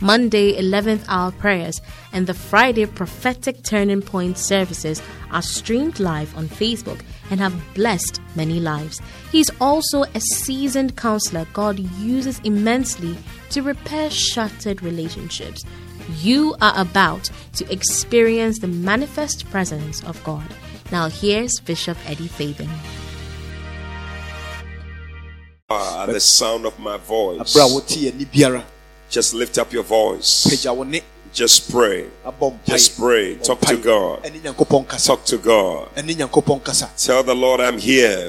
Monday 0.00 0.58
11th 0.60 1.04
hour 1.08 1.30
prayers, 1.32 1.80
and 2.12 2.26
the 2.26 2.34
Friday 2.34 2.86
prophetic 2.86 3.62
turning 3.62 4.00
point 4.00 4.38
services 4.38 5.02
are 5.30 5.42
streamed 5.42 6.00
live 6.00 6.34
on 6.36 6.48
Facebook 6.48 7.00
and 7.30 7.38
have 7.38 7.54
blessed 7.74 8.20
many 8.34 8.60
lives. 8.60 9.00
He's 9.30 9.50
also 9.60 10.02
a 10.02 10.20
seasoned 10.20 10.96
counselor 10.96 11.46
God 11.52 11.78
uses 11.78 12.40
immensely 12.40 13.16
to 13.50 13.62
repair 13.62 14.10
shattered 14.10 14.82
relationships. 14.82 15.64
You 16.18 16.56
are 16.60 16.72
about 16.76 17.30
to 17.54 17.70
experience 17.70 18.58
the 18.58 18.68
manifest 18.68 19.48
presence 19.50 20.02
of 20.04 20.22
God. 20.24 20.46
Now, 20.90 21.08
here's 21.08 21.60
Bishop 21.60 21.96
Eddie 22.06 22.26
Fabian. 22.26 22.70
Ah, 25.68 26.02
at 26.02 26.12
the 26.12 26.18
sound 26.18 26.66
of 26.66 26.76
my 26.80 26.96
voice, 26.96 27.54
abere 29.10 29.18
a 29.18 29.18
wote 29.18 29.18
yɛ 29.18 29.18
ni 29.18 29.18
biara 29.18 29.18
just 29.18 29.34
lift 29.34 29.58
up 29.58 29.72
your 29.72 29.84
voice. 29.84 30.46
pagya 30.50 30.74
wo 30.76 30.84
ne 30.84 31.02
Just 31.32 31.70
pray. 31.70 32.06
Just 32.66 32.98
pray. 32.98 33.36
Talk 33.36 33.60
to 33.60 33.76
God. 33.76 34.24
ɛne 34.24 34.42
nyankopɔn 34.42 34.88
kasa 34.88 35.06
Talk 35.06 35.24
to 35.26 35.38
God. 35.38 35.88
ɛne 35.94 36.16
nyankopɔn 36.16 36.64
kasa 36.64 36.90
Tell 36.96 37.22
the 37.22 37.34
Lord 37.34 37.60
I'm 37.60 37.78
here 37.78 38.28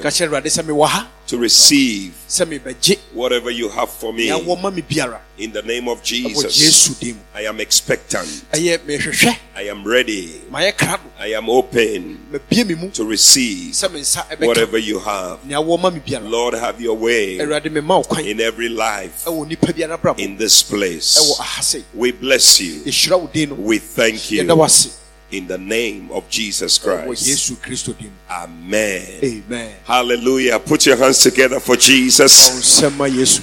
ka 1.28 1.36
kyerɛ 1.36 1.38
awurade 1.38 2.12
sɛ 2.28 2.44
mewɔ 2.46 2.62
ha 2.64 2.72
to 2.76 2.78
receive 2.78 2.98
whatever 3.14 3.50
you 3.50 3.68
have 3.68 3.90
for 3.90 4.12
me. 4.12 4.26
Nea 4.26 4.38
wɔma 4.38 4.74
me 4.74 4.82
biara. 4.82 5.20
In 5.38 5.52
the 5.52 5.62
name 5.62 5.88
of 5.88 6.02
Jesus. 6.02 7.02
I 7.34 7.42
am 7.42 7.60
expectant. 7.60 8.44
I 8.52 9.62
am 9.68 9.84
ready. 9.84 10.40
I 10.52 11.26
am 11.34 11.48
open 11.48 12.18
mabie 12.32 12.66
me 12.66 12.74
mu. 12.74 12.90
to 12.90 13.04
receive 13.04 13.72
sɛ 13.72 13.92
me 13.92 14.00
nsa 14.00 14.26
ɛbɛka 14.30 14.46
whatever 14.46 14.78
you 14.78 14.98
have. 14.98 15.44
nea 15.44 15.58
wɔma 15.58 15.92
me 15.92 16.00
biara. 16.00 16.28
Lord, 16.28 16.54
have 16.54 16.80
your 16.80 16.96
way 16.96 17.38
awurade 17.38 17.70
mema 17.70 17.98
wo 17.98 18.02
kwan 18.04 18.24
in 18.24 18.40
every 18.40 18.68
life 18.68 19.24
ɛwɔ 19.26 19.48
nipa 19.48 19.72
biara 19.72 19.98
brabɔ 20.00 20.18
in 20.18 20.36
this 20.36 20.62
place. 20.62 21.18
We 21.94 22.12
bless 22.12 22.60
you. 22.60 22.80
yɛhyira 22.82 23.20
wo 23.20 23.26
din 23.32 23.50
no. 23.50 23.54
We 23.56 23.78
thank 23.78 24.30
you 24.30 24.42
in 25.32 25.46
the 25.48 25.58
name 25.58 26.10
of 26.12 26.28
Jesus 26.28 26.78
Christ. 26.78 27.26
yesu 27.26 27.56
kristo 27.56 27.96
din 27.98 28.08
mu 28.12 28.16
Amen. 28.30 29.02
amen 29.24 29.74
Hallelujah. 29.84 30.58
Put 30.60 30.86
your 30.86 30.96
hands 30.96 31.18
together 31.20 31.58
for 31.60 31.76
Jesus. 31.76 32.30
Fa 32.48 32.54
wo 32.54 32.60
nsɛm 32.60 32.96
ma 32.96 33.04
yesu 33.06 33.42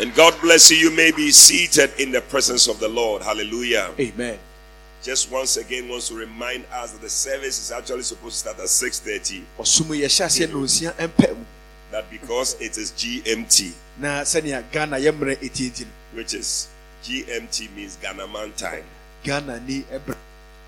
And 0.00 0.12
God 0.14 0.34
bless 0.40 0.70
you. 0.70 0.76
You 0.78 0.90
may 0.90 1.12
be 1.12 1.30
seated 1.30 1.92
in 2.00 2.10
the 2.10 2.20
presence 2.22 2.66
of 2.66 2.80
the 2.80 2.88
Lord. 2.88 3.22
Hallelujah. 3.22 3.90
amen 3.98 4.38
Just 5.02 5.30
once 5.30 5.56
again 5.56 5.88
wants 5.88 6.08
to 6.08 6.14
remind 6.14 6.64
us 6.72 6.92
that 6.92 7.00
the 7.02 7.10
service 7.10 7.58
is 7.58 7.70
actually 7.72 8.02
supposed 8.02 8.42
to 8.44 8.50
start 8.50 8.58
at 8.58 8.66
6:30. 8.70 9.42
ɔsom 9.58 9.86
yɛhyɛ 9.90 10.26
aseɛ 10.26 10.48
na 10.50 10.56
onsia 10.58 10.92
ɛmpɛ 10.98 11.36
mu 11.36 11.44
That 11.92 12.08
because 12.10 12.56
it 12.58 12.78
is 12.78 12.90
GMT, 12.96 13.72
na 14.00 14.22
sɛnea 14.22 14.64
ghana 14.72 14.96
yɛmmerɛ 14.96 15.38
ɛtienti 15.42 15.86
which 16.14 16.34
is 16.34 16.68
GMT 17.04 17.68
means 17.76 17.96
Ghana 18.00 18.26
man 18.26 18.52
time. 18.56 18.84
ghana 19.24 19.60
ni 19.60 19.84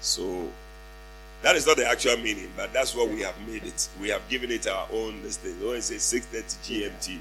So 0.04 0.46
that 1.42 1.56
is 1.56 1.66
not 1.66 1.78
the 1.78 1.88
actual 1.88 2.18
meaning, 2.18 2.50
but 2.56 2.72
that's 2.74 2.94
what 2.94 3.08
we 3.08 3.22
have 3.22 3.34
made 3.48 3.64
it. 3.64 3.88
We 4.00 4.10
have 4.10 4.28
given 4.28 4.50
it 4.50 4.66
our 4.68 4.86
own 4.92 5.22
this 5.22 5.38
thing. 5.38 5.58
When 5.66 5.76
it 5.76 5.82
says 5.82 6.02
6:30 6.02 6.56
GMT, 6.62 7.18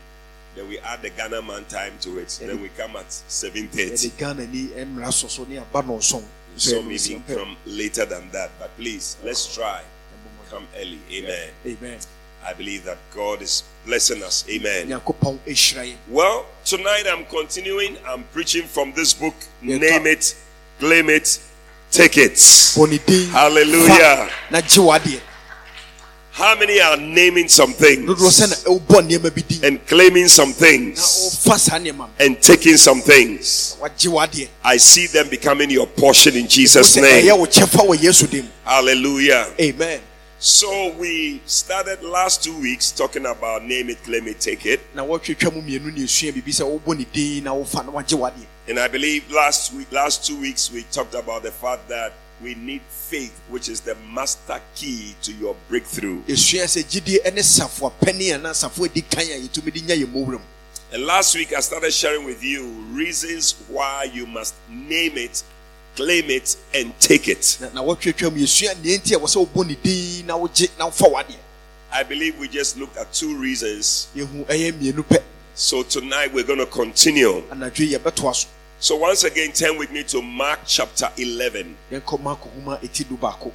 then 0.55 0.67
we 0.67 0.79
add 0.79 1.01
the 1.01 1.09
Ghana 1.09 1.41
man 1.43 1.63
time 1.65 1.93
to 2.01 2.19
it. 2.19 2.37
Then 2.41 2.61
we 2.61 2.67
come 2.77 2.97
at 2.97 3.07
7:30. 3.07 3.69
yɛde 3.71 4.17
ghana 4.17 4.45
ni 4.47 4.67
mmara 4.67 5.13
so 5.13 5.27
so 5.27 5.45
ne 5.45 5.57
aba 5.59 5.81
no 5.81 5.97
nson 5.97 6.23
Some 6.57 6.91
even 6.91 7.23
come 7.23 7.55
later 7.65 8.05
than 8.05 8.29
that, 8.31 8.51
but 8.59 8.75
please 8.77 9.15
let's 9.23 9.55
try. 9.55 9.81
Come 10.49 10.67
early. 10.77 10.99
Amen. 11.11 11.49
amen 11.65 11.99
I 12.45 12.53
believe 12.53 12.83
that 12.83 12.97
God 13.15 13.41
is 13.41 13.63
blessing 13.85 14.21
us. 14.21 14.43
Amen. 14.49 14.89
nyankopɔn 14.89 15.39
ɛhyira 15.47 15.83
yɛn 15.87 15.97
Well, 16.09 16.45
tonight 16.65 17.07
I'm 17.07 17.25
continuing. 17.25 17.97
I'm 18.05 18.25
preaching 18.33 18.67
from 18.67 18.91
this 18.93 19.13
book. 19.13 19.35
Name 19.61 20.05
it, 20.05 20.35
claim 20.79 21.09
it, 21.09 21.39
take 21.93 22.17
it. 22.17 22.37
Hallelujah. 23.31 24.27
fa 24.27 24.29
na 24.51 24.61
gye 24.61 24.81
w'adeɛ 24.81 25.19
How 26.33 26.55
many 26.57 26.81
are 26.81 26.97
naming 26.97 27.47
some 27.47 27.73
things 27.73 28.09
dodoɔ 28.09 28.31
sɛ 28.31 28.49
na 28.49 28.55
ɛwobɔ 28.55 29.01
nneɛma 29.07 29.35
bi 29.35 29.41
din 29.47 29.65
and 29.65 29.85
claiming 29.87 30.27
some 30.27 30.51
things 30.51 30.99
ɔfa 30.99 31.59
saa 31.59 31.77
nneɛma 31.77 31.97
no 31.97 32.09
and 32.19 32.41
taking 32.41 32.75
some 32.77 33.01
things? 33.01 33.77
I 34.63 34.77
see 34.77 35.05
them 35.07 35.29
becoming 35.29 35.69
your 35.69 35.85
portion 35.85 36.35
in 36.35 36.47
Jesus' 36.47 36.95
name. 36.95 37.27
wo 37.37 37.45
kyɛfa 37.45 37.85
wɔ 37.87 37.95
yesu 37.97 38.27
din 38.29 38.45
mu 38.45 38.49
Hallelujah. 38.65 39.47
amen 39.61 40.01
So 40.39 40.91
we 40.99 41.39
started 41.45 42.03
last 42.03 42.43
two 42.43 42.59
weeks 42.59 42.91
talking 42.91 43.25
about 43.27 43.63
name 43.63 43.89
it, 43.89 44.03
claim 44.03 44.27
it, 44.27 44.41
take 44.41 44.65
it. 44.65 44.81
Na 48.67 48.71
wɔtwetwa 48.71 48.71
mu 48.71 48.71
mmienu 48.71 48.71
ne 48.71 48.71
esua 48.71 48.71
biribi 48.71 48.71
sɛ 48.71 48.71
wobɔ 48.71 48.71
ne 48.71 48.71
din 48.71 48.71
na 48.71 48.71
wofa 48.71 48.71
na 48.71 48.71
wagye 48.71 48.71
w'adeɛ 48.71 48.71
And 48.71 48.79
I 48.79 48.87
believe 48.87 49.29
last 49.29 49.73
week, 49.73 49.91
last 49.91 50.25
two 50.25 50.39
weeks, 50.39 50.71
we 50.71 50.83
talked 50.91 51.15
about 51.15 51.43
the 51.43 51.51
fact 51.51 51.89
that 51.89 52.13
we 52.41 52.55
need 52.55 52.81
faith, 52.87 53.37
which 53.49 53.67
is 53.67 53.81
the 53.81 53.95
master 54.13 54.59
key 54.75 55.15
to 55.21 55.33
your 55.33 55.55
breakthrough. 55.67 56.21
esua 56.23 56.63
sɛ 56.63 56.83
gyidie 56.83 57.33
ne 57.33 57.41
safoa 57.41 57.91
pani 57.99 58.31
a 58.31 58.37
na 58.37 58.51
safoa 58.53 58.87
di 58.93 59.01
kan 59.01 59.23
a 59.23 59.39
yɛtumi 59.47 59.73
de 59.73 59.79
nya 59.81 59.95
yɛ 59.95 60.05
mmɔwura 60.05 60.39
mu 60.39 60.45
And 60.93 61.05
last 61.05 61.35
week, 61.35 61.51
I 61.53 61.59
started 61.59 61.91
sharing 61.91 62.23
with 62.23 62.43
you 62.43 62.63
reasons 62.93 63.55
why 63.67 64.03
you 64.13 64.27
must 64.27 64.53
name 64.69 65.17
it, 65.17 65.41
claim 65.95 66.29
it, 66.29 66.55
and 66.73 66.97
take 66.99 67.27
it. 67.27 67.57
na 67.59 67.67
na 67.73 67.81
wɔtwetwa 67.81 68.31
mu 68.31 68.39
yɛsua 68.39 68.81
nea 68.83 68.97
nti 68.97 69.15
a 69.15 69.19
wɔ 69.19 69.27
sɛ 69.27 69.45
wobɔ 69.47 69.67
ne 69.67 69.75
din 69.75 70.25
na 70.27 70.37
wogye 70.37 70.69
na 70.77 70.85
wofa 70.89 71.09
w'adeɛ 71.11 71.35
I 71.91 72.01
believe 72.01 72.39
we 72.39 72.47
just 72.47 72.75
looked 72.77 72.97
at 72.97 73.13
two 73.13 73.37
reasons. 73.37 74.07
Yɛhu 75.55 75.59
ɛyɛ 75.59 75.59
mmienu 75.59 75.59
pɛ 75.59 75.59
So 75.59 75.83
tonight, 75.83 76.33
we're 76.33 76.43
going 76.43 76.59
to 76.59 76.65
continue. 76.65 77.41
anadwo 77.51 77.79
yi 77.79 77.97
yɛbɛtoa 77.97 78.45
so 78.79 78.97
once 78.97 79.23
again, 79.23 79.53
turn 79.53 79.77
with 79.77 79.91
me 79.91 80.03
to 80.03 80.21
Mark 80.21 80.59
chapter 80.65 81.09
11. 81.17 81.77
yɛnkɔ 81.91 82.21
marko 82.21 82.49
homa 82.49 82.77
ɛti 82.77 83.07
do 83.07 83.15
baako 83.17 83.51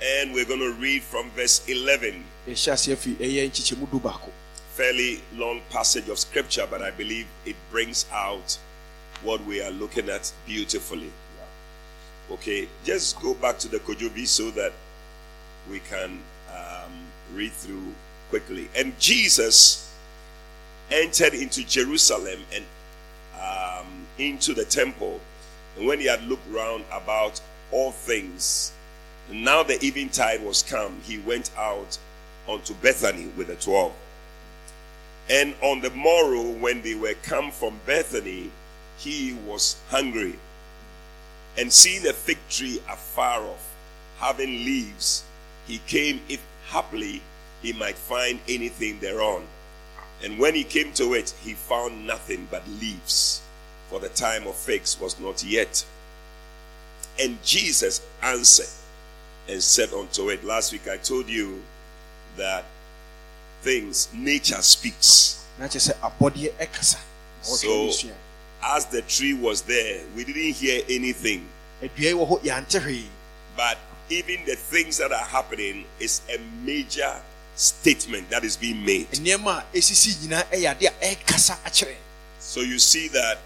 And 0.00 0.32
we're 0.34 0.44
going 0.46 0.60
to 0.60 0.72
read 0.72 1.02
from 1.02 1.30
verse 1.30 1.62
11. 1.68 2.24
yɛhyɛ 2.48 2.72
aseɛ 2.72 2.96
fi 2.96 3.10
ɛyɛ 3.14 3.50
nkyekyɛmu 3.50 3.90
do 3.90 3.98
baako 4.00 4.30
fairly 4.74 5.20
long 5.34 5.60
passage 5.68 6.08
of 6.08 6.18
scripture, 6.18 6.66
but 6.70 6.80
I 6.80 6.90
believe 6.90 7.26
it 7.44 7.56
brings 7.70 8.06
out 8.10 8.56
what 9.22 9.44
we 9.44 9.60
are 9.60 9.70
looking 9.70 10.08
at 10.08 10.32
beautifully. 10.46 11.12
Okay, 12.30 12.66
just 12.82 13.20
go 13.20 13.34
back 13.34 13.58
to 13.58 13.68
the 13.68 13.78
Kojobi 13.80 14.26
so 14.26 14.50
that 14.52 14.72
we 15.70 15.80
can 15.80 16.18
um, 16.50 16.92
read 17.34 17.52
through 17.52 17.92
quickly. 18.30 18.70
And 18.74 18.98
Jesus 18.98 19.91
entered 20.92 21.34
into 21.34 21.64
Jerusalem 21.66 22.40
and 22.54 22.64
um, 23.40 23.86
into 24.18 24.54
the 24.54 24.64
temple. 24.64 25.20
And 25.76 25.86
when 25.86 25.98
he 25.98 26.06
had 26.06 26.22
looked 26.24 26.48
round 26.52 26.84
about 26.92 27.40
all 27.72 27.90
things, 27.90 28.72
and 29.30 29.44
now 29.44 29.62
the 29.62 29.82
eventide 29.84 30.44
was 30.44 30.62
come, 30.62 31.00
he 31.02 31.18
went 31.18 31.50
out 31.56 31.98
unto 32.48 32.74
Bethany 32.74 33.28
with 33.36 33.46
the 33.46 33.56
twelve. 33.56 33.94
And 35.30 35.54
on 35.62 35.80
the 35.80 35.90
morrow, 35.90 36.42
when 36.42 36.82
they 36.82 36.94
were 36.94 37.14
come 37.22 37.50
from 37.50 37.80
Bethany, 37.86 38.50
he 38.98 39.34
was 39.46 39.76
hungry. 39.88 40.34
And 41.56 41.72
seeing 41.72 42.06
a 42.06 42.12
fig 42.12 42.38
tree 42.50 42.82
afar 42.90 43.42
off, 43.42 43.74
having 44.18 44.64
leaves, 44.64 45.24
he 45.66 45.78
came 45.86 46.20
if 46.28 46.44
haply 46.66 47.22
he 47.62 47.72
might 47.72 47.96
find 47.96 48.40
anything 48.48 48.98
thereon. 48.98 49.44
And 50.22 50.38
when 50.38 50.54
he 50.54 50.62
came 50.64 50.92
to 50.94 51.14
it, 51.14 51.34
he 51.42 51.54
found 51.54 52.06
nothing 52.06 52.46
but 52.50 52.62
leaves, 52.80 53.40
for 53.90 53.98
the 53.98 54.08
time 54.10 54.46
of 54.46 54.54
figs 54.54 54.98
was 55.00 55.18
not 55.18 55.42
yet. 55.42 55.84
And 57.20 57.42
Jesus 57.44 58.00
answered 58.22 58.68
and 59.48 59.62
said 59.62 59.92
unto 59.92 60.30
it, 60.30 60.44
Last 60.44 60.72
week 60.72 60.86
I 60.88 60.96
told 60.96 61.28
you 61.28 61.62
that 62.36 62.64
things, 63.62 64.08
nature 64.14 64.62
speaks. 64.62 65.44
na 65.58 65.66
kyerɛ 65.66 65.92
sɛ 65.92 65.94
abɔdeɛ 66.00 66.52
ɛkasa 66.58 66.98
So- 67.42 67.92
As 68.64 68.86
the 68.86 69.02
tree 69.02 69.34
was 69.34 69.62
there, 69.62 70.00
we 70.14 70.22
didn't 70.24 70.54
hear 70.54 70.82
anything. 70.88 71.48
adua 71.82 71.98
yi 71.98 72.12
wɔ 72.14 72.28
hɔ 72.28 72.40
yɛante 72.42 72.80
hwee 72.80 73.06
But 73.56 73.76
even 74.08 74.44
the 74.46 74.54
things 74.56 74.98
that 74.98 75.10
are 75.12 75.24
happening 75.24 75.84
is 75.98 76.20
a 76.30 76.38
major 76.64 77.20
statement 77.54 78.28
that 78.30 78.44
is 78.44 78.56
being 78.56 78.84
made. 78.84 79.08
nneɛma 79.12 79.58
a 79.62 79.76
ɛsisi 79.76 80.14
nyinaa 80.26 80.44
ɛyɛ 80.50 80.70
ade 80.70 80.86
a 80.86 81.14
ɛkasa 81.14 81.56
akyerɛ 81.64 81.94
So 82.40 82.60
you 82.60 82.78
see 82.78 83.08
that 83.08 83.38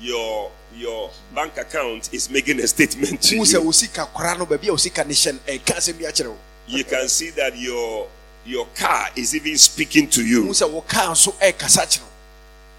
your 0.00 0.50
your 0.76 1.10
bank 1.34 1.56
account 1.58 2.08
is 2.12 2.30
making 2.30 2.60
a 2.60 2.66
statement 2.68 3.20
to 3.22 3.36
you. 3.36 3.60
wo 3.62 3.70
sika 3.72 4.06
kora 4.14 4.36
no 4.38 4.46
baabi 4.46 4.68
a 4.68 4.70
wo 4.72 4.76
sika 4.76 5.04
ne 5.04 5.12
hyɛ 5.14 5.32
no 5.34 5.38
ɛka 5.46 5.76
asɛm 5.76 5.98
bi 5.98 6.04
akyerɛ 6.04 6.28
wo 6.28 6.36
you 6.68 6.84
can 6.84 7.08
see 7.08 7.30
that 7.30 7.56
your 7.58 8.08
your 8.46 8.66
car 8.76 9.08
is 9.16 9.34
even 9.34 9.56
speaking 9.58 10.08
to 10.08 10.24
you. 10.24 10.44
Wohu 10.44 10.50
sɛ 10.50 10.70
wo 10.70 10.80
car 10.82 11.08
nso 11.12 11.34
ɛrekasa 11.38 11.84
kyerɛ 11.86 12.00
wo. 12.02 12.06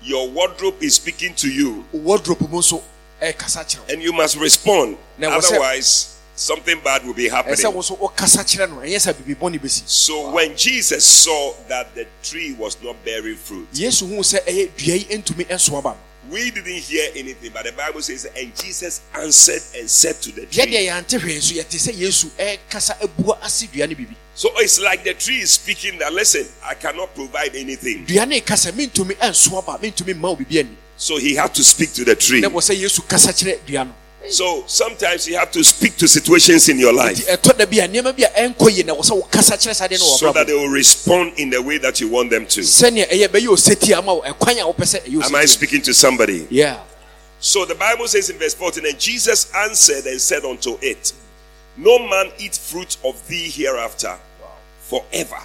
Your 0.03 0.29
wardrobe 0.29 0.81
is 0.81 0.95
speaking 0.95 1.35
to 1.35 1.47
you, 1.49 1.85
Wo 1.91 1.99
wardrobe 1.99 2.41
mu 2.49 2.59
nso 2.59 2.81
ɛrekasa 3.21 3.65
kyerɛ 3.65 3.79
wo. 3.79 3.85
and 3.93 4.01
you 4.01 4.13
must 4.13 4.37
respond. 4.37 4.97
Now, 5.17 5.29
what's 5.31 5.49
that? 5.49 5.57
Otherwise, 5.57 6.10
something 6.41 6.79
bad 6.83 7.05
will 7.05 7.13
be 7.13 7.29
happening. 7.29 7.55
nso 7.55 7.95
wokasa 7.97 8.43
kyerɛ 8.43 8.69
no 8.69 8.77
ɛnyɛ 8.81 8.97
sɛ 8.99 9.13
biribi 9.13 9.35
bɔne 9.37 9.59
bɛsi 9.59 9.83
So 9.85 10.31
when 10.31 10.55
Jesus 10.57 11.05
saw 11.05 11.53
that 11.67 11.93
the 11.93 12.07
tree 12.23 12.53
was 12.53 12.81
not 12.81 12.95
bearing 13.05 13.35
fruit, 13.37 13.67
yesu 13.73 14.07
huu 14.07 14.21
sɛ 14.21 14.43
ɛyɛ 14.45 14.69
dua 14.77 14.95
yi 14.95 15.05
ntumi 15.17 15.45
nso 15.47 15.77
aba 15.77 15.89
no 15.91 15.97
we 16.29 16.49
didn't 16.51 16.73
hear 16.73 17.09
anything, 17.15 17.51
but 17.51 17.65
the 17.65 17.71
Bible 17.73 17.99
says, 18.01 18.25
and 18.37 18.55
Jesus 18.55 19.01
answered 19.15 19.61
and 19.77 19.89
said 19.89 20.15
to 20.21 20.31
the 20.31 20.45
tree. 20.45 20.65
yɛante 20.65 21.19
hwee 21.19 21.37
nso 21.37 21.53
yɛte 21.53 21.77
sɛ 21.77 21.93
yesu 21.93 22.27
ɛrekasa 22.37 23.01
abua 23.01 23.37
ase 23.43 23.67
dua 23.71 23.87
no 23.87 23.93
biribi 23.95 24.15
So 24.33 24.49
it's 24.57 24.79
like 24.79 25.03
the 25.03 25.13
tree 25.13 25.41
is 25.41 25.51
speaking 25.51 25.99
that 25.99 26.13
listen, 26.13 26.45
I 26.63 26.73
cannot 26.73 27.13
provide 27.13 27.55
anything. 27.55 28.05
dua 28.05 28.25
no 28.25 28.35
ɛka 28.35 28.55
sɛ 28.57 28.71
mentumi 28.71 29.15
nso 29.17 29.57
aba 29.57 29.77
mentumi 29.79 30.13
mma 30.15 30.29
wo 30.29 30.35
biribi 30.37 30.59
ani 30.59 30.77
So 30.97 31.17
he 31.17 31.33
had 31.35 31.53
to 31.55 31.63
speak 31.63 31.93
to 31.93 32.05
the 32.05 32.15
tree. 32.15 32.41
Na 34.21 34.27
ɛwɔ 34.27 34.29
sɛ 34.29 34.29
yesu 34.29 34.29
kasa 34.29 34.29
kyerɛ 34.29 34.29
dua 34.29 34.29
no 34.29 34.29
So 34.29 34.63
sometimes 34.67 35.27
you 35.27 35.37
have 35.37 35.51
to 35.51 35.63
speak 35.63 35.97
to 35.97 36.07
situations 36.07 36.69
in 36.69 36.79
your 36.79 36.93
life 36.93 37.17
ɛtɔ 37.27 37.57
da 37.57 37.65
bi 37.65 37.77
a 37.77 37.87
nneɛma 37.87 38.15
bi 38.15 38.23
a 38.23 38.49
ɛnkɔ 38.49 38.71
yie 38.75 38.83
na 38.83 38.93
ɛwɔ 38.93 39.01
sɛ 39.03 39.21
wokasa 39.21 39.57
kyerɛ 39.57 39.75
saa 39.75 39.87
deɛ 39.87 39.99
no 39.99 40.05
wɔ 40.05 40.17
so 40.17 40.31
that 40.33 40.47
they 40.47 40.53
will 40.53 40.69
respond 40.69 41.33
in 41.37 41.49
the 41.49 41.61
way 41.61 41.77
that 41.77 41.99
you 41.99 42.07
want 42.09 42.29
them 42.29 42.45
to. 42.45 42.61
sɛnea 42.61 43.09
ɛyɛ 43.09 43.27
bɛyɛ 43.27 43.47
osetie 43.47 43.97
ama 43.97 44.13
wo 44.13 44.21
ɛkwan 44.21 44.59
a 44.59 44.73
wopɛ 44.73 44.85
sɛ 44.85 45.01
ɛyɛ 45.03 45.23
Am 45.25 45.35
I 45.35 45.45
speaking 45.45 45.81
to 45.81 45.93
somebody? 45.93 46.47
yeah 46.49 46.79
So 47.39 47.65
the 47.65 47.73
Bible 47.73 48.07
says 48.07 48.29
in 48.29 48.37
verse 48.37 48.53
14, 48.53 48.85
and 48.85 48.99
Jesus 48.99 49.51
answered 49.55 50.05
and 50.05 50.21
said 50.21 50.45
unto 50.45 50.77
it, 50.79 51.11
No 51.75 51.97
man 51.97 52.29
eat 52.37 52.55
fruit 52.55 52.97
of 53.03 53.27
thee 53.27 53.49
hereafter 53.49 54.15
forever. 54.81 55.39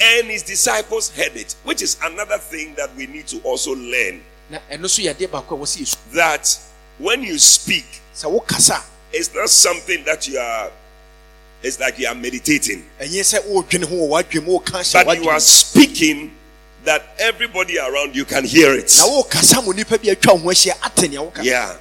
And 0.00 0.28
his 0.28 0.44
disciples 0.44 1.10
heard 1.10 1.34
it, 1.34 1.56
which 1.64 1.82
is 1.82 1.96
another 2.00 2.38
thing 2.38 2.74
that 2.76 2.94
we 2.94 3.08
need 3.08 3.26
to 3.28 3.40
also 3.40 3.74
learn 3.74 4.22
na 4.50 4.58
ɛno 4.70 4.84
nso 4.84 5.00
yɛ 5.02 5.14
adeɛ 5.14 5.30
baako 5.30 5.56
a 5.56 5.58
wɔ 5.58 5.66
sɛ 5.66 5.80
yesu 5.80 5.96
that 6.12 6.58
when 6.98 7.22
you 7.22 7.38
speak, 7.38 7.84
it's 8.12 9.34
not 9.34 9.48
something 9.48 10.04
that 10.04 10.28
you 10.28 10.38
are, 10.38 10.70
it's 11.62 11.80
like 11.80 11.98
you 11.98 12.06
are 12.06 12.14
meditating, 12.14 12.84
a 13.00 13.04
ɛnyɛ 13.04 13.20
sɛ 13.22 13.40
wodwene 13.48 13.84
ho 13.84 13.94
wɔ 13.94 14.08
w'adwene 14.08 14.44
mu 14.44 14.58
woka 14.58 14.80
hyɛ 14.80 15.04
but 15.04 15.22
you 15.22 15.28
are 15.28 15.40
speaking 15.40 16.30
that 16.84 17.02
everybody 17.18 17.78
around 17.78 18.14
you 18.14 18.24
can 18.24 18.44
hear 18.44 18.74
it. 18.74 18.94
na 18.98 19.04
wokasa 19.04 19.64
mo 19.64 19.72
nipa 19.72 19.98
bi 19.98 20.08
atwa 20.14 20.34
wo 20.34 20.38
ho 20.38 20.48
ahyia 20.50 20.74
ate 20.84 21.10
nea 21.10 21.20
woka 21.20 21.42
Yeah. 21.42 21.76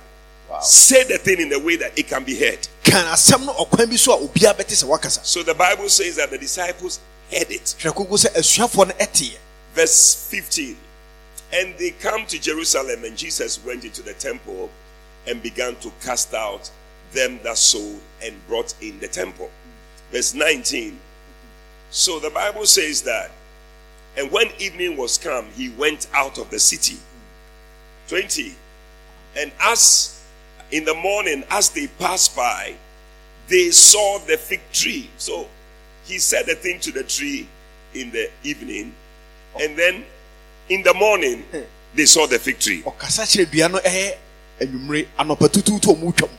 Say 0.62 1.04
the 1.06 1.18
thing 1.18 1.39
in 1.39 1.50
the 1.50 1.60
way 1.60 1.77
that 1.77 1.98
it 1.98 2.07
can 2.07 2.24
be 2.24 2.38
heard. 2.39 2.68
kan 2.83 3.06
asɛm 3.13 3.45
no 3.45 3.54
ɔkwan 3.54 3.89
bi 3.89 3.95
so 3.98 4.13
a 4.13 4.27
obiara 4.27 4.56
bɛte 4.57 4.74
sɛ 4.74 4.86
wakasa 4.88 5.25
So 5.25 5.44
the 5.44 5.54
Bible 5.54 5.89
says 5.89 6.15
that 6.15 6.30
the 6.31 6.38
disciples 6.38 7.00
heard 7.31 7.51
it. 7.51 7.75
hwɛ 7.80 7.94
koko 7.95 8.15
sɛ 8.15 8.33
asuafoɔ 8.36 8.88
no 8.88 8.94
ɛteɛ 8.94 9.38
Verse 9.74 10.27
15. 10.30 10.77
And 11.51 11.75
they 11.77 11.92
come 11.92 12.25
to 12.27 12.39
Jerusalem, 12.39 13.04
and 13.04 13.18
Jesus 13.18 13.63
went 13.65 13.83
into 13.83 14.01
the 14.04 14.13
temple 14.13 14.69
and 15.28 15.42
began 15.42 15.75
to 15.78 15.92
cast 16.02 16.34
out 16.34 16.70
them 17.12 17.40
that 17.44 17.58
sold 17.58 18.00
and 18.24 18.36
brought 18.48 18.74
in 18.81 19.00
the 19.00 19.08
temple. 19.08 19.50
Verse 20.12 20.34
19. 20.34 21.00
So 21.92 22.20
the 22.20 22.30
Bible 22.30 22.66
says 22.66 23.02
that, 23.04 23.31
and 24.18 24.31
when 24.31 24.50
evening 24.60 24.98
was 24.98 25.18
come, 25.18 25.46
he 25.56 25.70
went 25.70 26.08
out 26.14 26.38
of 26.38 26.50
the 26.50 26.60
city. 26.60 26.98
20. 28.08 28.56
And 29.38 29.52
as 29.60 30.24
in 30.72 30.86
the 30.86 30.94
morning, 30.94 31.44
as 31.50 31.70
they 31.70 31.88
passed 31.88 32.36
by, 32.36 32.75
they 33.48 33.72
saw 33.72 34.20
the 34.20 34.38
fig 34.38 34.62
tree. 34.72 35.10
So 35.18 35.48
he 36.06 36.20
said 36.20 36.46
the 36.46 36.56
thing 36.56 36.80
to 36.81 36.92
the 36.92 37.04
tree 37.04 37.48
in 37.94 38.12
the 38.12 38.30
evening, 38.44 38.94
and 39.60 39.78
then 39.78 40.04
in 40.70 40.81
the 40.84 40.94
morning, 40.94 41.44
they 41.94 42.06
saw 42.06 42.25
the 42.25 42.40
fig 42.40 42.60
tree. 42.60 42.84
Ɔkasa 44.65 44.71
kyerɛ 44.71 44.71
dua 44.71 45.25
no 45.25 45.36
ɛyɛ 45.36 45.38
anwummere 45.38 45.38
anɔpa 45.38 45.50
tutuutu 45.50 45.89
a 45.89 45.95
ɔmu 45.95 46.13
twam. 46.15 46.30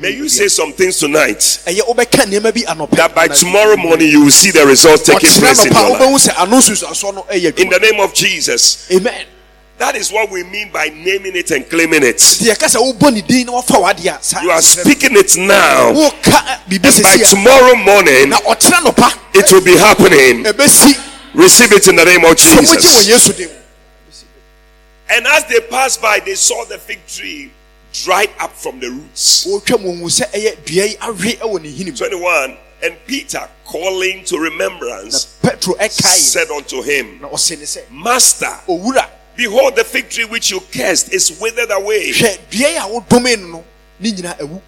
May 0.00 0.10
you 0.10 0.28
say 0.28 0.48
some 0.48 0.72
things 0.72 0.98
tonight 0.98 1.38
ɛyɛ 1.66 1.80
wobɛka 1.88 2.24
nneɛma 2.26 2.52
bi 2.54 2.60
anɔpa 2.72 2.90
that 2.96 3.14
by 3.14 3.28
tomorrow 3.28 3.76
morning 3.76 4.08
you 4.10 4.24
will 4.24 4.30
see 4.30 4.50
the 4.50 4.64
results 4.66 5.04
taking 5.04 5.30
place 5.30 5.64
in 5.64 5.72
your 5.72 5.82
life. 5.90 6.00
wobɛhu 6.00 6.28
sɛ 6.28 6.42
ano 6.42 6.56
nsusuasoɔ 6.58 7.14
no 7.14 7.22
ɛyɛ 7.30 7.58
In 7.58 7.68
the 7.70 7.78
name 7.78 8.00
of 8.00 8.12
Jesus. 8.14 8.86
amen. 8.92 9.26
That 9.78 9.94
is 9.94 10.10
what 10.10 10.28
we 10.30 10.42
mean 10.42 10.70
by 10.72 10.88
naming 10.88 11.36
it 11.36 11.52
and 11.52 11.68
claiming 11.70 12.02
it. 12.02 12.16
nti 12.18 12.50
yɛka 12.50 12.66
sɛ 12.68 12.78
wobɔ 12.98 13.12
ne 13.14 13.20
din 13.22 13.46
na 13.46 13.52
wafa 13.52 13.74
w'adeɛ 13.74 14.18
a 14.18 14.22
saa 14.22 14.42
You 14.42 14.50
are 14.50 14.60
speaking 14.62 15.16
it 15.16 15.36
now, 15.38 15.90
and 15.90 16.82
by 16.82 17.16
tomorrow 17.16 17.76
morning 17.76 18.30
na 18.30 18.38
ɔkyerɛ 18.40 18.82
anɔpa. 18.82 19.12
it 19.34 19.52
will 19.52 19.62
be 19.62 19.76
happening. 19.76 20.44
Receive 21.34 21.72
it 21.72 21.86
in 21.88 21.96
the 21.96 22.04
name 22.04 22.24
of 22.24 22.36
sɛ 22.36 22.56
mogye 22.58 22.76
wɔ 22.76 23.04
Jesus. 23.06 23.48
And 25.10 25.26
as 25.26 25.44
they 25.46 25.60
passed 25.60 26.02
by, 26.02 26.20
they 26.20 26.34
saw 26.34 26.64
the 26.66 26.76
fig 26.76 26.98
tree 27.06 27.50
dried 28.04 28.30
up 28.40 28.52
from 28.52 28.80
the 28.80 28.90
roots. 28.90 29.46
wɔtwa 29.46 29.80
mu 29.82 29.94
hu 29.96 30.06
sɛ 30.06 30.30
ɛyɛ 30.32 30.64
dua 30.64 30.84
yi 30.86 30.96
awe 31.00 31.12
ɛwɔ 31.14 31.62
ne 31.62 31.68
hini 31.72 31.90
mu 31.90 31.96
21. 31.96 32.56
And 32.80 32.96
Peter, 33.08 33.48
calling 33.64 34.24
to 34.26 34.38
remembrance, 34.38 35.36
said 36.00 36.48
unto 36.50 36.80
him, 36.82 37.20
na 37.20 37.28
ɔse 37.28 37.58
ne 37.58 37.64
sɛ 37.64 37.90
Master, 37.90 38.52
behold, 39.36 39.74
the 39.76 39.84
fig 39.84 40.08
tree 40.10 40.24
which 40.24 40.50
you 40.52 40.60
cursed 40.72 41.12
is 41.12 41.38
withered 41.40 41.70
away. 41.72 42.12
hwɛ 42.12 42.38
dua 42.50 42.68
yi 42.70 42.76
a 42.76 42.80
wodome 42.82 43.40
no 43.40 43.48
no 43.48 43.64
ne 44.00 44.12
nyinaa 44.12 44.38
awu 44.40 44.60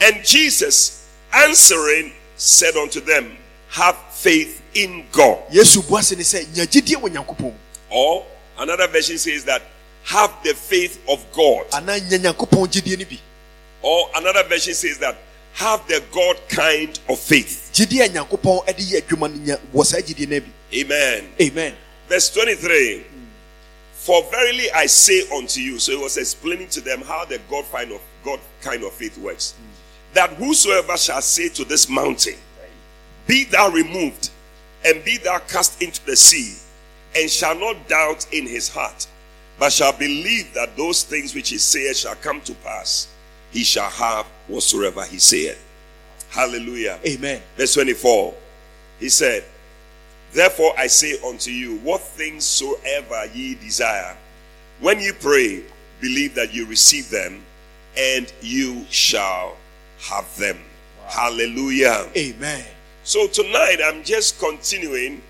And 0.00 0.24
Jesus, 0.24 1.06
answering, 1.32 2.12
said 2.36 2.74
unto 2.76 3.00
them, 3.00 3.36
Have 3.68 3.96
faith 4.12 4.60
in 4.74 5.04
God. 5.12 5.38
yesu 5.52 5.86
bua 5.88 6.02
se 6.02 6.16
ne 6.16 6.22
sɛ 6.22 6.46
nya 6.46 6.66
gyidie 6.66 6.96
wɔ 6.96 7.10
nyankopɔn 7.14 7.40
mu 7.42 7.52
Or 7.90 8.26
another 8.58 8.88
version 8.88 9.18
says 9.18 9.44
that, 9.44 9.62
Have 10.04 10.32
the 10.42 10.54
faith 10.54 10.98
of 11.08 11.24
God. 11.32 11.66
anaa 11.72 11.98
nya 12.00 12.18
nyankopɔn 12.18 12.68
gyidie 12.68 12.98
no 12.98 13.04
bi 13.04 13.18
Or 13.82 14.10
another 14.16 14.44
version 14.44 14.74
says 14.74 14.98
that, 14.98 15.16
Have 15.54 15.86
the 15.88 16.02
God 16.12 16.36
kind 16.48 16.98
of 17.08 17.18
faith. 17.18 17.70
gyidie 17.72 18.04
a 18.04 18.08
nyankopɔn 18.08 18.66
de 18.66 18.82
yɛ 18.82 19.02
adwuma 19.02 19.30
no 19.30 19.38
nya 19.54 19.60
wɔ 19.74 19.84
saa 19.86 19.98
gyidie 20.00 20.28
no 20.28 20.40
bi 20.40 20.46
Amen. 20.80 21.28
amen 21.40 21.74
Verse 22.08 22.30
23 22.30 23.04
For 23.94 24.22
verily 24.30 24.70
I 24.72 24.86
say 24.86 25.28
unto 25.36 25.60
you, 25.60 25.78
so 25.78 25.92
he 25.92 25.98
was 26.02 26.16
explaining 26.16 26.68
to 26.70 26.80
them 26.80 27.02
how 27.02 27.24
the 27.24 27.38
God 27.50 27.64
kind 27.70 27.92
of 27.92 28.00
God 28.24 28.40
kind 28.62 28.82
of 28.82 28.92
faith 28.92 29.16
works. 29.18 29.54
That 30.14 30.30
whosoever 30.34 30.96
shall 30.96 31.20
say 31.22 31.50
to 31.50 31.64
this 31.64 31.88
mountain, 31.88 32.34
Be 33.26 33.44
thou 33.44 33.68
removed, 33.70 34.30
and 34.84 35.04
be 35.04 35.18
thou 35.18 35.38
cast 35.40 35.80
into 35.82 36.04
the 36.06 36.16
sea, 36.16 36.56
and 37.14 37.30
shall 37.30 37.54
not 37.58 37.86
doubt 37.88 38.26
in 38.32 38.46
his 38.46 38.68
heart, 38.68 39.06
but 39.60 39.70
shall 39.70 39.92
believe 39.92 40.54
that 40.54 40.74
those 40.74 41.02
things 41.02 41.34
which 41.34 41.50
he 41.50 41.58
saith 41.58 41.98
shall 41.98 42.14
come 42.14 42.40
to 42.40 42.54
pass, 42.54 43.08
he 43.50 43.62
shall 43.62 43.90
have 43.90 44.24
whatsoever 44.48 45.04
he 45.04 45.18
saith. 45.18 45.62
Hallelujah. 46.30 46.98
amen 47.06 47.42
Verse 47.58 47.74
24. 47.74 48.32
He 48.98 49.10
said, 49.10 49.44
Therefore 50.32 50.72
I 50.78 50.86
say 50.86 51.20
unto 51.26 51.50
you, 51.50 51.76
what 51.80 52.00
things 52.00 52.44
soever 52.44 53.26
ye 53.34 53.54
desire, 53.56 54.16
when 54.80 54.98
ye 54.98 55.12
pray, 55.12 55.62
believe 56.00 56.34
that 56.36 56.54
you 56.54 56.64
receive 56.64 57.10
them, 57.10 57.42
and 57.98 58.32
you 58.40 58.86
shall 58.88 59.58
have 60.08 60.34
them. 60.38 60.56
Hallelujah. 61.06 62.08
amen 62.16 62.64
So 63.04 63.26
tonight 63.26 63.76
I'm 63.84 64.04
just 64.04 64.38
continuing 64.38 65.20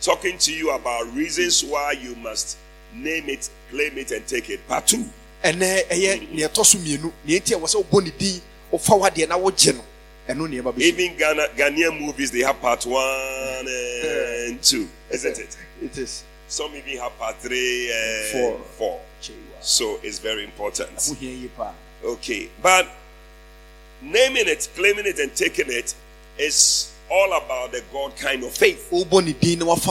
talking 0.00 0.38
to 0.38 0.52
you 0.52 0.70
about 0.70 1.12
reasons 1.14 1.64
why 1.64 1.92
you 1.92 2.14
must 2.16 2.58
name 2.94 3.28
it, 3.28 3.48
claim 3.70 3.96
it, 3.98 4.10
and 4.10 4.26
take 4.26 4.50
it. 4.50 4.66
Part 4.68 4.86
two. 4.86 5.04
ɛnɛ 5.44 5.88
ɛyɛ 5.88 6.30
nea 6.32 6.48
ɛtɔ 6.48 6.64
so 6.64 6.78
mmienu 6.78 7.12
nea 7.24 7.40
ɛnti 7.40 7.52
a 7.54 7.58
wɔ 7.58 7.66
sɛ 7.66 7.84
wobɔ 7.84 8.04
ne 8.04 8.10
din 8.18 8.40
wofa 8.72 8.94
w'adeɛ 9.00 9.28
na 9.28 9.36
wogye 9.38 9.74
no 9.74 9.84
ɛno 10.28 10.48
nneɛma 10.48 10.72
bɛsi 10.72 10.82
Even 10.82 11.16
Ghana, 11.16 11.48
Ghanaian 11.56 12.00
movies, 12.00 12.30
they 12.30 12.40
have 12.40 12.60
part 12.60 12.84
one 12.86 13.66
and 13.66 14.62
two, 14.62 14.88
isn't 15.10 15.38
it? 15.38 15.56
it 15.82 15.98
is 15.98 16.22
Some 16.48 16.74
even 16.76 16.98
have 16.98 17.18
part 17.18 17.36
three 17.40 17.90
and 17.92 18.32
Four. 18.32 18.60
four. 18.78 19.00
So 19.60 19.98
it's 20.02 20.18
very 20.18 20.44
important. 20.44 20.90
ho 21.08 21.14
hia 21.14 21.30
yie 21.30 21.48
paa 21.56 21.72
Okay. 22.04 22.48
But 22.62 22.86
naming 24.02 24.48
it, 24.48 24.68
claiming 24.76 25.06
it, 25.06 25.18
and 25.18 25.34
taking 25.34 25.70
it 25.70 25.94
is 26.38 26.92
all 27.10 27.32
about 27.32 27.72
the 27.72 27.82
God 27.92 28.14
kind 28.16 28.42
of 28.44 28.52
faith. 28.52 28.88
wobɔ 28.92 29.24
ne 29.24 29.32
din 29.32 29.58
na 29.60 29.66
wafa 29.66 29.90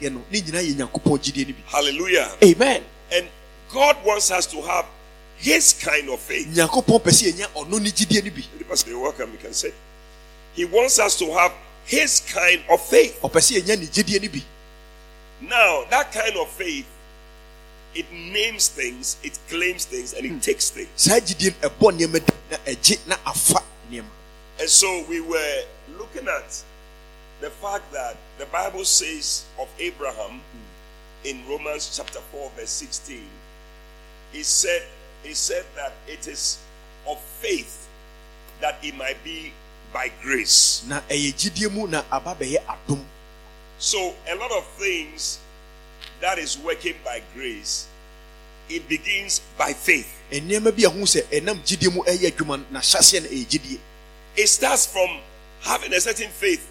no 0.00 0.22
ne 0.30 0.40
nyinaa 0.40 0.62
yɛ 0.62 0.74
nyankopɔn 0.76 1.18
gyidie 1.22 1.46
no 1.48 1.52
bi 1.54 1.62
Hallelujah. 1.66 2.30
amen 2.42 2.82
And 3.12 3.28
God 3.72 3.96
wants 4.04 4.30
us 4.30 4.46
to 4.46 4.60
have 4.62 4.86
His 5.38 5.72
kind 5.74 6.08
of 6.10 6.20
faith. 6.20 6.46
nyankopɔn 6.48 7.00
pɛ 7.02 7.10
sɛ 7.10 7.32
yɛnya 7.32 7.46
ɔno 7.54 7.80
ne 7.80 7.90
gyidie 7.90 8.24
no 8.24 8.30
bi 8.30 8.42
The 8.58 8.64
pastor, 8.64 8.90
you're 8.90 9.00
welcome, 9.00 9.32
you 9.32 9.38
can 9.38 9.52
say. 9.54 9.72
He 10.54 10.64
wants 10.64 10.98
us 10.98 11.16
to 11.18 11.32
have 11.32 11.52
His 11.84 12.20
kind 12.32 12.62
of 12.70 12.80
faith. 12.86 13.20
ɔpɛ 13.22 13.40
sɛ 13.40 13.60
yɛnya 13.62 13.78
ne 13.80 13.86
gyidie 13.86 14.22
no 14.22 14.28
bi 14.28 14.42
Now, 15.40 15.84
that 15.90 16.12
kind 16.12 16.36
of 16.36 16.48
faith, 16.50 16.86
it 17.94 18.10
names 18.12 18.68
things, 18.68 19.16
it 19.22 19.38
claims 19.48 19.84
things, 19.84 20.12
and 20.14 20.24
it 20.24 20.32
hmm. 20.32 20.38
takes 20.40 20.70
things. 20.70 20.88
saa 20.96 21.18
gyidie 21.20 21.54
no 21.62 21.68
ɛbɔ 21.68 21.92
nneɛma 21.98 22.18
di 22.26 22.32
na 22.50 22.56
ɛgye 22.66 22.98
na 23.06 23.16
afa 23.26 23.62
nneɛma 23.90 24.10
And 24.58 24.68
so 24.70 25.04
we 25.08 25.20
were 25.20 25.62
looking 25.98 26.26
at 26.28 26.62
the 27.40 27.50
fact 27.50 27.92
that 27.92 28.16
the 28.38 28.46
Bible 28.46 28.84
says 28.84 29.44
of 29.58 29.68
Abraham 29.78 30.40
in 31.24 31.42
Romans 31.48 31.96
chapter 31.96 32.20
4, 32.32 32.50
verse 32.56 32.70
16, 32.70 33.20
he 34.32 34.42
said, 34.42 34.82
he 35.22 35.32
said 35.34 35.64
that 35.74 35.92
it 36.06 36.28
is 36.28 36.58
of 37.08 37.18
faith 37.40 37.88
that 38.60 38.76
it 38.82 38.94
might 38.96 39.22
be 39.24 39.52
by 39.92 40.10
grace. 40.22 40.84
na 40.88 41.00
ɛyɛ 41.08 41.32
gyidie 41.34 41.70
mu 41.72 41.86
na 41.88 42.02
aba 42.12 42.34
bɛyɛ 42.34 42.60
adom 42.66 43.02
So 43.78 44.14
a 44.28 44.34
lot 44.34 44.50
of 44.52 44.64
things 44.78 45.38
that 46.20 46.38
is 46.38 46.58
working 46.58 46.94
by 47.04 47.22
grace, 47.34 47.86
it 48.68 48.88
begins 48.88 49.40
by 49.56 49.72
faith. 49.72 50.08
nneɛma 50.30 50.74
bi 50.76 50.84
a 50.84 50.90
ho 50.90 51.00
sɛ 51.04 51.24
ɛnam 51.30 51.62
gyidie 51.64 51.92
mu 51.92 52.02
ɛyɛ 52.02 52.30
adwuma 52.32 52.58
no 52.58 52.64
na 52.70 52.80
hyɛseɛ 52.80 53.22
no 53.22 53.28
ɛyɛ 53.28 53.46
gyidie 53.48 53.78
It 54.36 54.48
starts 54.48 54.84
from 54.86 55.08
having 55.62 55.92
a 55.94 56.00
certain 56.00 56.28
faith, 56.30 56.68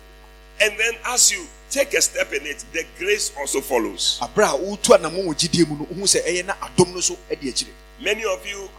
and 0.62 0.78
then 0.78 0.94
as 1.06 1.32
you 1.32 1.46
take 1.70 1.94
a 1.94 2.02
step 2.02 2.32
in 2.34 2.46
it, 2.46 2.64
the 2.74 2.86
grace 2.98 3.32
also 3.38 3.62
follows. 3.62 4.20
aberɛ 4.22 4.54
a 4.54 4.58
wotu 4.58 4.96
anamɔ 4.98 5.26
wɔ 5.26 5.34
gyidie 5.36 5.68
mu 5.68 5.76
no 5.78 5.86
wohu 5.86 6.04
sɛ 6.04 6.24
ɛyɛ 6.26 6.46
na 6.46 6.54
adom 6.56 6.94
no 6.94 7.00
so 7.02 7.18
ɛde 7.30 7.42
akyire 7.50 7.68
Many 8.02 8.26
of 8.26 8.46
you 8.46 8.70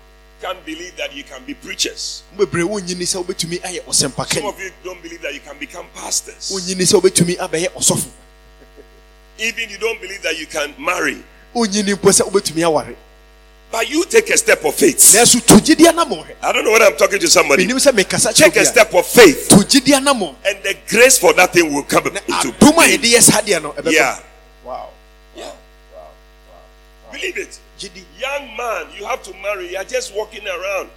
can't 0.43 0.65
believe 0.67 0.95
that 0.99 1.15
you 1.15 1.25
can 1.25 1.43
be 1.45 1.55
preachers. 1.55 2.23
wo 2.37 2.45
bebree 2.47 2.63
wonyini 2.69 3.05
sɛ 3.05 3.25
wobɛtumi 3.25 3.61
ayɛ 3.63 3.95
Some 3.95 4.13
of 4.47 4.61
you 4.61 4.71
don't 4.85 5.03
believe 5.03 5.23
that 5.23 5.33
you 5.35 5.41
can 5.41 5.59
become 5.59 5.87
pastors. 5.95 6.53
wonyini 6.53 6.83
sɛ 6.85 7.01
wobɛtumi 7.01 7.37
abɛyɛ 7.39 7.69
ɔsɔfo 7.73 8.09
Even 9.39 9.69
you 9.69 9.79
don't 9.79 10.01
believe 10.01 10.23
that 10.23 10.39
you 10.39 10.47
can 10.47 10.75
marry. 10.79 11.23
But 13.71 13.91
you 13.91 14.05
take 14.05 14.31
a 14.31 14.37
step 14.37 14.65
of 14.65 14.75
faith. 14.75 15.15
I 16.43 16.53
don't 16.53 16.65
know 16.65 16.71
whether 16.73 16.85
I'm 16.85 16.97
talking 16.97 17.19
to 17.19 17.29
somebody. 17.29 17.67
Take 17.67 18.57
a 18.57 18.65
step 18.65 18.95
of 18.95 19.07
faith, 19.07 19.51
and 19.51 20.63
the 20.63 20.77
grace 20.89 21.19
for 21.19 21.33
that 21.35 21.53
thing 21.53 21.75
will 21.75 21.83
come 21.83 22.07
into 22.07 22.53
being. 22.61 23.63
no 23.63 23.73
ɛbɛba 23.73 23.93
Yeah. 23.93 24.19
wow 24.65 24.89
Yeah. 25.37 25.51
Believe 27.13 27.39
it. 27.39 27.59
Young 28.19 28.57
man, 28.57 28.87
you 28.99 29.05
have 29.05 29.23
to 29.25 29.35
marry. 29.43 29.71
You 29.73 29.77
are 29.79 29.85
just 29.85 30.15
walking 30.15 30.47
around. 30.47 30.89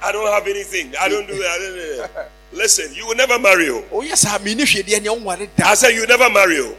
I 0.00 0.12
don't 0.12 0.30
have 0.30 0.46
anything. 0.46 0.92
I 1.00 1.08
don't 1.08 1.26
do 1.26 1.34
that. 1.38 1.50
I 1.50 1.58
don't. 2.16 2.26
Listen, 2.52 2.94
you 2.94 3.06
will 3.06 3.16
never 3.16 3.38
marry. 3.38 3.68
Oh. 3.70 3.82
neɛ 5.00 5.08
wonware 5.08 5.48
da 5.56 5.70
I 5.70 5.74
said 5.74 5.90
you 5.94 6.06
never 6.06 6.30
marry. 6.30 6.74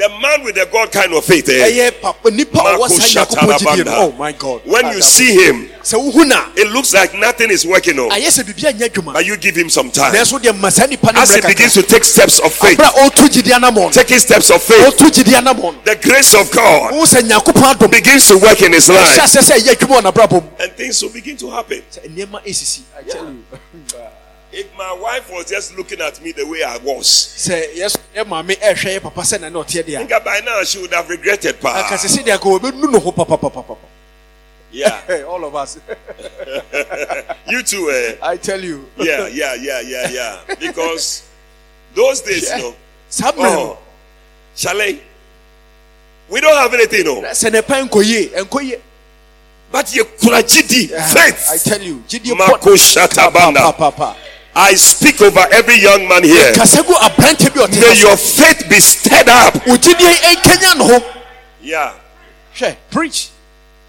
Oh. 0.00 0.04
anhwɛ 0.04 0.06
yi 0.06 0.06
a 0.06 0.06
wonware 0.06 0.08
The 0.08 0.08
man 0.20 0.44
with 0.44 0.54
the 0.54 0.66
God 0.70 0.92
kind 0.92 1.12
of 1.12 1.24
faith. 1.24 1.48
Eh? 1.48 1.70
ɛyɛ 1.70 2.00
papa 2.00 2.30
nipa 2.30 2.58
a 2.58 2.62
ɔwɔ 2.62 2.78
Marco 2.78 2.88
saa 2.88 3.24
nyankopɔn 3.24 3.58
gyidie 3.58 3.84
no 3.84 3.90
Shatarabanda. 3.90 3.96
oh 3.98 4.12
my 4.12 4.32
god 4.32 4.60
When 4.64 4.86
you 4.92 5.02
see 5.02 5.34
him, 5.34 5.68
sɛ 5.82 5.98
wohu 5.98 6.26
na 6.26 6.46
it 6.56 6.70
looks 6.70 6.94
like 6.94 7.14
nothing 7.14 7.50
is 7.50 7.66
working. 7.66 7.98
Oh. 7.98 8.08
biribi 8.08 8.62
anyɛ 8.72 9.12
But 9.12 9.26
you 9.26 9.36
give 9.36 9.56
him 9.56 9.68
some 9.68 9.90
time. 9.90 10.14
nanso 10.14 10.38
deɛ 10.38 10.58
ma 10.60 10.68
saa 10.68 10.86
nipa 10.86 11.10
As 11.16 11.34
he 11.34 11.40
begins 11.40 11.74
to 11.74 11.82
take 11.82 12.04
steps 12.04 12.38
of 12.40 12.52
faith, 12.52 12.78
berɛ 12.78 12.88
a 12.88 13.10
ɔtu 13.10 13.28
gyidie 13.28 13.52
anamɔ 13.52 13.74
no 13.74 13.90
taking 13.90 14.18
steps 14.18 14.50
of 14.50 14.62
faith, 14.62 14.84
ɔtu 14.94 15.10
gyidie 15.10 15.34
anamɔ 15.34 15.84
the 15.84 15.96
grace 15.96 16.34
of 16.34 16.50
God 16.52 16.92
wohu 16.92 17.04
sɛ 17.04 17.22
nyankopɔn 17.28 17.74
adom 17.74 17.90
begins 17.90 18.28
to 18.28 18.38
work 18.38 18.60
in 18.62 18.72
his 18.72 18.88
life, 18.88 19.18
asɛ 19.18 19.40
sɛ 19.42 19.58
ɛyɛ 19.58 19.74
adwuma 19.74 20.00
wɔ 20.00 20.12
n'abrabɔ 20.12 20.42
mu 20.42 20.48
and 20.60 20.72
things 20.76 21.02
will 21.02 21.10
begin 21.10 21.36
to 21.36 21.50
happen. 21.50 21.82
sɛ 21.90 22.08
nneɛma 22.14 22.44
ɛsisi 22.46 22.80
I 22.96 23.02
tell 23.02 23.24
you. 23.24 23.44
If 24.50 24.66
my 24.78 24.92
wife 24.94 25.30
was 25.30 25.44
just 25.46 25.76
looking 25.76 26.00
at 26.00 26.22
me 26.22 26.32
the 26.32 26.44
way 26.46 26.62
I 26.62 26.78
was, 26.78 27.06
sɛ 27.06 27.74
yɛ 27.76 27.96
yɛ 28.16 28.24
maame 28.26 28.56
ɛhwɛ 28.58 28.96
yɛ 28.98 29.02
papa 29.02 29.20
sɛ 29.20 29.40
na 29.40 29.48
ne 29.50 29.58
ɔteɛ 29.58 29.80
I 29.80 29.82
deɛ 29.82 30.08
think 30.08 30.24
by 30.24 30.40
now 30.40 30.62
she 30.64 30.78
would 30.80 30.92
have 30.94 31.08
regretted. 31.10 31.54
a 31.56 31.58
Pa. 31.58 31.82
anka 31.82 31.96
sɛ 31.98 32.18
sɛdeɛ 32.22 32.38
anka 32.38 32.58
wɔbɛnu 32.60 32.90
no 32.92 32.98
ho 32.98 33.12
papapapapa 33.12 33.76
Yeah, 34.70 35.22
all 35.28 35.44
of 35.46 35.54
us 35.56 35.78
you 37.48 37.62
too. 37.62 37.90
Eh? 37.90 38.16
I 38.22 38.36
tell 38.36 38.60
you 38.62 38.86
Yeah, 38.98 39.26
yeah, 39.28 39.54
yeah, 39.54 39.80
yeah, 39.80 40.10
yeah. 40.10 40.54
Because 40.60 41.22
those 41.94 42.20
days, 42.20 42.50
you 42.50 42.58
know, 42.58 42.74
saa 43.08 43.32
mmerɛ 43.32 43.46
oh, 43.48 43.54
no 43.54 43.78
chalet, 44.56 45.00
we 46.30 46.40
don't 46.40 46.56
have 46.56 46.72
anything, 46.74 47.04
no. 47.04 47.20
sɛ 47.22 47.52
ne 47.52 47.60
pa 47.62 47.74
nkɔ 47.74 48.02
yie 48.04 48.28
ɛnkɔ 48.30 48.62
yie 48.64 48.80
But 49.70 49.94
you 49.94 50.04
kurajidi 50.06 50.94
I 50.94 51.02
faith. 51.12 51.64
tell 51.64 51.82
you 51.82 52.02
gyidie 52.08 52.34
Marco 52.36 52.70
Shatabanda. 52.72 53.76
papa 53.76 54.16
I 54.58 54.74
speak 54.74 55.22
over 55.22 55.46
every 55.52 55.78
young 55.78 56.08
man 56.08 56.24
here. 56.24 56.52
kasa 56.52 56.82
gu 56.82 56.90
aberante 56.98 57.46
bi 57.54 57.60
ɔte 57.62 57.78
May 57.80 57.94
your 58.02 58.16
faith 58.16 58.66
be 58.68 58.80
stirred 58.80 59.28
up. 59.28 59.54
wo 59.66 59.76
gyidie 59.78 60.14
ɛnkanya 60.34 60.74
ne 60.78 60.84
ho 60.84 60.98
Yeah. 61.62 61.92
preach 62.90 63.28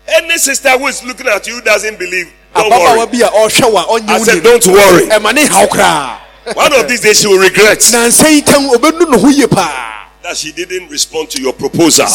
Any 0.08 0.38
sister 0.38 0.70
who 0.78 0.86
is 0.88 1.04
looking 1.04 1.28
at 1.28 1.46
you 1.48 1.62
doesn't 1.62 1.98
believe. 1.98 2.30
Don't 2.54 2.70
worry. 2.70 3.00
ɔhwɛ 3.00 3.62
oh, 3.64 3.70
wa 3.70 3.86
oh, 3.90 4.00
I 4.08 4.18
said, 4.20 4.44
don't 4.44 4.66
worry. 4.68 5.10
Eh, 5.10 5.18
ɛma 5.18 5.34
ne 5.34 5.46
haw 5.48 5.66
koraa 5.66 6.20
One 6.56 6.74
of 6.74 6.88
these 6.88 7.02
days 7.02 7.20
she 7.20 7.28
will 7.28 7.40
regret 7.42 7.80
nansa 7.92 8.30
yi 8.30 8.42
tam 8.42 8.70
obɛnu 8.70 9.10
ne 9.10 9.18
ho 9.18 9.28
yie 9.30 9.48
paa 9.50 10.06
that 10.22 10.38
she 10.38 10.52
didn't 10.52 10.90
respond 10.90 11.30
to 11.32 11.42
your 11.42 11.54
proposal. 11.54 12.06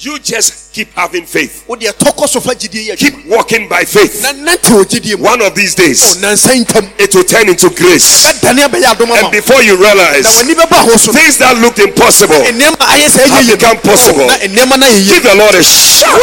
Sɛ 0.00 0.10
wo 0.10 0.16
se 0.16 0.16
ne 0.16 0.16
pɛ 0.16 0.16
no 0.16 0.16
woanyɛ 0.16 0.16
ntom 0.16 0.16
You 0.16 0.18
just 0.18 0.72
keep 0.72 0.92
having 0.94 1.26
faith. 1.26 1.64
wo 1.68 1.76
deɛ 1.76 1.92
tɔkɔ 1.92 2.28
so 2.28 2.40
fa 2.40 2.50
gyidie 2.54 2.88
yɛ 2.88 2.92
adwuma 2.92 2.98
Keep 2.98 3.26
walking 3.26 3.68
by 3.68 3.84
faith. 3.84 4.22
na 4.22 4.32
nante 4.32 4.70
wɔ 4.70 4.84
gyidie 4.84 5.16
mu 5.18 5.24
One 5.24 5.42
of 5.42 5.54
these 5.54 5.74
days, 5.74 6.16
nansa 6.16 6.54
yi 6.54 6.64
ntam 6.64 6.90
it 6.98 7.14
will 7.14 7.24
turn 7.24 7.48
into 7.48 7.68
grace. 7.70 8.24
ɛdane 8.32 8.66
abɛyɛ 8.68 8.84
adom 8.94 9.10
ama 9.10 9.14
And 9.24 9.30
before 9.32 9.62
you 9.62 9.76
realize, 9.76 10.26
w'ani 10.26 10.54
bɛba 10.54 10.84
ho 10.84 10.96
so 10.96 11.12
no 11.12 11.18
things 11.18 11.36
that 11.38 11.56
looked 11.58 11.78
impossible, 11.78 12.34
nneɛma 12.36 12.76
ayɛ 12.76 13.08
sɛ 13.08 13.24
ɛyɛ 13.24 13.28
Have 13.28 13.46
become 13.58 13.78
possible. 13.80 14.26
na 14.26 14.36
nneɛma 14.38 14.78
no 14.78 14.86
ayɛ 14.86 14.98
yie 14.98 15.06
give 15.14 15.22
the 15.22 15.34
Lord 15.34 15.54
a 15.54 15.62
shout. 15.62 16.20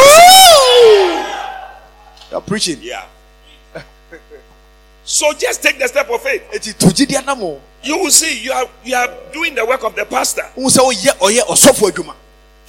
You're 2.32 2.42
preaching 2.42 2.80
Yeah. 2.82 3.04
So 5.06 5.32
just 5.34 5.64
take 5.64 5.80
the 5.80 5.88
step 5.88 6.10
of 6.10 6.22
faith. 6.22 6.44
eti 6.54 6.74
to 6.78 6.88
gyidie 6.88 7.18
anam 7.18 7.42
o 7.44 7.62
You 7.84 7.98
will 8.00 8.12
see 8.12 8.40
you 8.42 8.52
are 8.52 8.66
you 8.84 8.96
are 8.96 9.08
doing 9.32 9.56
the 9.56 9.66
work 9.66 9.84
of 9.84 9.96
the 9.96 10.04
pastor. 10.06 10.44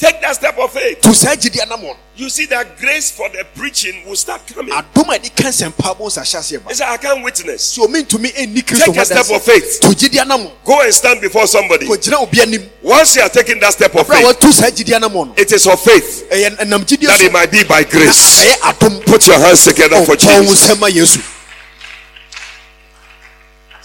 Wo 0.00 0.08
sɛ 0.08 0.12
woyɛ 0.12 0.18
ɔyɛ 0.18 0.18
ɔsɔfo 0.18 0.18
adwuma 0.18 0.18
Take 0.18 0.20
that 0.20 0.34
step 0.36 0.58
of 0.58 0.72
faith. 0.72 1.00
to 1.00 1.14
saa 1.14 1.34
gyidie 1.34 1.62
anam 1.62 1.84
o 1.84 1.96
You 2.16 2.28
see 2.28 2.46
that 2.46 2.76
grace 2.78 3.10
for 3.12 3.28
the 3.28 3.44
preaching 3.54 4.04
will 4.06 4.16
start 4.16 4.42
coming. 4.52 4.72
adom 4.74 5.08
a 5.14 5.18
yɛde 5.18 5.34
ka 5.36 5.48
nsɛmpa 5.48 5.98
bo 5.98 6.06
nsa 6.06 6.22
hyɛ 6.22 6.38
aseɛ 6.38 6.62
ba 6.64 6.68
He 6.70 6.74
said, 6.74 6.88
I 6.88 6.96
can't 6.96 7.22
witness. 7.24 7.78
omi 7.78 8.02
ntumi 8.02 8.32
ɛnni 8.34 8.62
kristo 8.64 8.86
Take 8.86 8.96
a 8.96 9.04
step 9.04 9.30
of 9.30 9.42
faith. 9.42 9.80
to 9.80 9.88
gyidie 9.88 10.20
anam 10.20 10.46
o 10.46 10.52
Go 10.64 10.80
and 10.82 10.94
stand 10.94 11.20
before 11.20 11.46
somebody. 11.46 11.86
kɔgyina 11.86 12.20
obi 12.22 12.40
anim 12.42 12.70
Once 12.82 13.16
you 13.16 13.22
are 13.22 13.28
taking 13.28 13.58
that 13.60 13.72
step 13.72 13.94
of 13.94 14.06
faith, 14.06 14.24
watu 14.24 14.52
saa 14.52 14.70
gyidie 14.70 14.94
anam 14.94 15.16
o 15.16 15.24
no 15.24 15.34
it 15.36 15.50
is 15.52 15.66
of 15.66 15.80
faith 15.80 16.24
eh, 16.30 16.46
eh, 16.46 16.50
ɛnam 16.50 16.84
gyidie 16.84 17.06
that 17.06 17.20
it 17.20 17.32
might 17.32 17.50
be 17.50 17.64
by 17.64 17.82
grace. 17.84 18.40
Eh, 18.42 18.72
Put 19.06 19.26
your 19.26 19.38
hands 19.38 19.64
together 19.64 20.04
for 20.04 20.16
Jesus. 20.16 21.37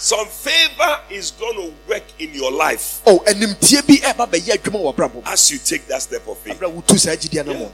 Nsɛm 0.03 0.17
ma 0.17 0.19
yesu 0.19 0.23
Some 0.23 0.27
favor 0.27 0.99
is 1.09 1.31
going 1.31 1.55
to 1.55 1.73
work 1.87 2.03
in 2.19 2.33
your 2.33 2.51
life 2.51 3.01
oh, 3.05 3.17
o 3.19 3.23
animtie 3.25 3.81
bi 3.87 3.95
ɛba 4.05 4.27
eh, 4.27 4.39
bɛyɛ 4.39 4.57
adwuma 4.57 4.79
wɔ 4.83 4.95
brabɔ 4.95 5.23
as 5.27 5.51
you 5.51 5.57
take 5.59 5.87
that 5.87 6.01
step 6.01 6.27
of 6.27 6.37
faith. 6.39 6.59
berɛ 6.59 6.67
a 6.67 6.81
wotu 6.81 6.99
saa 6.99 7.11
gyidie 7.15 7.39
anam 7.39 7.61
o 7.61 7.71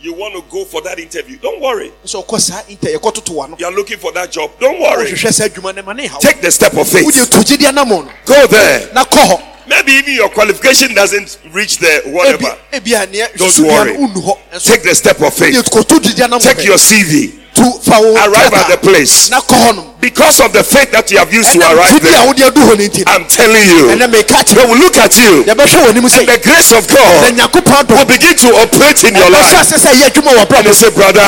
You 0.00 0.14
want 0.14 0.34
to 0.34 0.42
go 0.50 0.64
for 0.64 0.80
that 0.82 0.98
interview? 0.98 1.36
Don't 1.38 1.60
worry. 1.60 1.92
nso 2.04 2.24
ɔkɔ 2.26 2.40
saa 2.40 2.62
inter 2.68 2.88
yɛkɔtoto 2.88 3.30
wa 3.34 3.46
no 3.46 3.56
You 3.58 3.66
are 3.66 3.72
looking 3.72 3.98
for 3.98 4.10
that 4.12 4.32
job? 4.32 4.50
Don't 4.58 4.80
worry. 4.80 5.08
Oh, 5.10 5.12
ɔhwehwɛ 5.14 5.32
saa 5.32 5.44
adwuma 5.46 5.74
no 5.76 5.82
ma 5.82 5.92
ne 5.92 6.06
haw 6.06 6.18
Take 6.18 6.40
the 6.40 6.50
step 6.50 6.74
of 6.74 6.88
faith. 6.88 7.04
to 7.30 7.36
gyidie 7.38 7.68
anam 7.68 7.92
o 7.92 8.02
no 8.02 8.10
Go 8.24 8.46
there. 8.46 8.90
na 8.94 9.04
kɔ 9.04 9.18
hɔ 9.28 9.48
Maybe 9.68 9.92
even 9.92 10.14
your 10.14 10.28
qualification 10.28 10.92
doesn't 10.92 11.38
reach 11.52 11.78
there, 11.78 12.02
whatever. 12.10 12.56
ebi 12.72 12.94
a 13.00 13.06
neɛ 13.06 13.36
Don't 13.36 13.58
worry. 13.68 13.92
no 13.92 14.08
wonnu 14.08 14.22
hɔ 14.24 14.38
nso 14.54 14.66
Take 14.72 14.82
the 14.82 14.94
step 14.94 15.20
of 15.20 15.32
faith. 15.34 15.54
Take 15.70 16.64
your 16.64 16.78
CV. 16.78 17.41
Arrive 17.62 18.52
at 18.54 18.68
the 18.70 18.78
place. 18.82 19.30
na 19.30 19.40
kɔ 19.40 19.54
hɔ 19.54 19.76
no 19.76 19.82
Because 20.02 20.40
of 20.42 20.52
the 20.52 20.64
faith 20.66 20.90
that 20.90 21.06
you 21.14 21.18
have 21.18 21.32
used 21.32 21.52
to 21.54 21.60
arrive 21.62 22.02
there, 22.02 22.26
wode 22.26 22.42
adu 22.42 22.58
hɔ 22.66 22.74
no 22.74 22.82
nti 22.82 23.06
no 23.06 23.12
I'm 23.12 23.24
telling 23.30 23.62
you, 23.70 23.86
they 23.94 24.66
will 24.66 24.78
look 24.82 24.96
at 24.98 25.14
you 25.18 25.44
yɛbɛhwɛ 25.46 25.78
wɔ 25.78 25.88
anim 25.90 26.04
and 26.04 26.26
the 26.28 26.38
grace 26.42 26.72
of 26.72 26.88
God 26.90 27.88
will 27.88 28.06
begin 28.06 28.34
to 28.36 28.48
operate 28.66 29.04
in 29.04 29.14
your 29.14 29.30
life. 29.30 29.52
ase 29.62 29.78
sɛ 29.78 29.94
ɛyɛ 29.94 30.10
adwuma 30.10 30.32
wɔ 30.34 30.58
And 30.58 30.66
they 30.66 30.72
say, 30.74 30.90
brother, 30.90 31.22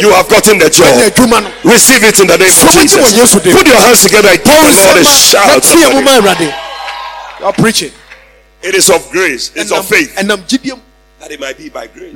you 0.00 0.10
have 0.14 0.28
gotten 0.28 0.58
the 0.58 0.70
job. 0.70 0.94
Receive 1.64 2.02
it 2.04 2.20
in 2.20 2.26
the 2.26 2.38
name 2.38 2.48
of 2.48 2.54
So 2.54 2.66
what 2.66 2.74
you 2.76 2.82
Jesus. 2.82 3.00
want 3.02 3.14
Jesus 3.14 3.30
to 3.34 3.40
do? 3.40 3.56
Put 3.56 3.66
your 3.66 3.76
hands 3.76 4.02
together 4.02 4.28
and 4.30 4.38
give 4.44 4.54
the 4.54 4.84
Lord 4.84 4.96
a 4.96 5.04
shout. 5.04 5.62
natie 5.62 5.76
mu 5.92 5.98
of 5.98 6.04
ma 6.04 6.20
praise. 6.20 6.22
awurade 6.22 6.54
you 7.40 7.46
are 7.46 7.52
preaching 7.52 7.92
It 8.62 8.74
is 8.74 8.90
of 8.90 9.08
grace, 9.10 9.50
it's 9.56 9.72
of 9.72 9.86
faith 9.86 10.14
ɛnam 10.16 10.46
gyidie 10.46 10.74
mu 10.76 10.82
that 11.20 11.30
it 11.32 11.40
might 11.40 11.58
be 11.58 11.68
by 11.68 11.86
grace. 11.86 12.14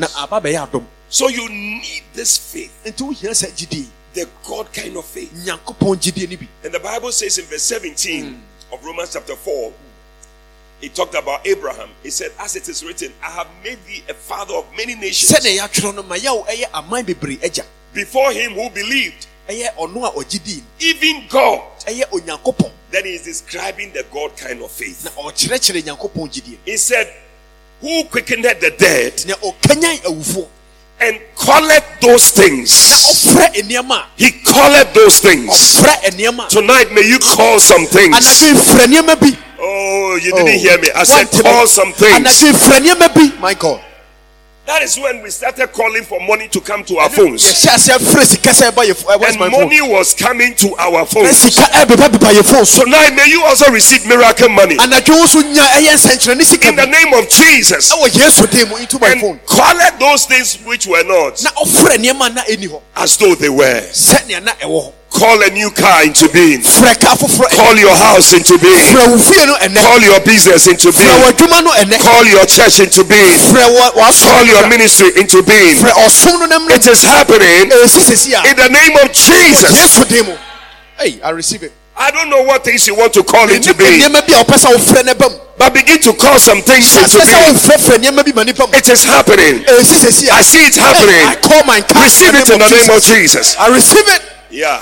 Na 1.11 1.27
aba 1.27 1.29
bɛyɛ 1.29 1.29
adom 1.29 1.29
So 1.29 1.29
you 1.29 1.49
need 1.49 2.03
this 2.15 2.37
faith, 2.39 2.73
nti 2.85 3.03
wohia 3.03 3.31
sɛ 3.31 3.53
gyidie 3.53 3.87
the 4.15 4.29
God 4.47 4.73
kind 4.73 4.97
of 4.97 5.05
faith. 5.05 5.33
nyankopɔn 5.33 5.97
gyidie 6.01 6.31
no 6.31 6.37
bi 6.37 6.49
And 6.65 6.75
the 6.75 6.81
Bible 6.81 7.13
says 7.13 7.39
in 7.39 7.45
verse 7.47 7.63
17 7.65 8.41
of 8.73 8.85
Romans 8.85 9.13
chapter 9.13 9.35
4, 9.37 9.73
it 10.83 10.95
talked 10.95 11.15
about 11.15 11.47
Abraham. 11.47 11.89
It 12.03 12.11
said, 12.13 12.33
As 12.39 12.57
it 12.57 12.69
is 12.69 12.85
written, 12.85 13.13
I 13.23 13.31
have 13.31 13.47
made 13.63 13.79
thee 13.87 14.03
a 14.09 14.15
father 14.15 14.55
of 14.55 14.67
many 14.77 14.95
nations. 14.95 15.33
sɛdeɛ 15.33 15.59
yɛatwerɛ 15.59 15.95
no 15.95 16.03
ma 16.03 16.17
yɛwo 16.17 16.47
ɛyɛ 16.47 16.65
aman 16.75 17.05
bebree 17.05 17.39
agya 17.41 17.65
Before 17.93 18.33
him 18.33 18.53
who 18.55 18.69
believed, 18.71 19.27
ɛyɛ 19.49 19.75
ɔno 19.77 20.05
a 20.07 20.11
ɔgye 20.13 20.41
dii 20.41 20.63
even 20.81 21.27
God. 21.29 21.63
Then 22.91 23.05
he 23.07 23.15
is 23.15 23.23
describing 23.25 23.93
the 23.93 24.05
God 24.13 24.37
kind 24.37 24.63
of 24.63 24.71
faith. 24.71 25.05
na 25.05 25.11
ɔkyerɛkyerɛ 25.11 25.83
nyankopɔn 25.85 26.31
gyidie 26.33 26.59
He 26.65 26.77
said, 26.77 27.13
Who 27.81 28.05
quickened 28.05 28.45
the 28.45 28.71
dead 28.77 29.25
na 29.27 29.35
ɔkanyan 29.35 30.03
awufoɔ 30.03 30.49
and 31.01 31.21
calleth 31.37 31.85
those 32.01 32.31
things. 32.31 32.71
ɔfrɛ 32.73 33.63
nneɛma 33.63 33.97
a 33.97 34.07
He 34.17 34.31
calleth 34.31 34.95
those 34.95 35.19
things. 35.21 35.75
Tonight, 36.51 36.93
may 36.93 37.03
you 37.03 37.19
call 37.19 37.59
some 37.61 37.87
things. 37.87 38.15
anadwo 38.17 38.53
mfrɛ 38.55 38.87
nneɛma 38.87 39.21
bi 39.21 39.37
Oh, 39.67 40.17
you 40.17 40.33
didn't 40.33 40.59
hear 40.59 40.79
me. 40.79 40.89
I 40.95 41.05
said, 41.05 41.27
Wante 41.27 41.37
me. 41.39 41.43
call 41.43 41.67
some 41.67 41.93
things. 41.93 42.15
anadwo 42.17 42.53
mfrɛ 42.53 42.81
nneɛma 42.81 43.15
bi 43.15 43.33
my 43.41 43.55
god 43.55 43.81
That 44.67 44.81
is 44.83 44.97
when 44.99 45.23
we 45.23 45.29
started 45.29 45.73
calling 45.73 46.05
for 46.05 46.19
money 46.21 46.49
to 46.49 46.61
come 46.61 46.85
to 46.85 46.97
our 46.97 47.11
phones. 47.11 47.45
yɛhyɛ 47.45 47.75
aseɛ 47.77 47.99
frɛ 48.01 48.25
sika 48.25 48.49
sɛ 48.51 48.71
ɛba 48.73 48.89
yɛ 48.89 48.95
ɛwɔ 49.05 49.29
And 49.29 49.53
money 49.53 49.81
was 49.83 50.15
coming 50.15 50.55
to 50.57 50.75
our 50.77 51.05
phones. 51.05 51.39
Tonight, 51.45 53.15
may 53.15 53.29
you 53.29 53.45
also 53.45 53.71
receive 53.71 54.07
miracle 54.07 54.49
money. 54.49 54.77
anadwo 54.79 55.21
wo 55.21 55.27
so 55.27 55.43
nya 55.43 55.61
ɛyɛ 55.77 55.93
nsɛnkyerɛnne 56.01 56.45
sika 56.45 56.69
In 56.69 56.77
the 56.77 56.87
name 56.87 57.13
of 57.13 57.29
Jesus. 57.29 57.93
ɛwɔ 57.93 58.09
yesu 58.17 58.47
din 58.51 58.69
mu 58.71 58.77
into 58.77 58.99
my 58.99 59.15
phone 59.21 59.33
And 59.39 59.47
call 59.47 59.79
it 59.81 59.99
those 60.01 60.25
things 60.25 60.57
which 60.65 60.87
were 60.87 61.05
not 61.05 61.43
na 61.43 61.51
ɔfrɛ 61.51 61.99
nneɛma 61.99 62.35
na 62.35 62.43
ɛni 62.45 62.69
hɔ 62.69 62.81
as 62.97 63.17
though 63.19 63.35
they 63.35 63.51
were. 63.51 63.83
Sɛnea 65.15 65.21
na 65.21 65.21
ɛwɔ 65.21 65.21
hɔ 65.21 65.21
Call 65.21 65.43
a 65.43 65.51
new 65.51 65.71
car 65.71 66.03
into 66.05 66.29
being. 66.29 66.61
frɛ 66.63 67.01
ka 67.01 67.15
foforɔ 67.17 67.49
ɛnɛ. 67.49 67.57
Call 67.57 67.79
your 67.79 67.95
house 67.97 68.33
into 68.33 68.59
being. 68.59 68.75
frɛ 68.95 69.09
wo 69.11 69.19
fie 69.19 69.47
no 69.47 69.55
ɛnɛ 69.57 69.83
Call 69.83 70.01
your 70.01 70.21
business 70.21 70.67
into 70.67 70.93
being. 70.93 71.09
w'adwuma 71.23 71.63
no 71.65 71.71
ɛnɛ 71.73 72.01
Call 72.01 72.25
your 72.27 72.45
church 72.47 72.81
into 72.81 73.05
being. 73.05 73.39
frɛ 73.39 73.65
wɔ- 73.79 73.93
w'asom 73.95 74.29
Call 74.29 74.45
your 74.47 74.69
ministry 74.69 75.11
into 75.17 75.43
being. 75.43 75.77
frɛ 75.77 75.91
ɔsom 75.93 76.39
no 76.41 76.47
nam 76.47 76.71
It 76.71 76.87
is 76.87 77.03
happening 77.03 77.71
ɛsi 77.71 78.01
sɛsi 78.01 78.33
a 78.45 78.49
in 78.51 78.57
the 78.57 78.69
name 78.69 78.97
of 79.03 79.13
Jesus. 79.13 79.71
yesu 79.73 80.05
din 80.09 80.27
mu 80.27 80.37
hey 80.99 81.21
i 81.25 81.31
receive 81.31 81.63
it 81.63 81.73
I 81.97 82.11
don't 82.11 82.29
know 82.29 82.43
what 82.43 82.65
things 82.65 82.89
you 82.89 82.97
want 82.97 83.13
to 83.15 83.23
call 83.23 83.49
into 83.49 83.73
being, 83.75 84.01
nneɛma 84.01 84.27
bi 84.27 84.35
a 84.35 84.45
ɔpɛ 84.45 84.57
sɛ 84.59 84.75
wofrɛ 84.75 85.05
ne 85.07 85.15
ba 85.15 85.29
mu 85.31 85.37
but 85.57 85.73
begin 85.73 86.01
to 86.03 86.13
call 86.15 86.39
some 86.41 86.61
things 86.63 86.97
into 86.97 87.19
being. 87.25 87.55
wofrɛfrɛ 87.55 87.99
nneɛma 88.03 88.25
bi 88.25 88.33
ma 88.35 88.43
nipa 88.43 88.67
mu 88.67 88.73
It 88.77 88.89
is 88.89 89.05
happening. 89.05 89.63
ɛsi 89.65 89.95
sɛsi 90.03 90.29
a 90.29 90.35
I 90.35 90.43
see 90.43 90.67
it 90.67 90.75
Hey, 90.75 90.83
I 90.83 90.87
happening. 90.93 91.43
call 91.51 91.63
my 91.65 91.81
car 91.83 92.03
Receive 92.03 92.35
it 92.35 92.51
in 92.51 92.59
the 92.59 92.69
name 92.69 92.91
of 92.91 93.03
Jesus. 93.05 93.55
I 93.59 93.69
receive 93.69 94.09
it 94.09 94.23
Yeah. 94.51 94.81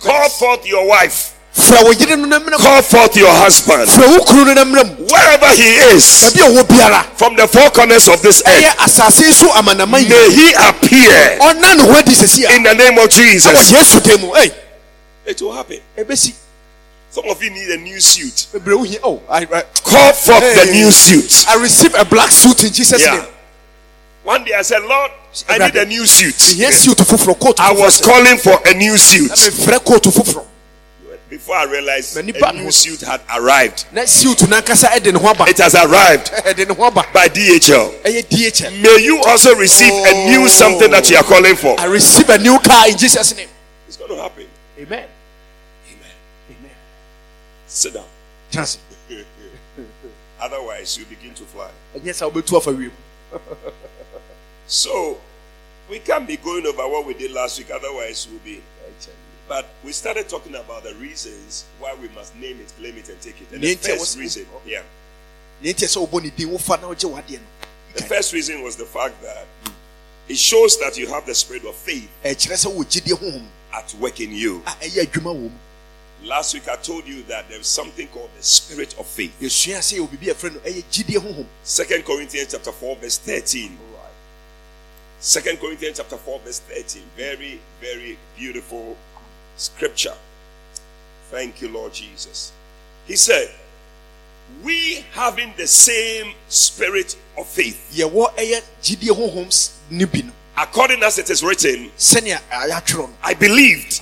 Call 0.00 0.28
forth 0.28 0.66
your 0.66 0.86
wife. 0.88 1.32
frɛ 1.56 1.82
wo 1.84 1.90
yere 1.92 2.16
no 2.16 2.26
na 2.26 2.38
mmerɛ 2.38 2.52
mu 2.52 2.58
Call 2.58 2.82
forth 2.82 3.16
your 3.16 3.32
husband. 3.32 3.88
frɛ 3.88 4.06
wo 4.18 4.24
kunu 4.24 4.44
no 4.46 4.54
na 4.54 4.64
mmerɛ 4.64 4.84
mu 4.98 5.06
Wherever 5.06 5.48
he 5.56 5.68
is, 5.96 6.04
baabi 6.04 6.40
a 6.40 6.50
ɔwɔ 6.52 6.62
biara 6.68 7.02
from 7.16 7.34
the 7.36 7.48
four 7.48 7.70
corners 7.70 8.08
of 8.08 8.20
this 8.22 8.42
earth, 8.46 8.76
asase 8.78 9.22
yi 9.26 9.32
so 9.32 9.48
amanaman 9.52 10.02
yi 10.02 10.08
may 10.08 10.30
he 10.30 10.52
appear 10.52 11.38
ɔna 11.40 11.76
ne 11.76 11.82
ho 11.82 11.92
adi 11.98 12.12
sɛsi 12.12 12.44
a 12.48 12.54
in 12.56 12.62
the 12.62 12.74
name 12.74 12.98
of 12.98 13.08
Jesus. 13.10 13.72
yesu 13.72 14.00
din 14.04 14.20
mu 14.20 14.34
ei 14.36 14.50
It 15.24 15.40
will 15.42 15.52
happen. 15.52 15.80
Some 17.10 17.24
of 17.30 17.42
you 17.42 17.50
need 17.50 17.70
a 17.70 17.78
new 17.78 17.98
suit. 18.00 18.46
bebree 18.52 18.76
wo 18.76 18.84
hia 18.84 18.98
oh 19.02 19.22
I, 19.28 19.42
I, 19.50 19.62
Call 19.82 20.12
forth 20.12 20.44
the 20.44 20.70
new 20.70 20.90
suit. 20.92 21.46
I 21.48 21.56
receive 21.56 21.94
a 21.98 22.04
black 22.04 22.30
suit 22.30 22.62
in 22.64 22.72
Jesus 22.72 23.00
Yeah. 23.02 23.16
name 23.16 23.26
One 24.24 24.44
day 24.44 24.52
I 24.54 24.62
said, 24.62 24.82
Lord, 24.82 25.10
I 25.48 25.58
need 25.58 25.76
a 25.76 25.84
new 25.84 26.06
suit. 26.06 26.34
yɛ 26.34 26.72
suit 26.72 26.98
foforɔ 26.98 27.38
coat 27.40 27.60
I 27.60 27.72
was 27.72 28.00
calling 28.00 28.38
for 28.38 28.58
a 28.66 28.74
new 28.74 28.96
suit. 28.96 29.30
mefrɛ 29.30 29.84
coat 29.84 30.02
foforɔ 30.04 30.44
Before 31.28 31.56
I 31.56 31.64
realized 31.64 32.16
a 32.16 32.22
new 32.22 32.70
suit 32.70 33.00
had 33.00 33.20
arrived. 33.34 33.86
na 33.92 34.04
suit 34.04 34.38
nankasa 34.48 34.88
ɛde 34.88 35.12
ne 35.12 35.18
ho 35.18 35.26
aba 35.28 35.44
It 35.48 35.58
has 35.58 35.74
arrived 35.74 36.30
ɛde 36.46 36.68
ne 36.68 36.74
ho 36.74 36.84
aba 36.84 37.04
by 37.12 37.28
DHL. 37.28 38.82
May 38.82 39.02
you 39.04 39.20
also 39.26 39.54
receive 39.56 39.92
a 39.92 40.30
new 40.30 40.44
oh. 40.44 40.46
something 40.46 40.90
that 40.90 41.10
you 41.10 41.16
are 41.16 41.24
calling 41.24 41.56
for. 41.56 41.78
I 41.80 41.86
receive 41.86 42.28
a 42.30 42.38
new 42.38 42.58
car 42.60 42.88
in 42.88 42.96
Jesus 42.96 43.36
name 43.36 43.48
It's 43.88 43.96
going 43.96 44.10
to 44.10 44.22
happen. 44.22 44.46
amen 44.78 45.08
Amen. 45.88 46.14
amen 46.50 46.70
Sit 47.66 47.94
down. 47.94 48.04
chance 48.50 48.78
Otherwise, 50.40 50.96
you 50.98 51.04
begin 51.06 51.34
to 51.34 51.42
fly. 51.44 51.70
Yes, 52.04 52.22
I'll 52.22 52.30
be 52.30 52.40
wobɛtu 52.40 52.56
afa 52.58 52.70
wiem 52.72 52.92
So, 54.66 55.18
we 55.88 55.98
can't 56.00 56.26
be 56.26 56.36
going 56.36 56.66
over 56.66 56.82
what 56.88 57.06
we 57.06 57.14
did 57.14 57.30
last 57.32 57.58
week. 57.58 57.70
Otherwise, 57.70 58.28
we'll 58.30 58.40
be. 58.40 58.62
But 59.48 59.66
we 59.84 59.92
started 59.92 60.28
talking 60.28 60.56
about 60.56 60.82
the 60.82 60.94
reasons 60.96 61.66
why 61.78 61.94
we 61.94 62.08
must 62.08 62.34
name 62.34 62.58
it, 62.60 62.72
claim 62.78 62.96
it, 62.96 63.08
and 63.08 63.20
take 63.20 63.40
it. 63.40 63.52
And 63.52 63.62
the 63.62 63.74
first 63.76 64.18
reason, 64.18 64.44
yeah, 64.66 64.82
nea 65.62 65.72
ntiɛ 65.72 65.86
sɛ 65.88 65.98
wobɔ 66.06 66.22
ne 66.22 66.30
din 66.30 66.48
wofa 66.48 66.80
na 66.80 66.88
wogye 66.88 67.08
wadeɛ 67.10 67.38
no 67.40 67.46
the 67.94 68.02
first 68.02 68.32
reason 68.32 68.62
was 68.62 68.76
the 68.76 68.84
fact 68.84 69.20
that 69.22 69.46
it 70.28 70.36
shows 70.36 70.78
that 70.78 70.98
you 70.98 71.06
have 71.06 71.24
the 71.24 71.34
spirit 71.34 71.64
of 71.64 71.74
faith 71.74 72.08
ɛkyerɛ 72.24 72.56
sɛ 72.56 72.72
wowɔ 72.74 72.84
gyidie 72.84 73.16
honhom 73.18 73.46
at 73.72 73.94
work 73.94 74.20
in 74.20 74.32
you. 74.32 74.62
a 74.66 74.70
ɛyɛ 74.70 75.06
adwuma 75.06 75.34
wɔ 75.34 75.42
mu 75.42 75.50
Last 76.24 76.54
week, 76.54 76.66
I 76.66 76.76
told 76.76 77.06
you 77.06 77.22
that 77.24 77.48
there's 77.48 77.66
something 77.68 78.08
called 78.08 78.30
the 78.36 78.42
spirit 78.42 78.94
of 78.98 79.06
faith. 79.06 79.32
yɛsua 79.40 79.78
sɛ 79.78 79.98
yɛwɔ 79.98 80.08
biribi 80.08 80.30
a 80.30 80.34
yɛfrɛ 80.34 80.54
no 80.54 80.60
ɛyɛ 80.60 80.84
gyidie 80.90 81.18
honhom 81.20 81.46
Second 81.62 82.04
Corinthians 82.04 82.52
chapter 82.52 82.72
4, 82.72 82.96
verse 82.96 83.18
13. 83.18 83.78
Second 85.20 85.58
Corinthians 85.60 85.96
chapter 85.98 86.16
4, 86.16 86.40
verse 86.40 86.60
13. 86.60 87.02
Very, 87.16 87.60
very 87.80 88.18
beautiful 88.36 88.96
scripture. 89.56 90.14
Thank 91.30 91.60
you, 91.62 91.68
Lord 91.68 91.92
Jesus. 91.92 92.52
He 93.06 93.16
said, 93.16 93.50
We 94.62 95.04
having 95.12 95.52
the 95.56 95.66
same 95.66 96.34
spirit 96.48 97.16
of 97.36 97.46
faith, 97.48 97.92
yɛwɔ 97.94 98.34
ɛyɛ 98.36 98.62
gyidie 98.82 99.08
honhom 99.10 99.46
s- 99.48 99.72
ne 99.90 100.04
bi 100.04 100.20
no 100.24 100.32
according 100.58 101.02
as 101.02 101.18
it 101.18 101.28
is 101.28 101.42
written, 101.42 101.90
I 103.22 103.34
believed, 103.34 104.00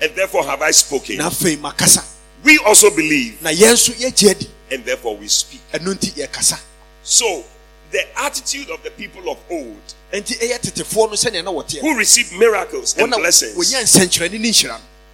and 0.00 0.14
therefore 0.16 0.44
have 0.44 0.60
I 0.62 0.70
spoken. 0.72 1.16
na 1.18 1.28
afei 1.30 1.56
makasa 1.56 2.04
We 2.44 2.58
also 2.58 2.90
believe, 2.90 3.40
na 3.42 3.50
yɛn 3.50 3.72
nso 3.74 3.92
yɛgye 3.94 4.48
and 4.70 4.84
therefore 4.84 5.16
we 5.16 5.28
speak. 5.28 5.60
ɛno 5.72 5.94
nti 5.94 6.10
yɛkasa 6.12 6.58
So, 7.02 7.44
the 7.90 8.18
attitude 8.20 8.70
of 8.70 8.82
the 8.82 8.90
people 8.90 9.30
of 9.30 9.38
old 9.50 9.94
enti 10.12 10.38
ɛyɛ 10.38 10.58
tetefoɔ 10.60 11.08
no 11.10 11.14
sɛnea 11.16 11.44
na 11.44 11.50
wɔteɛ 11.50 11.80
who 11.80 11.94
received 11.96 12.32
miracles 12.32 12.94
and 12.96 13.10
blessings 13.12 13.56
wɔnya 13.56 13.82
nsɛnkyerɛnne 13.82 14.40
ne 14.40 14.52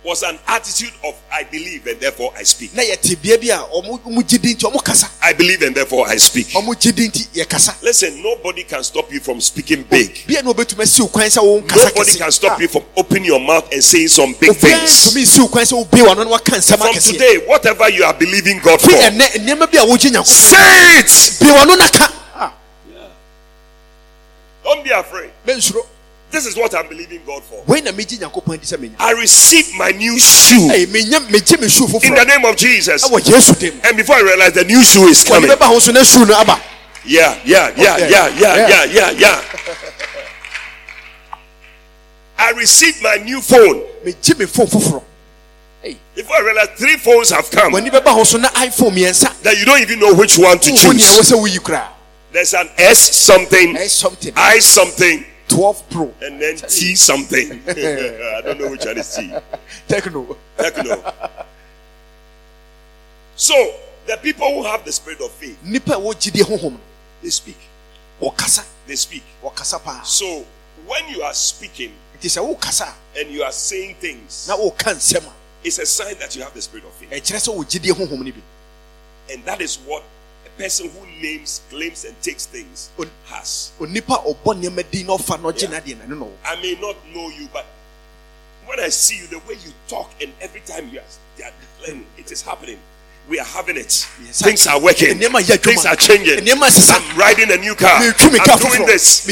was 0.05 0.23
an 0.23 0.39
attitude 0.47 0.93
of 1.03 1.15
I 1.33 1.45
believe 1.45 1.87
and 1.87 1.99
therefore 1.99 2.33
I 2.37 2.43
speak. 2.43 2.75
na 2.75 2.83
yɛte 2.83 3.17
bea 3.23 3.37
bi 3.39 3.49
a 3.49 3.59
ɔmo 3.59 3.99
ɔmo 4.05 4.21
gye 4.29 4.39
di 4.39 4.55
nti 4.55 4.65
ɔmo 4.71 4.85
kasa 4.85 5.09
I 5.23 5.33
believe 5.33 5.63
and 5.63 5.75
therefore 5.75 6.07
I 6.09 6.17
speak. 6.19 6.49
ɔmo 6.49 6.79
gye 6.79 6.93
di 6.93 7.09
nti 7.09 7.27
yɛkasa 7.35 7.83
Listen, 7.83 8.23
nobody 8.23 8.65
can 8.65 8.85
stop 8.85 9.11
you 9.11 9.21
from 9.21 9.41
speaking 9.41 9.83
big. 9.85 10.27
bia 10.27 10.43
na 10.43 10.53
obetumi 10.53 10.83
asiw 10.85 11.11
kwan 11.11 11.27
sɛ 11.29 11.39
wɔn 11.41 11.67
kasa 11.69 11.87
Nobody 11.89 12.19
can 12.19 12.31
stop 12.33 12.61
you 12.61 12.69
from 12.69 12.83
opening 12.97 13.25
your 13.25 13.41
mouth 13.41 13.73
and 13.73 13.83
saying 13.83 14.09
some 14.09 14.35
big 14.39 14.55
things. 14.55 15.07
ntumi 15.09 15.23
nsiw 15.25 15.51
kwan 15.51 15.65
sɛ 15.65 15.73
obie 15.81 16.03
wɔn 16.05 16.11
ano 16.13 16.25
na 16.25 16.31
waka 16.31 16.53
nsɛm 16.53 16.79
From 16.79 16.95
today, 17.13 17.39
whatever 17.47 17.89
you 17.89 18.05
are 18.05 18.15
believing 18.15 18.61
God 18.61 18.81
for, 18.81 18.91
ɛnɛ 18.91 19.41
nneɛma 19.41 19.71
bi 19.73 19.79
a 19.79 19.87
wogye 19.87 20.11
nyako 20.13 20.27
say 20.27 20.99
it. 21.01 21.39
bie 21.41 21.49
wɔn 21.49 21.63
ano 21.63 21.75
na 21.77 21.89
ka 21.89 22.11
Don't 24.65 24.83
be 24.83 24.91
afraid. 24.91 25.31
This 26.35 26.47
is 26.47 26.57
what 26.57 26.75
I'm 26.75 26.89
believing 26.89 27.21
God 27.25 27.45
for. 27.45 27.63
wei 27.69 27.81
na 27.81 27.93
megye 27.93 28.19
nyankopɔn 28.19 28.55
adi 28.55 28.67
sɛ 28.67 28.77
menya 28.81 28.97
I 28.99 29.13
receive 29.13 29.73
my 29.77 29.91
new 29.93 30.19
shoe 30.19 30.67
ɛyɛ 30.69 30.87
menya 30.89 31.21
megye 31.31 31.61
me 31.61 31.69
shoe 31.69 31.87
in 32.03 32.15
the 32.15 32.25
name 32.25 32.45
of 32.45 32.57
Jesus. 32.57 33.05
ɛwɔ 33.09 33.21
yesu 33.23 33.55
dim 33.61 33.81
And 33.85 33.97
before 33.97 34.17
I 34.17 34.23
realize 34.23 34.53
the 34.53 34.65
new 34.65 34.83
shoe 34.83 35.07
is 35.07 35.23
coming. 35.23 35.49
bɛba 35.49 35.67
ho 35.67 35.79
so 35.79 35.93
na 35.93 36.03
shoe 36.03 36.27
Yeah, 37.07 37.39
yeah, 37.45 37.71
yeah, 37.77 37.99
yeah, 37.99 38.29
yeah, 38.37 38.67
Yeah. 38.67 38.85
yeah, 38.85 39.11
yeah. 39.11 39.43
I 42.37 42.51
received 42.53 43.01
my 43.03 43.17
new 43.25 43.41
phone. 43.41 43.85
megye 44.05 44.37
me 44.37 44.47
phone 44.47 44.67
foforɔ 44.67 45.03
Before 46.17 46.37
I 46.37 46.41
realized 46.41 46.73
three 46.73 46.97
phones 46.97 47.31
have 47.31 47.49
come 47.51 47.75
wɔde 47.75 47.91
bɛba 47.91 48.13
ho 48.13 48.25
so 48.25 48.39
na 48.39 48.49
iphone 48.67 48.91
mmiɛnsa 48.97 49.41
that 49.43 49.57
you 49.57 49.65
don't 49.67 49.81
even 49.81 50.01
know 50.01 50.15
which 50.15 50.37
one 50.37 50.59
to 50.59 50.71
wohu 50.71 50.95
nea 50.97 51.05
ɛwɔ 51.07 51.53
choose. 51.53 51.94
Sɛ 52.35 52.41
woyi 52.41 52.43
koraa 52.43 52.43
There's 52.43 52.55
an 52.55 52.69
S 52.79 52.99
something, 53.17 53.75
ɛyɛ 53.75 53.89
something 53.89 54.33
I 54.37 54.59
something, 54.59 55.25
12 55.49 55.91
pro 55.91 56.15
and 56.23 56.41
then 56.41 56.57
T 56.57 56.95
something. 56.97 57.63
I 57.69 58.41
don't 58.45 58.59
know 58.61 58.71
which 58.71 58.85
one 58.85 58.99
is 58.99 59.15
T. 59.15 59.33
Tecno 59.89 60.37
Tecno. 60.59 61.45
So 63.37 63.55
the 64.07 64.17
people 64.19 64.47
who 64.49 64.65
have 64.65 64.85
the 64.85 64.93
spirit 64.93 65.21
of 65.21 65.31
faith, 65.33 65.59
nipa 65.65 65.93
a 65.93 65.97
ɛwɔ 65.97 66.15
gyidie 66.15 66.43
honhom 66.43 66.77
they 67.23 67.31
speak. 67.31 67.57
They 68.87 68.97
speak. 68.97 69.23
So 70.05 70.45
when 70.87 71.09
you 71.09 71.23
are 71.23 71.35
speaking 71.35 71.93
sɛ 72.21 72.41
wokasa 72.41 72.89
a 72.89 73.21
and 73.21 73.31
you 73.31 73.43
are 73.43 73.53
saying 73.53 73.97
things, 73.97 74.47
na 74.49 74.57
woka 74.57 74.95
nsɛm 74.95 75.27
a 75.27 75.33
it's 75.63 75.79
a 75.79 75.87
sign 75.87 76.15
that 76.19 76.35
you 76.37 76.43
have 76.43 76.53
the 76.55 76.63
spirit 76.63 76.85
of 76.85 76.93
faith. 76.93 77.11
ɛkyerɛ 77.11 77.39
sɛ 77.39 77.55
wɔ 77.55 77.65
gyidie 77.65 77.93
honhom 77.93 78.25
no 78.25 78.33
And 79.31 79.43
that 79.45 79.61
is 79.63 79.77
what 79.77 80.03
person 80.57 80.89
who 80.91 81.07
names, 81.21 81.63
claims, 81.71 82.05
and 82.05 82.21
takes 82.23 82.47
things 82.47 82.91
has. 83.27 83.73
onipa 83.81 84.15
a 84.25 84.35
ɔbɔ 84.35 84.55
nneɛma 84.63 84.91
din 84.91 85.07
na 85.07 85.17
ɔfa 85.17 85.41
na 85.41 85.51
ɔgye 85.51 85.63
Yeah. 85.71 85.81
n'adeɛ 85.81 86.09
na 86.09 86.15
ɛno 86.15 86.31
I 86.45 86.57
may 86.57 86.75
not 86.81 86.97
know 87.15 87.29
you, 87.31 87.49
but 87.53 87.67
when 88.67 88.81
I 88.81 88.89
see 88.89 89.17
you, 89.19 89.27
the 89.27 89.39
way 89.41 89.55
you 89.65 89.73
talk, 89.89 90.11
and 90.21 90.33
every 90.41 90.61
time 90.61 90.89
you 90.91 91.01
are, 91.01 91.05
declaring, 91.37 92.07
it 92.17 92.31
is 92.33 92.43
happening. 92.43 92.79
We 93.29 93.41
are 93.41 93.45
having 93.47 93.77
it. 93.79 94.07
Yes, 94.23 94.43
Things 94.43 94.67
are 94.67 94.79
working. 94.81 95.19
nneɛma 95.19 95.41
yɛ 95.41 95.57
adwuma. 95.57 95.63
Things 95.63 95.87
are 95.87 95.97
changing. 95.97 96.47
I'm 96.47 97.17
riding 97.19 97.51
a 97.51 97.57
new 97.57 97.75
car. 97.75 98.01
metwi 98.01 98.33
me 98.33 98.39
car 98.39 98.59
I'm 98.59 98.71
doing 98.71 98.87
this. 98.87 99.23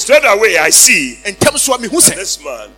Straight 0.00 0.24
away, 0.24 0.58
I 0.58 0.70
see 0.70 1.18
ntɛm 1.24 1.58
so 1.58 1.74
a 1.74 1.78
mehu 1.78 1.98
sɛ 2.00 2.14
this 2.14 2.44
man 2.44 2.70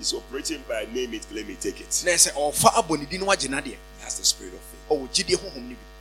is 0.00 0.12
operating 0.14 0.62
by 0.68 0.84
name 0.92 1.14
it, 1.14 1.26
claim 1.30 1.48
it, 1.48 1.60
take 1.60 1.80
it. 1.80 2.02
na 2.04 2.12
ɛsɛ 2.12 2.32
ɔfa 2.34 2.74
abɔ 2.74 2.98
ne 2.98 3.04
din 3.06 3.20
na 3.20 3.26
wagye 3.26 3.48
n'adeɛ 3.48 3.64
He 3.64 4.04
has 4.04 4.18
the 4.18 4.24
spirit 4.24 4.52
of 4.54 4.60
faith. 4.60 5.91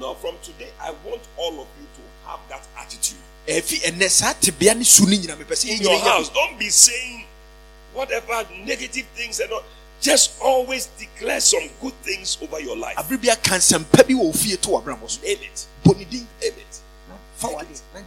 no 0.00 0.14
from 0.14 0.34
today, 0.42 0.70
I 0.80 0.90
want 1.04 1.22
all 1.36 1.60
of 1.60 1.66
you 1.80 1.86
to 1.96 2.28
have 2.30 2.40
that 2.48 2.66
attitude. 2.78 3.18
ɛfi 3.46 3.82
ɛnɛ 3.82 4.10
saa 4.10 4.32
tebea 4.34 4.76
ne 4.76 4.84
su 4.84 5.04
no 5.06 5.16
nyina 5.16 5.36
mepɛ 5.36 5.52
sɛ 5.52 5.68
In 5.70 5.82
your 5.82 5.98
house, 6.00 6.28
don't 6.30 6.58
be 6.58 6.68
saying 6.70 7.24
whatever 7.92 8.46
negative 8.64 9.06
things 9.14 9.40
and 9.40 9.52
all. 9.52 9.62
Just 10.00 10.32
always 10.42 10.86
declare 10.98 11.40
some 11.40 11.68
good 11.80 11.94
things 12.02 12.36
over 12.42 12.60
your 12.60 12.76
life. 12.76 12.96
abere 12.96 13.16
bi 13.22 13.28
aka 13.32 13.54
nsɛmpa 13.56 14.06
bi 14.06 14.56
to 14.56 14.68
w'abrabɔ 14.68 15.08
so 15.10 15.20
Name 15.22 15.38
it. 15.42 15.66
bɔ 15.84 15.96
ne 15.96 16.04
din 16.04 16.28
Name 16.42 16.52
it. 16.58 16.80
na 17.08 18.02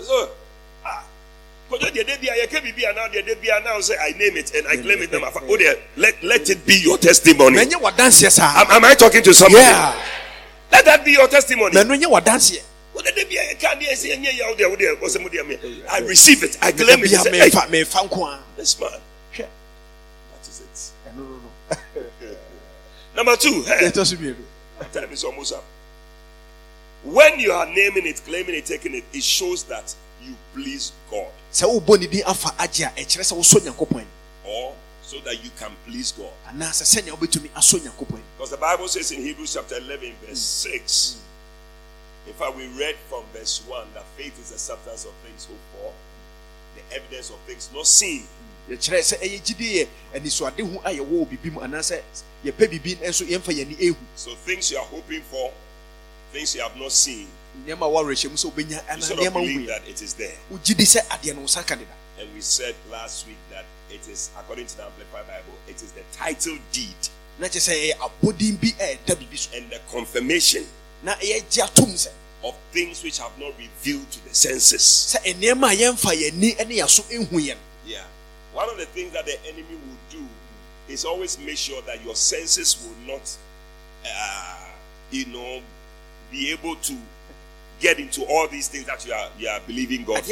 So, 0.00 0.28
ah, 0.84 1.04
kojo 1.70 1.90
deɛ 1.90 2.06
de 2.06 2.16
bi 2.20 2.28
a 2.28 2.46
yɛka 2.46 2.60
biribi 2.62 2.88
a 2.88 2.92
now 2.94 3.08
deɛ 3.08 3.26
de 3.26 3.34
bi 3.36 3.48
a 3.56 3.60
now 3.64 3.80
say 3.80 3.96
I 3.96 4.10
name 4.16 4.36
it 4.36 4.54
and 4.54 4.68
I 4.68 4.76
claim 4.76 5.02
it. 5.02 5.10
Oh, 5.12 5.56
dear, 5.56 5.76
let 5.96 6.22
let 6.22 6.48
it 6.50 6.64
be 6.66 6.76
your 6.76 6.98
testimony. 6.98 7.56
na 7.56 7.62
nyɛ 7.64 7.80
w'adanseɛ 7.82 8.30
saa 8.30 8.60
Am, 8.60 8.70
am 8.70 8.84
I 8.84 8.94
talking 8.94 9.22
to 9.24 9.34
somebody? 9.34 9.62
yeah 9.64 9.94
Let 10.74 10.84
that 10.86 11.04
be 11.04 11.12
your 11.12 11.28
testimony. 11.28 11.72
na 11.74 11.84
no 11.84 11.94
nyɛ 11.94 12.10
w'adanseɛ 12.10 12.62
Oh, 12.96 13.00
deɛ 13.00 13.14
de 13.14 13.24
bi 13.24 13.34
a 13.36 13.54
yɛka 13.54 13.78
deɛ 13.80 13.92
ɛsɛ 13.92 14.06
yɛnyɛ 14.10 14.30
yɛ, 14.38 14.42
oh, 14.50 14.54
deɛ, 14.56 14.64
oh, 14.72 14.76
deɛ, 14.76 14.98
oh, 15.02 15.06
sɛ 15.06 15.20
mo 15.22 15.28
deɛ, 15.28 15.46
me- 15.46 15.84
I 15.88 15.98
receive 16.00 16.42
it. 16.42 16.56
I 16.60 16.72
claim 16.72 16.98
it. 17.02 17.10
bia 17.10 17.18
Say, 17.20 17.30
hey, 17.38 17.48
mefa 17.50 17.66
mefa 17.68 18.08
nko 18.08 18.26
a 18.28 18.40
this 18.56 18.78
man. 18.80 18.90
hwɛ 19.34 19.46
That 19.46 20.48
is 20.48 20.60
it. 20.60 21.10
ɛno 21.10 21.16
no 21.18 21.40
no 21.70 22.36
Number 23.16 23.36
two. 23.36 23.62
Hey, 23.62 23.86
yɛtɔ 23.88 24.04
so 24.06 24.16
mmienu 24.16 24.36
time 24.92 25.12
is 25.12 25.22
almost 25.24 25.52
up. 25.54 25.64
When 27.04 27.38
you 27.38 27.52
are 27.52 27.66
naming 27.66 28.06
it, 28.06 28.20
claiming 28.26 28.54
it, 28.56 28.66
taking 28.66 28.94
it, 28.94 29.04
it 29.12 29.22
shows 29.22 29.62
that 29.64 29.94
you 30.22 30.34
please 30.54 30.92
God. 31.10 31.30
sɛ 31.52 31.66
wobɔ 31.70 32.00
ne 32.00 32.06
din 32.08 32.22
afa 32.26 32.48
agye 32.58 32.86
a 32.86 32.90
ɛkyerɛ 33.00 33.22
sɛ 33.22 33.36
wosɔ 33.38 33.60
nyankopɔn 33.60 33.96
ani 34.00 34.06
or 34.44 34.74
so 35.14 35.20
that 35.20 35.44
you 35.44 35.50
can 35.58 35.70
please 35.86 36.10
God. 36.12 36.32
anaasɛ 36.50 36.82
sɛnea 36.82 37.14
wobɛtumi 37.14 37.48
asɔ 37.54 37.78
nyankopɔn 37.78 38.18
ani 38.18 38.22
Because 38.36 38.50
the 38.50 38.56
Bible 38.56 38.88
says 38.88 39.12
in 39.12 39.22
Hebrews 39.22 39.54
chapter 39.54 39.76
11, 39.76 40.12
verse 40.26 40.66
mm. 40.66 40.72
6, 40.74 41.16
mm. 42.26 42.28
in 42.28 42.34
fact, 42.34 42.56
we 42.56 42.66
read 42.78 42.96
from 43.08 43.22
verse 43.32 43.62
1 43.68 43.86
that 43.94 44.04
faith 44.16 44.34
is 44.40 44.50
the 44.50 44.58
substance 44.58 45.04
of 45.04 45.12
things 45.24 45.46
hoped 45.46 45.60
for, 45.78 45.92
the 46.74 46.96
evidence 46.96 47.30
of 47.30 47.38
things 47.46 47.70
not 47.72 47.86
seen. 47.86 48.22
Mm. 48.22 48.74
yɛkyerɛ 48.74 48.98
sɛ 48.98 49.16
ɛyɛ 49.22 49.38
gyidie 49.44 49.88
anisoade 50.14 50.60
ho 50.66 50.80
a 50.84 50.90
yɛwɔ 50.90 51.06
wɔ 51.06 51.28
biribi 51.30 51.52
mu 51.52 51.60
anaasɛ 51.60 52.02
yɛpɛ 52.44 52.64
biribi 52.66 52.98
nso 52.98 53.24
yɛmfa 53.24 53.52
yɛni 53.54 53.78
ehu. 53.78 53.96
So 54.16 54.34
things 54.34 54.72
you 54.72 54.78
are 54.78 54.86
hoping 54.86 55.22
for, 55.30 55.52
things 56.32 56.56
you 56.56 56.62
have 56.62 56.74
not 56.76 56.90
seen, 56.90 57.28
nneɛma 57.62 57.86
a 57.86 57.90
wɔawerɛhyɛ 57.94 58.30
mu 58.30 58.36
sɛ 58.36 58.50
wobɛnya 58.50 58.96
you 58.96 59.02
sort 59.02 59.26
of 59.26 59.32
believe 59.32 59.66
that 59.68 59.86
it 59.86 60.02
is 60.02 60.14
there. 60.14 60.34
wogye 60.50 60.74
di 60.76 60.82
sɛ 60.84 61.06
adeɛ 61.06 61.34
no 61.36 61.42
wo 61.42 61.46
sa 61.46 61.62
ka 61.62 61.76
deda 61.76 61.94
And 62.18 62.32
we 62.34 62.40
said 62.40 62.74
last 62.90 63.26
week 63.26 63.36
that 63.50 63.64
it 63.94 64.08
is, 64.08 64.30
according 64.38 64.66
to 64.66 64.76
the 64.76 64.84
Amplified 64.84 65.26
Bible, 65.26 65.54
it 65.68 65.76
is 65.76 65.92
the 65.92 66.02
title 66.12 66.58
deed 66.72 66.96
na 67.38 67.46
kyerɛ 67.48 67.62
sɛ 67.66 67.72
ɛyɛ 67.74 67.94
abɔden 67.98 68.60
bi 68.60 68.68
a 68.78 68.96
ɛda 68.96 69.14
biribi 69.18 69.38
so 69.38 69.50
and 69.56 69.70
the 69.70 69.78
confirmation 69.90 70.66
na 71.02 71.14
ɛyɛgye 71.14 71.62
atom 71.64 71.90
sɛ 71.94 72.08
of 72.44 72.54
things 72.72 73.02
which 73.02 73.18
have 73.18 73.36
not 73.38 73.52
revealed 73.58 74.08
to 74.10 74.22
the 74.28 74.34
senses. 74.34 74.82
sɛ 75.16 75.34
nneɛma 75.34 75.72
a 75.72 75.76
yɛmfa 75.76 76.12
yɛni 76.14 76.66
ne 76.68 76.74
yɛso 76.78 77.02
ehu 77.10 77.38
yɛn 77.40 77.56
Yeah. 77.86 78.04
One 78.52 78.68
of 78.70 78.78
the 78.78 78.86
things 78.86 79.12
that 79.12 79.26
the 79.26 79.36
enemy 79.46 79.64
will 79.74 79.98
do 80.10 80.24
is 80.88 81.04
always 81.04 81.38
make 81.38 81.58
sure 81.58 81.82
that 81.82 82.02
your 82.04 82.14
senses 82.14 82.76
will 82.82 83.14
not, 83.14 83.36
uh, 84.06 84.68
you 85.10 85.26
know, 85.26 85.60
be 86.30 86.50
able 86.52 86.76
to 86.76 86.96
get 87.80 87.98
into 87.98 88.22
all 88.24 88.46
these 88.48 88.68
things 88.68 88.86
that 88.86 89.04
you 89.04 89.12
are 89.12 89.28
you 89.38 89.48
are 89.48 89.60
believing 89.66 90.04
God 90.04 90.24
for. 90.24 90.28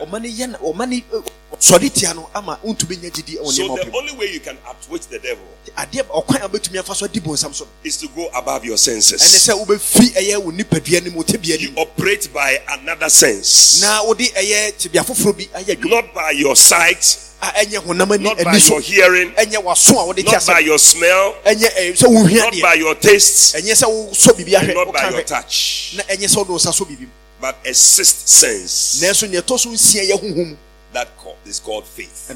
Baako 0.00 0.16
a 0.16 0.20
bɔnsam 0.20 0.28
yɛ 0.28 0.46
sɛ 0.46 0.50
waso 0.50 0.50
w'ani 0.50 0.50
baabi 0.50 0.50
ade 0.50 0.50
hu 0.50 0.50
adeɛ 0.50 0.50
wɔde 0.50 0.50
nya 0.50 0.50
atenka 0.50 0.50
no 0.50 0.50
Yeah. 0.50 0.50
ɔma 0.50 0.50
ne 0.50 0.50
yɛ 0.50 0.50
na 0.50 0.58
ɔma 0.58 0.88
ne 0.88 0.96
eh, 0.96 1.30
sɔre 1.60 1.92
tia 1.94 2.14
no 2.14 2.30
ama 2.34 2.58
wontumi 2.64 2.96
nya 2.96 3.10
gyidi 3.10 3.38
wɔ 3.38 3.52
So 3.52 3.62
nneɛma 3.62 3.76
the 3.76 3.90
ɔpem 3.90 3.94
only 3.94 4.12
way 4.16 4.32
you 4.32 4.40
can 4.40 4.58
outwit 4.66 5.02
the 5.10 5.18
devil 5.18 5.44
adeɛ 5.76 6.02
ɔkwan 6.06 6.42
a 6.44 6.48
wobɛtumi 6.48 6.78
afa 6.78 6.94
so 6.94 7.04
adi 7.04 7.20
bɔnsam 7.20 7.54
so 7.54 7.64
no. 7.64 7.70
is 7.84 7.96
to 7.96 8.08
go 8.08 8.28
above 8.34 8.64
your 8.64 8.76
ɛne 8.76 9.02
senses. 9.02 9.22
sɛ 9.22 9.54
wobɛfi 9.64 10.12
ɛyɛ 10.14 10.42
wo 10.42 10.50
nipadua 10.52 11.04
no 11.04 11.10
mu 11.12 11.22
tebea 11.24 11.58
You 11.60 11.68
no 11.70 11.74
mu. 11.74 11.80
operate 11.82 12.32
by 12.32 12.60
another 12.68 13.08
sense, 13.10 13.80
na 13.82 14.02
wode 14.04 14.18
ɛyɛ 14.20 14.72
tebea 14.78 15.04
foforɔ 15.04 15.36
bi 15.36 15.44
ayɛ 15.60 15.76
adwuma. 15.76 15.90
Not 15.90 16.14
by 16.14 16.30
your 16.32 16.56
sight, 16.56 17.18
a 17.42 17.46
ɛnyɛ 17.46 17.78
honam 17.84 18.12
ani 18.14 18.24
not 18.24 18.36
by 18.38 18.50
ani 18.50 18.60
so. 18.60 18.74
your 18.74 18.80
hearing, 18.82 19.32
ɛnyɛ 19.32 19.62
waso 19.64 19.98
a 19.98 20.06
wode 20.06 20.16
te 20.16 20.22
not 20.24 20.46
by 20.46 20.60
asɛ 20.60 20.64
your 20.64 20.78
smell, 20.78 21.34
ɛnyɛ 21.44 21.68
eh, 21.76 21.92
sɛ 21.92 22.06
wohia 22.08 22.36
not 22.38 22.52
by 22.62 22.74
deɛ 22.74 22.78
your 22.78 22.94
tastes, 22.94 23.52
ɛnyɛ 23.54 23.72
sɛ 23.72 23.86
wosɔ 23.88 24.32
biribi 24.36 24.54
and 24.60 24.68
ahwɛ 24.68 24.74
not 24.74 24.92
by 24.92 25.00
woka 25.00 25.10
your 25.10 25.20
hwɛ 25.20 25.26
touch, 25.26 25.92
na 25.96 26.02
ɛnyɛ 26.04 26.24
sɛ 26.28 26.36
wode 26.36 26.48
wo 26.48 26.58
sa 26.58 26.70
so 26.70 26.84
biribi 26.84 27.00
mu 27.00 27.06
but 27.40 27.56
a 27.66 27.74
sixth 27.74 28.28
sense. 28.28 29.00
nanso 29.02 29.28
neɛ 29.28 29.42
ɛtɔ 29.42 29.58
so 29.58 29.70
nsia 29.70 30.02
yɛ 30.10 30.20
honhom 30.20 30.48
mu 30.50 30.56
that 30.92 31.08
is 31.46 31.60
called 31.60 31.86
faith. 31.86 32.32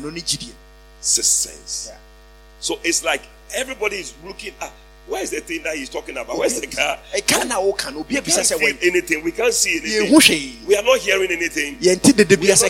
Sixth 1.00 1.30
sense. 1.30 1.88
Yeah. 1.90 1.98
So 2.60 2.78
it's 2.82 3.04
like 3.04 3.22
everybody 3.54 3.96
is 3.96 4.14
looking 4.24 4.54
ah, 4.60 4.66
at 4.66 4.72
where's 5.06 5.30
the 5.30 5.40
thing 5.40 5.62
that 5.64 5.76
he's 5.76 5.90
talking 5.90 6.16
about? 6.16 6.38
Where's 6.38 6.60
the 6.60 6.66
car? 6.66 6.98
ɛka 7.14 7.46
na 7.46 7.56
woka 7.60 7.92
We 8.08 8.14
can't 8.20 8.46
feel 8.46 8.76
anything. 8.82 9.22
We 9.22 9.32
can't 9.32 9.52
see 9.52 9.78
anything. 9.78 10.66
We 10.66 10.76
are 10.76 10.82
not 10.82 10.98
hearing 11.00 11.30
anything. 11.30 11.78
We 11.80 11.90
are 11.90 11.96
not 11.96 12.16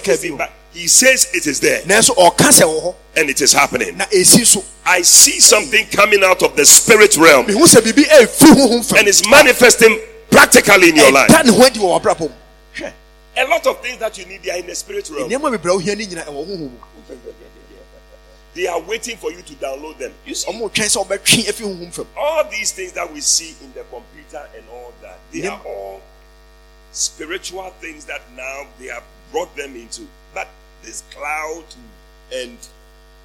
listening, 0.07 0.37
but 0.37 0.51
he 0.73 0.89
says 0.89 1.31
it 1.33 1.47
is 1.47 1.61
there 1.61 1.81
nanso 1.83 2.11
ɔka 2.17 2.51
sɛ 2.51 2.63
wɔ 2.65 2.83
hɔ 2.83 2.95
and 3.17 3.31
it 3.31 3.41
is 3.41 3.53
happening. 3.53 3.97
na 3.97 4.05
ɛsi 4.07 4.45
so 4.45 4.65
I 4.85 5.03
see 5.03 5.39
something 5.39 5.87
coming 5.87 6.25
out 6.25 6.43
of 6.43 6.57
the 6.57 6.65
spirit 6.65 7.17
realm 7.17 7.47
mehu 7.47 7.63
sɛ 7.65 7.81
biribi 7.81 8.05
ɛfiri 8.05 8.55
honhom 8.55 8.99
and 8.99 9.07
it's 9.07 9.29
manifesting 9.31 10.01
practically 10.31 10.89
in 10.91 10.97
your 10.97 11.13
life. 11.13 11.31
ɛda 11.31 11.45
ne 11.45 11.53
ho 11.53 11.63
adi 11.65 11.79
wɔ 11.81 12.01
w'abrabɔ 12.01 12.21
mu 12.21 12.35
hwɛ 12.77 12.93
A 13.37 13.45
lot 13.49 13.67
of 13.67 13.81
things 13.83 13.99
that 13.99 14.17
you 14.17 14.27
need 14.27 14.43
they 14.43 14.51
are 14.51 14.59
in 14.59 14.67
the 14.67 14.75
spirit 14.75 15.09
realm. 15.11 15.29
nneɛma 15.29 15.51
bebree 15.59 15.73
a 15.73 15.79
wohia 15.79 15.97
no 15.99 16.05
nyina 16.05 16.25
ɛwɔ 16.27 16.47
honhom 16.47 16.59
mu 16.71 16.79
They 18.55 18.69
are 18.69 18.81
waiting 18.81 19.17
for 19.17 19.33
you 19.33 19.43
to 19.43 19.53
download 19.55 19.99
them. 19.99 20.13
You 20.25 20.35
see, 20.37 20.49
ɔmo 20.51 20.71
twɛn 20.71 20.87
sɛ 20.87 21.05
ɔbɛtwe 21.07 21.49
afi 21.49 21.65
honhom 21.65 21.93
fam 21.93 22.07
all 22.17 22.45
these 22.51 22.71
things 22.73 22.93
that 22.93 23.13
we 23.13 23.21
see 23.21 23.55
in 23.61 23.73
the 23.75 23.83
computer 23.91 24.49
and 24.57 24.65
all 24.71 24.93
that, 25.03 25.19
they 25.33 25.47
are 25.47 25.61
all 25.67 26.01
spiritual 26.93 27.71
things 27.81 28.05
that 28.05 28.23
now 28.37 28.67
they 28.79 28.87
have 28.87 29.03
brought 29.33 29.55
them 29.57 29.75
into. 29.75 30.07
But 30.33 30.47
this 30.85 31.03
cloud 31.11 31.65
and 32.33 32.57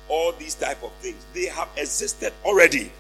all 0.08 0.32
these 0.34 0.56
type 0.56 0.82
of 0.82 0.92
things, 1.02 1.24
they 1.36 1.46
have 1.46 1.70
existed 1.78 2.34
already. 2.44 2.92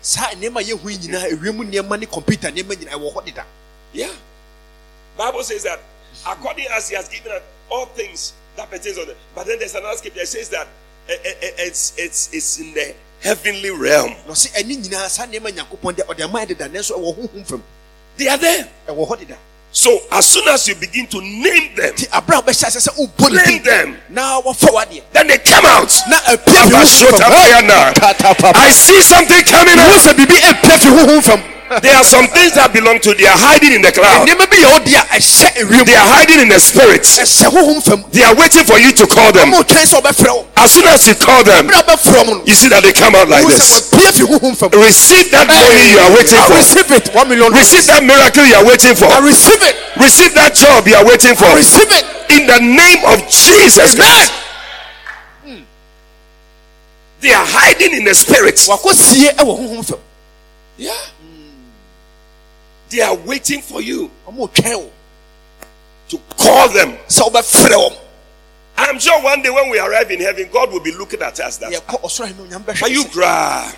Saa 3.89 4.06
nneɛma 4.06 5.34
yɛhu 5.34 5.43
yi 5.43 5.43
nyinaa 5.43 5.43
ewiem 5.43 5.43
nneɛma 5.43 5.43
ne 5.43 5.43
computer 5.43 5.43
nneɛma 5.43 5.43
nyinaa 5.43 5.43
ɛwɔ 5.43 5.43
hɔ 5.43 5.43
deda 5.43 5.43
Yeah. 5.43 5.43
Bible 5.43 5.43
says 5.43 5.63
that 5.63 5.80
according 6.28 6.67
as 6.71 6.89
he 6.89 6.95
has 6.95 7.10
given 7.10 7.32
us 7.32 7.41
all 7.69 7.86
things 7.88 8.34
that 8.56 8.69
pertains 8.69 8.97
on 8.97 9.10
it. 9.10 9.17
But 9.36 9.47
then 9.47 9.60
there's 9.60 9.75
another 9.75 9.97
scripture 9.97 10.19
that 10.19 10.28
says 10.28 10.49
that 10.49 10.67
eh, 11.10 11.13
eh, 11.13 11.34
eh, 11.41 11.52
it's 11.58 11.93
it's 11.97 12.30
it's 12.34 12.60
in 12.60 12.73
the 12.73 12.95
heavenly 13.21 13.71
realm. 13.71 14.12
na 14.28 14.34
ɔse 14.34 14.52
ɛne 14.54 14.78
nyinaa 14.78 15.10
saa 15.10 15.25
nneɛma 15.25 15.52
nyankopɔn 15.52 15.95
de 15.95 16.04
ɔde 16.04 16.21
ama 16.23 16.39
yɛ 16.41 16.47
deda 16.49 16.69
nanso 16.69 16.91
ɛwɔ 16.97 17.15
honhom 17.30 17.62
They 18.17 18.28
are 18.28 18.38
there. 18.38 18.69
ɛwɔ 18.88 19.08
hɔ 19.10 19.17
deda 19.19 19.38
So 19.71 19.99
as 20.12 20.25
soon 20.25 20.47
as 20.49 20.67
you 20.67 20.73
begin 20.75 21.06
to 21.08 21.21
name 21.21 21.75
them, 21.75 21.93
nti 21.93 22.08
abere 22.10 22.39
a 22.39 22.41
wobɛhyɛ 22.41 22.67
ase 22.67 22.89
sɛ 22.89 22.97
name 22.97 23.63
them, 23.63 23.97
w'adeɛ 24.12 25.04
then 25.13 25.28
they 25.28 25.38
come 25.38 25.65
out. 25.65 25.91
na 26.10 26.17
apia 26.25 26.63
fi 26.65 26.69
honhom 26.69 27.13
fam 27.13 27.30
Abashotapayana. 27.30 28.56
I 28.56 28.71
see 28.71 29.02
something 29.02 29.43
coming 29.45 29.78
out. 29.78 31.56
Sɛ 31.69 31.77
biribi 31.77 31.77
apia 31.77 31.77
fi 31.77 31.77
honhom 31.77 31.77
fam 31.77 31.82
There 31.82 31.95
are 31.95 32.03
some 32.03 32.27
things 32.27 32.53
that 32.55 32.73
belong 32.73 32.99
to 32.99 33.13
they 33.13 33.25
are 33.27 33.38
hiding 33.38 33.73
in 33.73 33.82
the 33.82 33.91
cloud. 33.91 34.27
nneɛma 34.27 34.49
bi 34.49 34.58
yɛ 34.58 34.67
wo 34.73 34.79
deɛ 34.79 34.99
a 34.99 35.17
ɛhyɛ 35.17 35.47
ewiem 35.62 35.86
They 35.86 35.95
are 35.95 36.08
hiding 36.10 36.39
in 36.41 36.49
the 36.49 36.60
spirit. 36.60 37.03
ɛhyɛ 37.03 37.47
honhom 37.53 37.82
fam 37.84 38.03
They 38.12 38.23
are 38.23 38.36
waiting 38.36 38.65
for 38.65 38.79
you 38.79 38.91
to 38.93 39.05
call 39.08 39.32
them. 39.32 39.51
ɔmo 39.51 39.62
twɛn 39.63 39.86
sɛ 39.86 40.01
ɔbɛfrɛ 40.01 40.29
wo 40.36 40.45
As 40.58 40.73
soon 40.73 40.88
as 40.88 41.08
you 41.08 41.15
call 41.15 41.43
them, 41.43 41.67
abere 41.69 41.79
a 41.79 41.84
wobɛfrɛ 41.84 42.25
mo 42.25 42.34
no 42.34 42.43
you 42.45 42.55
see 42.55 42.69
that 42.69 42.84
they 42.84 42.93
come 42.93 43.15
out 43.15 43.27
like 43.29 43.45
this. 43.47 43.62
sɛ 43.62 43.97
wɔapia 43.97 44.12
fi 44.13 44.23
honhom 44.25 44.55
fam 44.58 44.69
Receive 44.82 45.32
that 45.32 45.47
money 45.47 45.91
you 45.91 45.99
are 45.99 46.12
waiting 46.15 46.41
for. 46.47 46.53
receive 46.55 46.91
it 46.91 47.13
one 47.13 47.27
million 47.29 47.53
Receive 47.53 47.86
that 47.88 48.03
miracle 48.03 48.45
you 48.45 48.55
are 48.55 48.65
waiting 48.65 48.95
for. 48.95 49.05
I 49.05 49.19
receive 49.19 49.62
it 49.63 49.75
Receive 49.97 50.34
that 50.36 50.55
job 50.55 50.88
you 50.88 50.95
are 50.95 51.05
waiting 51.05 51.36
for. 51.36 51.49
Receive 51.55 51.89
it 51.91 52.05
In 52.29 52.45
the 52.47 52.60
name 52.62 53.03
of 53.05 53.25
Jesus 53.29 53.95
Christ. 53.95 54.32
Hmm. 55.43 55.62
They 57.21 57.34
are 57.34 57.45
hiding 57.45 57.93
in 57.97 58.03
the 58.05 58.13
spirit. 58.15 58.55
wakɔ 58.55 58.93
sie 58.93 59.29
ɛwɔ 59.38 59.53
honhom 59.60 59.86
fam 59.86 59.99
Yeah. 60.77 60.93
They 62.89 63.02
are 63.02 63.15
waiting 63.15 63.62
for 63.62 63.82
you. 63.82 64.10
Ɔmo 64.28 64.49
twɛn 64.49 64.78
wo 64.78 64.91
to 66.10 66.17
call 66.38 66.69
them. 66.69 66.97
sɛ 67.08 67.30
wobɛfrɛ 67.32 67.75
wɔn 67.75 67.97
I'm 68.78 68.97
sure 68.97 69.21
one 69.21 69.41
day 69.41 69.49
when 69.49 69.69
we 69.69 69.78
arrive 69.78 70.10
in 70.10 70.19
heaven, 70.21 70.49
God 70.52 70.71
will 70.71 70.80
be 70.80 70.91
looking 70.93 71.21
at 71.21 71.39
us. 71.39 71.58
That 71.58 71.71
yɛkɔ 71.71 72.02
ɔsoro 72.02 72.25
ahemma 72.32 72.47
onyame 72.47 72.65
bɛhwɛ 72.65 72.84
are 72.84 72.89
you 72.89 73.06
cry? 73.06 73.73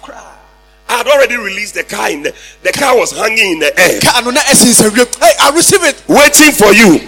I 0.88 0.98
had 0.98 1.08
already 1.08 1.38
released 1.38 1.74
the 1.76 1.84
car 1.84 2.10
in 2.12 2.22
the 2.24 2.34
the 2.64 2.72
car 2.72 2.98
was 2.98 3.12
hanging 3.12 3.54
in 3.54 3.60
the 3.60 3.80
air, 3.80 4.00
kaa 4.02 4.22
no 4.24 4.32
na 4.32 4.42
ɛsensɛ 4.42 4.90
wiem 4.90 5.08
hey 5.22 5.32
I 5.40 5.50
receive 5.52 5.84
it. 5.84 6.02
Waiting 6.08 6.52
for 6.52 6.74
you, 6.74 7.00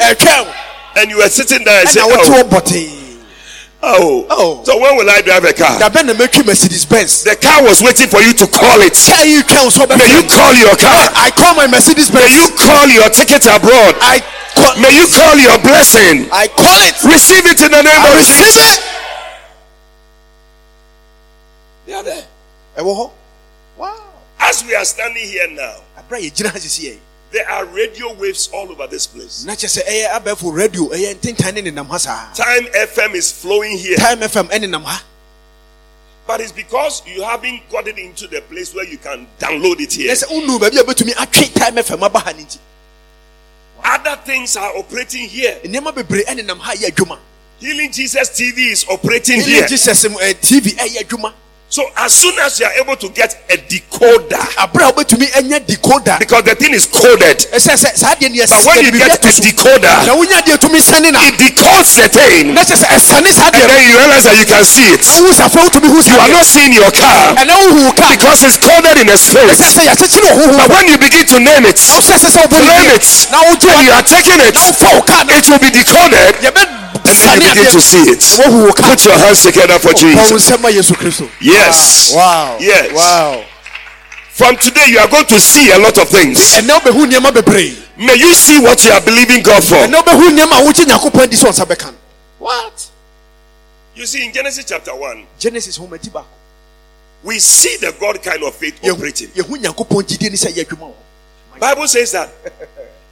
and 0.95 1.09
you 1.09 1.17
were 1.17 1.29
sitting 1.29 1.63
there 1.63 1.81
and 1.81 1.89
saying, 1.89 2.09
ɛna 2.09 2.51
wote 2.51 2.63
oh, 2.73 3.12
oh, 3.83 4.25
Oh. 4.29 4.63
So 4.63 4.79
when 4.79 4.95
will 4.95 5.09
I 5.09 5.21
drive 5.21 5.43
a 5.43 5.53
car? 5.53 5.77
dabɛ 5.79 6.05
na 6.05 6.13
mɛtwi 6.13 6.45
mercedes 6.45 6.85
benz 6.85 7.23
The 7.23 7.35
car 7.35 7.61
was 7.63 7.81
waiting 7.83 8.07
for 8.07 8.21
you 8.21 8.33
to 8.33 8.47
call 8.47 8.79
it. 8.81 8.93
kaa 8.95 9.23
yi 9.23 9.41
twɛn 9.43 9.67
wo 9.67 9.97
May 9.97 10.07
you 10.15 10.23
call 10.27 10.53
your 10.55 10.75
car. 10.79 11.11
I 11.15 11.31
call 11.35 11.53
my 11.55 11.67
mercedes 11.67 12.09
Benz. 12.09 12.23
May 12.23 12.31
you 12.39 12.47
call 12.55 12.87
your 12.87 13.09
ticket 13.09 13.43
abroad. 13.45 13.95
I 14.01 14.23
call 14.55 14.75
May 14.79 14.95
you 14.95 15.05
call 15.11 15.35
your 15.37 15.59
blessing. 15.59 16.29
I 16.31 16.47
call 16.47 16.79
it 16.87 16.95
Receive 17.03 17.45
it 17.45 17.59
in 17.61 17.71
the 17.71 17.83
name 17.83 17.99
I 17.99 18.09
of 18.09 18.15
receive 18.17 18.37
Jesus. 18.47 18.77
it 18.77 18.83
They 21.85 21.93
are 21.93 22.03
there. 22.03 22.23
wow 22.79 23.11
As 24.39 24.63
we 24.63 24.75
are 24.75 24.85
standing 24.85 25.27
here 25.27 25.47
now, 25.51 25.75
abira 25.97 26.19
yɛ 26.23 26.31
gyina 26.31 26.49
ha 26.51 26.57
sisi 26.59 26.87
yɛ 26.91 26.97
There 27.33 27.49
are 27.49 27.65
radio 27.65 28.13
waves 28.13 28.47
all 28.53 28.69
over 28.71 28.85
this 28.85 29.07
place. 29.07 29.43
na 29.43 29.53
kyerɛ 29.57 29.81
sɛ 29.81 29.87
ɛyɛ 29.89 30.21
abɛɛfo 30.21 30.53
radio 30.55 30.85
ɛyɛ 30.89 31.15
ntentan 31.17 31.55
ne 31.55 31.61
nenam 31.71 31.87
ha 31.89 31.97
saa 31.97 32.29
Time 32.35 32.67
FM 32.67 33.15
is 33.15 33.31
flowing 33.31 33.75
here. 33.75 33.97
time 33.97 34.19
fm 34.19 35.01
But 36.27 36.41
it's 36.41 36.51
because 36.51 37.01
you 37.07 37.23
haven't 37.23 37.67
gotten 37.71 37.97
into 37.97 38.27
the 38.27 38.41
place 38.41 38.75
where 38.75 38.85
you 38.85 38.99
can 38.99 39.25
download 39.39 39.79
it 39.81 39.93
here. 39.93 40.13
yɛ 40.13 40.23
sɛ 40.23 40.29
wonu 40.29 40.59
baabi 40.59 40.77
a 40.79 40.83
bɛtumi 40.83 41.13
atwe 41.15 41.51
time 41.55 41.75
fm 41.77 42.03
aba 42.03 42.19
ha 42.19 42.33
Other 43.83 44.15
things 44.23 44.55
are 44.55 44.77
operating 44.77 45.27
here. 45.27 45.57
nneɛma 45.63 45.91
bebree 45.91 46.23
ɛnenam 46.25 46.59
ha 46.59 46.73
yɛ 46.73 47.17
Healing 47.59 47.91
Jesus 47.91 48.29
TV 48.29 48.71
is 48.73 48.85
operating 48.87 49.39
Ɛne 49.39 49.45
here. 49.45 49.67
jesus 49.67 50.05
eh, 50.05 50.33
tv 50.33 50.75
So 51.73 51.81
as 51.97 52.13
soon 52.13 52.37
as 52.37 52.59
you 52.61 52.69
are 52.69 52.75
able 52.85 52.93
to 53.01 53.09
get 53.09 53.33
a 53.49 53.57
decoder, 53.57 54.37
aberɛ 54.61 54.85
a 54.85 54.93
wobɛtumi 54.93 55.25
anya 55.41 55.57
decoder. 55.57 56.19
because 56.21 56.43
the 56.45 56.53
thing 56.53 56.69
is 56.69 56.85
coded. 56.85 57.49
ɛsɛ 57.49 57.73
sɛ 57.73 57.97
saa 57.97 58.13
deɛ 58.13 58.29
neɛ 58.29 58.45
But 58.45 58.61
when 58.61 58.85
you 58.85 58.91
get 58.93 59.17
a 59.17 59.33
decoder, 59.41 59.89
wonya 60.13 60.37
deɛ 60.45 60.61
tumi 60.61 60.77
sɛne 60.77 61.09
na. 61.09 61.17
it 61.25 61.33
decodes 61.41 61.97
the 61.97 62.05
thing. 62.13 62.53
na 62.53 62.61
kyerɛ 62.61 62.77
sɛ 62.77 62.85
ɛsɛne 62.93 63.33
saa 63.33 63.49
And 63.49 63.65
then 63.73 63.81
you 63.89 63.97
realize 63.97 64.21
that 64.21 64.37
you 64.37 64.45
can 64.45 64.61
see 64.63 64.85
it. 64.93 65.01
na 65.01 65.17
wohu 65.17 65.33
safo 65.33 65.65
wotumi 65.65 65.89
hu 65.89 65.97
You 65.97 66.19
are 66.21 66.29
not 66.29 66.45
seeing 66.45 66.73
your 66.77 66.91
car. 66.93 67.41
Ɛnɛ 67.41 67.53
wohu 67.65 67.89
ka 67.97 68.05
because 68.13 68.43
it's 68.45 68.57
coded 68.61 69.01
in 69.01 69.09
a 69.09 69.17
spirit. 69.17 69.57
ɛsɛ 69.57 69.73
sɛ 69.73 69.81
yɛakyekyere 69.89 70.29
wo 70.29 70.53
But 70.53 70.69
when 70.77 70.87
you 70.93 70.97
begin 71.01 71.25
to 71.25 71.39
name 71.41 71.65
it, 71.65 71.81
claim 71.81 72.85
it, 72.93 73.01
and 73.33 73.81
you 73.81 73.93
are 73.97 74.05
taking 74.05 74.37
it, 74.45 74.53
na 74.53 74.61
wofa 74.61 74.93
wo 74.93 75.01
kaa 75.01 75.23
na 75.25 75.33
it 75.41 75.49
will 75.49 75.57
be 75.57 75.71
decoded, 75.73 76.37
and 76.45 76.53
then 76.53 77.41
you 77.41 77.49
begin 77.49 77.65
to 77.73 77.81
see 77.81 78.03
it. 78.13 78.21
wohu 78.45 78.67
wo 78.67 78.71
ka 78.73 78.83
Put 78.93 79.05
your 79.05 79.17
hands 79.17 79.41
together 79.41 79.79
for 79.79 79.93
Jesus. 79.93 80.31
nsɛm 80.31 80.61
ma 80.61 80.69
yesu 80.69 80.93
kristo 80.95 81.27
Yes. 81.65 82.13
wow 82.15 82.57
Yes. 82.59 82.93
wow 82.93 83.45
From 84.33 84.57
today, 84.57 84.85
you 84.89 84.97
are 84.97 85.07
going 85.07 85.27
to 85.27 85.39
see 85.39 85.69
a 85.71 85.77
lot 85.77 85.95
of 85.99 86.09
things. 86.09 86.39
May 86.65 88.15
you 88.15 88.33
see 88.33 88.59
what 88.59 88.83
you 88.83 88.89
are 88.91 89.01
believing 89.01 89.43
God 89.43 89.63
for. 89.63 89.75
ɛnɛ 89.75 89.93
wobɛhu 90.01 90.29
nneɛma 90.31 90.59
a 90.59 90.63
wogye 90.65 90.85
nyankopɔn 90.85 91.29
di 91.29 91.37
sɛ 91.37 91.49
ɔnsa 91.51 91.65
bɛka 91.67 91.85
no 91.91 91.97
what 92.39 92.89
You 93.95 94.07
see, 94.07 94.25
in 94.25 94.33
Genesis 94.33 94.65
chapter 94.65 94.95
1, 94.95 95.27
genesis 95.37 95.79
we 97.23 97.39
see 97.39 97.77
the 97.77 97.93
God 97.99 98.21
kind 98.23 98.43
of 98.43 98.55
faith 98.55 98.79
operating. 98.83 99.27
yɛhu 99.29 99.55
nyankopɔn 99.61 100.01
gyidie 100.03 100.31
ne 100.31 100.35
sɛ 100.35 100.51
yɛ 100.51 100.65
adwuma 100.65 100.91
wɔ 100.91 101.59
Bible 101.59 101.87
says 101.87 102.11
that, 102.13 102.29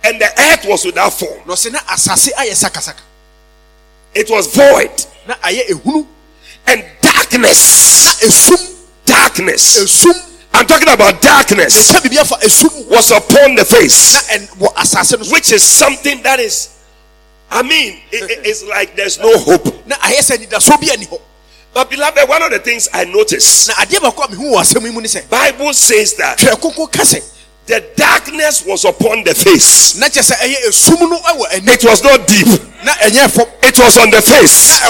and 0.03 0.19
the 0.19 0.25
earth 0.41 0.65
was 0.65 0.83
without 0.83 1.13
form. 1.13 1.39
na 1.45 1.53
ɔsɛ 1.53 1.71
na 1.71 1.79
asase 1.81 2.31
ayɛ 2.33 2.55
sakasaka 2.55 3.01
It 4.15 4.27
was 4.27 4.47
void, 4.47 5.05
na 5.27 5.35
ayɛ 5.35 5.67
ehunu 5.69 6.07
and 6.65 6.83
darkness, 7.31 8.87
darkness. 9.05 10.05
I'm 10.53 10.65
talking 10.67 10.89
about 10.93 11.21
darkness. 11.21 11.91
Was 12.89 13.11
upon 13.11 13.55
the 13.55 13.65
face, 13.65 14.27
ɛn 14.29 14.47
wɔ 14.57 14.73
asase 14.75 15.17
no 15.17 15.23
so. 15.23 15.31
Which 15.33 15.51
is 15.51 15.63
something 15.63 16.21
that 16.23 16.39
is, 16.39 16.69
I 17.49 17.61
mean, 17.63 18.01
it- 18.11 18.29
it- 18.29 18.39
it's 18.45 18.63
like 18.63 18.95
there's 18.95 19.17
no 19.17 19.37
hope. 19.37 19.65
na 19.87 19.95
ayɛ 19.97 20.19
sɛ 20.19 20.45
nidaso 20.45 20.79
bi 20.79 21.17
But 21.73 21.89
beloved, 21.89 22.27
one 22.27 22.41
of 22.43 22.51
the 22.51 22.59
things 22.59 22.89
I 22.93 23.05
noticed, 23.05 23.69
na 23.69 23.75
adeɛ 23.75 23.99
baako 24.01 24.25
a 24.25 24.27
mehu 24.27 24.51
wɔ 24.53 24.59
asɛm 24.61 24.83
yi 24.85 24.91
mu 24.91 25.01
ne 25.01 25.07
sɛ 25.07 25.29
Bible 25.29 25.73
says 25.73 26.13
that 26.15 26.37
twerɛ 26.37 26.59
koko 26.61 26.87
ka 26.87 27.03
sɛ 27.03 27.21
the 27.67 27.79
darkness 27.95 28.63
was 28.65 28.83
upon 28.83 29.23
the 29.23 29.33
face. 29.33 29.95
na 29.95 30.07
kyerɛ 30.07 30.31
sɛ 30.31 30.35
ɛyɛ 30.35 30.67
esum 30.67 30.99
no 31.09 31.17
ɛwɔ 31.19 31.53
ani. 31.53 31.71
It 31.71 31.83
was 31.85 32.03
not 32.03 32.27
deep. 32.27 32.47
na 32.83 32.91
ɛnyɛ 32.95 33.31
fam. 33.31 33.45
It 33.63 33.79
was 33.79 33.97
on 33.97 34.09
the 34.11 34.21
face. 34.21 34.81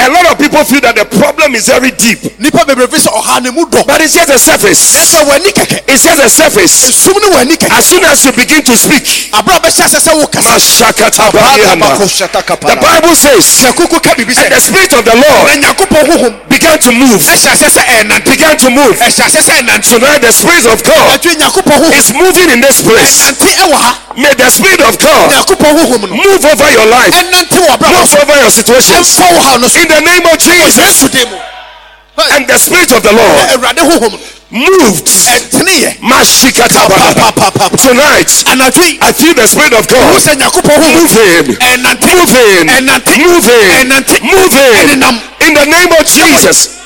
Na 0.00 0.06
ɛwɔ 0.08 0.16
ani 0.16 0.16
A 0.16 0.22
lot 0.22 0.32
of 0.32 0.38
people 0.38 0.64
feel 0.64 0.80
that 0.80 0.96
the 0.96 1.04
problem 1.04 1.54
is 1.54 1.66
very 1.66 1.90
deep, 1.92 2.22
nipa 2.38 2.64
bebree 2.64 2.88
fi 2.88 2.96
sɛ 2.96 3.10
ɔha 3.12 3.42
ne 3.42 3.50
mu 3.50 3.64
dɔ 3.66 3.86
but 3.86 4.00
it's 4.00 4.14
just 4.14 4.30
a 4.30 4.38
surface. 4.38 4.96
ɛsɛ 4.96 5.24
wɔ 5.24 5.34
ani 5.34 5.52
kɛkɛ 5.52 5.80
It's 5.88 6.04
just 6.04 6.20
a 6.22 6.30
surface. 6.30 6.72
esum 6.88 7.14
no 7.20 7.28
wɔ 7.36 7.40
ani 7.40 7.56
kɛkɛ 7.56 7.78
As 7.78 7.86
soon 7.86 8.04
as 8.04 8.24
you 8.24 8.32
begin 8.32 8.62
to 8.64 8.76
speak, 8.76 9.04
aberɛ 9.32 9.56
a 9.56 9.60
bɛhyɛ 9.60 9.86
sɛ 9.88 9.98
sɛ 10.00 10.14
wo 10.16 10.26
kasa 10.26 10.48
Mashakatabariana. 10.50 11.98
the 11.98 12.76
Bible 12.80 13.14
says, 13.16 13.44
twerɛ 13.60 13.76
koko 13.76 13.98
ka 14.00 14.14
biribi 14.14 14.36
and 14.40 14.52
the 14.54 14.60
Spirit 14.60 14.92
of 14.92 15.04
the 15.04 15.14
Lord 15.16 16.48
began 16.48 16.78
to 16.78 16.92
move. 16.92 17.20
ɛhyɛ 17.20 17.50
aseɛ 17.52 17.68
sɛ 17.68 17.82
ɛnante 18.00 18.24
Began 18.30 18.56
to 18.56 18.70
move. 18.70 18.96
ɛhyɛ 18.98 19.24
aseɛ 19.26 19.42
sɛ 19.42 19.52
ɛnante 19.60 19.88
Tonight, 19.90 20.20
the 20.22 20.32
Spirit 20.32 20.66
of 20.66 20.82
God 20.84 21.18
ɛtwe 21.20 21.34
nyankopɔn 21.36 21.76
honhom 21.82 21.92
is 21.98 22.12
moving 22.14 22.50
in 22.50 22.60
this 22.60 22.80
place. 22.82 23.18
Ɛnante 24.10 24.16
ɛwɔ 24.16 24.16
ha 24.16 24.16
May 24.16 24.34
the 24.34 24.50
Spirit 24.50 24.80
of 24.82 24.98
God 24.98 25.30
nyankopɔn 25.30 25.72
honhom 25.78 26.02
no. 26.02 26.16
move 26.16 26.44
over 26.44 26.70
your 26.70 26.86
life, 26.86 27.14
move 27.14 28.14
over 28.22 28.36
your 28.40 28.50
situations. 28.50 29.18
ɛmfa 29.18 29.32
wo 29.32 29.38
ha 29.40 29.56
no 29.58 29.68
so. 29.68 29.80
In 29.80 29.88
the 29.88 30.00
name 30.00 30.26
of 30.26 30.38
Jesus. 30.38 30.76
yesu 30.76 31.08
din 31.12 31.28
mu. 31.30 31.38
And 32.32 32.46
the 32.46 32.58
Spirit 32.58 32.92
of 32.92 33.02
the 33.02 33.12
Lord 33.12 33.48
awurade 33.54 33.78
honhom 33.78 34.12
no. 34.12 34.18
moved. 34.50 35.06
Tonight, 37.80 38.30
I 39.00 39.12
feel 39.12 39.34
the 39.34 39.46
Spirit 39.46 39.72
of 39.78 39.86
God 39.86 40.10
moving, 40.10 40.38
moving, 40.90 41.54
moving, 42.10 42.66
moving. 44.22 45.02
In. 45.40 45.54
The 45.54 45.66
name 45.66 45.92
of 45.98 46.06
Jesus. 46.06 46.80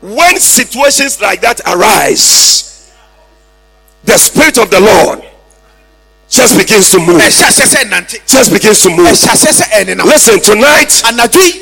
When 0.00 0.38
situations 0.38 1.20
like 1.20 1.40
that 1.42 1.60
arise, 1.66 2.92
the 4.04 4.16
Spirit 4.18 4.58
of 4.58 4.70
the 4.70 4.80
Lord 4.80 5.27
just 6.28 6.56
begins 6.58 6.90
to 6.92 6.98
move. 7.00 7.16
ɛhyɛ 7.20 7.48
aseɛ 7.48 7.66
sɛ 7.66 7.78
ɛnante 7.88 8.16
Just 8.26 8.52
begins 8.52 8.82
to 8.82 8.90
move. 8.90 9.08
ɛhyɛ 9.08 9.32
aseɛ 9.32 9.52
sɛ 9.52 9.64
ɛnenam 9.80 10.04
Listen, 10.04 10.40
tonight, 10.40 10.92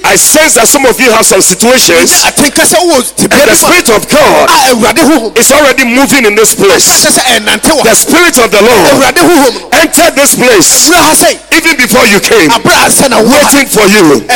I 0.05 0.17
sense 0.17 0.55
that 0.55 0.67
some 0.69 0.85
of 0.87 0.99
you 1.01 1.11
have 1.13 1.25
some 1.25 1.41
situations, 1.41 2.11
atenka 2.27 2.67
sɛ 2.67 2.79
wowɔ 2.83 2.99
and 3.23 3.51
the 3.51 3.57
Spirit 3.57 3.89
of 3.95 4.03
God 4.11 4.51
a 4.51 4.75
awurade 4.75 4.99
honhom 5.07 5.39
is 5.39 5.51
already 5.53 5.85
moving 5.85 6.25
in 6.27 6.35
this 6.35 6.55
place. 6.55 6.87
aseɛ 6.89 7.15
sɛ 7.15 7.23
ɛnante 7.39 7.71
wɔ 7.71 7.83
The 7.85 7.95
Spirit 7.95 8.37
of 8.39 8.51
the 8.51 8.63
Lord 8.63 8.87
awurade 8.91 9.23
honhom 9.23 9.55
no 9.61 9.69
entered 9.79 10.15
this 10.17 10.35
place 10.35 10.89
wura 10.91 10.99
ha 10.99 11.15
sɛ 11.15 11.39
even 11.57 11.77
before 11.77 12.07
you 12.07 12.21
came, 12.21 12.51
aberɛ 12.51 12.87
a 12.87 12.91
sɛ 12.91 13.11
na 13.11 13.23
wo 13.23 13.29
ha 13.31 13.47
waiting 13.47 13.69
for 13.71 13.87
you, 13.87 14.27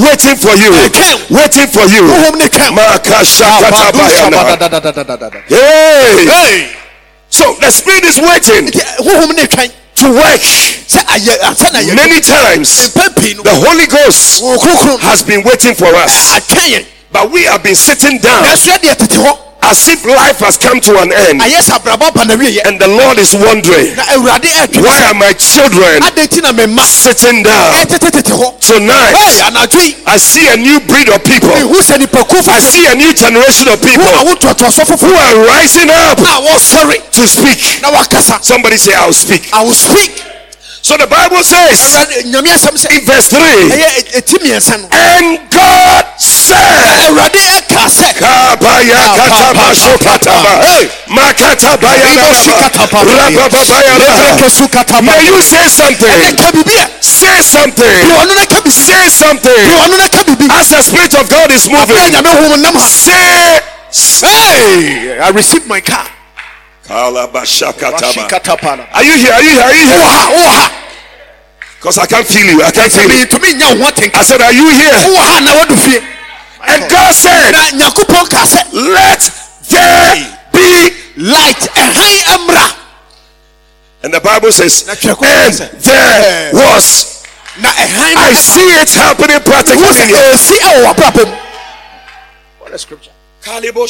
waiting 0.00 0.36
for 0.36 0.54
you, 0.56 0.72
waiting 1.30 1.68
for 1.68 1.84
you. 1.92 2.02
honhom 2.08 2.38
ne 2.38 2.48
twɛn. 2.48 2.74
Hey! 5.48 6.26
Hey! 6.26 6.83
So 7.34 7.50
the 7.58 7.66
Spirit 7.74 8.04
is 8.06 8.20
waiting 8.22 8.70
nti 8.70 8.78
honhom 9.02 9.34
ne 9.34 9.42
twɛn 9.50 9.70
to 9.98 10.06
work. 10.14 10.40
sɛ 10.86 11.02
ayɛ 11.18 11.34
ansa 11.42 11.72
na 11.72 11.80
yɛ 11.82 11.94
Many 11.96 12.20
times, 12.20 12.70
mpɛ 12.94 13.16
pii 13.18 13.34
no. 13.34 13.42
the 13.42 13.50
Holy 13.50 13.86
Ghost 13.90 14.38
has 15.02 15.22
been 15.24 15.42
waiting 15.42 15.74
for 15.74 15.90
us, 15.98 16.38
but 17.10 17.30
we 17.32 17.42
have 17.42 17.62
been 17.64 17.74
sitting 17.74 18.18
down 18.18 18.44
nanso 19.64 19.64
yɛ 19.64 19.64
deɛ 19.64 19.70
tete 19.70 19.70
hɔ 19.70 19.70
as 19.70 19.88
if 19.88 20.04
life 20.04 20.38
has 20.40 20.56
come 20.56 20.80
to 20.80 20.92
an 21.00 21.12
end, 21.12 21.40
ayɛ 21.40 21.60
sɛ 21.60 21.80
abrabɔ 21.80 22.14
ba 22.14 22.24
na 22.24 22.34
and 22.64 22.78
the 22.80 22.88
Lord 22.88 23.18
is 23.18 23.34
wondering, 23.34 23.96
na 23.96 24.02
awurade 24.14 24.50
ɛtwe 24.52 24.82
why 24.82 25.04
are 25.08 25.14
my 25.14 25.32
children 25.32 26.02
adɛn 26.02 26.26
nti 26.28 26.42
na 26.42 26.52
me 26.52 26.64
mma 26.66 26.84
sitting 26.86 27.42
down 27.42 27.74
ɛtete 27.74 28.10
tete 28.10 28.32
hɔ 28.32 28.54
Hey, 28.64 28.78
tonight? 28.78 29.14
I 30.06 30.16
see 30.16 30.48
a 30.48 30.56
new 30.56 30.80
breed 30.80 31.08
of 31.08 31.22
people. 31.24 31.50
mehu 31.50 31.76
sɛ 31.80 31.98
nipakuo 31.98 32.48
I 32.48 32.60
see 32.60 32.86
a 32.86 32.94
new 32.94 33.12
generation 33.14 33.68
of 33.68 33.80
people 33.80 34.04
who 34.04 35.14
are 35.14 35.44
rising 35.46 35.90
up 35.90 36.18
to 37.12 37.26
speak. 37.26 37.58
Somebody 38.42 38.76
say, 38.76 38.94
I'll 38.94 39.12
speak. 39.12 39.52
I 39.52 39.62
will 39.62 39.72
speak. 39.72 40.22
So 40.84 40.98
the 41.00 41.06
Bible 41.08 41.40
says 41.40 41.80
awurade 41.80 42.28
nyame 42.28 42.52
asɛm 42.52 42.76
sɛ 42.76 42.92
in 42.92 43.04
verse 43.08 43.28
3 43.32 43.40
ɛyɛ 43.72 44.20
ɛti 44.20 44.36
mmiɛnsa 44.36 44.76
no 44.82 44.88
And 44.92 45.40
God 45.48 45.93
awurade 46.52 47.40
ɛka 47.58 47.82
sɛ 47.88 48.08
Kabaya 48.14 49.00
kataba 49.16 49.66
shokataba. 49.74 50.52
Hey. 50.64 50.88
Makatabaya 51.08 52.08
Iboshikataba. 52.12 53.00
rabababaya 53.04 53.94
rababa. 53.98 54.24
Leberekesu 54.24 54.68
kataba. 54.68 55.02
May 55.02 55.24
you 55.26 55.42
say 55.42 55.56
ɛnɛ 55.58 55.70
something. 55.70 56.36
ka 56.36 56.50
biribi 56.52 56.76
a 56.76 56.88
Say 57.02 57.42
something. 57.42 58.00
ɔno 58.20 58.34
na 58.36 58.44
ka 58.46 58.60
biribi 58.60 58.70
Say 58.72 59.08
something. 59.08 59.64
ɔno 59.84 59.96
na 59.98 60.08
ka 60.08 60.22
biribi 60.24 60.50
As 60.60 60.68
the 60.70 60.82
Spirit 60.82 61.14
of 61.14 61.28
God 61.28 61.50
is 61.52 61.66
ɛyɛ 61.66 61.72
moving, 61.72 62.12
nyame 62.12 62.30
honhom 62.36 62.60
nam 62.60 62.74
ha 62.74 62.88
say. 62.88 63.60
Hey, 64.26 65.18
I 65.20 65.28
received 65.30 65.66
my 65.68 65.80
car. 65.80 66.06
Kalabashakataba. 66.86 68.28
Washikatapala. 68.28 68.86
Are 68.92 69.02
you 69.04 69.14
here? 69.14 69.32
Are 69.32 69.42
you 69.42 69.50
here? 69.50 69.62
Are 69.62 69.72
you 69.74 69.84
Wɔ 69.84 69.92
here? 69.92 70.02
ha, 70.02 70.30
wɔ 70.34 70.44
ha. 70.46 70.70
Because 71.78 71.98
I 71.98 72.06
can't 72.06 72.26
feel 72.26 72.46
you. 72.46 72.62
I 72.62 72.70
can't 72.70 72.90
feel 72.92 73.02
you. 73.10 73.26
mentumi 73.26 73.54
nya 73.60 73.68
wo 73.78 73.84
ho 73.84 73.90
atenka. 73.90 74.16
I 74.16 74.22
said, 74.24 74.40
Are 74.40 74.52
you 74.52 74.68
here? 74.70 74.92
Wɔ 76.64 76.70
ha 76.70 76.78
na 76.78 76.84
wadu 76.84 76.84
fie. 76.84 76.84
And 76.84 76.90
God 76.90 77.12
said, 77.14 77.52
Na 77.52 77.62
Nyankopɔn 77.78 78.30
ka 78.30 78.42
sɛ 78.44 78.60
Let 78.72 79.22
there 79.70 80.38
be. 80.52 81.04
light 81.16 81.62
ɛhan 81.74 82.38
mmra. 82.46 82.76
And 84.02 84.12
the 84.12 84.20
Bible 84.20 84.52
says, 84.52 84.86
Na 84.86 84.94
twerɛ 84.94 85.14
kɔ 85.14 85.24
And 85.24 85.80
there 85.80 86.52
was. 86.54 87.24
I 87.56 88.32
see 88.34 88.60
it 88.60 88.90
happening 88.94 89.40
practically 89.40 89.82
sɛ 89.82 90.06
here. 90.06 90.34
esi 90.34 90.56
ɛwɔ 90.58 90.94
w'abrabɔ. 90.94 91.40
What 92.60 92.72
a 92.72 92.78
scripture. 92.78 93.10
Kalibo 93.42 93.84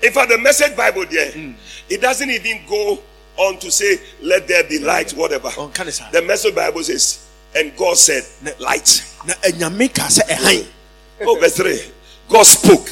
In 0.00 0.12
fact, 0.12 0.28
the 0.30 0.38
message 0.38 0.76
Bible 0.76 1.04
there, 1.10 1.32
hmm. 1.32 1.52
it 1.88 2.00
doesn't 2.00 2.30
even 2.30 2.60
go 2.68 3.00
on 3.36 3.58
to 3.58 3.70
say, 3.70 3.98
Let 4.22 4.46
there 4.46 4.62
be 4.64 4.78
light, 4.78 5.10
hmm. 5.10 5.18
whatever. 5.20 5.48
Oh, 5.56 5.68
Ɔnka 5.68 5.84
ne 5.84 5.90
saa. 5.90 6.10
The 6.10 6.22
message 6.22 6.54
Bible 6.54 6.82
says, 6.84 7.27
And 7.58 7.76
God 7.76 7.98
said, 7.98 8.22
Light. 8.60 9.02
Na 9.26 9.34
ɛnyame 9.42 9.90
ka 9.92 10.06
sɛ 10.06 10.22
ɛhan. 10.30 10.66
Oh, 11.26 11.34
verse 11.40 11.56
3. 11.56 11.90
God 12.30 12.44
spoke. 12.46 12.86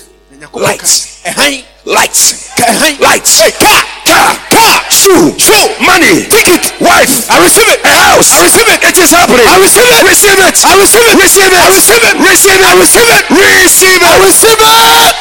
Light. 0.52 0.80
ka 0.80 0.86
sɛ 0.86 1.22
ɛhan. 1.30 1.64
Lights. 1.86 2.50
Ka- 2.58 2.66
Lights. 2.98 3.38
Hey, 3.38 3.54
car. 3.54 3.78
Car. 4.02 4.34
Car. 4.50 4.82
Shoe. 4.90 5.38
Shoe. 5.38 5.70
Money. 5.86 6.26
Ticket. 6.26 6.66
Wife. 6.82 7.30
I 7.30 7.38
receive 7.46 7.68
it. 7.70 7.78
A 7.86 7.94
house. 8.10 8.34
I 8.34 8.42
receive 8.42 8.66
it. 8.66 8.82
It 8.90 8.98
is 8.98 9.10
happening. 9.14 9.46
I 9.46 9.54
receive 9.62 9.86
it. 9.86 10.02
Receive 10.02 10.34
it. 10.34 10.58
I 10.66 10.74
receive 10.82 11.06
it. 11.06 11.14
Receive 11.14 11.46
it. 11.46 11.62
I 11.62 11.70
receive 11.70 12.02
it. 12.02 12.14
Receive 12.18 12.58
it. 12.58 12.66
I 12.66 12.74
receive 12.74 13.06
it. 13.06 13.24
Receive 13.30 14.02
it. 14.02 14.02
I 14.02 14.18
it. 14.18 14.26
receive 14.26 14.58
it. 14.58 15.14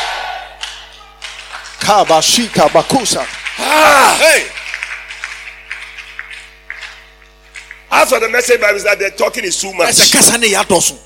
Kabashika 1.85 2.65
bakusa. 2.73 3.21
Ah. 3.59 4.17
Hey. 4.17 4.49
As 7.95 8.09
for 8.09 8.19
the 8.19 8.27
message 8.29 8.59
Bible 8.59 8.75
is 8.75 8.83
that 8.83 8.99
the 8.99 9.09
talking 9.11 9.45
is 9.45 9.59
too 9.59 9.73
much. 9.73 9.87
Ẹsẹ̀ 9.89 10.11
kẹsàn-án 10.11 10.39
ni 10.41 10.47
ìyá 10.49 10.63
dọ̀sùn. 10.67 10.97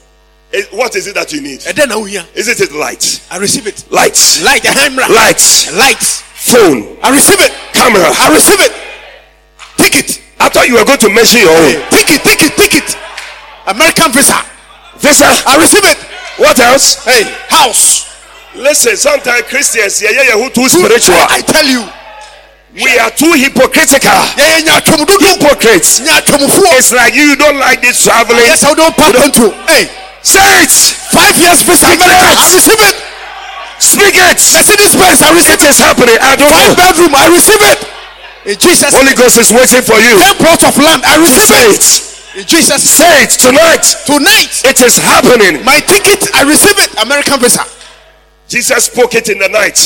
Eh, 0.52 0.64
What 0.72 0.96
is 0.96 1.06
it 1.08 1.14
that 1.14 1.32
you 1.32 1.42
need? 1.42 1.60
Ẹ̀dẹ́ 1.62 1.86
náà 1.88 1.96
ó 1.96 2.06
yàn. 2.10 2.26
Is 2.36 2.48
it 2.48 2.60
it 2.60 2.72
light? 2.72 3.20
I 3.30 3.38
receive 3.38 3.68
it. 3.68 3.84
Light. 3.92 4.18
Light. 4.42 4.64
Light. 5.10 5.70
Light. 5.74 6.04
Phone. 6.36 6.98
I 7.04 7.10
receive 7.12 7.40
it. 7.42 7.52
Camera. 7.74 8.10
I 8.20 8.34
receive 8.34 8.60
it. 8.60 8.74
Ticket. 9.78 10.20
I 10.40 10.50
thought 10.50 10.68
you 10.68 10.76
were 10.76 10.86
going 10.86 10.98
to 11.00 11.10
mention 11.10 11.42
your 11.42 11.52
own. 11.52 11.76
Ticket. 11.92 12.24
Ticket. 12.24 12.56
Ticket. 12.58 12.98
American 13.68 14.12
visa. 14.12 14.42
Visa. 14.98 15.26
I 15.46 15.58
receive 15.62 15.86
it. 15.86 15.98
What 16.38 16.60
else? 16.60 16.96
Hey. 17.06 17.24
House. 17.50 18.06
Listen, 18.56 18.98
sometimes 18.98 19.44
Christians, 19.44 20.02
yeah, 20.02 20.10
yeah, 20.10 20.24
yeah, 20.24 20.38
who 20.42 20.50
too 20.50 20.68
spiritual. 20.68 21.14
I, 21.16 21.38
I 21.38 21.42
tell 21.42 21.66
you. 21.68 21.86
We 22.74 22.86
are 23.02 23.10
too 23.12 23.34
hypocritical. 23.34 24.22
Yẹ́yẹ́ 24.38 24.62
nyà 24.66 24.82
twẹ́mu 24.86 25.06
dúdú. 25.06 25.26
Hypocrites. 25.26 26.00
Nyà 26.06 26.22
twẹ́mu 26.22 26.48
fúwọ́. 26.48 26.78
It's 26.78 26.92
like 26.92 27.16
you 27.16 27.36
don't 27.36 27.58
like 27.58 27.82
this 27.82 28.04
traveling. 28.04 28.46
Yes, 28.46 28.64
I 28.64 28.74
don't 28.76 28.96
pass 28.96 29.16
into. 29.26 29.50
Hey. 29.68 29.90
Say 30.22 30.40
it. 30.64 30.72
Five 31.12 31.36
years 31.38 31.62
visa. 31.64 31.88
I 31.88 32.46
receive 32.54 32.80
it. 32.90 32.96
Speak 33.80 34.16
it. 34.16 34.38
Mercedes 34.54 34.96
Benz. 34.96 35.22
I 35.22 35.32
receive 35.34 35.54
It 35.54 35.70
is 35.70 35.80
happening. 35.80 36.18
I 36.22 36.36
don't 36.36 36.52
Five 36.52 36.70
know. 36.70 36.76
bedroom. 36.76 37.16
I 37.16 37.28
receive 37.34 37.62
it. 37.74 37.80
In 38.46 38.58
Jesus. 38.60 38.94
Holy 38.94 39.16
Ghost 39.16 39.38
is 39.40 39.52
waiting 39.52 39.82
for 39.82 39.98
you. 39.98 40.20
Ten 40.20 40.36
plots 40.38 40.64
of 40.64 40.78
land. 40.78 41.02
I 41.06 41.18
receive 41.18 41.48
Say 41.50 41.66
it. 41.74 41.82
it. 41.82 42.40
In 42.40 42.46
Jesus. 42.46 42.84
Say 42.86 43.24
it 43.24 43.32
tonight. 43.32 43.84
Tonight. 44.06 44.52
It 44.64 44.80
is 44.82 44.98
happening. 45.00 45.64
My 45.66 45.80
ticket. 45.80 46.30
I 46.36 46.44
receive 46.44 46.78
it. 46.78 46.92
American 47.02 47.40
visa. 47.40 47.66
Jesus 48.50 48.86
spoke 48.86 49.14
it 49.14 49.30
in 49.30 49.38
the 49.38 49.48
night. 49.48 49.78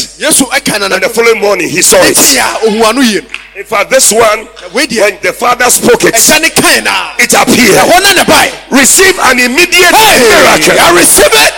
Nana. 0.80 0.95
And 0.95 1.04
the 1.04 1.10
following 1.10 1.41
morning, 1.41 1.67
he 1.69 1.82
saw 1.82 1.99
it. 1.99 2.15
ya 2.34 2.47
ohun 2.63 2.82
anu 2.95 3.02
yie. 3.04 3.19
In 3.56 3.65
fact, 3.65 3.89
this 3.89 4.12
one, 4.12 4.47
when 4.71 4.88
the 4.88 5.36
Father 5.38 5.69
spoke 5.69 6.04
it, 6.06 6.15
Ẹja 6.15 6.39
ni 6.41 6.49
kan 6.49 6.84
na. 6.84 7.13
it 7.19 7.34
appeared. 7.36 8.71
Receive 8.71 9.19
an 9.19 9.39
immediate 9.39 9.91
Hey, 9.93 10.19
miracle. 10.23 10.80
I 10.80 10.95
receive 10.95 11.34
it. 11.34 11.54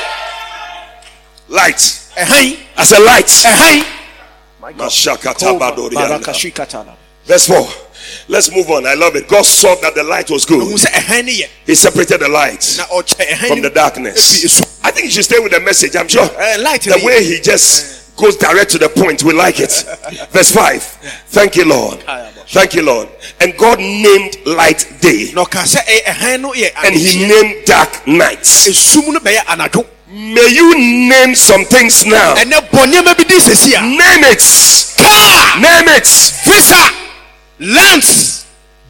Light. 1.47 2.01
As 2.75 2.91
a 2.91 2.99
light. 2.99 3.29
Verse 7.25 7.47
4. 7.47 7.67
Let's 8.27 8.51
move 8.51 8.69
on. 8.71 8.85
I 8.87 8.93
love 8.95 9.15
it. 9.15 9.27
God 9.27 9.45
saw 9.45 9.75
that 9.75 9.93
the 9.95 10.03
light 10.03 10.29
was 10.31 10.45
good. 10.45 10.61
sẹ 10.79 10.89
ẹhán 10.91 11.25
ni 11.25 11.41
yẹ. 11.41 11.49
He 11.65 11.75
separated 11.75 12.19
the 12.19 12.27
light 12.27 12.65
Na 12.77 12.83
ọkyẹ 12.85 13.25
ẹhán 13.29 13.47
from 13.47 13.61
the 13.61 13.69
darkness. 13.69 14.74
I 14.85 14.91
think 14.91 15.05
you 15.05 15.11
should 15.11 15.25
stay 15.25 15.39
with 15.39 15.51
the 15.51 15.59
message. 15.59 15.95
I'm 15.95 16.07
sure. 16.07 16.29
Eh, 16.37 16.57
light 16.61 16.81
The 16.83 17.01
way 17.03 17.23
he 17.25 17.39
just 17.41 18.15
goes 18.15 18.37
direct 18.37 18.69
to 18.71 18.77
the 18.77 18.87
point, 18.89 19.23
we 19.23 19.33
like 19.33 19.59
it. 19.59 19.73
Verse 20.29 20.51
5. 20.51 20.83
Thank 21.33 21.55
you, 21.55 21.65
Lord. 21.65 22.03
Thank 22.49 22.75
you, 22.75 22.83
Lord. 22.83 23.09
And 23.41 23.57
God 23.57 23.79
named 23.79 24.37
light 24.45 24.85
day, 25.01 25.31
Na 25.33 25.41
ọka 25.41 25.65
sẹ 25.65 25.81
ẹ 25.87 26.01
ẹhán 26.05 26.41
no 26.41 26.53
yẹ 26.53 26.61
eh, 26.61 26.71
eh, 26.75 26.83
eh, 26.83 26.87
and 26.87 26.95
he 26.95 27.27
named 27.27 27.65
dark 27.65 28.07
nights. 28.07 28.67
Esum 28.67 29.11
no 29.13 29.19
bẹyẹ. 29.19 29.41
May 30.07 30.47
you 30.53 30.77
name 31.09 31.35
some 31.35 31.65
things 31.65 32.05
now. 32.05 32.35
Ẹnẹ 32.35 32.61
bọ 32.71 32.85
nneɛma 32.85 33.17
bi 33.17 33.23
di 33.23 33.39
sisi. 33.39 33.71
Name 33.81 34.23
it. 34.31 34.43
Car. 34.97 35.59
Name 35.59 35.89
it. 35.97 36.07
Visa. 36.45 36.91
Lands. 37.59 38.44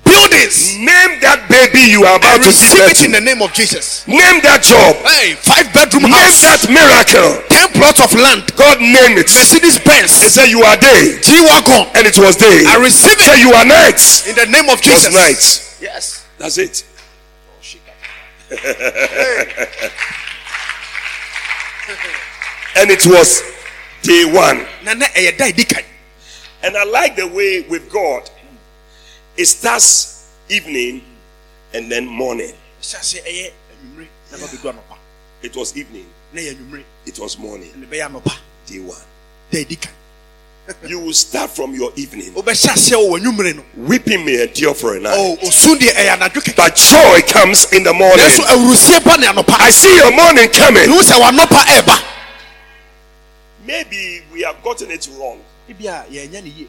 Buildings. 0.06 0.78
Name 0.78 1.20
that 1.26 1.50
baby 1.50 1.82
you 1.92 2.06
are 2.06 2.16
I 2.16 2.22
about 2.22 2.40
to 2.46 2.48
receive 2.54 2.78
it 2.88 3.04
in 3.04 3.12
the 3.12 3.20
name 3.22 3.42
of 3.42 3.52
Jesus. 3.54 4.06
Name 4.08 4.40
that 4.46 4.62
job. 4.64 4.96
Hey, 5.04 5.34
five 5.36 5.68
bedroom 5.74 6.06
Name 6.08 6.14
house. 6.14 6.42
that 6.46 6.62
miracle. 6.70 7.42
Ten 7.50 7.68
plots 7.74 8.00
of 8.00 8.14
land. 8.14 8.46
God 8.56 8.80
name 8.80 9.18
it. 9.18 9.28
Mercedes 9.34 9.78
He 9.78 9.84
Benz. 9.84 10.14
said 10.14 10.48
you 10.48 10.62
are 10.64 10.78
day, 10.78 11.18
G 11.26 11.42
wagon. 11.42 11.90
and 11.98 12.06
it 12.08 12.16
was 12.22 12.38
day. 12.38 12.64
I 12.70 12.78
receive 12.80 13.18
it. 13.18 13.26
Say 13.26 13.42
you 13.42 13.52
are 13.52 13.66
night. 13.66 14.00
in 14.30 14.36
the 14.38 14.46
name 14.48 14.70
of 14.70 14.80
It 14.80 14.88
was 14.88 15.10
night. 15.12 15.44
Yes. 15.82 16.24
That's 16.38 16.58
it. 16.62 16.86
and 22.78 22.90
it 22.92 23.06
was 23.06 23.42
day 24.02 24.26
one. 24.26 24.66
Na 24.84 24.94
na 24.94 25.06
ɛyɛ 25.18 25.38
da 25.38 25.46
edi 25.48 25.66
kan. 25.66 25.84
And 26.64 26.76
I 26.78 26.84
like 26.84 27.16
the 27.16 27.28
way 27.28 27.62
with 27.70 27.92
God, 27.92 28.30
it 29.38 29.46
starts 29.46 30.28
evening 30.50 31.02
and 31.74 31.92
then 31.92 32.06
morning. 32.08 32.54
Ɛhyɛ 32.82 33.00
ase 33.00 33.20
ɛyɛ 33.26 33.52
anwummerɛ 34.34 34.66
na 34.76 34.82
ba. 34.90 34.98
It 35.42 35.56
was 35.56 35.76
evening, 35.78 36.06
Na 36.34 36.42
ɛyɛ 36.42 36.56
anwummerɛ 36.56 36.84
it 37.06 37.20
was 37.20 37.38
morning. 37.38 37.72
na 37.76 37.86
ɛbɛyɛ 37.88 38.10
anɔpa. 38.12 38.34
Day 38.68 38.80
one. 38.80 38.98
Da 39.52 39.60
edi 39.60 39.76
kan. 39.76 39.92
You 40.88 41.00
will 41.00 41.14
start 41.14 41.52
from 41.52 41.76
your 41.76 41.92
evening. 41.96 42.32
Wobɛhyɛ 42.34 42.74
ase 42.74 42.92
wɔ 42.92 43.20
anwummerɛ 43.20 43.56
no. 43.58 43.64
Weeping 43.76 44.26
may 44.26 44.42
endure 44.44 44.74
for 44.74 44.96
a 44.96 45.00
night, 45.00 45.14
Oh, 45.16 45.38
osu 45.44 45.76
deɛ 45.76 45.92
ɛyɛ 45.94 46.18
anadwo 46.18 46.42
kɛkɛ. 46.42 46.56
but 46.56 46.76
joy 46.76 47.22
comes 47.28 47.72
in 47.74 47.84
the 47.84 47.94
morning. 47.94 48.18
Nanso 48.26 48.44
awurusie 48.46 49.04
ba 49.04 49.18
ne 49.18 49.28
anɔpa. 49.28 49.56
I 49.60 49.70
see 49.72 49.96
your 49.96 50.12
morning 50.12 50.50
coming. 50.50 50.84
Ihu 50.90 51.02
sɛ 51.02 51.20
w'anɔpa 51.22 51.62
ɛɛba. 51.66 52.04
Maybe 53.66 54.22
we 54.32 54.42
have 54.42 54.62
gotten 54.64 54.92
it 54.92 55.08
wrong. 55.18 55.42
Ebi 55.70 55.86
a 55.88 56.06
yɛnya 56.10 56.44
ne 56.44 56.50
yie. 56.50 56.68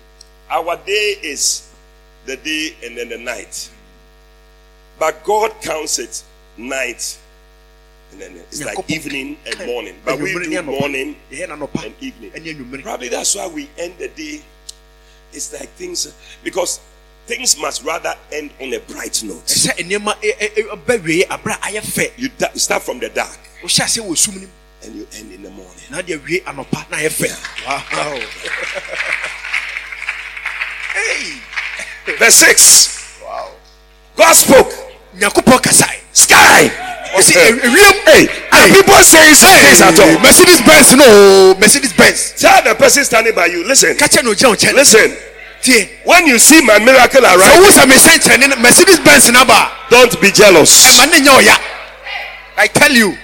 Our 0.50 0.76
day 0.76 1.18
is 1.22 1.65
the 2.26 2.36
day 2.36 2.76
and 2.84 2.96
then 2.96 3.08
the 3.08 3.18
night. 3.18 3.70
But 4.98 5.24
God 5.24 5.52
counts 5.62 5.98
it 5.98 6.22
night 6.56 7.18
and 8.12 8.20
then 8.20 8.36
it's 8.36 8.64
like 8.64 8.78
evening 8.90 9.36
and 9.46 9.66
morning. 9.66 9.96
But 10.04 10.18
we 10.18 10.32
do 10.32 10.62
morning 10.62 11.16
and 11.30 11.96
evening. 12.00 12.82
Probably 12.82 13.08
that's 13.08 13.34
why 13.34 13.46
we 13.46 13.68
end 13.78 13.94
the 13.98 14.08
day. 14.08 14.42
It's 15.32 15.52
like 15.52 15.68
things 15.70 16.14
because 16.42 16.80
things 17.26 17.58
must 17.58 17.84
rather 17.84 18.14
end 18.32 18.52
on 18.60 18.72
a 18.72 18.78
bright 18.80 19.22
note. 19.22 19.42
You 22.18 22.30
start 22.54 22.82
from 22.82 22.98
the 23.00 23.10
dark 23.10 23.38
Wohyɛ 23.62 23.84
ase 23.84 23.98
wɔ 24.00 24.16
sum 24.16 24.34
no 24.34 24.40
mu. 24.40 24.46
and 24.84 24.94
you 24.94 25.06
end 25.12 25.32
in 25.32 25.42
the 25.42 25.50
morning. 25.50 25.82
na 25.90 26.02
de 26.02 26.12
awie 26.16 26.42
anɔpa 26.44 26.90
na 26.90 26.96
ayɛ 26.98 27.10
fɛ. 27.10 27.28
Wow. 27.66 28.20
Hey. 30.96 31.40
Verse 32.18 32.34
6. 32.34 33.22
Wow. 33.24 33.50
God 34.16 34.32
spoke. 34.34 34.72
Sky. 36.12 36.70
Hey, 37.16 38.28
and 38.52 38.72
people 38.74 38.94
saying 39.00 39.34
some 39.34 39.56
things 39.64 39.80
at 39.80 39.98
all. 39.98 40.18
Mercedes 40.20 40.60
Benz 40.60 40.94
no 40.94 41.54
Mercedes 41.58 41.92
Benz. 41.92 42.34
Tell 42.36 42.62
the 42.62 42.74
person 42.74 43.04
standing 43.04 43.34
by 43.34 43.46
you, 43.46 43.64
listen, 43.66 43.96
Kakyɛ 43.96 44.22
na 44.24 44.30
ogyina 44.30 44.54
nkyɛn. 44.54 44.74
listen. 44.74 45.16
When 46.04 46.26
you 46.26 46.38
see 46.38 46.60
my 46.62 46.78
miracle 46.78 47.24
arrive, 47.24 47.58
wo 47.60 47.68
sɛ 47.70 47.88
me 47.88 47.96
sɛ 47.96 48.18
nkyɛn 48.18 48.48
ne 48.48 48.56
Mercedes 48.56 49.00
Benz 49.00 49.30
ba. 49.46 49.72
don't 49.90 50.20
be 50.20 50.30
jealous. 50.30 50.86
Ɛma 50.86 51.10
ne 51.10 51.20
nya 51.20 51.38
ɔya. 51.40 51.58
I 52.58 52.66
tell 52.68 52.92
you. 52.92 53.16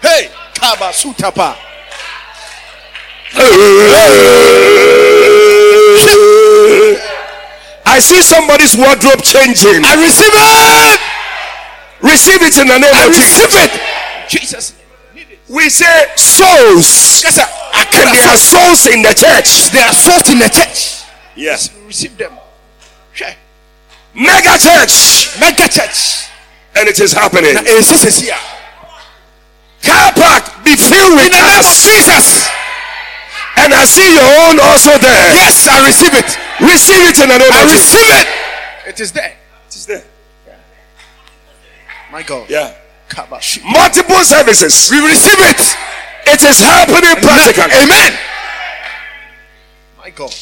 Hey, 0.00 0.30
kaba 0.54 0.92
sutapa. 0.92 1.56
I 7.84 7.98
see 7.98 8.22
somebody's 8.22 8.76
wardrobe 8.76 9.22
changing. 9.22 9.84
I 9.84 9.94
receive 9.98 10.32
it. 10.32 11.00
Receive 12.02 12.42
it 12.42 12.54
in 12.58 12.66
the 12.68 12.78
name 12.78 12.94
I 12.94 13.06
of 13.06 13.10
receive 13.14 13.50
Jesus. 13.50 13.64
it. 13.64 13.72
Jesus. 14.28 14.64
We 15.48 15.68
say 15.68 16.06
souls, 16.16 17.20
Yes, 17.22 17.36
sir. 17.36 17.46
and 17.74 18.08
there 18.14 18.26
are 18.26 18.38
souls 18.38 18.86
in 18.86 19.02
the 19.02 19.12
church. 19.12 19.70
There 19.70 19.84
are 19.84 19.92
souls 19.92 20.30
in 20.32 20.38
the 20.38 20.48
church. 20.48 21.04
Yes, 21.36 21.70
Receive 21.86 22.16
them. 22.16 22.32
Hwɛ. 23.14 23.34
mega 24.14 24.56
church, 24.58 25.36
Mega 25.40 25.68
church. 25.68 26.28
and 26.76 26.88
it 26.88 26.98
is 27.00 27.12
happening. 27.12 27.54
Na 27.54 27.60
esi 27.62 27.96
sisi 28.00 28.30
a. 28.32 28.38
Car 29.84 30.12
park 30.14 30.64
be 30.64 30.76
filled 30.76 31.16
with 31.20 31.26
In 31.26 31.32
the 31.32 31.42
name 31.42 31.58
of 31.60 31.66
Jesus. 31.66 32.48
and 33.56 33.74
I 33.74 33.84
see 33.84 34.14
your 34.14 34.30
own 34.48 34.56
also 34.60 34.96
there. 34.96 35.34
Yes, 35.36 35.68
I 35.68 35.84
receive 35.86 36.14
it. 36.14 36.38
Receive 36.62 37.02
it 37.10 37.18
in 37.22 37.28
the 37.28 37.38
name 37.38 37.52
I 37.52 37.62
of 37.62 37.68
Jesus. 37.68 37.92
receive 37.92 38.10
it. 38.10 38.26
It 38.88 39.00
is 39.00 39.12
there. 39.12 39.36
It 39.68 39.74
is 39.76 39.86
there. 39.86 40.04
My 42.10 42.22
God. 42.22 42.48
Yeah, 42.50 42.74
multiple 43.64 44.22
services. 44.22 44.90
We 44.90 45.00
receive 45.06 45.38
it. 45.40 45.60
It 46.26 46.42
is 46.42 46.60
happening 46.60 47.16
practically. 47.22 47.72
Amen. 47.82 48.18
My 49.98 50.10
God. 50.10 50.34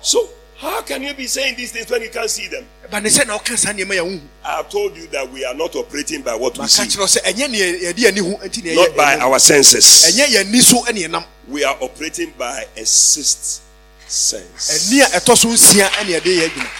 So 0.00 0.28
how 0.56 0.82
can 0.82 1.02
you 1.02 1.14
be 1.14 1.26
saying 1.26 1.56
these 1.56 1.72
things 1.72 1.90
when 1.90 2.02
you 2.02 2.10
can't 2.10 2.30
see 2.30 2.46
them? 2.48 2.66
ba 2.90 3.00
ne 3.00 3.08
sɛ 3.08 3.26
na 3.26 3.38
ɔka 3.38 3.56
saa 3.56 3.72
nneɛma 3.72 3.94
yɛ 3.94 4.02
wohu 4.04 4.20
I 4.44 4.56
have 4.56 4.68
told 4.68 4.96
you 4.96 5.06
that 5.08 5.30
we 5.30 5.44
are 5.44 5.54
not 5.54 5.74
operating 5.76 6.22
by 6.22 6.34
what 6.34 6.54
we 6.54 6.62
maka 6.62 6.70
see, 6.70 6.82
kyerɛ 6.82 6.98
wo 6.98 7.06
sɛ 7.06 7.22
ɛnyɛ 7.22 7.50
ne 7.50 7.58
yɛde 7.86 8.06
ani 8.08 8.20
hu 8.20 8.36
nti 8.36 8.64
ne 8.64 8.74
not 8.74 8.96
by 8.96 9.16
our 9.18 9.38
senses. 9.38 9.86
ɛnyɛ 10.10 10.26
yɛn 10.26 10.46
ani 10.48 10.60
so 10.60 10.82
ɛne 10.84 11.06
ɛnam 11.08 11.24
We 11.48 11.64
are 11.64 11.76
operating 11.80 12.32
by 12.36 12.66
a 12.76 12.84
sixth 12.84 13.62
sense. 14.10 14.70
ɛni 14.90 15.02
a 15.02 15.06
ɛtɔ 15.20 15.36
so 15.36 15.48
nsia 15.48 15.88
ɛne 15.88 16.10
yɛde 16.20 16.30
yɛ 16.38 16.44
adwuma 16.48 16.70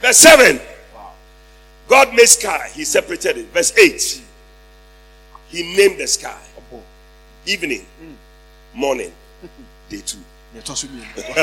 Verse 0.00 0.16
7. 0.18 0.60
God 1.88 2.12
made 2.14 2.26
sky, 2.28 2.70
he 2.74 2.84
separated 2.84 3.36
it. 3.38 3.46
Verse 3.52 3.72
8. 3.78 4.20
He 5.48 5.76
named 5.76 5.98
the 6.00 6.06
sky. 6.08 6.38
Evening, 7.46 7.84
hmm. 8.00 8.14
morning, 8.78 9.12
day 9.90 10.00
2. 10.04 10.18
ne 10.54 10.60
ɛtɔ 10.60 10.76
so 10.76 10.86
mmienu 10.86 11.06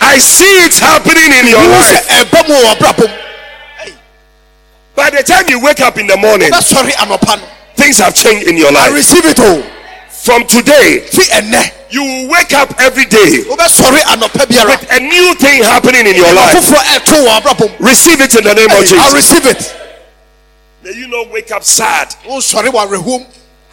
I 0.00 0.18
see 0.18 0.44
it 0.64 0.74
happening 0.78 1.32
in 1.40 1.46
your 1.48 1.66
life. 1.66 2.06
ɛba 2.08 2.48
mu 2.48 2.54
wɔ 2.54 2.74
w'abrabɔ 2.74 3.08
mu 3.08 3.14
By 4.94 5.10
the 5.10 5.22
time 5.22 5.44
you 5.48 5.60
wake 5.60 5.80
up 5.80 5.98
in 5.98 6.06
the 6.06 6.16
morning, 6.16 6.50
bɛsɔre 6.50 6.92
anɔpa 6.92 7.36
no 7.40 7.46
things 7.76 7.98
have 7.98 8.14
changed 8.14 8.48
in 8.48 8.56
your 8.56 8.72
life. 8.72 8.92
I 8.92 8.94
receive 8.94 9.24
it 9.24 9.38
all. 9.38 9.62
From 10.10 10.44
today, 10.46 11.06
you 11.90 12.02
will 12.02 12.28
wake 12.28 12.52
up 12.52 12.74
every 12.80 13.04
day 13.06 13.44
wobɛsɔre 13.46 14.00
anɔpa 14.10 14.46
biara 14.46 14.74
with 14.80 14.90
a 14.90 14.98
new 15.00 15.34
thing 15.36 15.62
happening 15.62 16.06
in 16.06 16.16
your 16.16 16.32
life. 16.32 16.56
foforɔ 16.56 16.82
ɛto 16.98 17.14
wɔ 17.24 17.40
w'abrabɔ 17.40 17.80
mu 17.80 17.86
Receive 17.86 18.20
it 18.20 18.34
in 18.34 18.42
the 18.44 18.54
name 18.54 18.70
of 18.70 18.80
Jesus. 18.80 18.98
I 18.98 19.12
receive 19.14 19.46
it 19.46 19.74
May 20.82 20.92
you 20.92 21.08
not 21.08 21.30
wake 21.30 21.50
up 21.52 21.62
sad. 21.64 22.14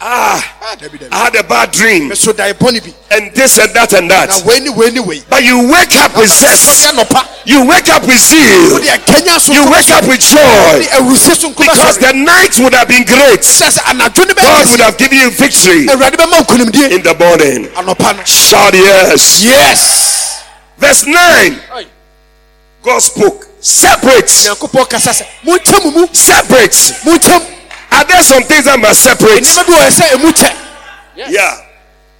Ah, 0.00 0.54
Ah, 0.62 0.76
dabi 0.76 0.98
dabi 0.98 1.12
I 1.12 1.16
had 1.24 1.34
a 1.36 1.42
bad 1.44 1.70
dream 1.70 2.10
meso 2.10 2.32
da 2.36 2.44
bɔne 2.52 2.82
bi 2.84 2.92
and 3.16 3.32
this 3.34 3.58
and 3.58 3.72
that 3.74 3.92
and 3.92 4.10
that. 4.10 4.42
wei 4.44 4.60
ne 4.60 4.70
wei 4.70 4.90
ne 4.90 5.00
wei 5.00 5.22
But 5.30 5.44
you 5.44 5.68
wake 5.70 5.94
up 5.96 6.16
with 6.16 6.28
sɔre 6.30 6.54
zest. 6.56 7.46
You 7.46 7.64
wake 7.66 7.88
up 7.90 8.02
with 8.06 8.18
zeal. 8.18 8.72
wode 8.72 8.82
akanya 8.88 9.38
so 9.40 9.52
You 9.52 9.70
wake 9.70 9.90
up 9.90 10.04
with 10.06 10.20
joy. 10.20 10.86
awusie 10.98 11.36
so 11.36 11.50
nkɔ 11.50 11.56
Because 11.58 11.98
the 11.98 12.12
night 12.12 12.58
would 12.58 12.74
have 12.74 12.88
been 12.88 13.04
great. 13.04 13.40
sɛ 13.40 13.70
sɛ 13.70 13.80
anadwo 13.92 14.26
ne 14.26 14.34
God 14.34 14.70
would 14.70 14.80
have 14.80 14.96
given 14.98 15.18
you 15.18 15.30
victory 15.30 15.86
awurade 15.86 16.16
bɛma 16.16 16.38
wo 16.38 16.44
konimdie 16.44 16.90
in 16.92 17.02
the 17.02 17.14
morning. 17.14 17.66
anɔpa 17.76 18.16
no 18.16 18.24
Shout 18.24 18.74
yes. 18.74 19.42
yes 19.44 20.42
Verse 20.76 21.06
9. 21.06 21.60
God 22.82 22.98
spoke. 23.00 23.46
Separate. 23.60 24.26
nyankopɔn 24.28 24.88
kasa 24.90 25.10
sɛ 25.10 25.24
monkyɛ 25.44 25.84
mu 25.84 25.90
mu 26.00 26.06
Separate. 26.12 26.74
Monkyɛm 27.94 28.00
Are 28.00 28.04
there 28.04 28.22
some 28.22 28.42
things 28.44 28.64
that 28.64 28.78
must 28.78 29.02
separate? 29.02 29.42
nneɛma 29.42 29.66
bi 29.66 29.72
wɔ 29.72 29.90
sɛ 29.90 30.08
ɛmu 30.16 30.32
kyɛ 30.32 30.56
Yeah. 31.30 31.60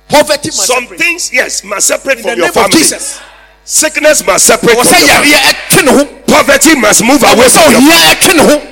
poverty 0.08 0.48
must 0.48 0.66
Some 0.66 0.82
separate. 0.84 0.98
things, 1.00 1.32
yes, 1.32 1.64
must 1.64 1.86
separate 1.88 2.18
in 2.18 2.22
the 2.22 2.28
from 2.30 2.38
your 2.38 2.46
name 2.46 2.48
of 2.48 2.54
family. 2.54 2.78
Jesus 2.78 3.20
Sickness 3.64 4.24
must 4.26 4.46
separate 4.46 4.76
wɔ 4.76 4.82
from 4.82 4.92
sɛ 4.92 5.00
your 5.00 5.08
family. 5.08 5.30
yareɛ 5.30 5.54
ɛtwe 5.54 5.84
ne 5.84 5.92
ho 5.92 6.04
Poverty 6.26 6.74
must 6.76 7.02
move 7.04 7.20
wɔ 7.20 7.32
away 7.34 7.46
sɛ 7.46 7.62
from 7.62 7.72
your 7.72 7.80
ohia 7.80 8.14
ɛtwe 8.14 8.34
ne 8.36 8.42
ho 8.42 8.70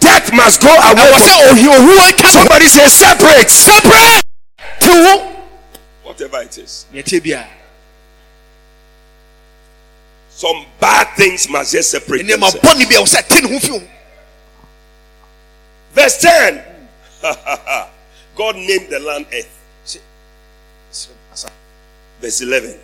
Death 0.00 0.32
must 0.32 0.60
go 0.62 0.68
away 0.68 1.12
from 1.12 1.56
ohi 1.56 1.66
ohu 1.68 1.98
atwa 1.98 2.16
ne 2.16 2.22
ho 2.22 2.28
Somebody 2.30 2.66
say 2.68 2.88
separate. 2.88 3.50
separate 3.50 4.22
te 4.80 4.88
ho 4.88 5.36
Whatever 6.04 6.42
it 6.42 6.58
is. 6.58 6.86
neɛtie 6.92 7.20
biara 7.20 7.46
Some 10.30 10.64
bad 10.80 11.08
things 11.16 11.48
must 11.50 11.72
just 11.72 11.90
separate 11.90 12.22
nneɛma 12.26 12.50
themselves. 12.50 12.64
bɔne 12.66 12.88
bi 12.88 12.94
a 12.96 13.02
wɔ 13.02 13.08
sɛ 13.16 13.28
te 13.28 13.40
ne 13.42 13.48
ho 13.52 13.58
fi 13.60 13.68
ho 13.68 13.82
Verse 15.92 16.16
10. 16.18 16.62
God 18.36 18.56
named 18.56 18.88
the 18.90 18.98
land 19.00 19.26
earth. 19.32 19.56
Verse 22.20 22.40
11. 22.42 22.78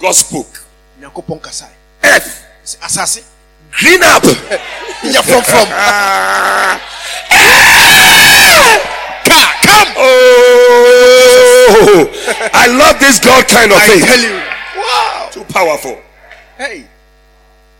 God 0.00 0.14
spoke. 0.14 0.64
Earth, 2.04 2.44
green 3.72 4.02
up. 4.02 4.22
yɛ 5.02 5.20
frɔmfrɔm 5.22 5.68
Ah. 5.70 6.80
come 9.62 9.88
Oh, 9.96 12.10
I 12.54 12.66
love 12.68 12.98
this 13.00 13.18
God 13.20 13.46
kind 13.46 13.72
of 13.72 13.78
I 13.78 13.86
thing. 13.86 14.00
tell 14.00 14.18
you 14.20 14.40
wow 14.76 15.28
Too 15.30 15.44
powerful. 15.44 15.98
hey 16.56 16.84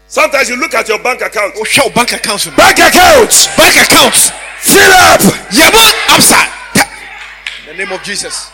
Sometimes 0.08 0.48
you 0.48 0.56
look 0.56 0.74
at 0.74 0.88
your 0.88 0.98
bank 1.02 1.20
account. 1.20 1.52
Oh, 1.56 1.64
show 1.64 1.88
bank 1.90 2.12
accounts. 2.12 2.46
Bank 2.56 2.78
accounts. 2.78 3.46
bank 3.56 3.76
accounts. 3.76 4.30
fill 4.60 4.92
up. 5.12 5.20
yɛma 5.54 5.84
upside 6.16 6.50
in 7.62 7.76
the 7.76 7.84
name 7.84 7.92
of 7.92 8.02
Jesus 8.02 8.50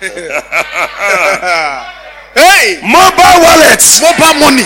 hey 2.34 2.78
Mobile 2.82 3.38
wallets, 3.42 4.00
mobile 4.00 4.34
money 4.38 4.62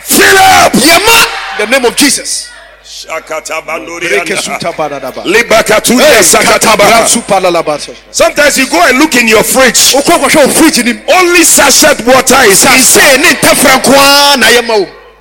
fill 0.00 0.36
up. 0.60 0.72
yɛma 0.74 1.18
in 1.60 1.64
the 1.64 1.70
name 1.78 1.84
of 1.86 1.96
Jesus 1.96 2.50
Shakata 2.84 3.60
Breke 3.62 4.34
bandoriana. 4.34 4.36
suta 4.42 4.72
badadaba. 4.72 5.22
Libakatuya 5.24 6.00
Hey, 6.00 6.22
sakata 6.24 6.58
katabra 6.58 6.76
bara. 6.88 7.06
supa 7.08 7.40
lalabasa. 7.40 7.94
Sometimes 8.14 8.56
you 8.58 8.66
go 8.70 8.80
and 8.88 8.98
look 8.98 9.14
in 9.14 9.28
your 9.28 9.42
fridge. 9.44 9.92
wokɔ 9.94 10.18
kɔhwɛ 10.18 10.36
wo 10.46 10.48
fridge 10.52 10.82
nim 10.84 11.00
Only 11.08 11.44
sachet 11.44 12.00
water 12.06 12.40
is 12.48 12.64
inside. 12.64 13.20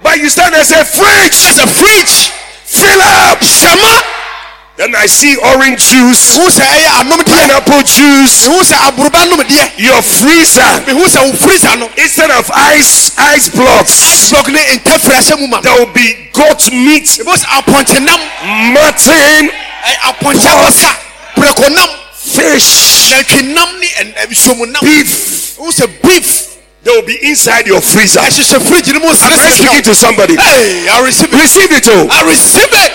Sase 0.07 0.13
ne 0.13 0.13
ntɛfrɛ 0.13 0.13
nkoa 0.13 0.13
na 0.13 0.13
yɛma 0.13 0.13
wo 0.13 0.13
But 0.13 0.17
you 0.19 0.29
stand 0.29 0.55
and 0.55 0.67
say, 0.67 0.83
fridge, 0.83 1.35
sɛ 1.51 1.67
fridge. 1.67 2.31
Fill 2.65 3.01
up. 3.01 3.39
hyɛma 3.39 4.03
Then 4.77 4.95
I 4.95 5.07
see 5.07 5.35
orange 5.37 5.81
juice, 5.89 6.37
mehu 6.37 6.49
sɛ 6.49 6.61
ɛyɛ 6.63 7.01
anomdeɛ 7.01 7.25
pineapple 7.25 7.81
juice, 7.83 8.47
mehu 8.47 8.61
sɛ 8.61 8.75
aboroba 8.87 9.25
nomdeɛ 9.25 9.71
your 9.79 10.01
freezer. 10.01 10.61
mehu 10.85 11.03
sɛ 11.07 11.25
wo 11.25 11.33
freezer 11.33 11.75
no. 11.77 11.89
Instead 11.97 12.29
of 12.31 12.49
ice, 12.53 13.11
ice 13.17 13.49
blocks, 13.49 14.29
block 14.29 14.47
ne 14.49 14.59
ntɛfrɛ 14.59 15.17
hyɛ 15.17 15.39
mu 15.49 15.61
there 15.61 15.73
will 15.79 15.91
be 15.93 16.29
goat 16.33 16.71
meat, 16.71 17.05
mehu 17.25 17.35
sɛ 17.35 17.45
apɔnkyenam 17.63 18.19
mutton, 18.73 19.49
ɛ- 19.49 20.13
apɔnkye 20.13 20.47
abasa 20.47 20.95
prɛkonam 21.35 21.89
fish, 22.13 23.09
nantwinam 23.11 23.79
ne 23.79 23.87
ɛn- 23.87 24.13
ɛ- 24.13 24.27
nsuomunam 24.29 24.81
beef. 26.03 26.46
Mehu 26.83 26.85
sɛ 26.85 26.85
beef 26.85 26.85
They 26.85 26.91
will 26.91 27.05
be 27.05 27.17
inside 27.29 27.67
your 27.67 27.81
freezer. 27.81 28.19
ɛhyehyɛ 28.19 28.61
fridge 28.67 28.93
no 28.93 28.99
mu 28.99 29.07
I'm 29.09 29.51
speaking 29.51 29.83
to 29.83 29.95
somebody. 29.95 30.35
Hey, 30.35 30.87
I 30.89 31.03
receive 31.03 31.33
it. 31.33 31.41
Receive 31.41 31.71
it, 31.71 31.87
oh. 31.89 32.07
I 32.11 32.23
receive 32.29 32.69
it. 32.71 32.91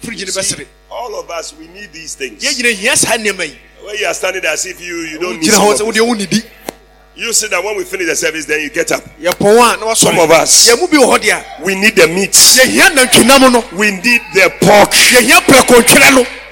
Fridge 0.00 0.58
no. 0.58 0.64
All 0.90 1.18
of 1.18 1.30
us, 1.30 1.54
we 1.58 1.68
need 1.68 1.92
these 1.92 2.14
things. 2.14 2.42
Yɛn 2.42 2.54
nyinaa 2.54 2.74
hia 2.76 2.96
saa. 2.96 3.16
When 3.16 3.96
you 3.98 4.06
are 4.06 4.14
standing 4.14 4.42
there 4.42 4.52
as 4.52 4.64
if 4.66 4.80
you, 4.80 4.96
you 5.00 5.18
don't 5.18 5.40
need 5.40 5.50
some 5.50 5.68
of 5.68 5.80
it. 5.80 6.46
You 7.14 7.32
say 7.34 7.48
that 7.48 7.62
when 7.62 7.76
we 7.76 7.84
finish 7.84 8.06
the 8.08 8.16
service, 8.16 8.46
then 8.46 8.62
you 8.62 8.70
get 8.70 8.90
up. 8.90 9.02
Yɛpɔn 9.20 9.74
a 9.74 9.80
na 9.80 9.86
wasɔre. 9.86 9.96
Some 9.96 10.18
of 10.18 10.30
us. 10.30 10.68
Yɛn 10.68 10.80
mu 10.80 10.86
bi 10.88 10.96
wɔ 10.96 11.18
hɔ 11.18 11.64
We 11.64 11.74
need 11.74 11.96
the 11.96 12.08
meat. 12.08 12.32
yɛhia 12.32 12.90
nantwinam 12.94 13.52
no. 13.52 13.64
We 13.76 13.90
need 13.90 14.22
the 14.34 14.50
pork. 14.60 14.92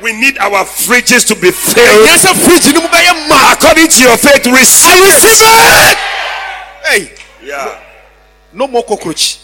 Yɛhia 0.00 0.02
prɛkontwerɛ 0.02 0.02
no. 0.02 0.04
We 0.04 0.12
need 0.12 0.38
our 0.38 0.64
fridges 0.64 1.26
to 1.28 1.34
be 1.36 1.50
filled. 1.50 2.06
Yɛhia 2.06 2.16
sɛ 2.18 2.34
fridge 2.44 2.72
no 2.74 2.80
mu 2.82 2.88
bɛyɛ 2.88 3.28
ma. 3.28 3.52
According 3.52 3.88
to 3.88 4.02
your 4.02 4.16
faith, 4.16 4.46
receive 4.46 4.90
I 4.90 5.00
receive 5.00 5.40
it. 5.40 5.92
it. 5.92 5.98
Hey, 6.84 7.12
Yeah. 7.42 7.78
no 8.52 8.66
more 8.66 8.82
cockroach. 8.84 9.38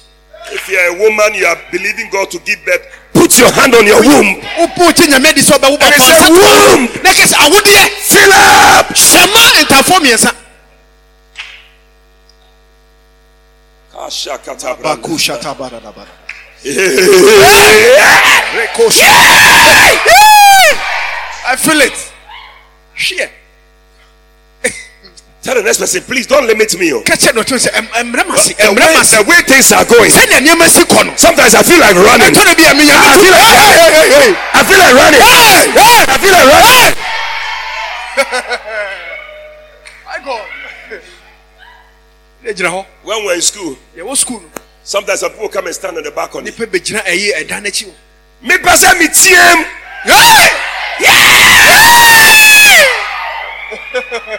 If 0.53 0.69
you're 0.69 0.81
a 0.81 0.93
woman, 1.01 1.35
you 1.35 1.47
are 1.47 1.59
believing 1.73 2.09
God 2.11 2.31
to 2.31 2.39
give 2.39 2.65
birth, 2.65 2.87
put 3.13 3.37
your 3.39 3.51
hand 3.53 3.75
on 3.75 3.85
your 3.87 4.01
womb. 4.01 4.41
Wopo 4.59 4.93
kye 4.95 5.07
nyame 5.07 5.29
adi 5.31 5.41
sɛ 5.41 5.59
ɔbɛwo 5.59 5.79
ba 5.79 5.87
And 5.87 5.95
it 5.95 6.01
fa 6.01 6.15
said, 6.15 6.31
womb. 6.31 6.89
Na 7.03 7.11
kɛ 7.11 7.27
sɛ 7.27 7.35
awodeɛ. 7.35 7.89
Fill 7.91 8.33
up. 8.33 8.89
Hyɛma 8.95 9.43
ntafoɔ 9.65 9.99
mmiɛnsa. 10.01 10.33
Baku 14.83 15.19
shata 15.19 15.55
badadabada. 15.55 16.07
Reko 18.55 18.91
shata. 18.91 20.26
I 21.47 21.57
feel 21.57 21.81
it. 21.81 22.13
Hwɛ. 22.97 23.31
Tell 25.43 25.55
the 25.55 25.63
next 25.63 25.79
person, 25.79 26.03
please 26.03 26.27
don't 26.27 26.45
limit 26.45 26.77
me. 26.77 26.93
oh. 26.93 27.03
Ka 27.07 27.15
kyerɛ 27.15 27.35
no 27.37 27.43
ɔtwe 27.43 27.59
sɛ 27.63 27.71
ɛm- 27.71 27.89
ɛmmerɛ 28.03 28.27
ma 28.27 28.35
se, 28.37 28.53
The 28.55 29.23
way, 29.23 29.43
things 29.47 29.71
are 29.73 29.85
going. 29.85 30.11
Sɛnea 30.11 30.41
nneɛma 30.43 30.67
si 30.69 30.83
kɔ 30.83 31.07
no. 31.07 31.15
Sometimes 31.15 31.55
I 31.55 31.63
feel 31.63 31.79
like 31.79 31.95
running. 31.95 32.35
Ɛtɔ 32.35 32.45
da 32.45 32.55
bi 32.55 32.65
a 32.67 32.75
me 32.75 32.83
nyame 32.83 33.07
I 33.07 33.17
feel 33.23 33.31
like, 33.31 33.47
Hey, 33.47 33.63
hey, 33.79 33.91
hey, 33.95 34.09
hey. 34.11 34.35
I 34.53 34.65
feel 34.67 34.79
like 34.83 34.95
running. 34.99 35.21
Hey, 35.23 35.71
hey. 35.71 36.05
I 36.09 36.19
feel 36.19 36.33
like 36.35 36.49
running. 36.51 36.95
My 40.07 40.19
God. 40.25 40.49
Ne 42.43 42.53
gyina 42.53 42.71
hɔ. 42.71 42.85
When 43.05 43.25
we're 43.25 43.35
in 43.35 43.43
school, 43.43 43.79
Yɛwɔ 43.97 44.17
school 44.17 44.43
sometimes 44.83 45.21
some 45.21 45.31
people 45.31 45.49
come 45.49 45.67
and 45.67 45.75
stand 45.77 45.97
on 45.97 46.03
the 46.03 46.11
balcony. 46.11 46.51
Nipa 46.51 46.67
bɛgyina 46.67 47.05
ɛyi 47.05 47.35
ɛdan 47.47 47.63
n'akyi. 47.63 47.93
Me 48.43 48.59
person 48.59 48.99
me 48.99 49.07
team. 49.09 49.65
Hey! 50.05 50.47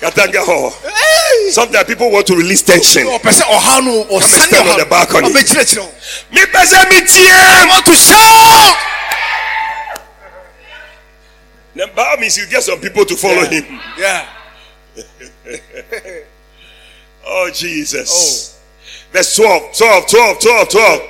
Katanga 0.00 0.40
ho. 0.44 0.70
Hey! 0.70 1.50
Sometimes 1.50 1.84
people 1.86 2.10
want 2.10 2.26
to 2.26 2.34
release 2.36 2.62
tension. 2.62 3.04
sɛ 3.06 3.42
ɔhaw 3.44 3.84
no 3.84 4.04
Come 4.04 4.14
and 4.16 4.22
stand 4.24 4.68
on 4.68 4.78
the 4.78 4.86
balcony. 4.86 5.28
Me 5.28 6.46
person 6.46 6.88
me 6.88 7.00
team. 7.06 7.68
want 7.68 7.84
to 7.86 7.94
shout 7.94 8.76
Then 11.74 11.88
by 11.94 12.16
means, 12.18 12.36
you 12.38 12.46
get 12.48 12.62
some 12.62 12.80
people 12.80 13.04
to 13.04 13.16
follow 13.16 13.42
Yeah. 13.42 13.60
him. 13.60 13.80
Yeah. 13.98 14.26
Oh, 17.32 17.50
Jesus. 17.52 18.58
Verse 19.12 19.36
12, 19.36 19.76
12, 19.76 20.06
12, 20.06 20.38
12, 20.40 20.68
12. 20.68 21.00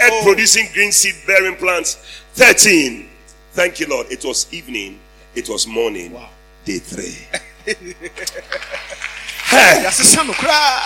Earth 0.00 0.12
Oh. 0.12 0.22
producing 0.24 0.68
green 0.72 0.92
seed 0.92 1.14
bearing 1.26 1.56
plants. 1.56 1.96
13. 2.34 3.08
Thank 3.52 3.80
you, 3.80 3.86
Lord. 3.88 4.06
It 4.10 4.24
was 4.24 4.46
evening. 4.52 4.98
It 5.34 5.48
was 5.48 5.66
morning. 5.66 6.12
Wow. 6.12 6.28
Day 6.64 6.78
3. 6.78 7.04
hey, 9.48 9.82
yɛasesa 9.84 10.24
no 10.26 10.32
koraa 10.32 10.80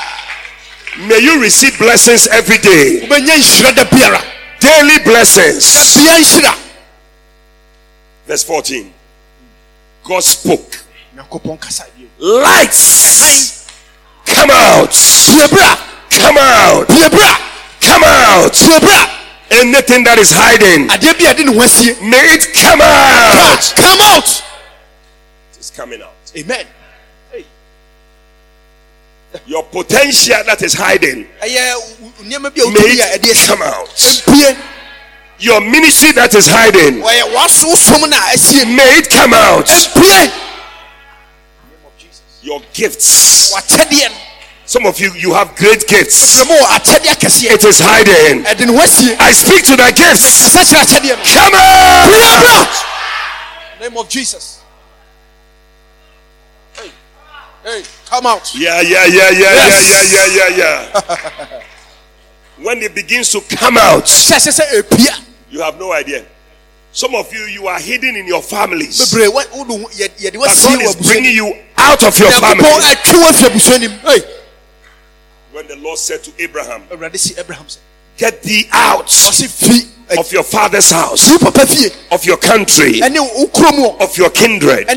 may 1.06 1.18
you 1.20 1.40
receive 1.40 1.78
blessings 1.78 2.26
every 2.28 2.58
day. 2.58 3.00
wobɛnya 3.06 3.36
nhyira 3.38 3.72
da 3.74 3.84
biara 3.84 4.20
Daily 4.62 4.98
blessings. 5.04 5.74
Verse 8.26 8.44
14. 8.44 8.92
God 10.04 10.22
spoke. 10.22 10.78
Lights. 12.18 13.66
Come 14.24 14.50
out. 14.52 14.90
pie 14.92 15.48
bra 15.48 15.66
Come 15.66 15.70
out. 15.70 15.91
Anything 19.52 20.02
that 20.04 20.18
is 20.18 20.30
hiding, 20.32 20.88
adeɛ 20.88 21.18
bi 21.18 21.24
a 21.30 21.34
ɛde 21.34 21.44
ne 21.44 21.52
ho 21.54 21.60
asie 21.62 21.94
may 22.00 22.34
it 22.34 22.54
come 22.54 22.80
out. 22.80 23.72
come 23.76 24.00
out. 24.00 24.42
It's 25.56 25.70
coming 25.70 26.00
out. 26.02 26.14
amen. 26.36 26.66
Your 29.46 29.62
potential 29.64 30.42
that 30.46 30.60
is 30.62 30.74
hiding, 30.74 31.26
ɛyɛ 31.42 31.74
wo- 32.00 32.12
nneɛma 32.22 32.54
bi 32.54 32.62
a 32.62 32.70
may 32.70 32.80
wotumi 32.80 33.00
a 33.00 33.18
ɛde 33.18 33.28
it 33.28 33.46
come 33.46 33.62
out. 33.62 33.88
Your 35.38 35.60
ministry 35.60 36.12
that 36.12 36.34
is 36.34 36.46
hiding, 36.46 37.02
wɔyɛ 37.02 37.34
waso 37.34 37.74
som 37.76 38.00
no 38.08 38.16
a 38.16 38.20
asie. 38.32 38.64
May 38.64 38.98
it 38.98 39.10
come 39.10 39.34
out. 39.34 39.68
Your 42.42 42.60
gifts. 42.72 43.52
Wakyɛdeɛ 44.62 44.66
no 44.66 44.66
Some 44.66 44.86
of 44.86 44.98
you, 45.00 45.12
you 45.14 45.34
have 45.34 45.54
great 45.56 45.86
gifts. 45.88 46.36
brɛ 46.38 46.46
mu 46.48 46.54
wɔ 46.54 46.66
akyɛdeɛ 46.78 47.14
akɛseɛ 47.16 47.52
It 47.54 47.64
is 47.64 47.78
hiding. 47.80 48.44
ɛde 48.44 48.66
ne 48.66 48.72
ho 48.76 48.80
asie 48.82 49.16
I 49.18 49.32
speak 49.32 49.64
to 49.64 49.76
the 49.76 49.92
gifts. 49.92 50.42
kasa 50.42 50.58
kyerɛ 50.58 50.82
akyɛdeɛ 50.82 51.16
no 51.18 51.24
Come 51.24 51.54
out. 51.54 52.84
name 53.80 53.96
of 53.98 54.08
jesus 54.08 54.58
hey 56.74 56.90
hey 57.64 57.82
come 58.08 58.26
out 58.26 58.54
Yeah, 58.54 58.80
yeah, 58.80 59.04
yeah, 59.06 59.30
yeah, 59.30 59.52
Yes. 59.52 59.88
yeah, 59.90 60.02
yeah, 60.02 60.26
yeah, 60.26 60.48
yeah, 60.56 61.02
yeah. 61.18 61.60
when 62.62 62.78
it 62.82 62.94
begins 62.94 63.30
to 63.32 63.40
come 63.56 63.76
out, 63.76 64.04
hyɛ 64.04 64.36
hyɛ 64.38 64.52
sɛ 64.52 65.20
you 65.50 65.60
have 65.60 65.78
no 65.78 65.92
idea. 65.92 66.24
Some 66.94 67.14
of 67.14 67.32
you, 67.32 67.44
you 67.44 67.66
are 67.66 67.78
hidden 67.80 68.16
in 68.16 68.26
your 68.26 68.42
families. 68.42 68.98
bebree 69.00 69.28
wa- 69.32 69.42
wode 69.52 69.68
ho- 69.80 69.88
yɛ- 69.96 70.10
yɛde 70.20 70.38
But 70.38 70.48
wasie 70.50 70.68
God 70.68 70.78
wɔ 70.78 70.84
is 70.84 70.94
abusua 70.96 71.06
bringing 71.06 71.34
nim 71.36 71.44
you 71.46 71.56
out 71.76 72.02
of 72.04 72.18
your 72.18 72.30
nyankopɔn 72.30 72.40
family. 72.40 72.62
When 75.52 75.66
the 75.68 75.76
Lord 75.76 75.98
said 75.98 76.24
to 76.24 76.32
Abraham, 76.42 76.82
Get 78.16 78.42
thee 78.42 78.64
out 78.72 79.12
of 80.18 80.32
your 80.32 80.42
father's 80.42 80.90
house, 80.90 81.30
wo 81.30 81.38
papa 81.38 81.66
fie 81.66 81.88
of 82.10 82.24
your 82.24 82.36
country, 82.36 83.00
ɛne 83.00 83.18
wo 83.18 83.46
kurom 83.48 83.78
wɔ 83.80 84.00
of 84.00 84.16
your 84.18 84.30
kindred. 84.30 84.88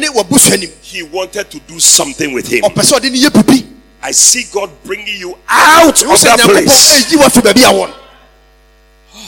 He 0.81 1.03
wanted 1.03 1.49
to 1.51 1.59
do 1.61 1.79
something 1.79 2.33
with 2.33 2.47
him. 2.47 2.63
ɔpɛ 2.63 2.81
sɛ 2.83 2.99
ɔde 2.99 3.11
ne 3.11 3.19
yɛ 3.19 3.33
bibi 3.33 3.67
I 4.01 4.11
see 4.11 4.45
God 4.51 4.69
bringing 4.83 5.17
you 5.17 5.37
out 5.47 6.03
of 6.03 6.21
that 6.23 6.39
place. 6.39 7.05
ɛyi 7.05 7.15
wo 7.17 7.23
afi 7.23 7.41
baabi 7.41 7.63
a 7.63 7.73
wɔ 7.73 7.87
no 9.15 9.21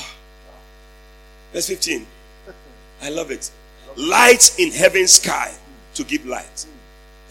Verse 1.54 1.68
15. 1.68 2.06
I 3.02 3.10
love 3.10 3.32
it. 3.32 3.50
Light 3.96 4.54
in 4.60 4.72
heaven's 4.72 5.14
sky 5.14 5.54
to 5.96 6.04
give 6.04 6.26
light. 6.26 6.66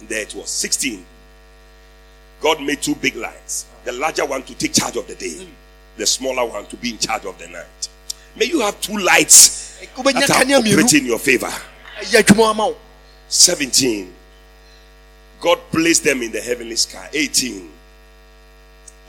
And 0.01 0.09
there 0.09 0.22
it 0.22 0.34
was. 0.34 0.49
16. 0.51 1.05
God 2.40 2.61
made 2.62 2.82
two 2.82 2.94
big 2.94 3.16
lights. 3.16 3.66
The 3.87 3.93
larger 3.93 4.26
one 4.26 4.43
to 4.43 4.55
take 4.57 4.72
charge 4.72 4.97
of 4.97 5.07
the 5.07 5.14
day, 5.14 5.28
mm. 5.28 5.49
the 5.97 6.05
smaller 6.07 6.45
one 6.45 6.66
to 6.66 6.76
be 6.76 6.91
in 6.91 6.99
charge 6.99 7.24
of 7.24 7.39
the 7.39 7.47
night. 7.47 7.89
May 8.37 8.47
you 8.47 8.61
have 8.61 8.80
two 8.80 8.99
lights 8.99 9.80
eh, 9.80 9.87
that 9.95 10.30
are 10.30 10.59
operating 10.59 11.03
in 11.03 11.07
your 11.07 11.20
favor. 11.20 11.47
Eh, 11.47 12.05
ɛyɛ 12.05 12.22
adwuma 12.24 12.51
ama 12.51 12.66
wo 12.66 12.76
17. 13.28 14.12
God 15.41 15.59
placed 15.70 16.03
them 16.03 16.20
in 16.22 16.32
the 16.32 16.41
heavenly 16.41 16.74
sky. 16.74 17.09
18. 17.12 17.70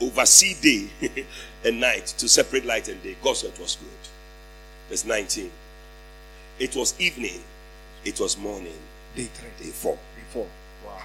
Oversee 0.00 0.54
day 0.62 1.26
and 1.64 1.80
night 1.80 2.06
to 2.06 2.28
separate 2.28 2.64
light 2.64 2.86
and 2.88 3.02
day. 3.02 3.16
God 3.20 3.36
said 3.36 3.50
it 3.54 3.58
was 3.60 3.76
good. 3.76 4.08
Verse 4.90 5.04
19. 5.04 5.50
It 6.60 6.76
was 6.76 6.94
evening. 7.00 7.40
It 8.04 8.20
was 8.20 8.38
morning. 8.38 8.78
day 9.16 9.24
three 9.34 9.50
Day 9.66 9.72
4. 9.72 9.94
day 9.94 10.22
four 10.32 10.46
wow 10.86 11.02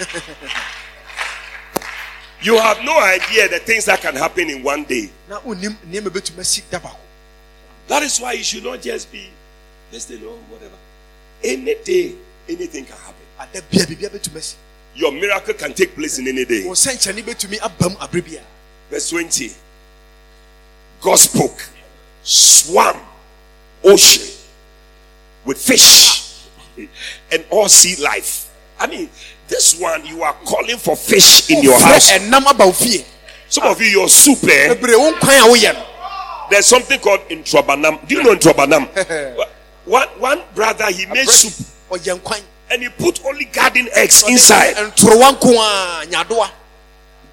You 2.42 2.56
have 2.58 2.82
no 2.84 2.98
idea 2.98 3.48
the 3.48 3.58
things 3.58 3.84
that 3.84 4.00
can 4.00 4.14
happen 4.16 4.48
in 4.48 4.62
one 4.62 4.84
day. 4.84 5.10
That 7.88 8.02
is 8.02 8.18
why 8.18 8.32
you 8.32 8.42
should 8.44 8.64
not 8.64 8.80
just 8.80 9.10
be 9.12 9.28
this 9.90 10.06
thing 10.06 10.24
or 10.24 10.36
whatever. 10.48 10.76
Any 11.44 11.74
day, 11.84 12.14
anything 12.48 12.84
can 12.84 12.96
happen. 12.96 13.14
Your 14.94 15.12
miracle 15.12 15.54
can 15.54 15.72
take 15.74 15.94
place 15.94 16.18
in 16.18 16.28
any 16.28 16.44
day. 16.44 16.62
Verse 18.90 19.10
20. 19.10 19.50
God 21.00 21.18
spoke, 21.18 21.68
swam, 22.22 22.96
ocean 23.84 24.26
with 25.44 25.58
fish 25.58 26.46
and 27.32 27.44
all 27.50 27.68
sea 27.68 28.02
life. 28.02 28.50
I 28.78 28.86
mean, 28.86 29.08
this 29.50 29.78
one 29.78 30.06
you 30.06 30.22
are 30.22 30.32
calling 30.46 30.78
for 30.78 30.96
fish 30.96 31.50
in 31.50 31.62
your 31.62 31.78
house. 31.78 32.08
Some 33.48 33.64
of 33.64 33.80
you, 33.82 33.88
your 33.88 34.08
soup, 34.08 34.44
eh, 34.44 34.68
bebree 34.74 34.96
wo 34.96 35.10
nkwan 35.10 35.38
a 35.38 35.48
woyɛ 35.50 35.74
no 35.74 35.86
there's 36.50 36.66
something 36.66 36.98
called 36.98 37.20
introbanam. 37.28 38.06
Do 38.08 38.14
you 38.16 38.22
know 38.24 38.34
introbanam? 38.34 38.88
one, 39.84 40.08
one 40.18 40.42
brother, 40.54 40.90
he 40.90 41.06
made 41.06 41.28
soup 41.28 41.66
and 42.70 42.82
he 42.82 42.88
put 42.88 43.24
only 43.24 43.44
garden 43.46 43.88
eggs 43.94 44.24
inside. 44.28 44.74
ntorowa 44.76 45.32
nko 45.32 45.48
a 45.60 46.06
nyadoa 46.06 46.50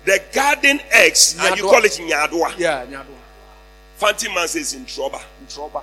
The 0.05 0.21
garden 0.33 0.79
eggs, 0.91 1.35
and 1.39 1.57
you 1.57 1.63
call 1.63 1.83
it 1.83 1.91
nyadua. 1.91 2.49
yɛ 2.57 2.87
nyadoa 2.89 3.17
Fancy 3.97 4.31
man 4.33 4.47
says 4.47 4.73
in 4.73 4.85
trouble. 4.85 5.21
ntorɔba 5.45 5.81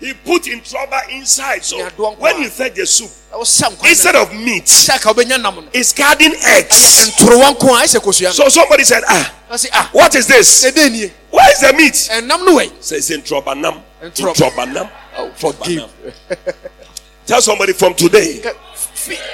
He 0.00 0.12
put 0.12 0.48
in 0.48 0.60
trouble 0.60 0.98
inside. 1.10 1.64
So 1.64 1.88
when 2.18 2.40
you 2.40 2.48
fed 2.50 2.74
the 2.74 2.84
soup, 2.84 3.10
ɛwo 3.32 3.46
sa 3.46 3.68
nkwan 3.70 3.88
instead 3.88 4.16
of 4.16 4.32
meat, 4.34 4.64
sɛ 4.64 5.00
ka 5.00 5.12
wobɛnya 5.12 5.40
nam 5.40 5.54
no 5.56 5.64
it's 5.72 5.92
garden 5.92 6.32
eggs. 6.34 7.10
ntorowa 7.10 7.54
nko 7.54 7.68
a 7.68 7.82
ɛsɛ 7.84 8.00
kosua 8.02 8.24
no 8.24 8.32
So 8.32 8.48
somebody 8.48 8.84
said, 8.84 9.02
Ah, 9.06 9.34
ah 9.72 9.90
what 9.92 10.14
is 10.14 10.26
this? 10.26 10.64
Where 10.64 11.50
is 11.52 11.60
the 11.60 11.72
meat? 11.76 11.94
ɛnam 11.94 12.44
no 12.44 12.56
wei 12.56 12.70
Says 12.80 13.10
in 13.10 13.22
trobanam. 13.22 13.82
In 14.02 14.10
trouble. 14.10 14.34
trobanam. 14.34 14.90
Oh, 15.16 15.30
forgive. 15.36 15.88
Tell 17.26 17.40
somebody 17.40 17.72
from 17.72 17.94
today, 17.94 18.42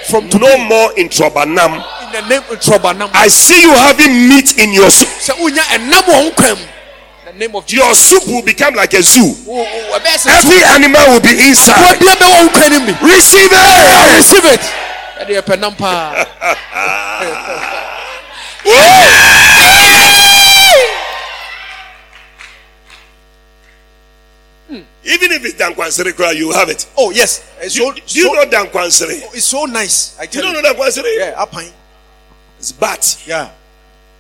from 0.09 0.25
no 0.25 0.31
today 0.31 0.69
more 0.69 0.93
in 0.99 1.09
trobanam. 1.09 1.83
in 2.07 2.13
the 2.13 2.29
name 2.29 2.43
ntorɔba 2.43 2.97
nam 2.97 3.11
I 3.15 3.27
see 3.29 3.63
you 3.63 3.73
having 3.73 4.29
meat 4.29 4.59
in 4.59 4.73
your 4.73 4.91
soup. 4.91 5.09
The 7.33 7.39
name 7.39 7.55
of 7.57 7.67
Jesus 7.67 7.85
Your 7.85 7.95
soup 7.95 8.27
will 8.27 8.43
become 8.43 8.75
like 8.75 8.93
a 8.95 9.03
zoo. 9.03 9.31
Every 9.47 10.63
animal 10.65 11.03
will 11.09 11.21
be 11.21 11.35
inside. 11.49 11.99
bia 11.99 12.15
bɛwɔ 12.17 12.31
wo 12.31 12.49
nkwan 12.49 12.71
nim 12.71 12.87
bi 12.87 12.93
Receive 13.07 13.51
it. 13.53 14.17
receive 14.17 14.45
it 14.45 14.61
ɛde 15.21 15.31
yɛpɛ 15.43 15.59
nam 15.61 15.75
paa 15.77 16.27
Even 25.03 25.33
if 25.33 25.45
it's 25.45 25.55
dankwansere 25.55 26.37
you 26.37 26.53
have 26.53 26.69
it. 26.69 26.87
oh 26.97 27.11
yes 27.11 27.43
it's 27.61 27.75
Do, 27.75 27.81
so, 27.87 27.93
do 27.93 28.01
you 28.21 28.27
so, 28.27 28.33
know 28.35 28.45
dankwansere? 28.47 29.21
Oh, 29.25 29.31
it's 29.35 29.45
so 29.47 29.65
nice 29.65 30.17
I 30.19 30.23
You 30.25 30.29
tell 30.29 30.43
don't 30.43 30.55
you 30.57 30.63
know 30.63 30.73
dankwansere? 30.75 31.17
yeah 31.19 31.43
apan 31.45 31.73
It's 32.59 32.73
bat. 32.73 33.23
yeah 33.27 33.51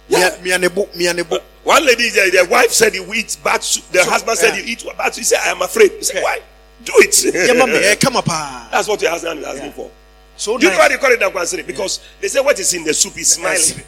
Yeah. 0.09 0.31
Mianebo 0.43 1.41
One 1.63 1.85
lady, 1.85 2.09
the, 2.09 2.47
wife 2.51 2.73
said 2.73 2.95
you 2.95 3.05
eat 3.13 3.37
bat 3.45 3.63
soup. 3.63 3.85
The 3.93 4.03
So, 4.03 4.11
husband 4.11 4.39
said 4.39 4.57
yeah. 4.57 4.63
you 4.65 4.73
eat 4.73 4.85
bat 4.97 5.15
soup. 5.15 5.21
He 5.21 5.25
said, 5.25 5.41
I 5.45 5.51
am 5.51 5.61
afraid. 5.63 5.93
He 5.93 6.03
said, 6.03 6.17
Okay. 6.17 6.25
why? 6.25 6.41
Do 6.85 6.93
it. 6.97 7.11
yɛma 7.11 7.67
me 7.69 7.79
ɛkama 7.95 8.25
paa 8.25 8.69
That's 8.71 8.89
what 8.89 9.03
your 9.03 9.11
husband 9.11 9.41
is 9.41 9.47
asking 9.47 9.65
Yeah. 9.67 9.73
for. 9.73 9.91
so 10.37 10.57
Do 10.57 10.65
you 10.65 10.73
know 10.73 10.79
why 10.79 10.89
nice 10.89 10.97
they 10.97 11.03
call 11.03 11.13
it 11.13 11.21
dankwansere? 11.21 11.67
Because 11.67 12.01
they 12.21 12.29
say 12.29 12.41
what 12.41 12.59
is 12.59 12.73
in 12.73 12.85
the 12.85 12.95
soup 12.95 13.19
is 13.19 13.35
smiling. 13.35 13.83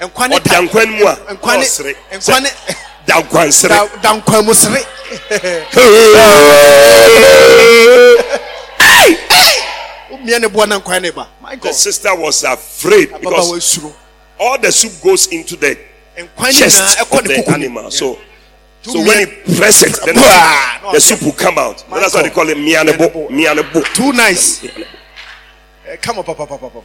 ne 0.00 0.06
Or 0.06 0.40
dankwan 0.40 0.98
mu 0.98 1.06
a, 1.06 1.16
nkwa 1.36 1.56
ne 1.58 1.64
ɔsere. 1.64 1.94
nkwa 2.12 2.40
ne 2.42 2.48
Dankwansere. 3.06 3.68
da- 3.68 3.88
dankwan 4.00 4.44
mu 4.46 4.54
sere 4.54 4.80
mia 10.24 10.38
ne 10.38 10.48
boa 10.48 10.66
na 10.66 10.78
nkwan 10.80 11.02
ne 11.02 11.10
ba 11.10 11.28
my 11.42 11.56
The 11.56 11.72
sister 11.72 12.14
was 12.16 12.44
afraid 12.44 13.10
because 13.20 13.78
all 14.40 14.58
the 14.58 14.72
soup 14.72 14.92
goes 15.02 15.26
into 15.28 15.56
the 15.56 15.76
chest 16.52 17.00
of 17.00 17.24
the 17.24 17.44
animal. 17.52 17.90
So 17.90 18.18
So 18.82 19.00
when 19.00 19.20
you 19.20 19.26
press 19.56 19.82
it, 19.82 19.98
then 20.04 20.14
the 20.92 21.00
soup 21.00 21.22
will 21.22 21.32
come 21.32 21.58
out. 21.58 21.84
That's 21.90 22.14
why 22.14 22.22
they 22.22 22.30
call 22.30 22.48
it 22.50 22.56
mianebo. 22.58 23.28
Mianebo. 23.30 23.82
Too 23.94 24.12
nice. 24.12 24.62
Eh, 25.86 25.96
come 26.02 26.18
on, 26.18 26.24
papa, 26.24 26.46
papa, 26.46 26.68
papa. 26.68 26.82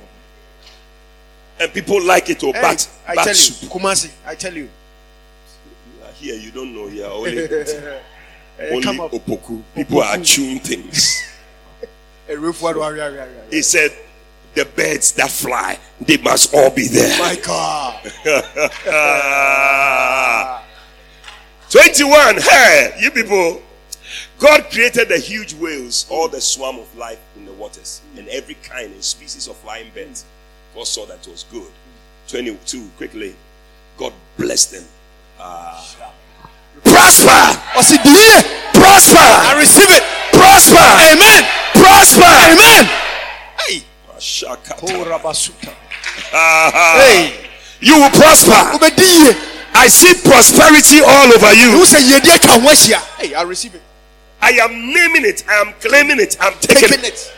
And 1.60 1.74
people 1.74 2.02
like 2.04 2.30
it, 2.30 2.42
or 2.44 2.54
Hey, 2.54 2.62
bat, 2.62 2.90
I 3.08 3.16
bat 3.16 3.26
tell 3.26 3.36
you. 3.36 3.70
Kumasi, 3.70 4.12
I 4.26 4.36
tell 4.36 4.54
you. 4.54 4.64
You 4.64 6.06
are 6.06 6.12
here, 6.14 6.36
you 6.36 6.52
don't 6.52 6.74
know. 6.74 6.88
Here, 6.88 7.06
only, 7.06 7.38
Eh, 8.60 8.74
only 8.74 8.98
opoku. 9.20 9.62
People 9.76 10.02
are 10.02 10.18
chewing 10.18 10.60
things. 10.60 11.24
Eh. 12.30 12.36
He 13.50 13.62
said, 13.64 13.92
the 14.60 14.66
birds 14.66 15.14
that 15.14 15.32
fly, 15.32 15.80
they 16.02 16.18
must 16.18 16.54
all 16.54 16.70
be 16.70 16.88
there. 16.88 17.18
My 17.18 17.36
God. 17.42 18.12
21. 21.70 22.42
Hey, 22.42 22.98
you 23.00 23.10
people. 23.12 23.62
God 24.38 24.66
created 24.72 25.08
the 25.08 25.18
huge 25.18 25.54
whales, 25.54 26.06
all 26.10 26.28
the 26.28 26.42
swarm 26.42 26.78
of 26.78 26.94
life 26.98 27.20
in 27.38 27.46
the 27.46 27.54
waters, 27.54 28.02
and 28.18 28.28
every 28.30 28.56
kind 28.56 28.92
and 28.92 29.04
species 29.04 29.48
of 29.48 29.56
flying 29.58 29.92
birds. 29.94 30.26
God 30.76 30.88
saw 30.88 31.06
that 31.06 31.26
was 31.28 31.46
good. 31.52 31.72
22. 32.28 32.90
Quickly. 32.98 33.36
God 33.98 34.14
blessed 34.38 34.72
them. 34.74 34.84
Ah. 35.40 36.12
prosper! 36.84 37.62
Prosper! 38.74 39.20
I 39.20 39.56
receive 39.58 39.90
it. 39.90 40.04
Prosper! 40.34 40.76
Amen. 40.76 41.46
Prosper! 41.76 42.24
Amen. 42.24 43.09
Hey. 44.20 44.46
Shakata. 44.46 44.76
Korabasuta. 44.80 45.72
Hey. 46.32 47.50
You 47.82 47.96
will 47.96 48.10
prosper. 48.10 48.52
I 49.74 49.88
see 49.88 50.14
prosperity 50.28 51.00
all 51.02 51.32
over 51.32 51.54
you. 51.54 51.78
You 51.80 51.86
say 51.86 52.02
yedi 52.04 52.30
atwa 52.30 52.60
ho 52.60 52.68
ahyia. 52.68 53.00
Hey, 53.18 53.34
I 53.34 53.44
receive 53.44 53.76
it. 53.76 53.82
I 54.42 54.52
am 54.52 54.72
naming 54.94 55.26
it. 55.26 55.44
I 55.48 55.54
am 55.62 55.74
claiming 55.80 56.20
it. 56.20 56.36
I'm 56.42 56.54
taking 56.60 56.90
Taking 56.90 57.06
it. 57.06 57.14
it. 57.14 57.34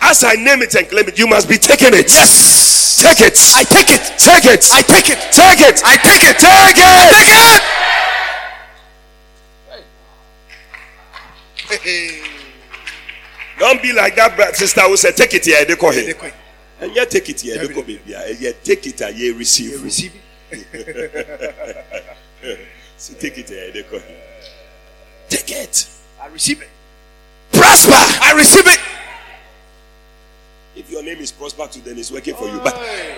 As 0.00 0.24
I 0.24 0.34
name 0.34 0.62
it 0.62 0.74
and 0.74 0.88
claim 0.88 1.06
it, 1.08 1.18
you 1.18 1.26
must 1.26 1.48
be 1.48 1.56
taking 1.56 1.94
it. 1.94 2.10
Yes. 2.12 3.00
Take 3.02 3.20
it. 3.20 3.38
I 3.54 3.64
take 3.64 3.90
it. 3.90 4.18
take 4.18 4.44
it. 4.46 4.70
I 4.72 4.82
take 4.82 5.10
it. 5.10 5.18
take 5.32 5.60
it. 5.60 5.82
I 5.84 5.96
take 5.96 6.24
it. 6.24 6.38
Take 6.38 6.78
it. 6.78 7.60
Take 11.68 11.78
it. 11.78 11.80
Hey. 11.80 12.33
Don't 13.58 13.82
be 13.82 13.92
like 13.92 14.16
that 14.16 14.56
sister 14.56 14.80
who 14.82 14.96
said, 14.96 15.16
Take 15.16 15.34
it 15.34 15.44
here. 15.44 15.64
They 15.64 15.76
call 15.76 15.92
him. 15.92 16.14
And 16.80 16.94
yeah, 16.94 17.04
take 17.04 17.28
it 17.28 17.40
here. 17.40 17.58
They 17.58 17.72
call 17.72 17.82
baby. 17.82 18.00
Yeah, 18.06 18.26
yeah, 18.38 18.50
take 18.62 18.86
it 18.86 18.98
here. 18.98 19.10
Yeah, 19.10 19.38
receive. 19.38 19.70
You 19.72 19.84
receive 19.84 20.12
it. 20.50 22.10
So 22.96 23.12
take 23.14 23.36
it 23.38 23.48
here. 23.48 23.72
They 23.72 23.82
call 23.82 23.98
him. 23.98 24.16
Take 25.28 25.50
it. 25.50 25.88
I 26.20 26.28
receive 26.28 26.62
it. 26.62 26.68
Prosper. 27.52 27.92
I 27.92 28.32
receive 28.36 28.66
it. 28.66 28.80
If 30.76 30.90
your 30.90 31.02
name 31.02 31.18
is 31.18 31.30
Prosper 31.32 31.66
today, 31.68 31.90
then 31.90 31.98
it's 31.98 32.10
working 32.10 32.34
for 32.34 32.48
you. 32.48 32.58
But 32.60 32.74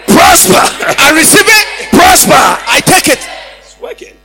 prosper. 0.06 0.54
I 0.54 1.12
receive 1.14 1.46
it. 1.46 1.90
prosper. 1.90 2.32
I 2.34 2.80
take 2.84 3.08
it. 3.08 3.28
It's 3.60 3.78
working. 3.80 4.16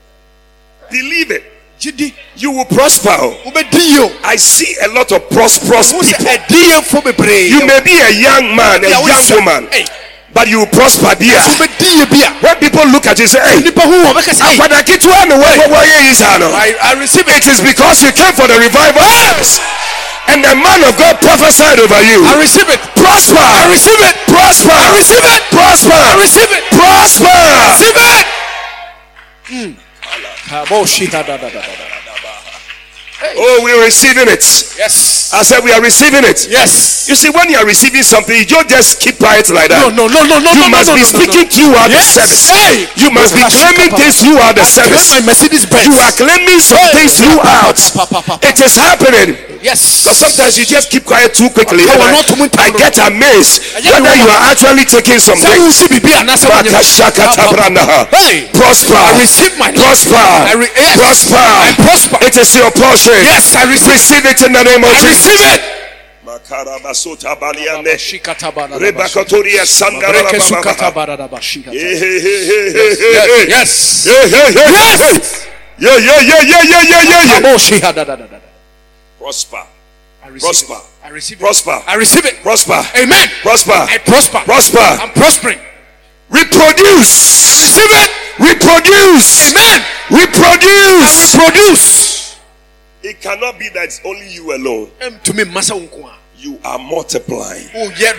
Believe 0.90 1.32
it. 1.32 1.44
You 1.82 2.52
will 2.52 2.66
prosper. 2.66 3.10
I 4.24 4.36
see 4.38 4.76
a 4.86 4.88
lot 4.94 5.12
of 5.12 5.30
prosperous 5.30 5.92
people. 5.94 6.14
You 7.26 7.66
may 7.66 7.82
be 7.82 7.98
a 7.98 8.12
young 8.14 8.56
man, 8.56 8.86
a 8.86 8.90
young 8.90 9.26
woman, 9.34 9.68
but 10.34 10.48
you 10.48 10.60
will 10.60 10.68
prosper 10.70 11.16
there. 11.18 11.42
When 12.40 12.56
people 12.62 12.86
look 12.94 13.08
at 13.08 13.18
you, 13.18 13.26
say, 13.28 13.42
"Hey, 13.42 13.62
Nipa 13.66 13.82
hu 13.82 13.98
wo 14.06 14.14
beka 14.14 14.34
say. 14.34 14.46
akwada 14.46 14.84
ketewa 14.86 15.26
ne 15.28 15.36
wo- 15.36 15.58
wo- 15.58 15.70
wo 15.74 15.80
yɛ 15.82 16.06
yi 16.08 16.14
saa 16.14 16.38
no." 16.38 16.54
I 16.54 16.76
I 16.82 16.94
receive 17.02 17.28
It 17.28 17.38
it. 17.38 17.48
is 17.48 17.62
because 17.62 18.04
you 18.04 18.12
came 18.14 18.34
for 18.34 18.48
the 18.48 18.58
revival 18.60 19.02
and 20.28 20.44
the 20.46 20.56
man 20.56 20.84
of 20.86 20.96
God 20.98 21.20
prophesied 21.20 21.80
over 21.80 22.02
you. 22.04 22.24
I 22.26 22.36
receive 22.40 22.70
it. 22.70 22.80
Prosper. 22.96 23.42
I 23.42 23.66
receive 23.74 24.00
it. 24.06 24.16
Prosper. 24.28 24.72
I 24.72 24.90
receive 24.98 25.26
it. 25.26 25.42
Prosper. 25.50 25.98
I 25.98 26.14
receive 26.22 26.52
it. 26.52 26.64
Prosper. 26.70 27.42
Receive 27.74 27.98
it. 27.98 28.26
Mm. 29.50 29.76
Da. 30.12 31.38
Oh, 33.38 33.62
we're 33.64 33.86
receiving 33.86 34.28
it. 34.28 34.42
Yes. 34.76 35.30
I 35.32 35.44
said 35.44 35.64
we 35.64 35.72
are 35.72 35.82
receiving 35.82 36.26
it. 36.26 36.50
Yes. 36.50 37.08
You 37.08 37.16
see, 37.16 37.30
when 37.30 37.50
you 37.50 37.58
are 37.58 37.66
receiving 37.66 38.02
something, 38.04 38.34
you 38.36 38.46
don't 38.46 38.68
just 38.68 39.00
keep 39.00 39.18
quiet 39.22 39.48
like 39.54 39.70
that. 39.70 39.94
No, 39.94 39.94
no, 39.94 40.10
no, 40.10 40.26
no, 40.26 40.42
no, 40.42 40.52
You 40.52 40.66
no, 40.66 40.70
must 40.74 40.90
no, 40.90 40.98
be 40.98 41.06
no, 41.06 41.12
no, 41.12 41.20
speaking 41.22 41.48
throughout 41.48 41.88
the 41.94 42.02
Yes. 42.02 42.18
service. 42.18 42.50
Hey. 42.50 42.90
You 42.98 43.12
must 43.14 43.38
be 43.38 43.46
claiming 43.46 43.92
things 43.94 44.20
throughout 44.26 44.56
the 44.58 44.66
service. 44.66 45.14
Claim 45.14 45.22
my 45.24 45.32
Mercedes 45.32 45.66
Benz. 45.70 45.86
You 45.86 45.96
are 46.02 46.12
claiming 46.18 46.60
some 46.60 46.82
Hey. 46.82 46.98
things 46.98 47.14
throughout. 47.22 47.78
It 48.42 48.58
is 48.60 48.74
happening. 48.76 49.51
Yes. 49.62 50.02
Because 50.04 50.18
sometimes 50.18 50.58
you 50.58 50.66
just 50.66 50.90
keep 50.90 51.06
quiet 51.06 51.34
too 51.34 51.50
quickly. 51.50 51.86
I, 51.86 52.12
not 52.12 52.26
too 52.26 52.36
much- 52.36 52.58
I 52.58 52.72
get 52.74 52.98
amazed 52.98 53.62
whether 53.78 54.16
you 54.18 54.26
are- 54.26 54.44
actually 54.50 54.86
taking 54.86 55.20
some 55.20 55.38
Say 55.38 55.54
who 55.58 55.70
things. 55.70 55.76
see 55.78 55.88
bibi 55.88 56.14
anasa 56.18 56.50
wanya. 56.50 56.72
Bakashakatabranaha. 56.74 58.10
Hey. 58.10 58.50
Prosper. 58.54 58.96
I 58.98 59.20
receive 59.22 59.58
my 59.58 59.72
Prosper. 59.72 60.16
I 60.18 60.54
re- 60.58 60.74
yes. 60.76 60.98
Prosper. 60.98 61.38
I 61.38 61.74
prosper. 61.78 62.18
It 62.26 62.36
is 62.38 62.56
your 62.56 62.72
portion. 62.72 63.14
Yes, 63.24 63.56
I 63.56 63.64
receive. 63.70 63.92
Receive 63.94 64.26
it 64.26 64.42
in 64.42 64.54
the 64.54 64.64
name 64.64 64.84
of 64.84 64.90
I 64.90 65.00
Jesus. 65.00 65.26
receive 65.26 65.42
it. 65.54 65.62
Makarabasota 66.26 67.36
baliande. 67.36 67.98
Shikata 67.98 68.52
ba 68.54 68.68
da 68.68 68.68
da 68.68 68.80
ba. 68.80 68.86
Rebakatoria 68.86 69.66
sandara 69.66 70.24
Breke 70.24 70.40
sukata 70.42 70.90
bababa. 70.92 70.94
ba 70.94 71.06
da 71.06 71.16
da 71.18 71.28
ba. 71.28 71.38
Shikata. 71.42 71.74
Hey, 71.74 71.98
hey, 71.98 72.20
hey, 72.20 72.46
hey, 72.46 72.72
hey, 72.74 72.96
hey, 72.96 73.14
hey. 73.14 73.46
Yes. 73.50 74.06
Hey, 74.06 74.30
hey, 74.30 74.54
hey, 74.54 74.72
Yes. 74.72 75.00
hey. 75.02 75.48
Yeah, 75.80 75.98
yeah, 75.98 76.20
yeah, 76.22 76.42
yeah, 76.42 76.62
yeah, 76.64 76.82
yeah, 76.84 77.02
yeah, 77.04 77.24
yeah. 77.26 77.40
Kaboshi 77.42 77.80
da 77.82 77.92
da 77.92 78.04
da 78.06 78.16
da 78.16 78.26
da. 78.28 78.38
Prosper. 79.22 79.64
I 80.24 80.28
receive 80.30 80.68
Prosper. 80.68 80.74
it. 80.74 81.06
I 81.06 81.10
receive 81.10 81.38
it. 81.38 81.42
Prosper. 81.42 81.78
I 81.88 81.94
receive 81.96 82.26
it. 82.26 82.36
Prosper. 82.42 82.82
Amen. 82.98 83.28
Prosper. 83.44 83.72
I 83.72 83.98
prosper. 84.00 84.40
Prosper. 84.40 84.80
I'm 84.80 85.12
prospering. 85.14 85.60
Reproduce. 86.30 87.62
Receive 87.62 87.94
it. 88.02 88.10
Reproduce. 88.42 89.54
Amen. 89.54 89.86
Reproduce. 90.10 91.38
I 91.38 91.38
reproduce. 91.38 92.40
It 93.04 93.22
cannot 93.22 93.60
be 93.60 93.70
that 93.70 93.86
it's 93.86 94.02
only 94.04 94.28
you 94.34 94.56
alone. 94.56 94.90
To 95.24 95.34
me. 95.34 95.44
You 96.38 96.60
are 96.66 96.80
multiplying. 96.80 97.70
Oh 97.76 97.94
yeah. 98.00 98.18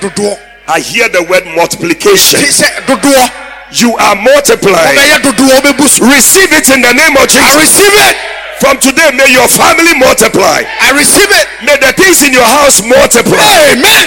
I 0.68 0.78
hear 0.78 1.08
the 1.08 1.26
word 1.28 1.44
multiplication. 1.56 2.38
Ti 2.38 2.46
sɛ 2.46 2.86
dodoɔ. 2.86 3.82
You 3.82 3.96
are 3.96 4.14
multiplying. 4.14 4.98
Oh, 4.98 5.02
Ɔbɛyɛ 5.02 5.18
dodoɔ 5.22 5.60
ɔbɛbu 5.60 5.88
so. 5.88 6.06
Receive 6.06 6.52
it 6.52 6.70
in 6.70 6.82
the 6.82 6.92
name 6.94 7.16
of 7.16 7.26
Jesus. 7.26 7.42
I 7.42 7.58
receive 7.58 7.94
it. 8.06 8.16
From 8.60 8.78
today, 8.78 9.10
may 9.16 9.32
your 9.32 9.48
family 9.48 9.94
multiply. 9.98 10.62
I 10.80 10.92
receive 10.94 11.30
it. 11.30 11.46
May 11.64 11.76
the 11.78 11.92
things 11.94 12.22
in 12.22 12.32
your 12.32 12.46
house 12.46 12.82
multiply. 12.82 13.74
Amen. 13.74 14.04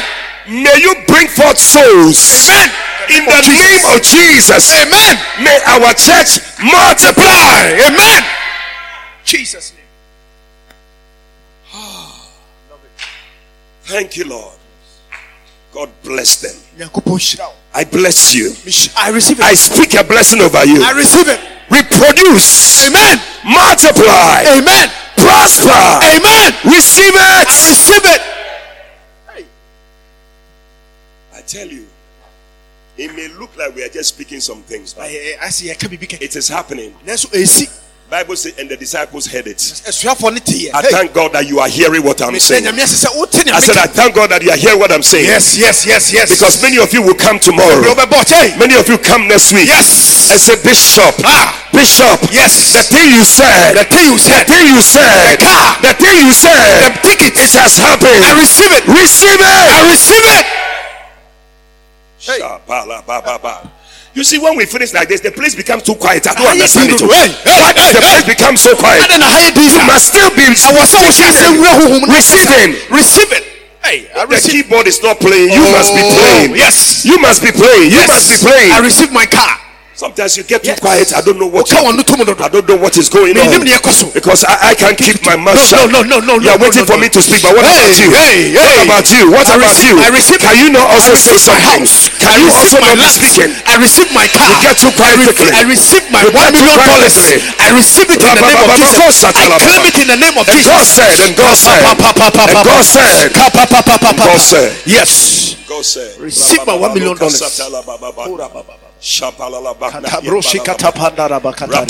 May 0.47 0.77
you 0.79 0.93
bring 1.07 1.27
forth 1.27 1.57
souls. 1.57 2.19
Amen. 2.49 2.69
In 3.09 3.25
the 3.25 3.41
name 3.41 3.83
of 3.93 4.01
Jesus. 4.01 4.71
Amen. 4.73 5.13
May 5.43 5.57
our 5.67 5.93
church 5.93 6.39
multiply. 6.61 7.73
Amen. 7.85 8.21
Jesus 9.23 9.73
name. 9.73 9.81
Ah. 11.73 12.29
Thank 13.83 14.17
you, 14.17 14.25
Lord. 14.25 14.53
God 15.73 15.89
bless 16.03 16.41
them. 16.41 16.55
Nyankopɔn 16.77 17.19
hyira 17.19 17.47
wo. 17.47 17.55
I 17.73 17.83
bless 17.83 18.33
you. 18.33 18.49
I 18.97 19.09
receive 19.09 19.39
it. 19.39 19.45
I 19.45 19.53
speak 19.53 19.93
a 19.95 20.03
blessing 20.03 20.41
over 20.41 20.63
you. 20.65 20.81
I 20.81 20.91
receive 20.91 21.27
it. 21.27 21.39
Reproduce. 21.69 22.87
Amen. 22.87 23.17
Multiply. 23.43 24.43
Amen. 24.57 24.89
Prosper. 25.17 25.83
Amen. 26.05 26.53
Receive 26.65 27.13
I 27.15 27.41
it. 27.41 27.69
receive 27.69 28.05
it. 28.05 28.21
I 31.33 31.41
tell 31.41 31.67
you, 31.67 31.85
it 32.97 33.13
may 33.15 33.27
look 33.27 33.55
like 33.57 33.75
we 33.75 33.83
are 33.83 33.89
just 33.89 34.09
speaking 34.09 34.39
some 34.39 34.61
things, 34.63 34.93
but 34.93 35.09
Ayɛ- 35.09 35.41
Asi 35.41 35.67
yɛka 35.67 35.87
biribi 35.89 36.07
kɛ. 36.07 36.21
it 36.21 36.35
is 36.35 36.47
happening. 36.47 36.95
Bible 38.09 38.35
says, 38.35 38.53
and 38.59 38.69
the 38.69 38.77
disciples 38.77 39.25
heard 39.25 39.47
it. 39.47 39.57
Asuafoɔ 39.57 40.33
ne 40.33 40.39
te 40.39 40.69
I 40.71 40.81
thank 40.83 41.13
God 41.13 41.33
that 41.33 41.47
you 41.49 41.57
are 41.59 41.67
hearing 41.67 42.03
what 42.05 42.21
I'm 42.21 42.37
saying. 42.37 42.63
Nyame 42.63 42.85
ase 42.85 43.01
sɛ 43.01 43.09
wote 43.17 43.33
nea 43.45 43.53
I 43.53 43.59
said, 43.59 43.77
I 43.77 43.87
thank 43.87 44.13
God 44.13 44.29
that 44.29 44.43
you 44.45 44.51
are 44.53 44.57
hearing 44.57 44.77
what 44.77 44.91
I'm 44.91 45.01
saying. 45.01 45.25
Yes, 45.25 45.57
yes, 45.57 45.85
yes, 45.85 46.13
yes. 46.13 46.29
Because 46.29 46.61
many 46.61 46.77
of 46.77 46.93
you 46.93 47.01
will 47.01 47.17
come 47.17 47.39
tomorrow. 47.39 47.81
Many 48.61 48.77
of 48.77 48.87
you 48.87 48.97
come 49.01 49.27
next 49.27 49.51
week. 49.53 49.65
Yes. 49.65 50.29
I 50.29 50.37
say, 50.37 50.55
Bishop. 50.61 51.17
Ah. 51.25 51.49
Bishop. 51.73 52.29
Yes. 52.29 52.73
The 52.77 52.85
thing 52.85 53.09
you 53.09 53.25
said. 53.25 53.73
The 53.73 53.85
thing 53.89 54.05
you 54.13 54.17
said. 54.21 54.45
The 54.45 54.53
thing 54.53 54.65
you 54.69 54.81
said. 54.85 55.37
The 55.37 55.41
car. 55.41 55.81
The 55.81 55.93
thing 55.97 56.15
you 56.21 56.33
said. 56.33 56.85
The 56.85 56.93
ticket. 57.01 57.33
It 57.35 57.51
has 57.57 57.73
happened. 57.77 58.21
I 58.21 58.37
receive 58.37 58.69
it. 58.69 58.85
Receive 58.85 59.41
it, 59.41 59.49
I 59.49 59.81
receive 59.89 60.25
it. 60.29 60.45
Hey. 62.21 62.41
You 64.15 64.23
see, 64.23 64.39
when 64.39 64.55
we 64.55 64.63
finish 64.65 64.93
like 64.95 65.09
this, 65.11 65.19
the 65.19 65.29
place 65.31 65.55
becomes 65.59 65.83
too 65.83 65.95
quiet. 65.99 66.23
I 66.25 66.33
don't 66.39 66.47
understand 66.47 66.87
it. 66.87 67.03
Hey, 67.03 67.35
hey, 67.35 67.59
Why 67.59 67.73
does 67.75 67.91
hey, 67.91 67.99
the 67.99 68.03
place 68.07 68.23
become 68.23 68.55
so 68.55 68.71
quiet? 68.79 69.03
Ade 69.03 69.19
na 69.19 69.27
ha 69.27 69.37
yɛ 69.43 69.51
din 69.51 69.67
You 69.67 69.83
must 69.83 70.07
still 70.07 70.31
be 70.31 70.47
Ɛwɔ 70.47 70.55
sɛ 70.55 70.97
wohyɛ 71.03 71.11
ase 71.11 71.35
speaking 71.35 71.59
nwura 71.59 71.73
honhom 71.75 71.99
and 71.99 72.07
no 72.07 72.15
receiving. 72.15 72.71
Receive 72.95 73.31
it. 73.35 73.43
Hey, 73.83 74.07
I 74.15 74.25
The 74.25 74.39
keyboard 74.39 74.87
is 74.87 75.03
not 75.03 75.19
playing. 75.19 75.51
You 75.51 75.67
must 75.67 75.91
be 75.93 75.99
Oh, 75.99 76.15
playing. 76.15 76.55
yes. 76.55 77.03
You 77.03 77.19
must 77.19 77.43
be 77.43 77.51
playing. 77.51 77.91
You 77.91 77.99
Yes. 77.99 78.07
must 78.07 78.27
be 78.31 78.37
playing. 78.39 78.71
I 78.71 78.79
receive 78.79 79.11
my 79.11 79.25
car. 79.27 79.59
Sometimes 79.95 80.35
you 80.35 80.43
get 80.43 80.59
too 80.59 80.75
Yes. 80.75 80.79
quiet. 80.83 81.07
I 81.15 81.21
don't 81.23 81.39
know 81.39 81.47
what. 81.47 81.65
Woka 81.71 81.79
wɔn 81.79 81.95
no 81.95 82.03
to 82.03 82.17
mu 82.19 82.25
dodo. 82.27 82.43
I 82.43 82.49
don't 82.51 82.67
know 82.67 82.75
what 82.75 82.97
is 82.99 83.07
going 83.07 83.31
on. 83.39 83.47
nea 83.63 83.79
ɛkɔ 83.79 83.91
so. 83.95 84.11
Because 84.11 84.43
I, 84.43 84.71
I 84.71 84.73
can't 84.75 84.97
keep 84.99 85.23
my 85.23 85.39
mouth 85.39 85.55
No, 85.55 85.63
shut. 85.63 85.87
no, 85.89 86.03
no, 86.03 86.19
no, 86.19 86.35
You 86.35 86.51
are 86.51 86.59
no, 86.59 86.67
waiting 86.67 86.83
no, 86.83 86.91
for 86.91 86.97
me 86.99 87.07
to 87.15 87.21
speak, 87.23 87.39
but 87.41 87.55
what 87.55 87.63
Hey, 87.63 87.71
about 87.79 87.95
you? 88.03 88.11
hey, 88.11 88.51
What 88.59 88.83
about 88.83 89.07
you? 89.15 89.23
What 89.31 89.47
I 89.47 89.55
about 89.55 89.71
receive- 89.71 89.95
you? 89.95 90.03
I 90.03 90.09
receive- 90.11 90.41
Can 90.43 90.57
you 90.59 90.69
not 90.75 90.83
also 90.91 91.15
say 91.15 91.37
something? 91.39 91.63
house. 91.63 92.11
Can 92.19 92.27
I 92.27 92.37
you 92.43 92.51
also 92.51 92.75
my 92.83 92.91
not 92.99 93.07
speaking? 93.15 93.55
I 93.71 93.75
receive 93.79 94.11
my 94.11 94.27
car. 94.27 94.51
You 94.51 94.67
get 94.67 94.75
too 94.83 94.91
quiet 94.99 95.15
I, 95.15 95.15
re- 95.15 95.25
quickly. 95.31 95.51
I 95.55 95.63
receive 95.63 96.03
my 96.11 96.21
You 96.27 96.31
one 96.35 96.51
million 96.51 96.75
dollars. 96.75 97.15
I 97.63 97.69
receive 97.71 98.11
it 98.11 98.19
in 98.19 98.35
the 98.35 98.43
name 98.43 98.67
of 98.67 98.75
Jesus. 98.75 99.23
I 99.23 99.31
claim 99.31 99.83
it 99.87 99.95
in 99.95 100.07
the 100.11 100.17
name 100.19 100.35
of 100.35 100.45
Jesus. 100.51 100.67
God 100.75 100.83
said, 100.91 101.23
and 101.23 101.31
God 101.39 101.55
said, 101.55 101.79
and 101.87 101.95
God 102.67 102.83
said, 102.83 103.31
God 103.31 104.41
said. 104.43 104.75
Yes. 104.85 105.55
God 105.71 105.85
said, 105.85 106.19
Receive 106.19 106.67
my 106.67 106.75
one 106.75 106.91
million 106.93 107.15
dollars. 107.15 107.39
Katabroshi 109.05 110.59
katapanda 110.59 111.27
rabakatari. 111.27 111.85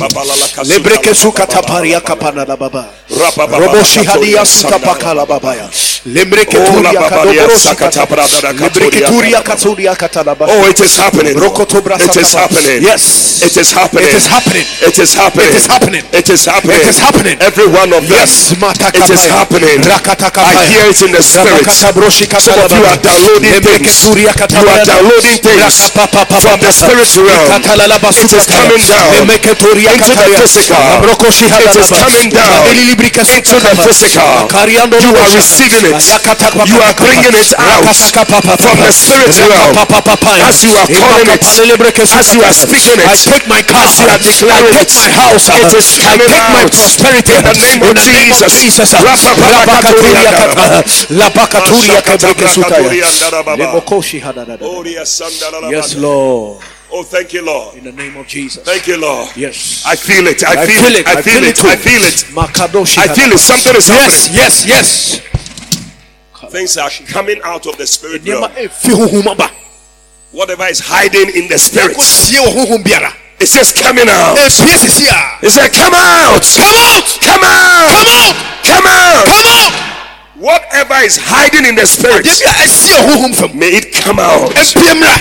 Lebreke 0.68 1.13
sukataparia 1.16 2.01
kapana 2.01 2.45
rababa. 2.45 2.86
Roboshi 3.09 4.03
hadia 4.03 4.45
sutapakala 4.45 5.26
babaya. 5.26 5.70
Lembreke 6.05 6.57
Oh, 6.57 6.66
turia 6.66 7.01
kadobroshi 7.09 7.68
sakatabrada. 7.68 8.51
Lebreke 8.53 9.01
turia 9.07 9.41
katuria 9.41 9.95
katalaba. 9.95 10.45
Oh, 10.49 10.70
it 10.70 10.80
is 10.82 10.95
happening. 10.97 11.36
Rokotobra 11.39 11.95
It 11.95 12.16
is 12.18 12.34
happening. 12.34 12.84
Yes. 12.84 13.41
It 13.43 13.57
is 13.57 13.72
happening. 13.72 14.07
It 14.09 14.16
is 14.16 14.28
happening. 14.28 14.66
It 14.82 14.99
is 14.99 15.16
happening. 15.16 15.45
It 15.49 15.55
is 15.55 15.66
happening. 15.66 16.03
It 16.11 16.30
is 16.30 16.45
happening. 16.45 16.76
It 16.82 16.89
is 16.89 16.97
happening. 16.99 17.38
Every 17.39 17.68
one 17.68 17.93
of 17.93 18.03
them. 18.07 18.20
Yes, 18.20 18.51
It 18.51 19.09
is 19.09 19.24
happening. 19.26 19.80
I 19.88 20.66
hear 20.68 20.86
it 20.91 21.01
in 21.01 21.11
the 21.16 21.24
spirit. 21.24 21.63
Some 21.72 22.59
of 22.59 22.72
you 22.76 22.84
are 22.86 22.99
downloading 22.99 23.61
things. 23.63 24.03
You 24.03 24.28
are 24.28 24.86
downloading 24.86 25.39
things 25.39 25.76
from 26.43 26.59
the 26.59 26.72
spirit 26.74 27.05
realm. 27.14 27.47
It 28.26 28.34
is 28.34 28.45
coming 28.47 28.82
down. 28.89 29.14
Into 29.93 30.14
the 30.16 30.28
physical. 30.41 30.82
It 31.06 31.76
is 31.78 31.89
coming 31.89 32.30
down. 32.34 32.66
Into 33.38 33.58
the 33.60 33.74
physical. 33.86 34.49
You 35.06 35.14
are 35.16 35.30
receiving 35.36 35.86
it. 35.86 36.01
You 36.66 36.78
are 36.82 36.95
bringing 36.97 37.36
it 37.41 37.51
out 37.60 37.86
from 38.62 38.78
the 38.86 38.91
spirit 38.93 39.36
realm. 39.49 39.76
As 40.49 40.64
you 40.64 40.72
are 40.78 40.88
calling 40.99 41.30
it, 41.36 41.41
as 42.20 42.28
you 42.34 42.41
are 42.43 42.53
speaking 42.53 42.99
it, 42.99 43.08
I 43.08 43.16
take 43.18 43.47
my 43.47 43.62
car, 43.62 43.86
as 43.86 43.97
you 43.99 44.08
are 44.10 44.20
declaring 44.20 44.76
I 44.76 44.86
take 44.86 44.95
my 44.95 45.10
house, 45.22 45.45
it 45.49 45.74
is 45.78 45.88
I 45.99 46.03
coming 46.06 46.30
take 46.30 46.49
my 46.56 46.66
prosperity. 46.70 47.32
in 47.36 47.43
the 47.43 47.53
name 47.62 47.82
of 47.84 47.95
Jesus. 48.49 48.91
Yes, 55.72 55.95
Lord. 55.95 56.62
Oh, 56.92 57.04
thank 57.04 57.34
you, 57.34 57.44
Lord. 57.44 57.76
In 57.78 57.84
the 57.84 57.92
name 57.92 58.16
of 58.16 58.28
Jesus. 58.28 58.64
Thank 58.64 58.88
you, 58.88 58.98
Lord. 58.98 59.30
Yes. 59.36 59.84
I 59.86 59.96
feel 59.96 60.28
it. 60.28 60.44
I 60.44 60.66
feel 60.66 60.94
it. 60.96 61.08
I 61.08 61.22
feel 61.22 61.44
it. 61.44 61.58
I 61.66 61.76
feel 61.76 62.04
it. 62.04 62.26
Makadoshi 62.32 63.00
I 63.00 63.08
feel 63.14 63.32
it. 63.34 63.40
Something 63.40 63.76
is 63.76 63.88
Yes, 63.90 64.28
happening. 64.28 64.38
yes, 64.40 64.66
yes. 64.68 65.22
yes. 65.22 66.52
Things 66.52 66.78
are 66.78 66.90
coming 67.08 67.42
out 67.44 67.66
of 67.66 67.76
the 67.78 67.88
spirit 67.88 68.24
realm. 68.24 68.44
Nneɛma 68.44 68.70
efi 68.70 68.92
honhom 68.94 69.26
aba. 69.34 69.50
Whatever 70.32 70.66
is 70.68 70.80
hiding 70.80 71.30
in 71.36 71.48
the 71.50 71.58
spirit, 71.58 71.98
Ɛkɔsie 71.98 72.38
wɔ 72.38 72.54
honhom 72.54 72.84
biara. 72.84 73.12
it 73.40 73.48
says 73.48 73.74
coming 73.74 74.06
out. 74.08 74.38
Epie 74.38 74.78
sisi 74.78 75.10
a. 75.10 75.46
It 75.46 75.50
said, 75.50 75.74
Come 75.74 75.94
out. 75.96 76.44
Come 76.46 76.76
out! 76.76 77.08
Come 77.20 77.44
out. 77.44 77.96
Come 77.98 78.14
out! 78.14 78.36
Come 78.64 78.86
out. 78.86 79.26
Come 79.26 79.48
out! 79.48 79.74
Whatever 80.38 80.96
is 81.04 81.18
hiding 81.20 81.66
in 81.66 81.76
the 81.76 81.86
spirit, 81.86 82.26
Deɛ 82.26 82.44
bi 82.46 82.50
a 82.50 82.54
ɛsie 82.64 82.96
honhom 83.10 83.34
fam. 83.36 83.58
may 83.58 83.70
it 83.76 83.92
come 83.92 84.20
out. 84.20 84.52
Epie 84.52 84.94
mmra. 84.94 85.16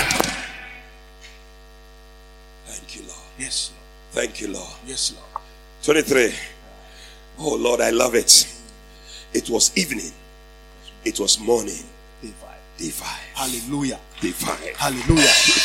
Thank 2.67 2.95
you, 2.95 3.01
Lord. 3.07 3.19
Yes, 3.39 3.71
Thank 4.15 4.39
you, 4.39 4.47
Lord. 4.47 4.71
yes, 4.87 5.13
Lord. 5.13 5.43
23. 5.83 6.33
Oh, 7.39 7.55
Lord, 7.55 7.81
I 7.81 7.89
love 7.89 8.15
it. 8.15 8.47
It 9.33 9.49
was 9.49 9.75
evening. 9.77 10.09
It 11.03 11.19
was 11.19 11.37
morning. 11.37 11.83
Day 12.21 12.31
five. 12.41 12.57
Day 12.77 12.89
5. 12.89 13.09
Hallelujah. 13.33 13.99
Day 14.21 14.31
5. 14.31 14.59
Hallelujah. 14.77 15.21
Day 15.21 15.59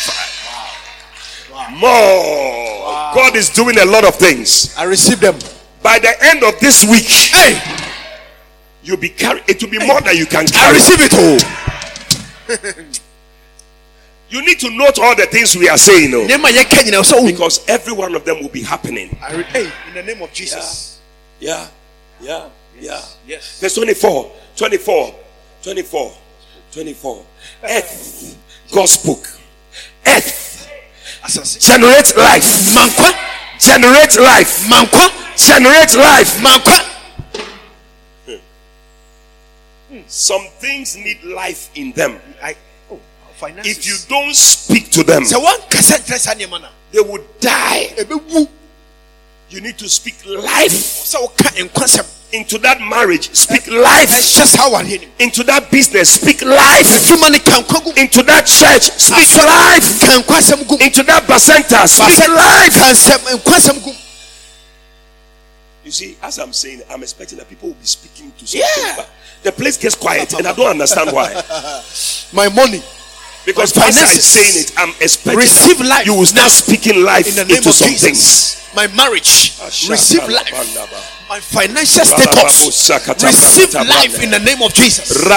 5. 1.55 1.71
More. 1.79 3.15
God 3.15 3.37
is 3.37 3.51
doing 3.51 3.79
a 3.79 3.85
lot 3.85 4.05
of 4.05 4.17
things. 4.17 4.75
I 4.77 4.83
receive 4.83 5.21
them. 5.21 5.37
By 5.81 6.01
the 6.01 6.13
end 6.21 6.43
of 6.43 6.59
this 6.59 6.85
week, 6.85 7.07
Hey, 7.07 7.61
you'll 8.83 8.97
be 8.97 9.11
carry. 9.11 9.43
It 9.47 9.63
will 9.63 9.71
be 9.71 9.79
more 9.79 10.01
than 10.01 10.17
you 10.17 10.27
can 10.27 10.47
carry. 10.49 10.67
I 10.67 10.73
receive 10.73 11.01
it 11.01 11.15
all. 11.15 13.01
You 14.31 14.45
need 14.45 14.61
to 14.61 14.71
note 14.71 14.99
all 15.01 15.17
the 15.17 15.27
things 15.27 15.57
we 15.57 15.69
are 15.69 15.77
saying, 15.79 16.15
oh, 16.15 16.25
Nneɛma 16.27 16.51
a 16.51 16.53
yɛka 16.65 16.83
nyinaa 16.85 17.03
sɛ 17.03 17.19
wohu. 17.19 17.27
because 17.33 17.61
every 17.69 17.93
one 17.93 18.15
of 18.15 18.25
them 18.25 18.41
will 18.41 18.49
be 18.49 18.63
happening. 18.63 19.17
I 19.21 19.35
re- 19.35 19.43
Hey, 19.45 19.73
in 19.89 19.95
the 19.95 20.03
name 20.05 20.23
of 20.23 20.33
Jesus. 20.33 21.01
Yeah, 21.41 21.67
yeah, 22.21 22.49
yeah. 22.79 23.03
Yes. 23.27 23.59
Verse 23.61 23.75
24, 23.75 24.31
24, 24.57 25.15
24, 25.63 26.13
24. 26.73 27.25
Earth, 27.65 28.39
God 28.73 28.89
spoke. 28.89 29.27
Earth, 30.07 30.71
generate 31.61 32.17
life. 32.17 32.45
Mankwa. 32.75 33.13
Generate 33.59 34.17
life. 34.21 34.65
Mankwa. 34.69 35.11
Generate 35.37 35.97
life. 35.97 36.37
Mankwa. 36.41 36.87
Hmm. 39.89 40.01
Some 40.07 40.47
things 40.61 40.97
need 40.97 41.23
life 41.25 41.71
in 41.75 41.93
them. 41.93 42.21
I, 42.43 42.55
finances. 43.41 43.79
If 43.79 43.87
you 43.89 43.97
don't 44.09 44.35
speak 44.37 44.91
to 44.93 45.03
them, 45.03 45.23
sɛ 45.25 45.41
wankasa 45.41 45.97
nkyerɛ 45.99 46.19
saa 46.19 46.35
nneɛma 46.35 46.61
no 46.61 46.69
a, 46.69 46.71
they 46.93 47.01
will 47.01 47.25
die. 47.41 47.89
You 49.51 49.61
need 49.61 49.79
to 49.79 49.89
speak 49.89 50.15
life 50.27 51.13
into 52.33 52.59
that 52.59 52.81
marriage. 52.81 53.35
Speak 53.35 53.67
life 53.67 54.11
awareɛ 54.11 55.01
nim 55.01 55.11
into 55.19 55.43
that 55.45 55.71
business. 55.71 56.11
Speak 56.21 56.43
life 56.43 56.87
adwuma 56.87 57.33
no 57.33 57.39
ka 57.41 57.91
into 57.97 58.23
that 58.23 58.47
church. 58.47 58.93
Speak 58.95 59.33
life 59.43 59.89
ka 60.01 60.21
nkwasɛm 60.23 60.69
gu 60.69 60.77
into 60.85 61.03
that 61.03 61.25
placenta. 61.25 61.89
Speak 61.89 62.29
life. 62.29 62.75
ka 62.77 62.93
nsɛm 62.93 63.41
nkwasɛm 63.41 63.85
gu 63.85 63.93
You 65.83 65.91
see, 65.91 66.17
as 66.23 66.39
I'm 66.39 66.53
saying, 66.53 66.83
I'm 66.91 67.03
expecting 67.03 67.39
that 67.39 67.49
people 67.49 67.71
will 67.71 67.75
be 67.75 67.87
speaking 67.87 68.31
to 68.39 68.45
Yeah. 68.57 68.67
something. 68.67 68.97
But 68.97 69.09
the 69.43 69.53
place 69.53 69.79
gets 69.79 69.95
quiet, 69.97 70.35
and 70.35 70.47
I 70.47 70.53
don't 70.53 70.69
understand 70.69 71.11
why. 71.11 71.33
my 72.33 72.49
money 72.51 72.83
Because 73.47 73.75
My 73.77 73.89
as 73.89 73.97
I'm 73.97 74.07
saying 74.21 74.65
it, 74.65 74.73
I'm 74.77 74.91
expecting 75.01 75.39
Receive 75.41 75.81
life 75.81 76.07
you 76.07 76.15
will 76.15 76.27
start 76.27 76.51
speaking 76.53 77.03
life 77.03 77.27
in 77.27 77.35
the 77.37 77.45
name 77.45 77.57
into 77.59 77.71
of 77.71 77.75
some 77.75 77.89
Jesus. 77.89 78.05
things. 78.05 78.75
my 78.77 78.87
marriage 78.95 79.57
receive 79.89 80.29
life. 80.29 80.53
my 81.29 81.41
financial 81.41 82.05
status 82.05 82.69
receive 83.23 83.75
life 83.75 84.23
in 84.23 84.31
the 84.31 84.39
name 84.39 84.63
of 84.63 84.73
Jesus. 84.75 85.11
My 85.27 85.37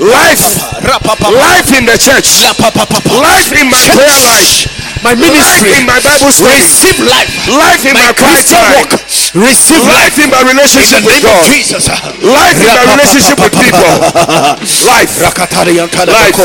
Life. 0.00 0.40
Life 1.32 1.70
in 1.78 1.84
the 1.86 1.96
church. 1.98 2.42
Life 2.42 3.52
in 3.52 3.68
my 3.70 3.84
prayer 3.92 4.18
life. 4.24 4.91
My 5.02 5.12
Life 5.12 5.20
ministry 5.20 5.70
in 5.78 5.86
my 5.86 5.98
Bible 6.00 6.30
study. 6.32 6.62
receive 6.62 6.98
life 7.02 7.30
Life 7.50 7.82
in 7.86 7.94
my 7.94 8.12
quiet 8.14 8.46
Christian 8.46 8.62
walk 8.72 8.92
receive 9.34 9.82
Life 9.82 10.14
life 10.14 10.16
in 10.22 10.28
my 10.30 10.40
in 10.42 10.46
relationship 10.54 11.00
the 11.02 11.06
with 11.08 11.24
of 11.24 11.30
God. 11.30 11.44
Jesus 11.52 11.84
Life 12.22 12.58
in 12.60 12.70
my 12.70 12.84
relationship 12.94 13.38
with 13.40 13.54
people. 13.56 13.92
Life. 14.86 15.10
life 16.06 16.36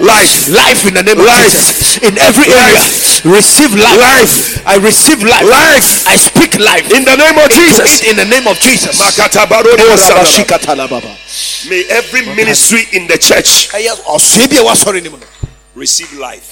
Life. 0.00 0.48
life 0.48 0.80
in 0.86 0.94
the 0.94 1.02
name 1.02 1.18
of 1.18 1.26
Life. 1.26 1.50
Jesus 1.50 1.98
in 2.02 2.18
every 2.18 2.48
area 2.52 2.82
receive 3.24 3.72
life 3.74 3.98
Life. 4.00 4.66
I 4.66 4.76
receive 4.76 5.22
life 5.22 5.44
Life. 5.46 6.06
I 6.08 6.16
speak 6.16 6.58
life 6.58 6.90
In 6.92 7.04
the 7.04 7.16
name 7.16 7.38
of 7.38 7.48
Jesus. 7.50 8.02
in 8.08 8.16
the 8.16 8.24
name 8.24 8.46
of 8.46 8.58
Jesus 8.58 8.98
Makatabarodo 8.98 9.76
sandarababa. 9.96 10.20
Rabashikatalababa. 10.20 11.68
May 11.70 11.84
every 11.90 12.26
ministry 12.34 12.84
in 12.92 13.06
the 13.06 13.18
church 13.18 13.68
Ɛyɛ 13.72 13.94
ɔsɔe 14.04 14.48
bi 14.50 14.56
a 14.56 14.62
wasɔre 14.64 15.02
ne 15.02 15.08
mu 15.08 15.16
no 15.18 15.26
receive 15.74 16.12
life. 16.14 16.50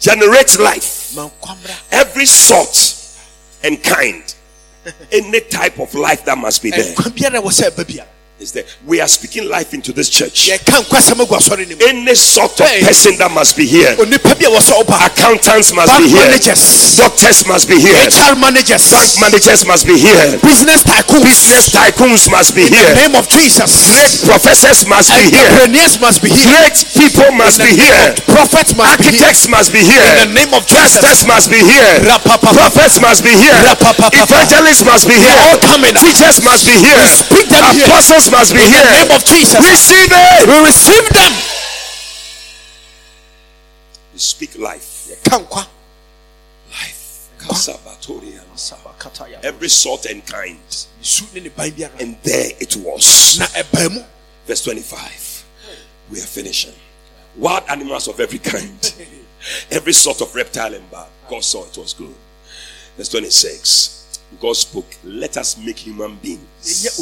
Generate 0.00 0.58
life. 0.58 1.14
ma 1.14 1.22
nkwa 1.24 1.54
mmra 1.54 1.76
Every 1.90 2.26
sort 2.26 2.94
and 3.64 3.82
kind. 3.82 4.34
Any 5.12 5.40
type 5.40 5.82
of 5.82 5.94
life 5.94 6.24
that 6.24 6.38
must 6.38 6.62
be 6.62 6.70
there. 6.70 6.94
Nkwa 8.38 8.44
biara 8.44 8.44
a 8.44 8.44
ɛwɔ 8.44 8.44
sɛ 8.44 8.44
ɛba 8.44 8.44
bia 8.44 8.44
is 8.44 8.52
there. 8.52 8.64
We 8.86 9.00
are 9.00 9.08
speaking 9.08 9.48
life 9.48 9.74
into 9.74 9.92
this 9.92 10.08
church. 10.08 10.48
yɛka 10.48 10.84
nkwasɛm 10.84 11.20
agu 11.20 11.34
asɔre 11.36 11.68
no 11.68 11.76
mu 11.76 11.86
Any 11.88 12.14
sort 12.14 12.60
of 12.60 12.66
person 12.84 13.16
that 13.18 13.30
must 13.30 13.56
be 13.56 13.66
here. 13.66 13.94
onipa 13.96 14.34
bi 14.38 14.46
a 14.46 14.50
wɔ 14.50 14.60
sɛ 14.60 14.82
ɔba 14.84 15.06
Accountants 15.06 15.72
must 15.72 15.92
bank 15.92 16.04
be 16.04 16.08
here. 16.10 16.20
managers 16.26 16.96
Doctors 16.96 17.46
must 17.46 17.68
be 17.68 17.80
here. 17.80 17.94
hr 18.10 18.34
managers 18.38 18.90
Bank 18.90 19.10
managers 19.20 19.66
must 19.66 19.86
be 19.86 19.98
here. 19.98 20.38
business 20.42 20.82
tycoons 20.82 21.24
Business 21.24 21.68
tycoons 21.70 22.30
must 22.30 22.54
be 22.54 22.62
here. 22.66 22.78
in 22.78 22.94
the 22.94 23.00
name 23.08 23.14
of 23.16 23.28
jesus 23.28 23.70
Great 23.88 24.30
professors 24.30 24.86
must 24.86 25.10
be 25.14 25.30
here. 25.30 25.42
entrepreneurs 25.46 26.00
must 26.00 26.22
be 26.22 26.30
here 26.30 26.46
Great 26.58 26.78
people 26.94 27.30
must 27.32 27.58
be 27.58 27.70
here. 27.74 28.14
prophets 28.26 28.74
must 28.74 28.98
be 28.98 29.04
here 29.16 29.18
Architects 29.18 29.48
must 29.48 29.72
be 29.72 29.80
here. 29.80 30.02
In 30.22 30.28
the 30.30 30.34
name 30.44 30.52
of 30.54 30.66
Jesus. 30.66 31.00
Pastors 31.00 31.26
must 31.26 31.50
be 31.50 31.58
here. 31.58 31.90
Rapapapa. 32.06 32.54
Prophets 32.54 33.00
must 33.00 33.22
be 33.24 33.30
here. 33.30 33.54
Rapapapa. 33.66 34.14
Evangelists 34.14 34.84
must 34.84 35.06
be 35.08 35.14
here. 35.14 35.38
All 35.48 35.58
coming. 35.58 35.94
Teachers 35.94 36.42
must 36.44 36.66
be 36.66 36.72
here. 36.76 36.96
We 36.98 37.06
speak 37.08 37.46
them 37.48 37.64
here. 37.74 37.86
Must 38.30 38.52
be 38.54 38.60
in 38.60 38.70
the 38.70 38.78
here. 38.78 39.04
name 39.04 39.10
of 39.16 39.24
jesus 39.24 39.58
Receive 39.58 40.08
it. 40.10 40.48
we 40.48 40.64
receive 40.66 41.08
them 41.10 41.32
We 44.12 44.18
speak 44.18 44.58
life. 44.58 45.08
Life. 46.70 47.30
Every 49.42 49.68
sort 49.68 50.06
and 50.06 50.26
kind. 50.26 50.58
su 51.00 51.24
ne 51.34 51.40
ne 51.40 51.48
ban 51.48 51.70
biara 51.70 52.00
And 52.00 52.16
there 52.22 52.50
it 52.60 52.76
was. 52.76 53.38
na 53.38 53.46
ɛbaa 53.46 53.90
mu 53.94 54.00
Verse 54.46 54.64
25. 54.64 55.44
We 56.10 56.18
are 56.20 56.26
finishing. 56.26 56.74
Wild 57.36 57.64
animals 57.68 58.08
of 58.08 58.18
every 58.20 58.38
kind. 58.38 58.94
Every 59.70 59.92
sort 59.92 60.20
of 60.20 60.34
reptile 60.34 60.74
and 60.74 60.90
bird. 60.90 61.06
God 61.30 61.44
saw 61.44 61.64
it 61.66 61.76
was 61.78 61.92
good. 61.94 62.14
Verse 62.96 63.08
26. 63.10 64.20
God 64.40 64.56
spoke, 64.56 64.86
let 65.04 65.36
us 65.36 65.56
make 65.58 65.78
human 65.78 66.16
beings. 66.16 66.98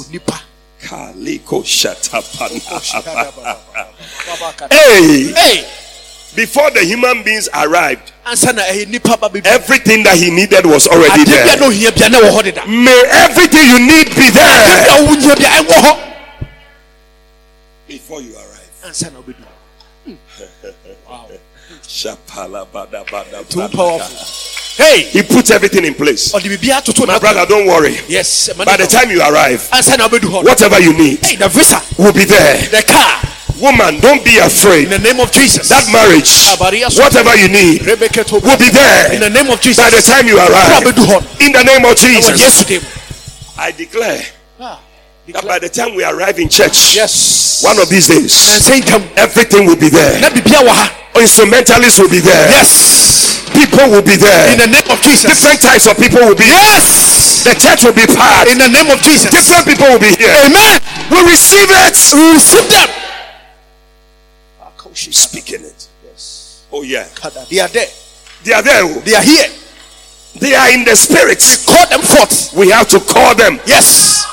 Ɛnyɛ 0.83 1.15
onipa 1.15 1.43
Kaliko 1.49 1.63
shatapana. 1.65 2.61
Hey! 4.71 5.33
hey 5.33 5.65
Before 6.35 6.71
the 6.71 6.85
human 6.85 7.23
beings 7.23 7.49
arrived, 7.55 8.13
ansa 8.27 8.53
na 8.55 8.63
ɛyɛ 8.63 8.89
nipa 8.89 9.17
ba 9.17 9.29
bɛbi 9.31 9.47
everything 9.47 10.03
that 10.03 10.17
he 10.19 10.31
needed 10.31 10.67
was 10.67 10.87
already 10.89 11.25
adeɛ 11.25 11.27
bia 11.27 11.45
na 11.47 11.55
there. 11.57 11.69
ohia 11.69 11.93
bia 11.93 12.09
na 12.11 12.19
ɛwɔ 12.19 12.31
hɔ 12.31 12.43
deda 12.43 12.67
May 12.67 13.03
everything 13.11 13.67
you 13.71 13.79
need 13.81 14.09
be 14.15 14.31
there 14.31 14.85
bia 14.85 15.07
wohia 15.07 15.35
bia 15.37 15.49
ɛwɔ 15.49 15.81
hɔ 15.81 15.97
before 17.89 18.21
you 18.21 18.35
arrive. 18.37 18.71
ansa 18.85 19.11
na 19.13 19.21
wobɛdu 19.23 19.45
Shapalabadabadabada. 21.89 23.49
too 23.49 23.69
powerful 23.69 24.17
hey 24.77 25.09
He 25.11 25.23
put 25.23 25.51
everything 25.51 25.85
in 25.85 25.95
place. 25.95 26.33
ɔde 26.33 26.49
biribiara 26.49 26.83
toto 26.85 27.07
My 27.07 27.19
brother, 27.19 27.47
don't 27.47 27.67
worry. 27.67 27.97
yes 28.09 28.51
By 28.57 28.77
the 28.77 28.87
time 28.87 29.11
you 29.11 29.21
arrive, 29.21 29.61
ansa 29.73 29.97
na 29.99 30.09
wobɛdu 30.09 30.45
whatever 30.45 30.81
you 30.81 30.93
need 30.93 31.25
hey 31.25 31.37
the 31.37 31.49
visa. 31.49 31.81
will 31.99 32.13
be 32.13 32.25
there. 32.25 32.57
the 32.69 32.83
car. 32.87 33.21
Woman, 33.59 33.99
don't 34.01 34.23
be 34.23 34.37
afraid. 34.37 34.85
in 34.85 34.91
the 34.91 34.99
name 34.99 35.19
of 35.19 35.33
jesus. 35.33 35.69
That 35.71 35.89
marriage, 35.89 36.29
whatever 37.01 37.33
you 37.41 37.49
need, 37.49 37.81
will 37.89 37.97
be 38.61 38.69
there. 38.69 39.13
in 39.17 39.21
the 39.21 39.31
name 39.33 39.49
of 39.51 39.61
jesus. 39.61 39.81
By 39.83 39.89
the 39.91 40.03
time 40.05 40.27
you 40.29 40.37
arrive, 40.37 40.85
bɛdu 40.85 41.05
hɔ 41.09 41.21
no 41.23 41.47
in 41.47 41.53
the 41.53 41.65
name 41.65 41.85
of 41.85 41.97
Jesus, 41.97 42.65
I 43.59 43.71
declare 43.73 44.21
Ah, 44.61 44.81
that 45.33 45.45
by 45.47 45.59
the 45.59 45.69
time 45.71 45.95
we 45.95 46.05
arrive 46.05 46.39
in 46.39 46.49
church, 46.49 46.95
yes. 46.95 47.63
one 47.65 47.79
of 47.81 47.89
these 47.89 48.09
days, 48.09 48.37
everything 49.17 49.67
will 49.67 49.77
be 49.77 49.89
there. 49.89 50.21
Instrumentalists 51.17 51.99
will 51.99 52.11
be 52.11 52.21
there. 52.21 52.49
yes 52.53 53.36
People 53.57 53.89
will 53.91 54.05
be 54.05 54.17
there. 54.21 54.53
in 54.53 54.59
the 54.61 54.69
name 54.69 54.85
of 54.93 55.01
jesus 55.01 55.33
Different 55.33 55.61
types 55.65 55.87
of 55.89 55.97
people 55.97 56.21
will 56.21 56.37
be 56.37 56.45
yes 56.45 57.43
The 57.45 57.55
church 57.57 57.85
will 57.85 57.97
be 57.97 58.05
packed. 58.07 58.53
in 58.53 58.59
the 58.61 58.69
name 58.69 58.89
of 58.93 59.01
jesus 59.01 59.31
Different 59.33 59.65
people 59.65 59.89
will 59.89 60.03
be 60.03 60.13
here. 60.15 60.33
amen 60.45 60.81
We 61.11 61.25
receive 61.25 61.69
it. 61.73 61.97
we 62.15 62.37
receive 62.37 62.69
them 62.71 62.89
Speaking 64.97 65.61
it. 65.65 65.89
Yes. 66.05 66.65
Oh 66.73 66.83
yeah. 66.83 67.05
they 67.51 67.61
are 67.61 67.69
there 67.69 67.89
They 68.45 68.53
are 68.53 68.63
there. 68.63 68.83
oh. 68.85 69.01
they 69.05 69.15
are 69.15 69.23
here 69.23 69.49
They 70.41 70.55
are 70.55 70.73
in 70.73 70.85
the 70.85 70.97
spirit. 70.97 71.37
We 71.45 71.57
call 71.69 71.87
them 71.89 72.01
forth 72.01 72.53
We 72.57 72.71
have 72.71 72.89
to 72.89 73.01
call 73.01 73.35
them. 73.35 73.61
yes 73.67 74.25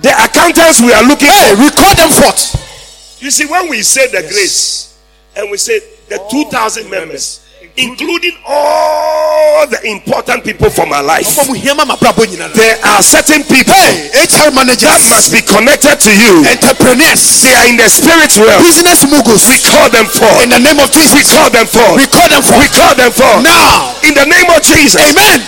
The 0.00 0.10
accountants 0.12 0.80
we 0.82 0.92
are 0.92 1.02
looking 1.04 1.28
hey 1.32 1.54
for. 1.56 1.62
we 1.64 1.70
call 1.70 1.94
them 1.96 2.10
forth 2.12 3.20
You 3.20 3.30
see, 3.30 3.46
when 3.46 3.68
we 3.70 3.82
say 3.82 4.06
the 4.08 4.20
grace 4.28 4.98
and 5.34 5.50
we 5.50 5.56
say 5.56 5.80
the 6.08 6.18
2,000 6.30 6.88
members, 6.90 7.45
including 7.76 8.32
all 8.46 9.66
the 9.68 9.80
important 9.84 10.44
people 10.44 10.70
for 10.70 10.86
my 10.86 11.00
life, 11.00 11.26
ɔmɔ 11.28 11.48
mu 11.48 11.54
hiama 11.54 11.84
ma 11.86 11.96
brabɔ 11.96 12.24
nyina 12.26 12.48
no 12.48 12.54
there 12.54 12.78
are 12.84 13.02
certain 13.02 13.44
people 13.44 13.74
hey 13.74 14.08
hr 14.26 14.48
that 14.48 14.54
managers 14.54 15.08
must 15.10 15.28
be 15.32 15.42
connected 15.42 16.00
to 16.00 16.10
you. 16.12 16.40
entrepreneurs 16.48 17.42
They 17.42 17.52
are 17.54 17.66
in 17.68 17.76
the 17.76 17.88
spirit 17.88 18.32
realm. 18.38 18.62
business 18.64 19.04
moguls 19.04 19.44
We 19.48 19.58
call 19.60 19.90
them 19.90 20.06
for. 20.06 20.30
in 20.42 20.48
the 20.50 20.58
name 20.60 20.80
of 20.80 20.88
Jesus. 20.90 21.12
We 21.12 21.20
jesus 21.20 21.36
call 21.36 21.50
them 21.50 21.66
forth. 21.66 21.96
we 22.00 22.06
call 22.08 22.28
them 22.28 22.42
for. 22.42 22.56
We 22.58 22.68
call 22.72 22.94
them 22.96 23.12
for. 23.12 23.32
now 23.44 23.92
In 24.08 24.14
the 24.14 24.24
name 24.24 24.48
of 24.50 24.62
Jesus. 24.62 24.96
amen 24.96 25.44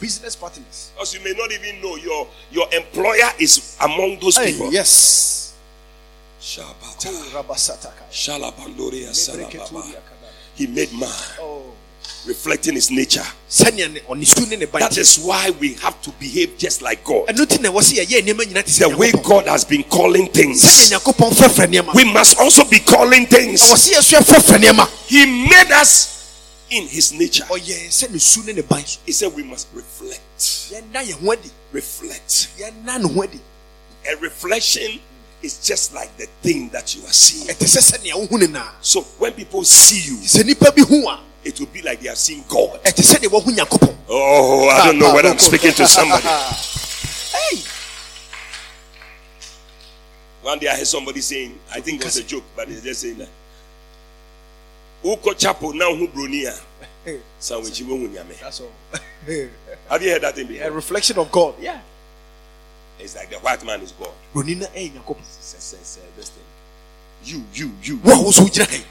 business 0.00 0.34
partners 0.34 0.90
Because 0.94 1.14
you 1.14 1.20
may 1.22 1.32
not 1.36 1.52
even 1.52 1.80
know 1.82 1.96
your, 1.96 2.26
your 2.50 2.66
employer 2.72 3.28
is 3.38 3.76
among 3.80 4.18
those 4.18 4.36
hey 4.36 4.52
people. 4.52 4.72
yes 4.72 5.52
Shabata. 6.40 7.12
rabasataka 7.36 8.08
Shalabandoria 8.10 9.12
salababa. 9.14 9.84
He 10.60 10.66
made 10.66 10.92
man 10.92 11.08
reflecting 12.26 12.74
his 12.74 12.90
nature. 12.90 13.24
sɛnea 13.48 13.90
ne 13.90 14.00
ɔne 14.00 14.26
su 14.26 14.44
ne 14.46 14.56
ne 14.56 14.66
ban 14.66 14.80
That 14.80 14.98
is 14.98 15.18
why 15.20 15.48
we 15.58 15.72
have 15.80 16.02
to 16.02 16.10
behave 16.20 16.58
just 16.58 16.82
like 16.82 17.02
God. 17.02 17.28
ɛno 17.28 17.46
nti 17.46 17.62
na 17.62 17.70
ɛwɔ 17.70 17.80
sɛ 17.80 18.04
yɛyɛ 18.04 18.22
nneɛma 18.26 18.44
nyina 18.44 18.62
te 18.62 18.70
sɛ 18.70 18.90
The 18.90 18.96
way 18.98 19.10
God 19.12 19.46
has 19.46 19.64
been 19.64 19.82
calling 19.84 20.28
things. 20.28 20.62
nyankopɔn 20.90 21.32
frɛfrɛ 21.32 21.66
nneɛma 21.72 21.94
We 21.94 22.04
must 22.04 22.36
also 22.38 22.64
be 22.64 22.78
calling 22.80 23.24
things. 23.26 23.62
sɛ 23.62 23.94
yɛso 23.94 24.18
yɛfrɛfrɛ 24.18 24.58
nneɛma 24.58 24.88
He 25.06 25.24
made 25.48 25.72
us 25.72 26.36
in 26.68 26.86
his 26.88 27.10
nature. 27.14 27.44
ɔyɛ 27.44 27.88
sɛ 27.88 28.10
ne 28.12 28.18
su 28.18 28.42
ne 28.42 28.52
ne 28.52 28.60
ban 28.60 28.84
so 28.84 28.98
He 29.06 29.12
said 29.12 29.34
we 29.34 29.42
must 29.42 29.68
reflect. 29.72 30.20
yɛnna 30.70 31.02
yɛn 31.08 31.24
ho 31.24 31.32
adi 31.32 31.50
Reflect. 31.72 32.48
yɛnna 32.60 33.00
ne 33.02 33.08
ho 33.14 33.22
adi 33.22 33.40
A 34.12 34.16
reflection 34.16 35.00
is 35.42 35.64
just 35.66 35.94
like 35.94 36.14
the 36.16 36.26
thing 36.42 36.68
that 36.70 36.94
you 36.96 37.02
are 37.04 37.12
seeing. 37.12 37.48
ɛte 37.48 37.66
sɛ 37.66 37.80
sɛnea 37.80 38.14
wohu 38.14 38.38
ne 38.38 38.46
naa 38.46 38.72
So 38.80 39.02
when 39.18 39.32
people 39.32 39.64
see 39.64 40.00
you, 40.10 40.16
sɛ 40.18 40.42
nnipa 40.42 40.74
bi 40.76 40.82
hu 40.82 41.08
a 41.08 41.20
it 41.42 41.58
will 41.58 41.66
be 41.68 41.80
like 41.82 42.00
they 42.00 42.08
have 42.08 42.18
seen 42.18 42.44
God. 42.48 42.82
ɛte 42.84 43.02
sɛ 43.02 43.18
deɛ 43.20 43.28
wahu 43.30 43.50
nyankopɔn 43.54 43.96
Oh, 44.08 44.68
I 44.68 44.86
don't 44.86 44.98
know 44.98 45.14
whether 45.14 45.28
I'm 45.30 45.38
speaking 45.38 45.72
to 45.72 45.86
somebody. 45.86 46.22
hey 47.32 47.62
One 50.42 50.58
day 50.58 50.68
I 50.68 50.76
heard 50.76 50.86
somebody 50.86 51.20
saying, 51.20 51.58
I 51.72 51.80
think 51.80 52.00
it 52.00 52.04
was 52.04 52.16
a 52.16 52.24
joke, 52.24 52.44
but 52.56 52.66
they're 52.68 52.80
just 52.80 53.02
saying 53.02 53.18
that. 53.18 53.28
Uko 55.04 55.32
chapo 55.38 55.72
hu 55.72 56.08
bronia. 56.08 56.58
Sandwich 57.38 57.82
that's 58.40 58.60
all 58.60 58.70
Have 59.88 60.02
you 60.02 60.10
heard 60.10 60.22
that 60.22 60.34
thing 60.34 60.50
a 60.60 60.70
reflection 60.70 61.18
of 61.18 61.30
God 61.32 61.54
yeah 61.60 61.80
It's 63.02 63.16
like 63.16 63.30
the 63.30 63.36
white 63.38 63.64
man 63.64 63.80
is 63.80 63.92
God. 63.92 64.10
broni 64.34 64.56
na 64.58 64.66
ɛyɛ 64.66 64.92
nyankopɔn 64.92 65.24
Say, 65.40 65.58
say, 65.58 65.76
say, 65.82 66.00
this 66.16 66.28
thing. 66.30 66.44
You, 67.24 67.44
you, 67.52 67.72
you. 67.82 67.96
wo 68.04 68.22
wo 68.24 68.30
so 68.30 68.44
wogyina 68.44 68.66
ha 68.70 68.84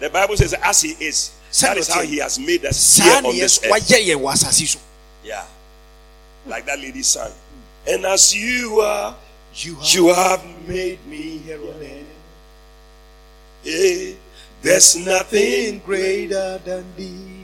The 0.00 0.10
Bible 0.10 0.36
says, 0.36 0.54
as 0.54 0.82
he 0.82 0.90
is, 1.04 1.32
that 1.60 1.76
is 1.76 1.88
how 1.88 2.02
he 2.02 2.18
has 2.18 2.38
made 2.38 2.64
us 2.64 2.96
here 2.96 3.16
on 3.16 3.24
this 3.24 3.62
earth. 3.64 3.72
wayɛ 3.72 4.06
yɛn 4.06 4.20
wɔ 4.20 4.32
asase 4.32 4.66
so 4.66 4.78
Yeah. 5.24 5.44
Like 6.46 6.64
that 6.66 6.78
lady 6.78 7.02
sang. 7.02 7.32
And 7.86 8.04
as 8.06 8.34
you 8.34 8.80
are, 8.80 9.14
you 9.54 9.76
you 9.82 10.14
have 10.14 10.44
made 10.68 11.04
me 11.06 11.38
here 11.38 11.60
on 11.60 11.74
earth 11.82 12.04
Hey, 13.62 14.16
there's 14.62 14.96
nothing 14.96 15.80
greater 15.80 16.58
than 16.64 16.84
these 16.96 17.37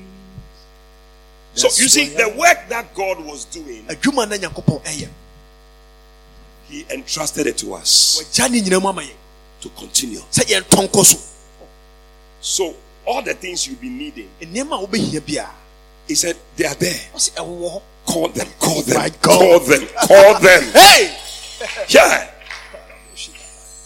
So 1.55 1.69
you 1.69 1.89
see, 1.89 2.09
the 2.09 2.29
work 2.37 2.69
that 2.69 2.93
God 2.95 3.25
was 3.25 3.45
doing, 3.45 3.85
adwuma 3.87 4.29
na 4.29 4.37
nyankopɔn 4.37 4.83
ɛyɛ 4.85 5.09
He 6.69 6.85
entrusted 6.91 7.47
it 7.47 7.59
to 7.59 7.75
us 7.75 8.19
wagya 8.23 8.51
ne 8.51 8.61
nyina 8.61 8.81
mu 8.83 8.89
ama 8.89 9.03
yɛn 9.03 9.15
to 9.61 9.69
continue. 9.71 10.21
sɛ 10.33 10.45
yɛntɔ 10.51 10.89
nkɔ 10.89 11.31
so 12.41 12.75
all 13.07 13.23
the 13.23 13.35
things 13.35 13.67
you'll 13.67 13.77
be 13.77 13.89
needing, 13.89 14.29
nneɛma 14.41 14.83
a 14.83 14.87
wobɛhia 14.87 15.21
biara 15.21 15.51
He 16.07 16.15
said, 16.15 16.37
they 16.57 16.67
are 16.67 16.75
there. 16.75 17.01
Call 18.05 18.29
them, 18.29 18.47
call 18.59 18.83
them, 18.83 19.11
call 19.23 19.59
them, 19.61 19.87
call 20.07 20.39
them. 20.41 20.63
hey 20.75 21.17
Yeah. 21.89 22.31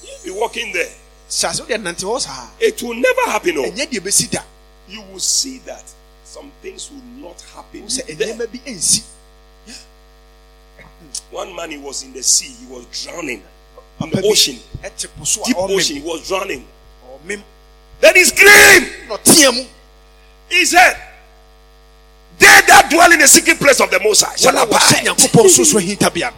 You'll 0.03 0.35
be 0.35 0.41
walking 0.41 0.73
there. 0.73 0.89
sase 1.29 1.61
wodeɛ 1.61 1.79
nante 1.83 2.03
hɔ 2.05 2.21
saa 2.21 2.49
It 2.59 2.83
will 2.83 2.95
never 2.95 3.31
happen. 3.31 3.59
Oh. 3.59 3.63
ɛnyɛ 3.65 3.87
deɛ 3.91 4.01
bɛsi 4.01 4.31
da 4.31 4.41
You 4.89 5.03
will 5.03 5.21
see 5.21 5.59
that 5.67 5.85
some 6.29 6.53
things 6.61 6.91
will 6.91 7.29
not 7.29 7.41
happen. 7.55 7.83
sɛ 7.85 8.07
there. 8.19 8.35
nneɛma 8.35 8.53
bi 8.53 8.59
ɛnsi 8.71 9.03
One 11.31 11.55
man, 11.55 11.71
he 11.71 11.79
was 11.79 12.03
in 12.03 12.13
the 12.13 12.23
sea, 12.23 12.53
he 12.61 12.67
was 12.67 12.85
drowning 13.05 13.43
in 14.03 14.11
the 14.11 14.23
ocean, 14.27 14.59
ɛte 14.83 15.09
po 15.17 15.25
so 15.25 15.43
a 15.43 15.47
deep 15.47 15.57
ocean. 15.57 15.97
He 15.97 16.03
was 16.03 16.29
drowning. 16.29 16.67
Then 18.01 18.15
he 18.15 18.25
screamed. 18.25 19.09
na 19.09 19.17
ɔteɛ 19.17 19.55
mu 19.55 19.65
He 20.51 20.65
said, 20.67 20.97
They 22.39 22.47
that 22.47 22.89
dwell 22.91 23.11
in 23.13 23.19
the 23.21 23.27
secret 23.29 23.59
place 23.59 23.81
of 23.81 23.91
the 23.91 23.99
Most 24.01 24.23
High 24.23 24.37
shall 24.37 24.57
abide. 24.63 25.05
nyankopɔn 25.05 25.49
soso 25.49 25.81
hintabea 25.81 26.31
no 26.31 26.37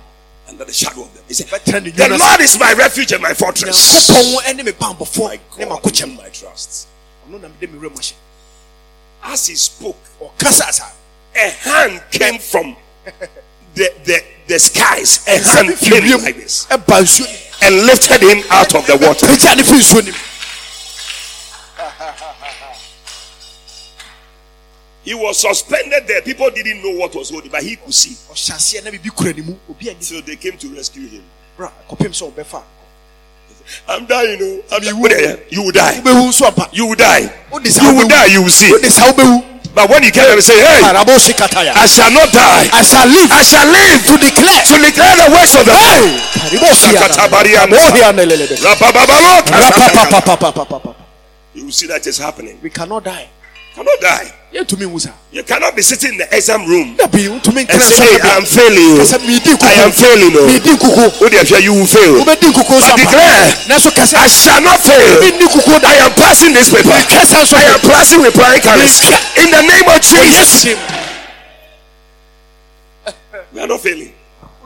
under 0.48 0.64
the 0.64 0.72
shadow 0.72 1.02
of 1.02 1.14
them. 1.14 1.24
He 1.26 1.34
said, 1.34 1.48
The. 1.48 2.16
Lord 2.18 2.40
is 2.40 2.58
my 2.58 2.72
refuge 2.74 3.12
and 3.12 3.22
my 3.22 3.34
fortress. 3.34 3.76
nyankopɔn 4.08 4.56
ne 4.56 4.62
me 4.62 4.72
bammɔfoɔ 4.72 5.40
My 5.58 5.66
God, 5.66 6.16
my 6.16 6.28
trust. 6.28 6.86
As 9.22 9.46
he 9.46 9.54
spoke, 9.54 9.96
a 10.20 11.48
hand 11.50 12.02
came 12.10 12.38
from 12.38 12.76
the, 13.74 13.92
the, 14.04 14.24
the 14.46 14.58
skies. 14.58 15.26
A 15.28 15.38
hand 15.38 15.76
came 15.78 16.22
like 16.22 16.36
this 16.36 16.66
ɛba 16.66 17.00
nsuo 17.02 17.26
nim 17.26 17.36
and 17.62 17.86
lifted 17.86 18.20
him 18.22 18.42
out 18.50 18.74
of 18.74 18.86
the 18.86 18.96
water. 18.96 19.26
pagya 19.26 19.56
ne 19.56 19.62
fi 19.62 19.76
nsuo 19.78 20.04
nim 20.04 20.14
He 25.02 25.14
was 25.14 25.38
suspended 25.40 26.06
there. 26.06 26.20
People 26.20 26.50
didn't 26.50 26.82
know 26.82 26.90
what 27.00 27.14
was 27.14 27.30
holding, 27.30 27.50
but 27.50 27.62
he 27.62 27.76
could 27.76 27.94
see. 27.94 28.10
ɔhyɛ 28.30 28.52
aseɛ 28.54 28.84
na 28.84 28.90
biribi 28.90 29.16
kura 29.16 29.32
ne 29.32 29.42
mu 29.42 29.56
obi 29.68 29.90
ani 29.90 30.02
So 30.02 30.20
they 30.20 30.36
came 30.36 30.58
to 30.58 30.68
rescue 30.74 31.08
him. 31.08 31.24
I'm 33.88 34.06
dying, 34.06 34.38
oh. 34.40 34.44
you 34.44 34.56
know. 34.56 34.62
I'm 34.72 34.82
You 34.82 34.96
will. 34.98 35.36
You 35.50 35.62
will 35.64 35.72
die. 35.72 36.00
wobɛwu 36.00 36.28
nso 36.30 36.46
ampa 36.46 36.68
You 36.72 36.86
will 36.86 36.96
die. 36.96 37.30
You 37.52 37.94
will 37.94 38.08
die. 38.08 38.26
You 38.26 38.42
will 38.42 38.50
see. 38.50 38.70
wode 38.72 38.90
saa 38.90 39.10
wobɛwu 39.12 39.50
But 39.74 39.88
when 39.88 40.02
you 40.02 40.10
there 40.10 40.32
and 40.34 40.42
say, 40.42 40.58
Hey, 40.58 40.82
I 40.82 41.86
shall 41.86 42.10
not 42.10 42.32
die. 42.32 42.66
I 42.74 42.82
shall 42.82 43.06
live 43.06 43.30
I 43.30 43.42
shall 43.42 43.66
live 43.70 44.02
to 44.02 44.18
declare 44.18 44.62
to 44.66 44.74
declare 44.82 45.14
the 45.14 45.30
works 45.30 45.54
of 45.54 45.62
the 45.64 45.70
Lord. 45.70 46.18
Rapapapapapapapa. 49.46 50.94
You 51.54 51.64
will 51.66 51.72
see 51.72 51.86
that 51.86 52.04
is 52.06 52.18
happening. 52.18 52.58
we 52.62 52.70
cannot 52.70 53.04
die 53.04 53.28
cannot 53.80 54.00
die. 54.00 54.32
yɛntumi 54.52 54.84
nwu 54.86 55.00
saa 55.00 55.12
You 55.32 55.42
cannot 55.44 55.76
be 55.76 55.82
sitting 55.82 56.12
in 56.12 56.18
the 56.18 56.28
exam 56.36 56.66
room 56.66 56.96
dabi 56.96 57.28
ntumi 57.28 57.60
and 57.60 57.68
nkira 57.68 57.86
say, 57.88 58.04
Hey, 58.04 58.20
I 58.20 58.36
am 58.36 58.44
failing. 58.44 58.96
kasa 58.98 59.18
miidi 59.18 59.50
I 59.62 59.72
am 59.84 59.90
nkuku 59.90 60.00
failing. 60.04 60.36
Oh, 60.36 60.46
miidi 60.46 60.70
nkuku 60.74 61.24
Oh, 61.24 61.28
dear, 61.28 61.60
you 61.62 61.74
will 61.74 61.86
fail. 61.86 62.14
wobɛdi 62.20 62.46
nkuku 62.52 62.72
nso 62.76 62.90
But 62.90 62.96
declare, 62.96 63.54
nanso 63.68 63.90
kasa 63.94 64.18
I 64.18 64.28
shall 64.28 64.60
not 64.60 64.80
fail. 64.80 65.20
minni 65.20 65.46
kuku 65.48 65.80
da 65.80 65.88
I 65.88 65.94
am 66.06 66.12
passing 66.12 66.52
this 66.52 66.68
paper. 66.70 66.90
kasa 67.08 67.36
nso 67.46 67.56
I 67.56 67.62
am 67.74 67.80
passing 67.80 68.20
with 68.20 68.34
flying 68.34 68.60
colors. 68.60 69.00
In 69.38 69.50
the 69.50 69.62
name 69.62 69.88
of 69.88 70.00
Jesus. 70.02 70.64
yesu 70.64 70.76
We 73.52 73.60
are 73.60 73.66
not 73.66 73.80
failing 73.80 74.12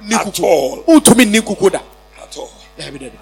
ni 0.02 0.14
at 0.14 0.40
all. 0.40 0.82
ntumi 0.88 1.24
nni 1.26 1.40
nkuku 1.40 1.70
da 1.70 1.80
At 2.22 2.36
all. 2.38 2.50
dabi 2.78 2.98
dabi 2.98 3.18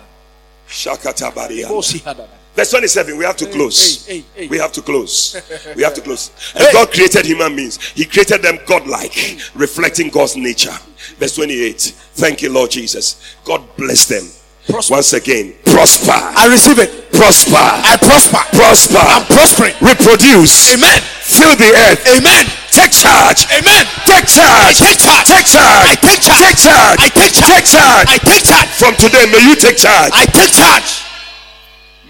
Shakatabaria. 0.71 1.69
osi 1.71 1.99
ha 2.05 2.15
dada 2.15 2.39
Verse 2.63 2.71
27, 2.71 3.19
we 3.19 3.25
have 3.25 3.37
to 3.39 3.47
close. 3.51 4.07
hey, 4.07 4.19
hey, 4.19 4.25
hey. 4.37 4.47
We 4.47 4.57
have 4.59 4.71
to 4.79 4.83
close. 4.83 5.35
We 5.75 5.83
have 5.83 5.95
to 5.95 6.01
close. 6.01 6.31
And 6.55 6.63
God 6.71 6.93
created 6.95 7.27
human 7.27 7.57
beings. 7.57 7.83
He 7.91 8.05
created 8.05 8.41
them 8.41 8.61
godlike, 8.69 9.19
reflecting 9.57 10.11
God's 10.11 10.37
nature. 10.37 10.71
Verse 11.19 11.35
28. 11.35 11.81
Thank 12.15 12.41
you, 12.41 12.55
Lord 12.55 12.71
Jesus. 12.71 13.35
God 13.43 13.67
bless 13.77 14.07
them. 14.07 14.23
Prosper. 14.71 14.95
Once 14.95 15.13
again, 15.13 15.59
prosper, 15.67 16.15
I 16.15 16.47
receive 16.47 16.79
it 16.79 17.11
prosper, 17.11 17.59
I 17.59 17.99
prosper 17.99 18.39
prosper, 18.55 19.03
I'm 19.03 19.27
prospering 19.27 19.75
reproduce, 19.83 20.71
amen 20.71 21.03
fill 21.19 21.59
the 21.59 21.67
earth, 21.67 22.07
amen 22.15 22.47
take 22.71 22.95
charge, 22.95 23.43
amen 23.51 23.91
take 24.07 24.31
charge, 24.31 24.79
take 24.79 25.03
charge. 25.03 25.27
take 25.27 25.51
charge, 25.51 25.83
I 25.83 25.99
take 25.99 26.23
charge. 26.23 26.47
take 26.47 26.59
charge, 26.63 26.99
I 27.03 27.09
take 27.11 27.33
charge. 27.35 27.51
take 27.51 27.67
charge. 27.67 28.07
I 28.07 28.19
take 28.23 28.45
charge 28.47 28.69
From 28.79 28.95
today, 29.03 29.27
may 29.35 29.43
you 29.51 29.59
take 29.59 29.83
charge. 29.83 30.15
I 30.15 30.31
take 30.31 30.55
charge 30.55 31.11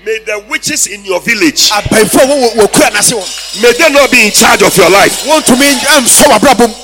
May 0.04 0.18
the 0.26 0.44
witches 0.50 0.88
in 0.88 1.04
your 1.04 1.20
village, 1.20 1.70
abɛnfo 1.70 2.18
a 2.18 2.26
wɔwɔ 2.26 2.48
wɔkura 2.58 2.90
n'ase 2.90 3.14
may 3.62 3.72
they 3.72 3.88
not 3.90 4.10
be 4.10 4.26
in 4.26 4.32
charge 4.32 4.62
of 4.62 4.76
your 4.76 4.90
life. 4.90 5.22
wɔntumi 5.26 5.78
nsɔ 6.02 6.24
w'abrabɔ 6.26 6.68
mu 6.68 6.74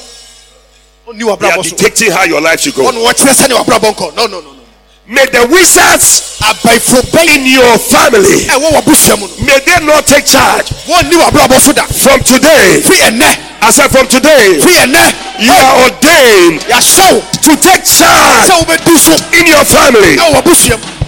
ɔnni 1.13 1.41
They 1.41 1.51
are 1.51 1.65
so. 1.65 1.77
dictating 1.77 2.13
how 2.13 2.23
your 2.25 2.41
life 2.41 2.61
should 2.61 2.75
go. 2.77 2.85
ɔno 2.85 3.03
wɔkyerɛ 3.03 3.35
sɛne 3.35 3.55
w'abrabɔ 3.59 3.95
nkɔ 3.97 4.15
no 4.15 4.27
no 4.27 4.41
no 4.41 4.53
no. 4.53 4.55
May 5.09 5.25
the 5.27 5.47
wizards 5.49 6.23
in 7.35 7.47
your 7.47 7.79
family, 7.79 8.45
ɛwɔ 8.55 8.71
w'abusua 8.77 9.19
mu 9.19 9.27
no 9.27 9.47
may 9.47 9.59
they 9.67 9.85
not 9.85 10.07
take 10.07 10.27
charge. 10.27 10.69
so 10.69 11.75
From 12.05 12.23
today, 12.23 12.83
I 13.61 13.71
said 13.73 13.89
from 13.91 14.07
today, 14.07 14.61
you 15.41 15.51
are 15.51 15.83
ordained 15.83 16.61
to 16.61 17.57
take 17.57 17.85
charge 17.85 18.47
so? 18.47 19.19
in 19.33 19.47
your 19.47 19.65
family. 19.65 21.08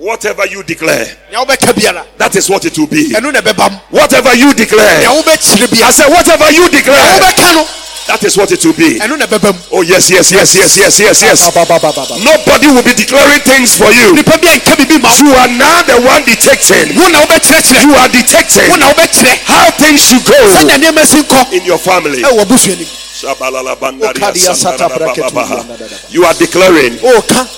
Ɛwɔ 0.00 0.06
w'abusua 0.06 0.06
mu 0.06 0.06
Whatever 0.06 0.46
you 0.46 0.62
declare, 0.62 1.06
nea 1.30 1.40
wobɛka 1.44 1.72
biara 1.74 2.04
that 2.18 2.34
is 2.36 2.48
what 2.48 2.64
it 2.64 2.76
will 2.78 2.86
be. 2.86 3.10
ɛno 3.12 3.32
na 3.32 3.40
ɛbɛba 3.40 3.70
mu 3.70 3.78
Whatever 3.90 4.34
you 4.34 4.52
declare, 4.54 5.06
I 5.08 5.90
said, 5.92 6.08
whatever 6.10 6.50
you 6.52 6.68
declare, 6.70 7.20
that 8.06 8.24
is 8.24 8.36
what 8.36 8.50
it 8.50 8.64
will 8.64 8.72
be. 8.72 8.98
ɛno 8.98 9.18
na 9.18 9.26
ɛbɛba 9.26 9.52
mu 9.52 9.58
Oh, 9.72 9.82
yes, 9.82 10.10
yes, 10.10 10.32
yes, 10.32 10.54
yes, 10.54 10.76
yes, 10.76 10.98
yes, 11.00 11.22
yes. 11.22 11.40
Nobody 12.24 12.66
will 12.68 12.82
be 12.82 12.94
declaring 12.94 13.40
things 13.40 13.76
for 13.76 13.90
you. 13.92 14.14
nipa 14.14 14.38
bi 14.38 14.48
a 14.48 14.58
nka 14.58 14.76
bibi 14.76 14.98
ma 14.98 15.08
wo 15.10 15.28
You 15.28 15.34
are 15.36 15.48
now 15.48 15.82
the 15.82 16.00
one 16.00 16.24
detecting. 16.24 16.96
wo 16.96 17.08
na 17.08 17.20
wobɛkyerɛkyerɛ 17.26 17.82
You 17.84 17.94
are 17.94 18.08
detecting 18.08 18.70
wo 18.70 18.76
na 18.76 18.86
wobɛkyerɛ 18.92 19.38
how 19.44 19.70
things 19.72 20.00
should 20.02 20.24
go 20.24 20.32
sɛnea 20.32 20.78
nneɛma 20.80 21.06
si 21.06 21.22
nkɔ 21.22 21.52
in 21.52 21.64
your 21.64 21.78
family. 21.78 22.22
You 26.10 26.24
are 26.24 26.34
declaring 26.34 26.98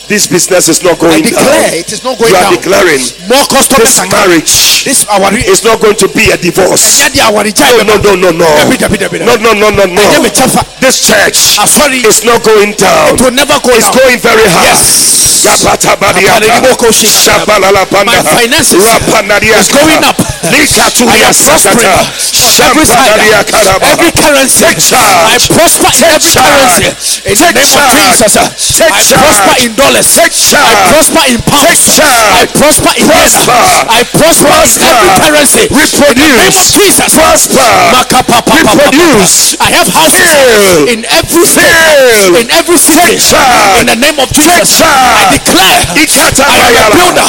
this 0.09 0.27
business 0.27 0.69
is 0.69 0.83
not 0.83 0.99
going 0.99 1.15
I 1.15 1.21
declare 1.23 1.71
down. 1.71 1.79
it 1.79 1.93
is 1.93 2.03
not 2.05 2.19
going 2.19 2.31
You 2.31 2.37
are 2.37 2.43
down 2.51 2.55
declaring 2.59 3.01
more 3.29 3.45
customers 3.49 3.95
this 3.97 4.11
marriage 4.11 4.85
this 4.85 5.05
awari 5.07 5.43
is 5.47 5.63
not 5.65 5.81
going 5.81 5.97
to 5.97 6.09
be 6.11 6.31
a 6.31 6.37
divorce. 6.37 6.83
ɛnyɛ 6.99 7.13
de 7.15 7.21
awari 7.23 7.53
gya 7.55 7.71
No, 7.79 7.95
no, 7.95 7.97
no, 7.97 8.15
no, 8.17 8.31
no. 8.31 8.49
No, 9.25 9.37
no, 9.37 9.53
no, 9.55 9.71
no, 9.71 9.85
no. 9.87 10.03
This 10.81 10.99
church 11.07 11.57
ah, 11.59 11.65
asɔre 11.65 12.03
is 12.05 12.25
not 12.25 12.43
going 12.43 12.73
down. 12.75 13.15
it 13.15 13.21
will 13.23 13.31
never 13.31 13.55
go 13.63 13.71
It's 13.71 13.87
down 13.87 13.95
going 14.03 14.19
very 14.19 14.47
high. 14.51 14.67
yes. 14.75 15.32
My 15.43 15.51
finances 18.23 18.79
is 18.79 19.69
going 19.75 20.05
up. 20.07 20.15
I 20.43 21.19
am 21.19 21.35
prospering. 21.35 21.83
On 22.43 22.55
every 22.63 22.87
side 22.87 23.19
every 23.83 24.13
currency. 24.15 24.63
I 24.63 25.39
prosper 25.51 25.91
in 25.99 26.05
every 26.15 26.31
currency. 26.31 26.95
In 27.27 27.35
the 27.35 27.51
name 27.59 27.75
of 27.75 27.91
Jesus. 27.91 28.39
I 28.39 29.03
prosper 29.03 29.55
in 29.67 29.75
dollars. 29.75 30.15
I 30.15 30.75
prosper 30.95 31.25
in 31.27 31.43
pounds. 31.43 31.99
I 31.99 32.47
prosper 32.55 32.93
in 32.99 33.07
naira 33.11 33.43
I 33.91 34.07
prosper 34.15 34.63
in 34.63 34.79
every 34.79 35.11
currency. 35.27 35.67
In 35.67 35.75
the 35.75 36.23
name 36.23 36.39
of 36.39 36.55
Jesus. 36.71 37.19
Prosper. 37.19 37.67
Reproduce. 38.63 39.59
I 39.59 39.71
have 39.75 39.89
houses 39.91 40.31
in 40.87 41.03
every 41.11 41.45
state 41.47 41.73
in 42.43 42.51
every 42.51 42.79
city 42.79 43.19
in 43.81 43.87
the 43.87 43.97
name 43.97 44.19
of 44.19 44.29
Jesus. 44.33 44.81
I 44.83 45.32
declare 45.33 45.81
I 46.49 46.69
am 46.69 46.93
a 46.93 46.97
builder 46.97 47.29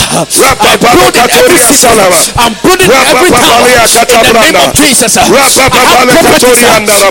I 0.60 0.78
build 0.78 1.16
in 1.16 1.30
every 1.40 1.58
salama. 1.76 2.20
I'm 2.44 2.54
building 2.64 2.90
in 2.92 3.04
every 3.12 3.32
town 3.32 3.64
in 3.64 4.20
the 4.24 4.34
name 4.44 4.60
of 4.64 4.74
Jesus 4.76 5.14
I 5.18 5.24
have 5.24 6.08
properties 6.12 6.60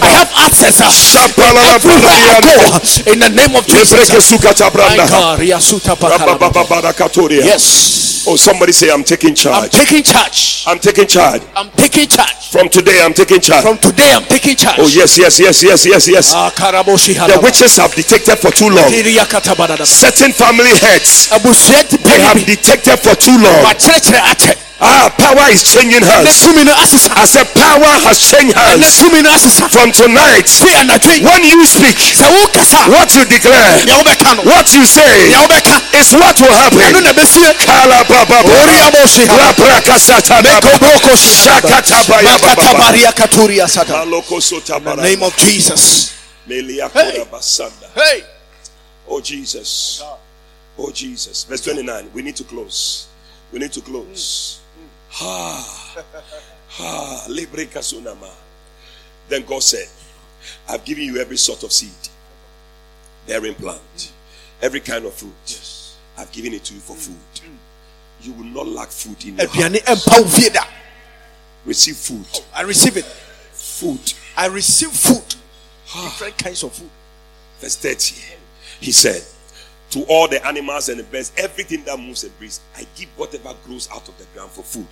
I 0.03 0.13
have 0.21 0.31
access 0.47 0.77
everywhere 1.77 2.21
I 2.23 2.41
go 2.41 3.13
in 3.13 3.19
the 3.21 3.31
name 3.31 3.55
of 3.57 3.65
Jesus. 3.67 4.09
Yes 7.45 7.93
Oh, 8.25 8.37
somebody 8.37 8.71
say, 8.71 8.89
I'm 8.91 9.03
taking 9.03 9.35
charge. 9.35 9.75
I'm 9.75 9.81
taking 9.83 10.03
charge 10.05 10.63
I'm 10.67 10.79
taking 10.79 11.07
charge. 11.09 11.43
I'm 11.57 11.71
taking 11.75 12.07
charge 12.07 12.39
From 12.55 12.69
today, 12.69 13.03
I'm 13.03 13.13
taking 13.15 13.41
charge. 13.41 13.63
from 13.67 13.79
today 13.79 14.13
I'm 14.15 14.23
taking 14.31 14.55
charge 14.55 14.79
Oh, 14.79 14.87
yes, 14.87 15.19
yes, 15.19 15.41
yes, 15.41 15.63
yes, 15.63 15.85
yes, 15.85 16.07
yes. 16.07 16.33
Ah, 16.35 16.51
The 16.55 17.41
witches 17.43 17.77
have 17.77 17.93
detected 17.95 18.39
for 18.39 18.53
too 18.53 18.71
long. 18.71 18.87
Certain 19.87 20.33
family 20.33 20.71
heads, 20.83 21.29
abusua 21.33 21.85
ti 21.89 21.97
they 21.97 22.21
have 22.21 22.45
detected 22.45 22.99
for 23.01 23.15
too 23.15 23.39
long. 23.39 23.65
wakyerɛkyerɛ 23.65 24.57
Ah, 24.85 25.07
power 25.15 25.47
is 25.55 25.63
changing 25.63 26.03
ne 26.03 26.07
hands. 26.11 26.43
tumi 26.43 26.65
no 26.67 26.75
I 26.75 26.85
said, 27.25 27.47
power 27.55 27.95
has 28.03 28.19
changed 28.19 28.51
ne 28.51 28.83
hands. 28.83 28.99
tumi 28.99 29.23
no 29.23 29.31
asesa 29.31 29.71
From 29.71 29.93
tonight, 29.95 30.43
fi 30.51 30.75
anadwo 30.75 31.15
yi 31.15 31.23
when 31.23 31.45
you 31.47 31.63
speak, 31.67 31.95
what 32.91 33.15
you 33.15 33.23
declare, 33.31 33.85
nea 33.87 33.95
wobɛka 33.95 34.35
no 34.37 34.43
what 34.43 34.67
you 34.75 34.83
say, 34.85 35.31
is 35.95 36.11
what 36.19 36.35
will 36.43 36.51
happen. 36.51 36.99
na 36.99 37.13
bɛsie 37.15 37.55
Kalababa. 37.63 38.43
oriaboshi 38.43 39.23
Raprakasatadaba. 39.31 40.67
Shakatabayababa. 41.31 42.57
makatabaria 42.57 43.13
katuria 43.15 43.69
sata 43.69 44.03
in 44.03 44.85
the 44.85 44.97
name 45.03 45.23
of 45.23 45.37
Jesus 45.37 46.11
Meliakorabasanda. 46.49 47.87
hey 47.95 48.25
Oh 49.09 49.21
Jesus. 49.21 50.03
Oh 50.79 50.91
Jesus. 50.91 51.45
Verse 51.45 51.61
29. 51.65 52.11
We 52.15 52.23
need 52.23 52.37
to 52.37 52.45
close. 52.45 53.09
We 53.53 53.59
need 53.59 53.73
to 53.73 53.81
close. 53.81 54.61
Libre 57.29 57.67
kasunama. 57.67 58.31
Then 59.29 59.45
God 59.45 59.63
said, 59.63 59.89
I've 60.69 60.85
given 60.85 61.05
you 61.05 61.19
every 61.19 61.37
sort 61.37 61.63
of 61.63 61.73
seed, 61.73 61.91
bearing 63.27 63.55
plant, 63.55 64.13
every 64.61 64.81
kind 64.81 65.05
of 65.05 65.15
fruit. 65.15 65.81
I've 66.19 66.33
given 66.33 66.53
it 66.53 66.65
to 66.65 66.75
you 66.75 66.81
for 66.81 66.97
food. 66.97 67.17
You 68.21 68.33
will 68.33 68.45
not 68.45 68.67
lack 68.67 68.89
food 68.89 69.25
in 69.25 69.37
your 69.37 69.47
house. 69.49 69.57
ɛmpa 69.57 70.19
wo 70.23 70.29
fie 70.29 70.51
Receive 71.65 71.97
food. 71.97 72.27
Oh, 72.35 72.45
I 72.55 72.63
receive 72.63 72.97
it 72.97 73.05
Food. 73.53 74.15
I 74.37 74.47
receive 74.47 74.91
food 74.91 75.37
different 75.93 76.39
kinds 76.39 76.63
of 76.63 76.73
food 76.73 76.91
Verse 77.61 77.77
30. 77.77 78.17
He 78.81 78.91
said, 78.93 79.23
To 79.93 80.05
all 80.09 80.27
the 80.29 80.45
animals 80.47 80.89
and 80.89 80.99
the 80.99 81.05
birds, 81.05 81.33
everything 81.37 81.85
that 81.85 81.99
moves 81.99 82.25
and 82.25 82.37
breathes, 82.39 82.61
I 82.77 82.87
give 82.97 83.09
whatever 83.17 83.55
grows 83.65 83.89
out 83.91 84.09
of 84.09 84.17
the 84.19 84.25
ground 84.35 84.51
for 84.51 84.63
food. 84.63 84.87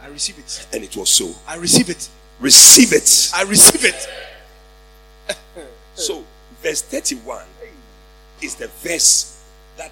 I 0.00 0.06
receive 0.08 0.38
it. 0.38 0.66
And 0.72 0.84
it 0.84 0.96
was 0.96 1.10
so. 1.10 1.34
I 1.46 1.56
receive 1.56 1.90
it. 1.90 2.08
Receive 2.38 2.92
it. 2.92 3.30
I 3.34 3.42
receive 3.42 3.84
it. 3.84 4.08
So, 5.94 6.24
verse 6.62 6.82
31 6.82 7.42
is 8.40 8.54
the 8.54 8.68
verse 8.68 9.42
that 9.76 9.90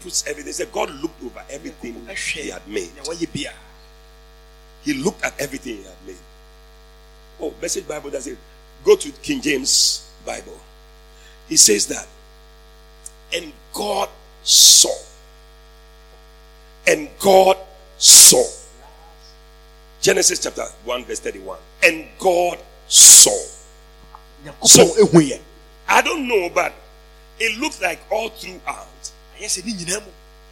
puts 0.00 0.26
everything. 0.26 0.54
Said 0.54 0.72
God 0.72 0.90
looked 1.02 1.22
over 1.22 1.44
everything 1.50 1.94
he 2.16 2.48
had 2.48 2.66
made. 2.66 2.90
He 4.82 4.94
looked 4.94 5.22
at 5.22 5.38
everything 5.38 5.76
he 5.76 5.82
had 5.82 6.06
made. 6.06 6.16
Oh, 7.38 7.52
message 7.60 7.86
Bible 7.86 8.08
does 8.08 8.26
it. 8.26 8.38
Go 8.82 8.96
to 8.96 9.10
King 9.22 9.42
James 9.42 10.10
Bible. 10.24 10.58
He 11.46 11.58
says 11.58 11.86
that, 11.88 12.06
and 13.34 13.52
God 13.72 14.08
saw. 14.42 14.94
And 16.86 17.08
God 17.18 17.56
saw. 17.98 18.44
Genesis 20.00 20.40
chapter 20.42 20.64
1, 20.84 21.04
verse 21.04 21.20
31. 21.20 21.58
And 21.82 22.06
God 22.18 22.58
saw. 22.86 23.36
So, 24.62 24.82
I 25.88 26.02
don't 26.02 26.28
know, 26.28 26.48
but 26.54 26.72
it 27.40 27.58
looked 27.58 27.82
like 27.82 28.00
all 28.10 28.28
throughout 28.28 28.86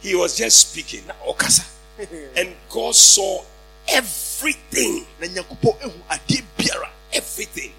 he 0.01 0.15
was 0.15 0.37
just 0.37 0.71
speaking. 0.71 1.03
and 2.37 2.55
God 2.69 2.95
saw 2.95 3.43
everything. 3.87 5.05
Everything. 7.13 7.73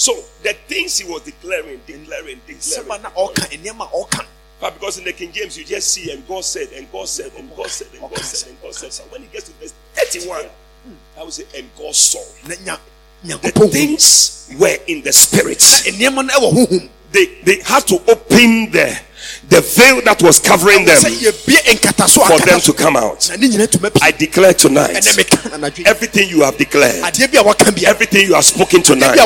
So 0.00 0.16
the 0.42 0.54
things 0.66 0.96
he 0.96 1.04
was 1.04 1.20
declaring, 1.24 1.78
declaring, 1.86 2.40
declaring. 2.46 2.88
But 2.88 4.74
because 4.74 4.96
in 4.96 5.04
the 5.04 5.12
King 5.12 5.30
James 5.30 5.58
you 5.58 5.64
just 5.66 5.90
see 5.92 6.10
and 6.10 6.26
God 6.26 6.42
said 6.42 6.68
and 6.74 6.90
God 6.90 7.06
said 7.06 7.30
and 7.38 7.54
God 7.54 7.68
said 7.68 7.88
and 7.92 8.00
God 8.00 8.18
said 8.18 8.48
and 8.48 8.62
God 8.62 8.74
said. 8.74 8.94
So 8.94 9.02
when 9.10 9.20
he 9.20 9.28
gets 9.28 9.50
to 9.50 9.54
verse 9.60 9.74
31, 9.92 10.46
I 11.18 11.22
would 11.22 11.34
say, 11.34 11.44
and 11.54 11.68
God 11.76 11.94
saw. 11.94 12.24
The 12.46 13.68
things 13.70 14.50
were 14.58 14.78
in 14.86 15.02
the 15.02 15.12
spirit. 15.12 15.60
They 17.12 17.26
they 17.44 17.60
had 17.60 17.86
to 17.88 17.96
open 18.10 18.70
the 18.72 18.98
the 19.50 19.60
veil 19.60 20.00
that 20.06 20.22
was 20.22 20.38
covering 20.38 20.84
them 20.86 20.96
for 20.96 22.38
them 22.38 22.60
to 22.60 22.72
come 22.72 22.96
out. 22.96 23.28
I 23.30 24.10
declare 24.14 24.54
tonight 24.54 24.94
everything 25.86 26.28
you 26.30 26.42
have 26.42 26.56
declared, 26.56 27.02
everything 27.02 28.26
you 28.26 28.34
have 28.34 28.44
spoken 28.44 28.82
tonight, 28.82 29.18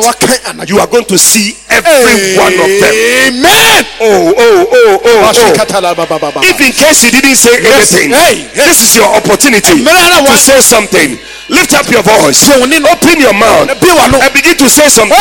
you 0.66 0.79
are 0.81 0.87
going 0.89 1.05
to 1.05 1.18
see 1.18 1.53
every 1.68 2.37
one 2.41 2.55
of 2.57 2.70
them. 2.81 2.95
Amen. 3.29 3.85
Oh, 4.01 4.33
oh, 4.37 4.66
oh, 4.72 4.99
oh, 5.05 5.29
oh. 5.29 6.41
If 6.43 6.61
in 6.61 6.72
case 6.72 7.05
you 7.05 7.11
didn't 7.12 7.37
say 7.37 7.61
anything, 7.61 8.11
this 8.55 8.81
is 8.81 8.97
your 8.97 9.09
opportunity 9.14 9.85
to 9.85 10.37
say 10.39 10.61
something. 10.61 11.18
Lift 11.53 11.75
up 11.77 11.85
your 11.93 12.01
voice. 12.01 12.41
Open 12.49 13.20
your 13.20 13.35
mouth 13.37 13.68
and 13.68 14.33
begin 14.33 14.57
to 14.57 14.64
say 14.70 14.89
something. 14.89 15.12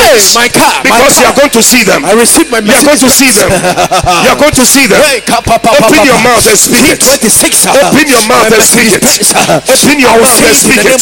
Because 0.83 1.19
you 1.19 1.25
are 1.27 1.35
going 1.35 1.51
to 1.51 1.61
see 1.61 1.83
them. 1.83 2.05
I 2.05 2.13
receive 2.13 2.49
my 2.49 2.59
You 2.63 2.71
are 2.71 2.83
going 2.85 2.97
to 3.03 3.11
see 3.11 3.27
them. 3.35 3.51
You 4.23 4.29
are 4.31 4.39
going 4.39 4.53
to 4.55 4.65
see 4.65 4.87
them. 4.87 4.92
Open 4.93 6.01
your 6.05 6.19
mouth 6.21 6.45
and 6.47 6.59
speak 6.59 6.85
it. 6.89 7.01
Open 7.01 8.05
your 8.07 8.23
mouth 8.29 8.51
and 8.53 8.63
speak 8.63 8.93
it. 8.93 9.03
Open 9.03 9.97
your 9.99 10.15
mouth 10.21 10.41
and 10.45 10.55
speak 10.57 10.81
it. 10.85 11.01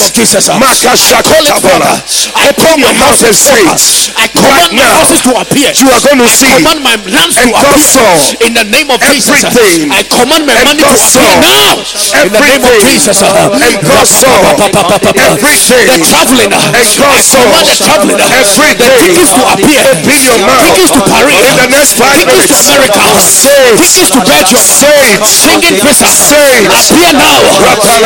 Open 2.47 2.73
your 2.79 2.95
mouth 2.95 3.21
and 3.23 3.35
say 3.35 3.59
it. 3.61 4.11
I 4.17 4.27
command 4.31 4.71
my 4.75 4.85
houses 4.95 5.21
to 5.27 5.31
appear. 5.39 5.69
You 5.75 5.89
are 5.91 6.01
going 6.03 6.19
to 6.23 6.29
see. 6.29 6.47
I 6.47 6.59
command 6.61 6.81
my 6.83 6.95
lands 7.11 7.35
to 7.35 7.41
And 7.43 7.51
God 7.51 7.75
appear. 7.75 7.91
saw 7.91 8.45
In 8.47 8.53
the 8.55 8.65
name 8.71 8.89
of 8.91 8.99
Jesus. 9.01 9.43
everything. 9.43 9.91
I 9.91 10.03
command 10.07 10.45
my 10.47 10.55
money 10.63 10.81
to 10.83 10.87
appear 10.91 11.35
now. 11.41 11.75
In 12.23 12.31
the 12.31 12.39
name 12.39 12.63
of 12.63 12.71
everything. 12.71 12.99
Jesus. 13.01 13.19
And 13.21 13.75
God 13.83 14.07
saw 14.07 14.35
everything. 15.15 15.87
The 15.91 15.97
traveling. 16.05 16.51
Uh, 16.53 16.79
and 16.79 16.87
God 16.97 17.11
I 17.11 17.21
saw 17.21 17.41
command 17.43 17.67
the 17.67 17.75
traveling. 17.75 18.19
Uh, 18.21 18.27
the 18.31 18.87
tickets 19.01 19.31
to 19.35 19.41
appear. 19.51 19.81
Open 19.91 20.19
your 20.21 20.39
mouth. 20.41 20.63
Tickets 20.71 20.91
to 20.91 21.01
Paris. 21.11 21.35
In 21.41 21.51
uh, 21.51 21.61
the 21.61 21.67
next 21.71 21.93
five 21.97 22.23
Tickets 22.25 22.65
to. 22.65 22.71
America. 22.71 23.03
Say 23.31 23.80
Tickets 23.81 24.13
to 24.13 24.21
Belgium. 24.21 24.61
Say 24.61 24.93
it. 25.09 25.25
Schengen 25.25 25.73
visa. 25.81 26.05
Say 26.05 26.61
it. 26.61 26.69
Appear 26.69 27.17
now. 27.17 27.41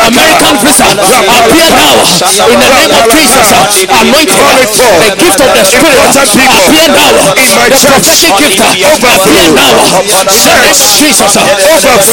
American 0.08 0.56
visa. 0.64 0.88
Appear 0.88 1.68
now. 1.76 2.00
In 2.48 2.64
the 2.64 2.70
name 2.72 2.96
of 2.96 3.04
Jesus. 3.12 3.52
Anointing. 3.92 4.40
Call 4.40 4.56
it 4.56 4.72
forth. 4.72 5.04
The 5.04 5.20
gift 5.20 5.36
of 5.44 5.52
the 5.52 5.68
Spirit. 5.68 6.16
Appear 6.16 6.88
now. 6.96 7.12
The 7.12 7.76
prophetic 7.84 8.32
gift. 8.40 8.56
Appear 8.56 8.88
Overflow. 8.88 9.52
now. 9.52 9.76
In 10.00 10.16
the 10.16 10.38
name 10.40 10.64
of 10.64 10.88
Jesus. 10.96 11.36
Appear 11.36 11.76
now. 11.76 12.08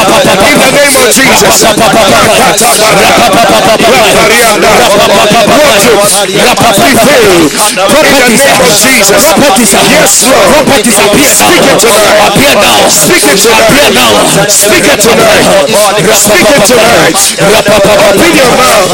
In 0.00 0.24
the 0.24 0.36
name 0.40 0.96
of 0.96 1.12
Jesus. 1.12 1.40
Yes, 9.90 10.24
Lord. 10.24 10.69
Properties 10.70 11.02
appear 11.02 11.34
now. 11.34 11.50
It. 11.50 11.82
Appear 12.30 12.54
now. 12.54 12.86
Speak 12.94 13.26
it 13.26 13.42
Appear 13.42 13.90
now. 13.90 14.22
Speak 14.46 14.86
it 14.86 15.02
tonight. 15.02 15.50
Speak 15.66 16.46
it 16.46 16.62
tonight. 16.62 17.10
Open 18.06 18.30
your 18.38 18.54
mouth. 18.54 18.86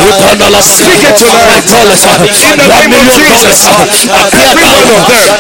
Speak 0.65 1.05
it 1.05 1.21
tonight. 1.21 1.69
In 1.69 2.57
the 2.57 2.65
name 2.65 2.97
of 2.97 3.05
Jesus. 3.13 3.69
Every 3.69 4.65
one. 4.65 4.89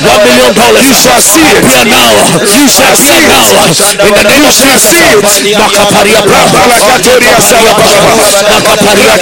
One 0.04 0.20
million 0.28 0.52
dollars. 0.52 0.84
You 0.84 0.92
shall 0.92 1.24
see 1.24 1.40
it. 1.40 1.64
Appear 1.64 1.88
now. 1.88 2.04
You 2.44 2.68
shall 2.68 2.92
see 2.92 3.16
Appear 3.16 3.32
now. 3.32 3.48
it. 3.64 3.80
In 3.80 4.12
the 4.12 4.24
name 4.28 4.44
You 4.44 4.52
of 4.52 4.52
shall 4.52 4.76
Jesus. 4.76 4.92
see 4.92 5.08
it. 5.08 5.56
Makaparia 5.56 6.20
Brava. 6.20 6.52
Rabalakatoria 6.52 7.40
salababa. 7.40 7.96
Makaparia 8.52 9.16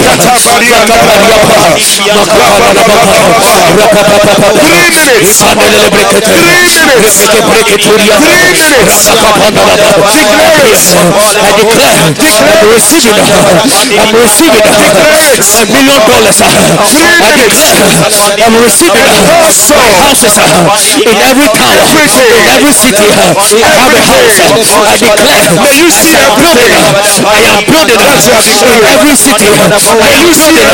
ndababa. 0.83 1.15
Three 4.65 4.89
minutes. 4.91 5.39
Three 6.25 6.41
minutes. 6.43 7.04
Three 7.05 7.29
minutes. 7.29 8.65
Declare 8.65 8.89
it. 10.25 10.81
I 11.35 11.51
declare, 11.53 12.01
I'm 12.01 12.65
receiving, 12.73 13.13
I'm 13.13 14.15
receiving 14.15 14.65
a 14.65 15.69
million 15.69 16.01
dollars. 16.09 16.41
I 16.41 16.49
declare, 17.37 17.77
I'm 18.41 18.57
receiving 18.57 19.05
houses 20.01 20.33
uh, 20.41 20.65
in 21.05 21.17
every 21.29 21.47
town, 21.53 21.77
in 21.77 22.49
every 22.57 22.73
city. 22.73 23.05
Uh, 23.05 23.37
I 23.37 23.73
have 23.77 23.93
a 23.93 24.01
house. 24.01 24.41
Uh, 24.41 24.57
I 24.85 24.97
declare, 24.97 25.45
May 25.61 25.75
you 25.77 25.89
see 25.93 26.09
I 26.15 26.25
am 26.25 26.33
building, 26.41 26.73
everything. 26.73 27.25
I 27.25 27.37
am 27.53 27.61
building 27.69 28.01
in 28.01 28.81
every 28.89 29.13
city. 29.13 29.45
I 29.45 30.11
am 30.17 30.25
building 30.33 30.65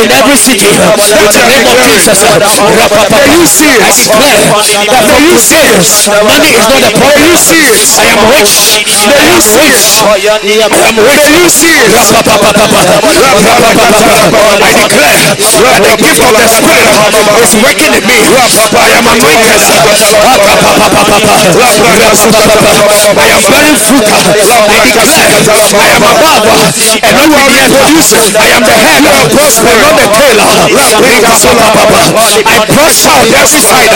in 0.00 0.10
every 0.16 0.36
city. 0.40 0.66
In 0.66 0.88
the 0.88 1.44
name 1.44 1.66
of 1.68 1.76
Jesus, 1.84 2.24
May 2.24 3.28
you 3.36 3.44
see 3.44 3.76
I 3.76 3.92
declare 3.92 4.40
that 4.46 5.04
from 5.04 5.55
today, 5.56 6.20
money 6.26 6.52
is 6.52 6.68
not 6.68 6.82
a 6.84 6.90
problem. 6.92 7.16
May 7.16 7.32
you 7.32 7.40
see 7.40 7.64
it. 7.64 7.88
I 7.96 8.12
am 8.12 8.20
rich. 8.28 8.76
May 9.08 9.24
you 9.24 9.40
see 9.40 9.72
it. 9.72 9.80
I 9.96 10.20
am 10.84 11.00
rich. 11.00 11.24
May 11.24 11.40
you 11.40 11.50
see 11.50 11.72
it. 11.72 11.96
I 11.96 12.04
declare 14.76 15.16
that 15.16 15.80
the 15.80 15.96
gift 15.96 16.20
of 16.20 16.34
the 16.36 16.48
Spirit 16.48 16.84
is 17.40 17.52
working 17.64 17.92
in 17.96 18.04
me. 18.04 18.20
I 18.26 18.92
am 18.96 19.06
anointed. 19.06 19.56
I 19.56 19.80
am 23.32 23.42
very 23.48 23.72
frugal. 23.80 24.20
I 24.26 24.82
declare 24.84 25.24
I 25.26 25.88
am 25.96 26.04
above 26.04 26.44
and 26.46 27.16
not 27.16 27.30
beneath. 27.32 27.72
I 28.36 28.52
am 28.52 28.62
the 28.62 28.76
head 28.76 29.00
and 29.00 29.24
not 29.32 29.94
the 29.96 30.06
tail. 30.16 30.40
I 32.46 32.64
prosper 32.66 33.06
on 33.06 33.24
every 33.36 33.62
side. 33.62 33.92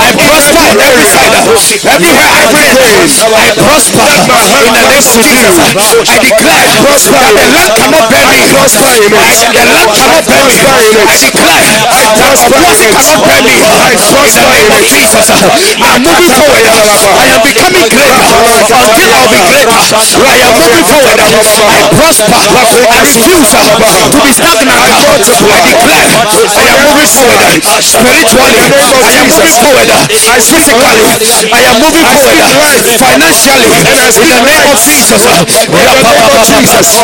I 0.00 0.12
prosper 0.16 0.60
on 0.60 0.78
every 0.80 0.99
Everywhere 1.00 2.28
I 2.28 2.44
go, 2.52 2.60
I 2.60 3.48
prosper 3.56 4.04
in 4.04 4.28
the 4.28 4.84
name 4.84 4.92
of 4.92 5.00
Jesus. 5.00 5.56
I 5.56 6.20
declare 6.20 6.68
that 6.68 7.00
the 7.00 7.46
land 7.56 7.72
cannot 7.72 8.04
bear 8.12 8.28
me. 8.28 8.44
The 8.44 8.84
land 9.16 9.40
cannot 9.56 9.88
bear 10.28 10.44
me. 10.44 10.60
I 10.60 11.16
declare 11.16 11.72
that 11.88 12.04
opposite 12.20 12.92
cannot 12.92 13.24
bear 13.24 13.40
me. 13.48 13.56
In 13.60 14.36
the 14.36 14.44
name 14.52 14.72
of 14.76 14.82
Jesus. 14.84 15.24
I 15.30 15.96
am 15.96 16.04
moving 16.04 16.32
forward. 16.36 16.68
I 16.68 17.32
am 17.32 17.40
becoming 17.48 17.88
greater 17.88 18.28
until 18.60 19.10
I'll 19.16 19.32
be 19.32 19.40
greater. 19.40 19.72
I 19.72 20.36
am 20.36 20.52
moving 20.60 20.84
forward. 20.84 21.16
I 21.16 21.80
prosper 21.96 22.36
I 22.36 23.00
refuse 23.00 23.48
to 23.56 24.18
be 24.20 24.32
stagnant. 24.36 24.76
I 24.76 25.64
declare 25.64 26.04
I 26.04 26.68
am 26.68 26.78
moving 26.84 27.08
forward 27.08 27.56
spiritually. 27.80 28.60
I 29.00 29.16
am 29.16 29.26
moving 29.32 29.56
forward 29.56 29.88
physically. 30.10 30.89
I 30.90 31.62
am 31.70 31.78
moving 31.78 32.02
forward 32.02 32.34
financially. 32.98 33.70
In 33.70 33.86
the 33.86 34.42
name 34.42 34.66
of 34.66 34.78
Jesus. 34.82 35.22
Jesus. 36.50 36.98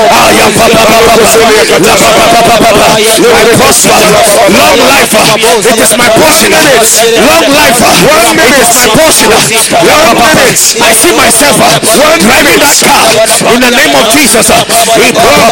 I 3.27 3.47
prosper. 3.57 3.95
Long 4.51 4.79
life. 4.91 5.15
It 5.15 5.79
is 5.79 5.95
my 5.95 6.09
portion. 6.19 6.51
Long 6.51 7.47
life. 7.55 7.79
It 7.79 8.11
is 8.11 8.75
my 8.75 8.91
portion. 8.91 9.31
One 9.31 9.47
minute. 9.47 9.47
I 10.77 10.93
see 10.93 11.13
myself 11.15 11.57
driving 11.57 12.59
that 12.59 12.75
car 12.83 13.07
in 13.55 13.61
the 13.61 13.71
name 13.71 13.95
of 13.95 14.07
Jesus. 14.11 14.47
Three 14.47 15.13
cars 15.15 15.43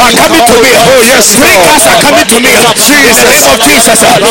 are 0.00 0.12
coming 0.16 0.44
to 0.46 0.56
me. 0.62 0.72
Oh 0.86 1.02
yes, 1.02 1.26
three 1.36 1.56
cars 1.66 1.86
are 1.90 1.98
coming 1.98 2.26
to 2.30 2.38
me. 2.38 2.46
Name 2.46 2.66
of 2.70 2.78
Jesus. 2.78 3.18
I 3.26 4.22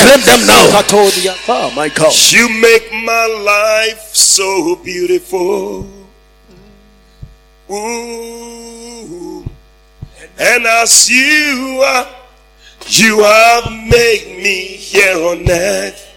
claim 0.00 0.20
them 0.24 0.40
now. 0.48 0.64
I 0.72 0.82
claim 0.88 1.04
them 1.04 1.20
now. 1.44 1.44
Oh 1.48 1.70
my 1.76 1.88
God. 1.88 2.12
You 2.32 2.48
make 2.60 2.92
my 3.04 3.26
life 3.44 4.14
so 4.14 4.76
beautiful. 4.82 5.86
Ooh. 7.70 9.44
And 10.38 10.66
as 10.66 11.08
you 11.08 11.82
are, 11.84 12.06
you 12.88 13.22
have 13.22 13.70
made 13.70 14.36
me 14.42 14.66
here 14.76 15.16
on 15.16 15.48
earth. 15.48 16.13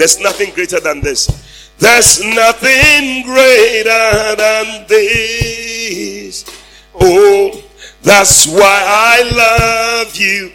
There's 0.00 0.18
nothing 0.18 0.54
greater 0.54 0.80
than 0.80 1.02
this. 1.02 1.28
There's 1.76 2.24
nothing 2.24 3.22
greater 3.22 4.34
than 4.34 4.86
this. 4.88 6.42
Oh, 6.98 7.62
that's 8.00 8.46
why 8.46 8.82
I 8.82 9.20
love 9.36 10.16
you 10.16 10.52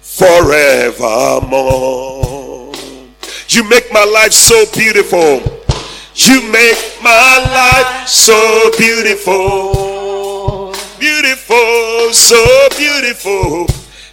forevermore. 0.00 0.32
You 3.48 3.68
make 3.68 3.92
my 3.92 4.04
life 4.04 4.32
so 4.32 4.64
beautiful. 4.76 5.42
You 6.14 6.40
make 6.52 7.02
my 7.02 7.38
life 7.50 8.06
so 8.06 8.70
beautiful. 8.78 10.72
Beautiful, 11.00 12.12
so 12.12 12.68
beautiful. 12.76 13.66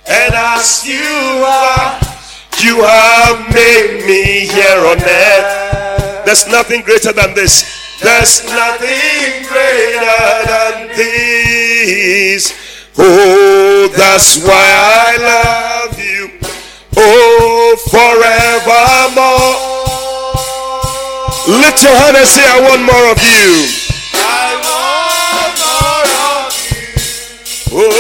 And 0.08 0.34
as 0.34 0.88
you 0.88 1.46
are, 1.46 2.15
you 2.64 2.82
have 2.84 3.54
made 3.54 4.06
me 4.06 4.48
here 4.48 4.80
on 4.86 4.98
earth. 5.02 6.26
There's 6.26 6.48
nothing 6.48 6.82
greater 6.82 7.12
than 7.12 7.34
this. 7.34 7.64
There's 8.02 8.44
nothing 8.46 9.46
greater 9.48 10.46
than 10.46 10.88
this. 10.96 12.54
Oh, 12.98 13.90
that's 13.96 14.38
why 14.44 14.52
I 14.54 15.18
love 15.18 16.00
you. 16.00 16.30
Oh, 16.98 17.76
forevermore. 17.92 19.56
Lift 21.62 21.84
your 21.84 21.96
hand 21.96 22.18
and 22.18 22.28
say, 22.28 22.44
I 22.46 22.60
want 22.62 22.82
more 22.82 23.12
of 23.12 23.20
you. 23.22 23.68
I 24.14 24.56
want 24.66 25.58
more 25.62 26.08
of 26.40 26.54
you. 26.72 26.90
Oh, 27.72 27.92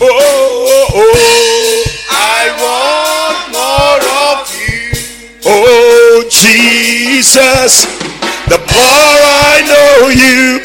oh, 0.00 0.10
oh, 0.10 0.33
Jesus. 7.24 7.86
The 8.52 8.58
more 8.58 9.18
I 9.48 9.64
know 9.64 10.12
you, 10.12 10.60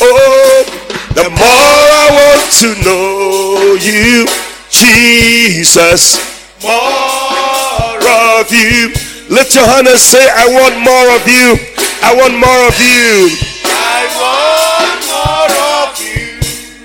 oh, 0.00 0.64
the 1.12 1.28
more 1.28 1.84
I 2.00 2.08
want 2.16 2.48
to 2.64 2.68
know 2.80 3.76
you. 3.76 4.24
Jesus. 4.70 6.16
More 6.62 8.00
of 8.40 8.50
you. 8.50 8.88
Lift 9.28 9.54
your 9.54 9.66
hand 9.66 9.86
and 9.86 10.00
say, 10.00 10.24
I 10.32 10.48
want 10.48 10.80
more 10.80 11.12
of 11.12 11.28
you. 11.28 11.60
I 12.00 12.16
want 12.16 12.40
more 12.40 12.62
of 12.64 12.80
you. 12.80 13.28
I 13.68 14.08
want 14.16 15.00
more 15.12 15.52
of 15.76 15.92
you. 16.00 16.40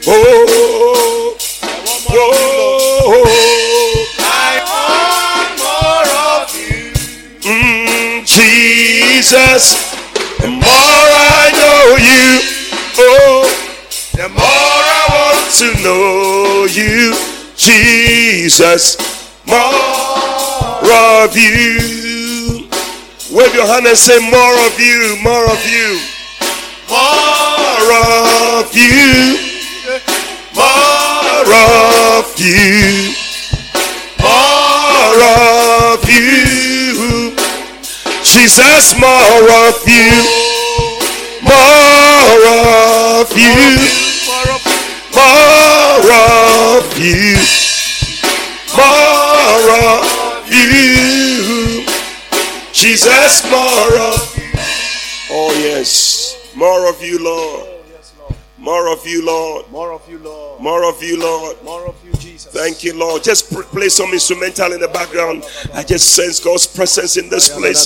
Oh, 0.06 0.73
Jesus, 9.34 9.74
the 10.42 10.48
more 10.48 10.62
I 10.62 11.50
know 11.58 11.98
you, 11.98 12.38
oh, 13.02 13.50
the 14.14 14.30
more 14.30 14.38
I 14.38 15.10
want 15.10 15.50
to 15.58 15.74
know 15.82 16.68
you. 16.70 17.18
Jesus, 17.58 18.96
more 19.48 19.66
of 20.86 21.36
you. 21.36 22.70
Wave 23.36 23.56
your 23.56 23.66
hand 23.66 23.88
and 23.88 23.98
say, 23.98 24.20
More 24.30 24.56
of 24.68 24.80
you, 24.80 25.18
more 25.24 25.50
of 25.50 25.66
you, 25.66 25.98
more 26.94 27.90
of 28.62 28.70
you, 28.76 29.34
more 30.54 31.54
of 32.22 32.38
you, 32.38 33.23
Jesus, 38.44 39.00
more 39.00 39.10
of 39.10 39.88
you, 39.88 40.12
more 41.48 42.44
of 42.44 43.32
you, 43.38 43.56
more 45.16 46.12
of 46.68 46.98
you, 47.00 47.38
more 48.76 49.70
of 49.80 50.50
you. 50.52 51.86
Jesus, 52.74 53.50
more 53.50 53.96
of 54.12 54.38
you. 54.38 54.52
Oh, 55.32 55.54
yes. 55.64 56.52
More 56.54 56.90
of 56.90 57.02
you, 57.02 57.24
Lord. 57.24 57.70
More 58.58 58.92
of 58.92 59.08
you, 59.08 59.24
Lord. 59.26 59.72
More 59.72 59.94
of 59.94 60.10
you, 60.10 60.20
Lord. 60.20 60.60
More 60.60 60.84
of 60.84 61.02
you, 61.02 61.18
Lord. 61.18 61.64
More 61.64 61.88
of 61.88 61.96
you, 62.06 62.12
Thank 62.52 62.84
you, 62.84 62.94
Lord. 62.94 63.24
Just 63.24 63.52
pr- 63.52 63.64
play 63.64 63.90
some 63.90 64.12
instrumental 64.12 64.74
in 64.74 64.82
the 64.82 64.88
background. 64.88 65.44
I 65.74 65.84
just 65.84 66.16
sense 66.16 66.40
God's 66.40 66.68
presence 66.68 67.18
in 67.18 67.30
this 67.30 67.50
place. 67.50 67.86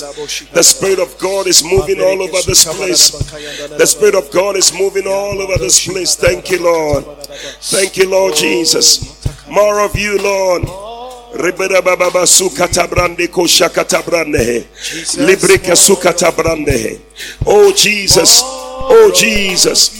The 0.52 0.62
Spirit 0.62 0.98
of 0.98 1.16
God 1.18 1.46
is 1.46 1.62
moving 1.62 2.00
all 2.00 2.22
over 2.22 2.42
this 2.46 2.64
place. 2.64 3.10
The 3.10 3.86
Spirit 3.86 4.14
of 4.14 4.30
God 4.30 4.56
is 4.56 4.72
moving 4.72 5.06
all 5.06 5.40
over 5.40 5.58
this 5.58 5.86
place. 5.86 6.16
Thank 6.16 6.50
you, 6.50 6.62
Lord. 6.62 7.04
Thank 7.60 7.96
you, 7.96 8.08
Lord 8.10 8.34
Jesus. 8.34 9.00
More 9.48 9.80
of 9.80 9.96
you, 9.96 10.18
Lord. 10.18 10.62
Ribera 11.34 11.82
baba 11.82 12.10
kosha 12.10 13.68
katabrande. 13.68 14.66
Librika 15.18 15.76
su 15.76 15.96
katabrande. 15.96 17.00
Oh 17.46 17.72
Jesus. 17.72 18.40
Oh 18.42 19.12
Jesus. 19.14 19.90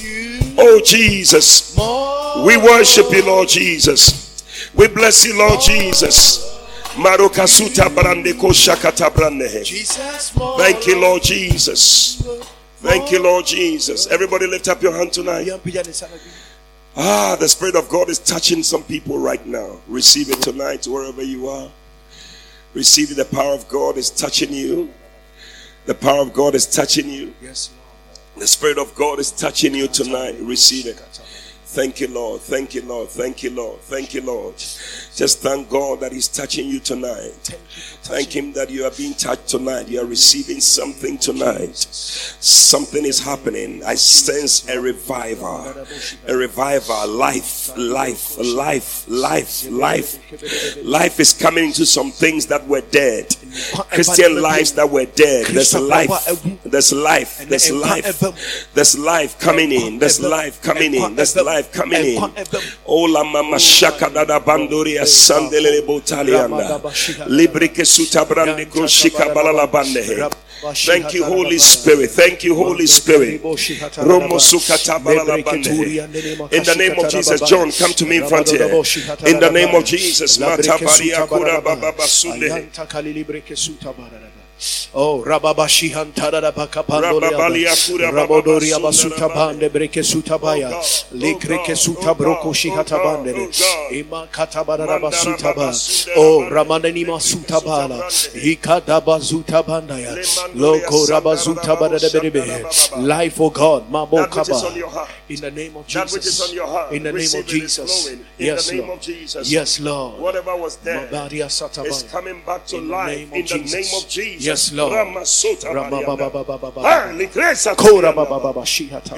Oh 0.56 0.80
Jesus. 0.80 1.74
We 2.44 2.56
worship 2.56 3.12
you, 3.12 3.24
Lord 3.24 3.48
Jesus. 3.48 4.27
We 4.78 4.86
bless 4.86 5.24
you, 5.26 5.36
Lord 5.36 5.60
Jesus. 5.60 6.56
Marokasuta 6.94 7.92
brande 7.92 8.32
kosha 8.34 8.76
katabrande. 8.76 9.64
Jesus, 9.64 10.36
more. 10.36 10.56
Thank 10.56 10.86
you, 10.86 11.00
Lord 11.00 11.20
Jesus. 11.20 12.22
Thank 12.76 13.10
you, 13.10 13.20
Lord 13.20 13.44
Jesus. 13.44 14.06
Everybody 14.06 14.46
lift 14.46 14.68
up 14.68 14.80
your 14.80 14.96
hand 14.96 15.12
tonight. 15.12 15.48
Ah, 16.96 17.36
the 17.38 17.48
Spirit 17.48 17.74
of 17.74 17.88
God 17.88 18.09
is 18.09 18.20
touching 18.20 18.62
some 18.62 18.84
people 18.84 19.18
right 19.18 19.44
now. 19.44 19.78
Receive 19.88 20.30
it 20.30 20.40
tonight, 20.42 20.86
wherever 20.86 21.24
you 21.24 21.48
are. 21.48 21.68
Receive 22.72 23.10
it. 23.10 23.16
The 23.16 23.24
power 23.24 23.55
of 23.55 23.68
God 23.68 23.96
is 23.96 24.10
touching 24.10 24.52
you. 24.52 24.90
The 25.86 25.94
power 25.94 26.20
of 26.20 26.32
God 26.32 26.55
is 26.55 26.66
touching 26.66 27.09
you. 27.10 27.34
Yes, 27.42 27.70
The 28.36 28.46
Spirit 28.46 28.78
of 28.78 28.94
God 28.94 29.18
is 29.18 29.32
touching 29.32 29.74
you 29.74 29.88
tonight. 29.88 30.36
Receive 30.38 30.86
it. 30.86 31.02
Thank 31.70 32.00
you, 32.00 32.08
Lord. 32.08 32.40
Thank 32.40 32.74
you, 32.74 32.80
Lord. 32.82 33.10
Thank 33.10 33.42
you, 33.42 33.50
Lord. 33.50 33.78
Thank 33.82 34.14
you, 34.14 34.22
Lord. 34.22 34.54
Just 34.56 35.40
thank 35.40 35.68
God 35.68 36.00
that 36.00 36.12
He's 36.12 36.26
touching 36.26 36.66
you 36.66 36.80
tonight. 36.80 37.58
Thank 38.04 38.34
Him 38.34 38.54
that 38.54 38.70
you 38.70 38.86
are 38.86 38.90
being 38.90 39.12
touched 39.12 39.48
tonight. 39.48 39.86
You 39.86 40.00
are 40.00 40.06
receiving 40.06 40.60
something 40.60 41.18
tonight. 41.18 41.76
Something 41.76 43.04
is 43.04 43.20
happening. 43.20 43.84
I 43.84 43.96
sense 43.96 44.66
a 44.66 44.80
revival. 44.80 45.74
A 46.26 46.34
revival. 46.34 47.06
Life, 47.06 47.76
life, 47.76 48.38
life, 48.38 49.06
life, 49.06 49.68
life. 49.70 50.18
Life 50.82 51.20
is 51.20 51.34
coming 51.34 51.64
into 51.66 51.84
some 51.84 52.10
things 52.10 52.46
that 52.46 52.66
were 52.66 52.80
dead. 52.80 53.36
Christian 53.90 54.40
lives 54.40 54.72
that 54.72 54.88
were 54.88 55.04
dead. 55.04 55.48
There's 55.48 55.74
life. 55.74 56.08
There's 56.64 56.94
life. 56.94 57.46
There's 57.46 57.70
life. 57.70 58.20
There's 58.72 58.98
life 58.98 59.38
coming 59.38 59.70
in. 59.70 59.98
There's 59.98 60.18
life 60.18 60.62
coming 60.62 60.94
in. 60.94 61.14
There's 61.14 61.36
life 61.36 61.57
coming 61.62 62.05
in. 62.05 62.22
Ola 62.86 63.20
oh, 63.20 63.24
mama 63.24 63.59
shaka 63.59 64.10
dada 64.10 64.40
bandoria 64.40 65.05
sandelele 65.06 65.82
botalianda. 65.86 66.80
Librike 67.28 67.85
suta 67.85 68.24
brande 68.24 68.66
koshika 68.66 69.32
balala 69.35 69.66
bande. 69.70 70.30
Thank 70.74 71.14
you, 71.14 71.24
Holy 71.24 71.59
Spirit. 71.59 72.10
Thank 72.10 72.43
you, 72.44 72.55
Holy 72.55 72.86
Spirit. 72.86 73.40
Romo 73.43 74.39
sukata 74.40 74.98
balala. 74.98 75.39
In 76.52 76.62
the 76.64 76.74
name 76.76 76.98
of 76.98 77.09
Jesus, 77.09 77.40
John, 77.43 77.70
come 77.72 77.93
to 77.93 78.05
me 78.06 78.16
in 78.18 78.26
front 78.26 78.51
here. 78.51 78.62
In 79.26 79.39
the 79.40 79.51
name 79.52 79.74
of 79.74 79.85
Jesus, 79.85 80.39
Mata 84.59 84.90
baria 84.90 84.90
kura 84.90 84.93
baba 84.93 84.93
basunde. 84.93 84.93
Oh, 84.94 85.22
Rababashi 85.24 85.93
Hantara 85.93 86.40
Kura 87.86 88.10
Rabodoria 88.10 88.78
Basuta 88.80 89.28
Bande 89.32 89.68
Breke 89.70 90.02
Sutabaya, 90.02 90.70
Likreke 91.12 91.76
Suta 91.76 92.12
Broko 92.12 92.39
oh, 92.40 92.44
God, 92.47 92.55
Shihata 92.56 92.98
oh, 92.98 93.02
God, 93.05 93.24
Bande, 93.24 93.32
God. 93.35 93.93
Ima 93.93 94.28
Katabara 94.32 94.98
Basutaba, 95.01 96.16
Oh, 96.16 96.48
Ramananima 96.51 97.20
Sutabala, 97.20 98.10
Sutabrande. 98.10 98.40
Hikada 98.40 99.01
Bazuta 99.01 99.62
Bandaya, 99.62 100.16
Lemandoria 100.16 100.56
Loco 100.56 101.06
Rabazuta 101.06 101.98
Shandara 101.98 103.06
Life, 103.06 103.40
oh 103.40 103.51
God, 103.51 103.89
Mabo 103.89 104.16
That 104.16 104.36
on 104.36 104.44
Kaba, 104.44 104.76
your 104.76 104.89
heart. 104.89 105.10
in 105.28 105.40
the 105.40 105.51
name 105.52 105.76
of 105.76 105.86
That 105.93 106.10
which 106.10 106.26
is 106.26 106.40
on 106.40 106.47
Jesus, 106.48 106.55
your 106.55 106.66
heart. 106.66 106.93
in 106.93 107.02
the 107.05 107.12
name 107.12 107.35
of 107.35 107.47
Jesus, 107.47 107.89
yes, 108.39 108.68
Lord, 108.68 109.47
yes, 109.48 109.80
Lord, 109.80 110.20
Whatever 110.20 110.56
was 110.56 110.76
dead 110.76 111.12
is 111.86 112.02
coming 112.10 112.43
back 112.44 112.66
to 112.66 112.80
life. 112.80 113.32
in 113.32 113.47
the 113.47 113.59
name 113.59 113.94
of 113.94 114.09
Jesus. 114.09 114.47
Yes, 114.48 114.72
Lord. 114.72 114.92
It 114.92 114.96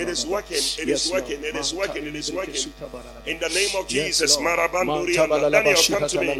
is 0.08 0.26
working. 0.26 0.56
It 0.82 0.88
is 0.88 1.12
working. 1.12 1.44
It 1.44 1.54
is 1.56 1.72
working. 1.72 2.06
It 2.06 2.16
is 2.16 2.32
working. 2.32 2.72
In 3.26 3.38
the 3.38 3.48
name 3.48 3.70
of 3.78 3.86
Jesus, 3.86 4.36
Lord. 4.36 4.58
Marabandurianda. 4.58 5.28
Mantabalala 5.28 5.50
Daniel, 5.50 5.76
come 5.98 6.08
to 6.08 6.20
me. 6.20 6.34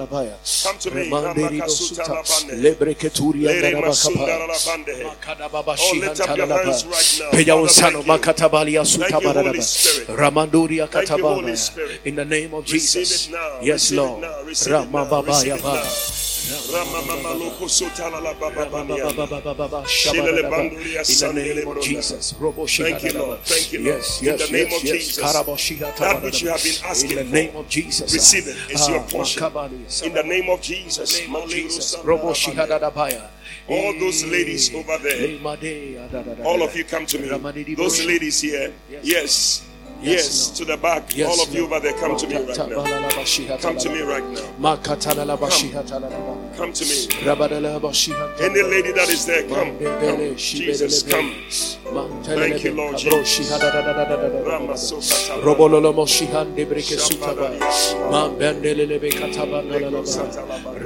Come 0.64 0.78
to 0.78 0.90
me. 0.90 1.04
Remanderi 1.04 1.60
Ramakasuta 1.60 2.04
Bosuta. 2.04 2.14
Labande. 2.14 2.54
Lebreketuria 2.62 3.46
Lere 3.46 3.70
Narabakapa. 3.72 3.86
Masunda 3.86 4.38
Labande. 4.48 4.94
Makadababa 5.04 5.76
Oh, 5.80 5.92
lift 5.94 6.20
up 6.20 6.36
your 6.36 6.46
hands 6.46 6.84
right 6.86 7.18
now. 7.20 7.30
Peya 7.30 7.46
Father, 7.46 7.62
unsano 7.62 7.92
thank 7.92 8.06
you. 8.06 8.12
makatabalia 8.12 8.84
suta 8.84 9.04
Thank 9.08 9.22
you, 9.22 9.28
Holy 9.28 9.42
barababa. 9.42 9.62
Spirit. 9.62 10.08
Ramanduria 10.08 10.86
Thank 10.88 11.08
you, 11.10 11.16
Holy 11.22 11.42
katabana. 11.52 11.56
Spirit. 11.56 12.00
In 12.04 12.14
the 12.16 12.24
name 12.24 12.54
of 12.54 12.64
Jesus. 12.64 13.28
Yes, 13.62 13.92
Lord. 13.92 14.24
it 14.24 14.30
Jesus. 21.82 22.34
Thank 22.84 23.02
you. 23.04 23.12
Lord. 23.20 23.40
Thank 23.44 23.72
you, 23.72 23.80
Lord. 23.80 23.98
Yes, 23.98 24.22
yes, 24.40 24.50
yes. 24.84 25.16
That 25.98 26.22
which 26.24 26.42
you 26.42 26.48
have 26.50 26.62
been 26.62 26.90
asking 26.90 27.10
your 28.92 29.00
portion. 29.00 29.42
In 30.06 30.12
the 30.14 30.22
name 30.22 30.46
of 30.48 30.60
Jesus. 30.60 31.94
All 33.68 33.94
those 34.00 34.24
ladies 34.26 34.74
over 34.74 34.98
there. 34.98 35.38
All 36.44 36.62
of 36.62 36.76
you 36.76 36.84
come 36.84 37.06
to 37.06 37.18
me. 37.18 37.28
Those 37.76 38.04
ladies 38.06 38.40
here. 38.40 38.72
Yes. 39.02 39.62
Yes. 40.02 40.48
Lord. 40.48 40.56
To 40.56 40.64
the 40.64 40.77
back. 40.77 41.16
Yes, 41.16 41.28
All 41.28 41.43
of 41.43 41.55
you 41.55 41.64
over 41.64 41.81
there, 41.81 41.93
come 41.94 42.16
to 42.16 42.27
me 42.27 42.36
right 42.36 42.59
now. 42.68 43.59
Come 43.59 43.77
to 43.78 43.90
me 43.90 44.01
right 44.02 44.24
now. 44.24 44.40
Lalaba. 44.60 45.51
Come 46.56 46.72
to 46.72 46.85
me. 46.85 47.09
Any 48.40 48.62
lady 48.62 48.93
that 48.93 49.09
is 49.09 49.27
there, 49.27 49.43
come. 49.48 49.78
Come. 49.78 50.36
Jesus, 50.36 51.02
come. 51.02 51.31
Thank 52.22 52.64
you, 52.64 52.74
Lord 52.74 52.97
Jesus. 52.97 53.51
Ramasokata. 53.51 55.43
Robololo 55.43 56.06
shihande 56.06 56.64
breke 56.66 56.97
sutaba. 56.98 57.51
Man 58.10 58.36
bendelele 58.39 58.98
katabana 59.10 59.78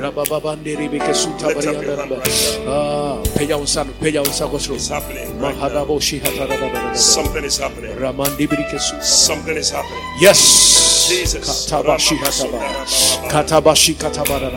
Rabababandiri 0.01 0.89
beke 0.91 1.15
sutabari 1.15 1.55
Lift 1.55 1.69
up 1.69 1.85
your 1.85 1.97
hand 1.97 2.66
Ah, 2.66 3.23
peja 3.36 3.57
unsan, 3.59 3.86
peja 4.01 4.23
unsagosro. 4.23 4.74
It's 4.74 4.89
happening 4.89 5.39
right 5.39 5.55
now. 5.57 5.69
Mahadabo 5.69 6.01
shihata 6.01 6.47
lalaba. 6.49 6.97
Something 6.97 7.45
is 7.45 7.59
happening. 7.59 7.97
Ramandi 7.97 8.47
breke 8.49 8.78
sutaba. 8.78 9.03
Something 9.05 9.56
is 9.56 9.70
happening. 9.70 10.02
Yes. 10.18 11.09
Jesus. 11.09 11.66
Katabashi. 11.70 12.16
Katabashi 13.28 13.94
katabara. 13.94 14.51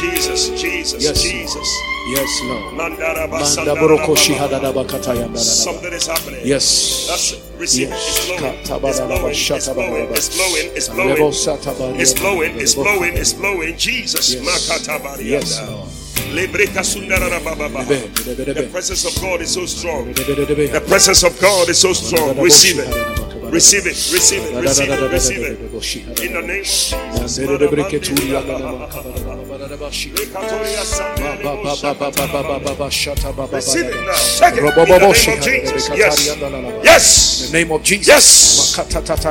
Jesus, 0.00 0.50
Jesus, 0.50 1.02
Yes. 1.02 1.22
Jesus. 1.22 1.68
Yes, 2.10 2.40
Lord. 2.44 2.74
Mandara 2.74 3.26
Manda 3.26 3.38
basandara 3.38 3.80
boroko 3.80 4.06
baba. 4.08 4.16
shihada 4.16 4.60
daba 4.60 4.84
kataya 4.84 5.26
ndalaba. 5.26 5.40
Something 5.40 5.92
is 5.92 6.06
happening. 6.06 6.40
Yes. 6.44 7.06
That's 7.08 7.32
it. 7.32 7.40
Receive 7.58 7.88
Yes. 7.90 8.08
It's 8.08 8.26
blowing. 8.26 8.54
It's 8.54 9.00
blowing. 9.00 9.30
It's 9.34 9.68
blowing. 9.68 10.70
It's 10.74 10.88
blowing. 10.88 11.20
It's 11.26 11.34
blowing. 11.34 12.00
It's 12.00 12.14
blowing. 12.14 12.56
It's 12.60 12.74
blowing. 12.74 13.16
It's 13.16 13.32
blowing. 13.32 13.76
Jesus. 13.76 14.34
Yes. 14.34 14.88
Yes. 15.20 15.60
Lord. 15.66 15.93
Lebreka 16.34 16.82
sundara 16.82 17.40
baba 17.40 17.68
baba. 17.68 17.84
Debe, 17.84 18.44
debe, 18.44 18.54
The 18.54 18.62
presence 18.72 19.04
of 19.04 19.14
God 19.22 19.40
is 19.40 19.52
so 19.54 19.66
strong. 19.66 20.12
The 20.12 20.82
presence 20.86 21.22
of 21.22 21.40
God 21.40 21.68
is 21.68 21.78
so 21.78 21.92
strong. 21.92 22.36
Receive 22.38 22.78
it. 22.80 22.88
Receive 23.52 23.86
it. 23.86 23.94
Receive 24.12 24.42
it. 24.42 24.54
Receive 24.60 24.88
it. 24.90 25.12
Receive 25.12 26.08
it. 26.08 26.20
In 26.24 26.32
the 26.32 26.42
name 26.42 26.64
of 27.80 28.02
Jesus. 28.02 29.43
Receive 33.52 33.86
it 33.86 34.04
now. 34.04 34.14
Take. 34.38 34.56
In 34.58 34.64
the 34.64 34.96
name 35.00 35.10
of 35.10 35.40
Jesus. 35.40 35.88
Yes. 35.96 36.36
Yes. 36.84 37.44
In 37.46 37.52
the 37.52 37.58
name 37.58 37.72
of 37.72 37.82
Jesus. 37.82 38.08
Yes. 38.08 38.78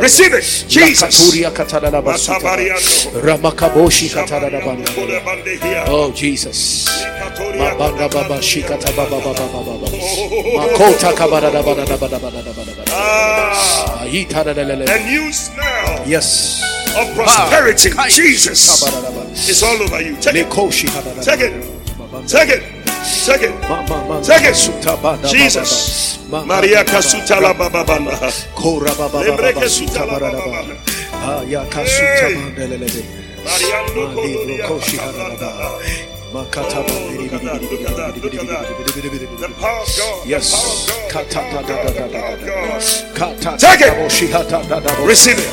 Receive 0.01 0.33
it. 0.33 0.65
Jesus. 0.67 1.01
Lakaturia 1.01 1.51
katarababa 1.51 2.17
sutaba. 2.17 2.57
Matabariando. 2.57 3.21
Ramakaboshi 3.21 4.09
katarababa. 4.09 4.75
Shabariando 4.85 5.25
bande 5.25 5.57
here. 5.57 5.83
Oh 5.87 6.11
Jesus. 6.11 6.89
Oh. 6.89 7.53
Ah, 12.95 14.03
a 14.03 14.05
new 15.05 15.31
smell 15.31 16.03
Yes. 16.05 16.82
Of 16.97 17.15
prosperity. 17.15 17.91
Jesus. 18.09 18.83
It's 19.49 19.63
all 19.63 19.81
over 19.83 20.01
you. 20.01 20.15
Take 20.17 20.35
it. 20.35 20.47
Lekoshi 20.49 20.87
hada 20.89 21.15
da. 21.15 21.21
Take 21.23 21.41
it. 21.41 21.53
Take 22.27 22.49
it. 22.51 22.63
Take 23.17 23.41
it. 23.41 23.53
Take 24.23 24.43
it. 24.43 25.29
Jesus. 25.29 26.19
Maria 26.29 26.83
Kasuta 26.83 27.41
la 27.41 27.53
baba 27.53 27.83
baba. 27.85 28.31
Kora 28.55 28.93
baba 28.95 29.09
baba 29.09 29.23
Lebreke 29.25 29.55
baba. 29.55 29.69
suta 29.69 29.91
Suta 29.93 30.05
la 30.05 30.13
bara 30.19 30.31
da 30.31 30.39
baba 30.39 30.51
bada. 30.51 30.75
baba. 30.75 30.75
Ah 31.13 31.43
ya 31.43 31.65
kasuta 31.65 32.27
Hey. 32.27 32.35
bada 32.35 32.67
le 32.69 32.77
le 32.77 32.87
le. 32.87 33.03
Mariando 33.45 34.07
Ma 34.07 34.13
libro 34.21 34.57
Koloria 34.57 34.67
koshi 34.67 34.97
hada 34.97 35.13
da 35.13 35.35
Katabanda. 35.35 35.49
bada. 35.49 35.79
Makata 36.33 36.79
Oh, 36.79 36.83
bada. 36.83 37.17
look 37.17 37.33
at 37.33 37.41
that, 37.43 37.61
look 37.61 37.83
at 37.85 37.95
that, 37.95 38.17
look 38.23 38.33
at 38.33 38.47
that. 38.47 39.39
The 39.39 39.49
power. 39.59 39.85
Yes. 40.25 40.51
The 40.51 40.93
power 40.93 41.09
Kata 41.09 41.41
God. 41.41 41.51
da 41.53 41.61
da 41.61 41.83
The 41.83 41.93
da 41.93 42.07
power 42.07 42.09
da 42.09 42.33
of 42.33 42.39
da 42.39 42.45
God. 42.45 42.81
da. 42.81 43.13
Kata 43.13 43.57
Take 43.57 43.81
it. 43.81 43.87
da 43.87 43.93
boshi 43.95 44.27
hata 44.31 44.63
da 44.69 44.79
da 44.79 44.89
boshi. 44.95 45.07
Receive 45.07 45.39
it. 45.39 45.51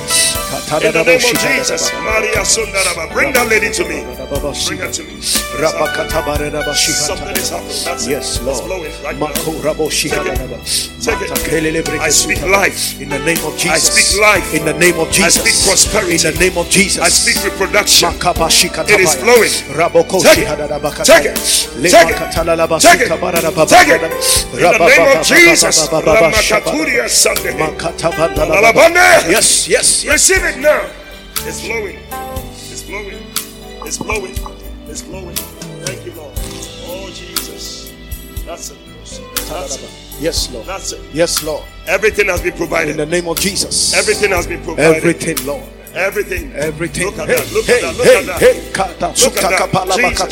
In 0.71 0.95
the 0.95 1.03
name 1.03 1.19
of 1.19 1.35
Jesus. 1.35 1.91
Maria 1.99 2.47
Sundaraba. 2.47 3.11
Bring 3.13 3.33
that 3.33 3.49
lady 3.49 3.73
to 3.75 3.83
me. 3.91 4.03
Bring 4.07 4.79
her 4.79 4.87
to 4.93 5.03
me. 5.03 5.21
Something 5.21 5.67
is 7.35 7.51
happening. 7.51 7.75
That's 7.85 8.07
it. 8.07 8.11
Yes, 8.11 8.41
Lord. 8.41 8.87
right 9.03 9.19
Mako 9.19 9.51
now. 9.59 9.75
rabo 9.75 9.91
Take 9.91 10.15
it. 10.15 10.23
Take 11.03 11.23
it. 11.27 11.35
I 12.01 12.09
speak 12.09 12.41
life. 12.43 13.01
In 13.01 13.09
the 13.09 13.19
name 13.19 13.43
of 13.45 13.59
Jesus. 13.59 13.75
I 13.75 13.79
speak 13.83 14.15
life. 14.23 14.55
In 14.55 14.65
the 14.65 14.75
name 14.79 15.01
of 15.01 15.11
Jesus. 15.11 15.39
I 15.43 15.45
speak 15.51 15.59
prosperity. 15.67 16.15
In 16.15 16.23
the 16.35 16.39
name 16.39 16.57
of 16.57 16.71
Jesus. 16.71 17.03
I 17.03 17.09
speak 17.09 17.43
reproduction. 17.43 18.09
It 18.15 19.01
is 19.01 19.15
flowing. 19.19 19.51
Take 19.51 20.39
it. 20.39 20.47
shihada 20.47 20.69
da 20.71 20.79
bakata. 20.79 21.03
Take 21.03 21.35
it. 21.35 21.67
Take 21.91 22.15
it. 22.15 22.31
Take 22.79 23.11
it. 23.11 23.21
bara 23.21 23.43
da 23.43 23.51
baba 23.51 23.67
Take 23.67 23.89
it. 23.91 23.99
In 24.55 24.71
the 24.71 24.79
name 24.79 25.19
of 25.19 25.27
Jesus. 25.27 25.83
Yes, 29.27 29.67
yes, 29.67 30.05
yes. 30.05 30.13
Receive 30.13 30.45
it 30.45 30.60
now. 30.61 30.91
It's 31.43 31.65
flowing. 31.65 31.99
It's 32.71 32.83
flowing. 32.83 33.19
It's 33.87 33.97
flowing. 33.97 34.35
It's 34.89 35.03
flowing. 35.03 35.37
Thank 35.87 36.05
you, 36.07 36.13
Lord. 36.13 36.33
Oh, 36.37 37.11
Jesus. 37.13 37.93
That's 38.45 38.71
it. 38.71 38.79
Yes, 40.21 40.53
Lord. 40.53 40.67
That's 40.67 40.93
it. 40.93 41.01
Yes, 41.15 41.43
Lord. 41.43 41.65
Everything 41.87 42.27
has 42.27 42.43
been 42.43 42.53
provided. 42.53 42.91
In 42.91 42.97
the 42.99 43.07
name 43.07 43.27
of 43.27 43.41
Jesus. 43.41 43.95
Everything 43.95 44.31
has 44.31 44.47
been 44.47 44.63
provided. 44.63 44.97
Everything, 44.97 45.47
Lord. 45.47 45.69
Everything. 45.95 46.53
Everything. 46.53 47.07
Look 47.07 47.19
at 47.19 47.29
hey, 47.29 47.35
that. 47.35 47.53
Look 47.53 47.65
hey, 47.65 47.75
at 47.75 47.81
that. 47.81 47.97
Look 47.97 48.07
hey, 48.07 48.19
at 48.19 48.27
that. 48.27 48.41
hey. 48.41 48.71
Kata 48.73 49.07
Look 49.25 49.37
at 49.37 49.51
that. 49.51 50.31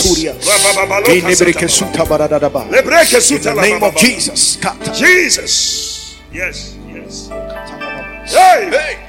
Jesus. 2.86 3.30
In 3.30 3.42
the 3.42 3.54
name 3.60 3.82
of. 3.82 3.96
Jesus. 3.96 4.56
Kata. 4.56 4.92
Jesus. 4.92 6.20
Yes. 6.32 6.76
Yes. 6.86 7.28
Hey. 8.30 8.70
Hey. 8.70 9.07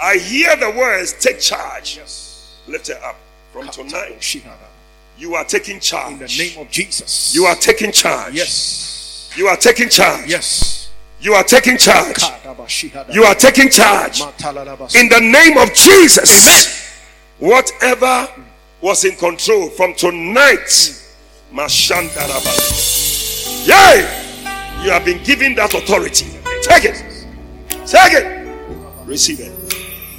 I 0.00 0.16
hear 0.16 0.56
the 0.56 0.70
words 0.70 1.12
take 1.14 1.40
charge. 1.40 2.00
Lift 2.66 2.88
it 2.88 3.02
up. 3.02 3.16
From 3.52 3.68
tonight, 3.68 4.36
you 5.16 5.34
are 5.34 5.44
taking 5.44 5.80
charge. 5.80 6.12
In 6.12 6.18
the 6.18 6.26
name 6.26 6.58
of 6.58 6.70
Jesus. 6.70 7.34
You 7.34 7.46
are 7.46 7.56
taking 7.56 7.92
charge. 7.92 8.34
Yes. 8.34 9.30
You 9.36 9.48
are 9.48 9.56
taking 9.56 9.88
charge. 9.88 10.28
Yes. 10.28 10.90
You 11.20 11.34
are 11.34 11.42
taking 11.42 11.76
charge. 11.76 12.22
You 13.12 13.24
are 13.24 13.34
taking 13.34 13.70
charge. 13.70 14.20
In 14.20 15.08
the 15.08 15.20
name 15.20 15.58
of 15.58 15.74
Jesus. 15.74 16.94
Amen. 17.40 17.50
Whatever 17.50 18.28
was 18.80 19.04
in 19.04 19.16
control 19.16 19.70
from 19.70 19.94
tonight. 19.94 20.94
Mashandaraba. 21.52 23.66
Yay! 23.66 24.84
You 24.84 24.90
have 24.90 25.04
been 25.04 25.22
given 25.24 25.54
that 25.56 25.74
authority. 25.74 26.26
Take 26.62 26.84
it. 26.84 27.02
Take 27.86 28.12
it. 28.12 28.46
Receive 29.06 29.40
it. 29.40 29.57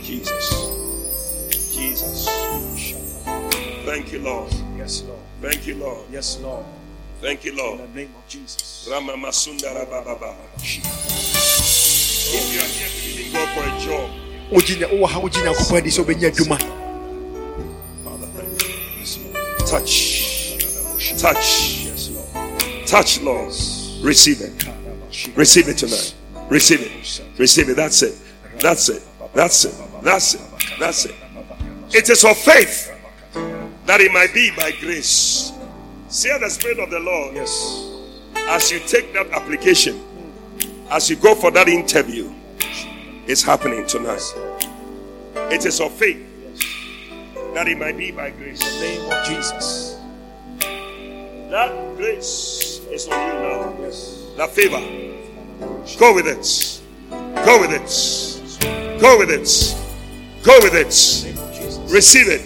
Jesus. 0.10 1.76
Jesus. 1.76 2.26
Thank 3.86 4.12
you, 4.12 4.20
Lord. 4.20 4.52
Yes, 4.76 5.04
Lord. 5.04 5.20
Thank 5.40 5.68
you, 5.68 5.76
Lord. 5.76 6.00
Yes, 6.12 6.40
Lord. 6.42 6.66
Thank 7.22 7.46
you, 7.46 7.56
Lord. 7.56 7.80
In 7.82 7.94
the 7.94 8.00
name 8.02 8.12
of 8.18 8.28
Jesus. 8.28 8.88
Rama 8.92 9.14
Masundara 9.14 9.88
Baba. 9.88 10.36
If 10.58 10.84
you 12.54 12.60
are 12.60 12.66
here 12.66 12.90
believing 13.14 13.34
God 13.34 13.50
for 13.56 13.64
a 13.70 13.80
job, 13.80 14.10
Wogyina- 14.52 14.90
wowɔ 14.90 15.08
ha 15.10 15.20
wogye 15.22 15.44
nyankopɔn 15.44 15.78
adi 15.78 15.90
sɛ 15.92 16.04
wobɛnya 16.04 16.32
adwuma 16.32 16.58
Father, 18.04 18.28
thank 18.36 18.64
you. 18.64 19.66
Touch. 19.68 19.94
Touch. 21.22 21.86
Touch, 22.88 23.22
Lord. 23.22 23.54
Receive 24.02 24.42
it. 24.42 24.66
Receive 25.36 25.68
it 25.70 25.78
tonight. 25.78 26.16
Receive 26.50 26.82
it. 26.82 27.22
Receive 27.38 27.70
it. 27.70 27.76
That's 27.76 28.02
it. 28.02 28.16
That's 28.60 28.90
it. 28.90 29.04
That's 29.36 29.66
it. 29.66 29.89
That's 30.02 30.36
it. 30.36 30.42
That's 30.80 31.06
it. 31.06 31.16
It 31.94 32.10
is 32.10 32.24
of 32.24 32.38
faith 32.38 32.92
that 33.86 34.02
it 34.02 34.12
might 34.12 34.34
be 34.34 34.52
by 34.56 34.72
grace. 34.80 35.52
See 36.08 36.30
the 36.40 36.50
Spirit 36.50 36.80
of 36.80 36.90
the 36.90 37.00
Lord 37.00 37.36
yes 37.36 37.90
as 38.50 38.72
you 38.72 38.80
take 38.80 39.14
that 39.14 39.30
application, 39.32 40.02
as 40.90 41.08
you 41.08 41.16
go 41.16 41.36
for 41.36 41.52
that 41.52 41.70
interview, 41.70 42.34
it's 43.28 43.44
happening 43.44 43.86
tonight. 43.86 44.24
It 45.52 45.66
is 45.66 45.80
of 45.80 45.94
faith 45.94 46.26
that 47.54 47.68
it 47.68 47.78
might 47.78 47.96
be 47.96 48.10
by 48.12 48.32
grace. 48.32 48.62
In 48.62 48.80
the 48.80 48.88
name 48.88 49.12
of 49.12 49.26
jesus 49.26 49.98
That 51.52 51.96
grace 51.96 52.82
is 52.92 53.08
on 53.08 53.28
you 53.28 53.34
now. 53.42 53.76
yes 53.80 54.26
That 54.38 54.50
favor. 54.50 54.80
Go 56.00 56.16
with 56.16 56.28
it. 56.28 56.82
Go 57.46 57.62
with 57.62 57.72
it. 57.72 59.00
Go 59.00 59.20
with 59.20 59.30
it. 59.30 59.79
Go 60.44 60.58
with 60.64 60.74
it. 60.74 61.26
name 61.26 61.38
of 61.44 61.54
jesus 61.54 61.78
Receive 61.92 62.28
it. 62.28 62.42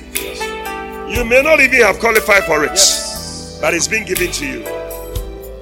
You 1.15 1.23
may 1.25 1.41
not 1.43 1.59
even 1.59 1.81
have 1.81 1.99
qualified 1.99 2.43
for 2.45 2.63
it, 2.63 2.71
yes 2.71 3.57
but 3.61 3.73
it's 3.73 3.87
been 3.87 4.03
given 4.05 4.29
to 4.29 4.45
you. 4.45 4.59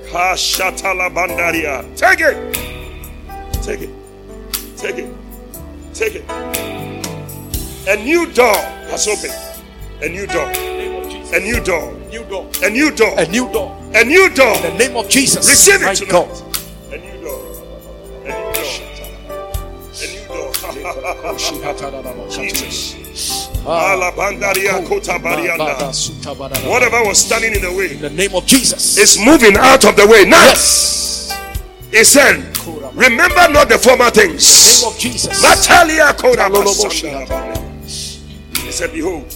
Kashatala 0.09 1.09
bandaria. 1.13 1.83
Take 1.95 2.21
it. 2.21 2.53
Take 3.61 3.81
it. 3.81 3.89
Take 4.75 4.97
it. 4.97 5.13
Take 5.93 6.15
it. 6.15 6.25
A 7.87 7.95
new 8.03 8.25
door 8.33 8.55
has 8.89 9.07
opened. 9.07 9.35
A 10.01 10.09
new 10.09 10.25
door. 10.25 10.47
name 10.51 10.95
of 11.03 11.09
jesus 11.11 11.31
A 11.33 11.39
new 11.39 11.59
door. 11.63 11.93
new 12.09 12.23
door 12.25 12.49
A 12.63 12.69
new 12.71 12.89
door. 12.91 13.13
a 13.19 13.25
new 13.27 13.51
door 13.53 13.77
A 13.93 14.03
new 14.03 14.29
door. 14.33 14.55
in 14.55 14.61
the 14.63 14.73
name 14.79 14.97
of 14.97 15.07
jesus 15.07 15.47
Receive 15.47 15.75
it 15.83 15.95
tonight. 15.95 16.41
Jesus. 22.29 23.49
Ah. 23.65 23.93
Oh, 23.95 24.85
Kota 24.87 25.19
barianda. 25.19 26.67
Whatever 26.69 27.03
was 27.03 27.19
standing 27.19 27.53
in 27.55 27.61
the 27.61 27.71
way 27.71 27.91
in 27.93 28.01
the 28.01 28.09
name 28.09 28.33
of 28.33 28.45
jesus 28.45 28.97
is 28.97 29.19
moving 29.19 29.55
out 29.57 29.85
of 29.85 29.95
the 29.95 30.07
way 30.07 30.25
now. 30.25 30.37
yes 30.49 31.31
He 31.91 32.03
said, 32.03 32.57
Remember 32.95 33.47
not 33.49 33.69
the 33.69 33.77
former 33.77 34.09
things. 34.09 34.81
name 34.81 34.91
of 34.91 34.97
jesus 34.99 35.41
Natalia 35.43 36.13
Koda 36.13 36.49
Basanda. 36.49 37.57
He 38.57 38.71
said, 38.71 38.91
Behold, 38.93 39.35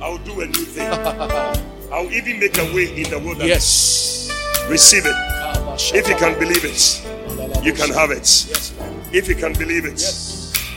I 0.00 0.08
will 0.08 0.18
do 0.18 0.40
a 0.40 0.46
new 0.46 0.64
thing. 0.64 0.88
I 1.92 2.02
will 2.02 2.12
even 2.12 2.38
make 2.38 2.56
a 2.56 2.64
way 2.72 2.86
in 2.96 3.10
the 3.10 3.18
wilderness. 3.18 3.48
yes 3.48 4.66
Receive 4.70 5.04
it. 5.06 5.14
If 5.94 6.08
you 6.08 6.14
can 6.14 6.38
believe 6.38 6.64
it, 6.64 7.02
you 7.64 7.72
can 7.72 7.90
have 7.90 8.10
it. 8.12 8.28
If 9.12 9.28
you 9.28 9.34
can 9.34 9.52
believe 9.54 9.84
it, 9.84 9.98
yes 10.00 10.29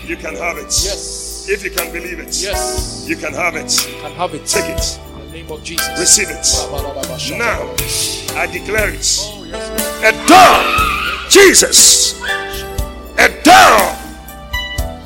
you 0.08 0.16
can 0.18 0.36
have 0.36 0.58
it. 0.58 0.66
yes 0.66 1.48
If 1.50 1.64
you 1.64 1.72
can 1.72 1.92
believe 1.92 2.20
it, 2.20 2.36
yes 2.42 3.06
you 3.08 3.16
can 3.16 3.34
have 3.34 3.56
it. 3.56 3.72
can 4.02 4.12
have 4.14 4.34
it 4.34 4.46
Take 4.46 4.66
it. 4.70 5.00
in 5.16 5.20
the 5.28 5.32
name 5.34 5.52
of 5.52 5.64
jesus 5.64 6.00
Receive 6.00 6.30
it. 6.30 7.38
Now, 7.38 7.74
I 8.40 8.48
declare 8.48 8.90
it. 8.90 9.18
oh 9.22 9.44
yes 9.46 10.04
A 10.04 10.12
door, 10.28 11.30
Jesus, 11.30 12.20
a 13.18 13.30
door 13.44 13.96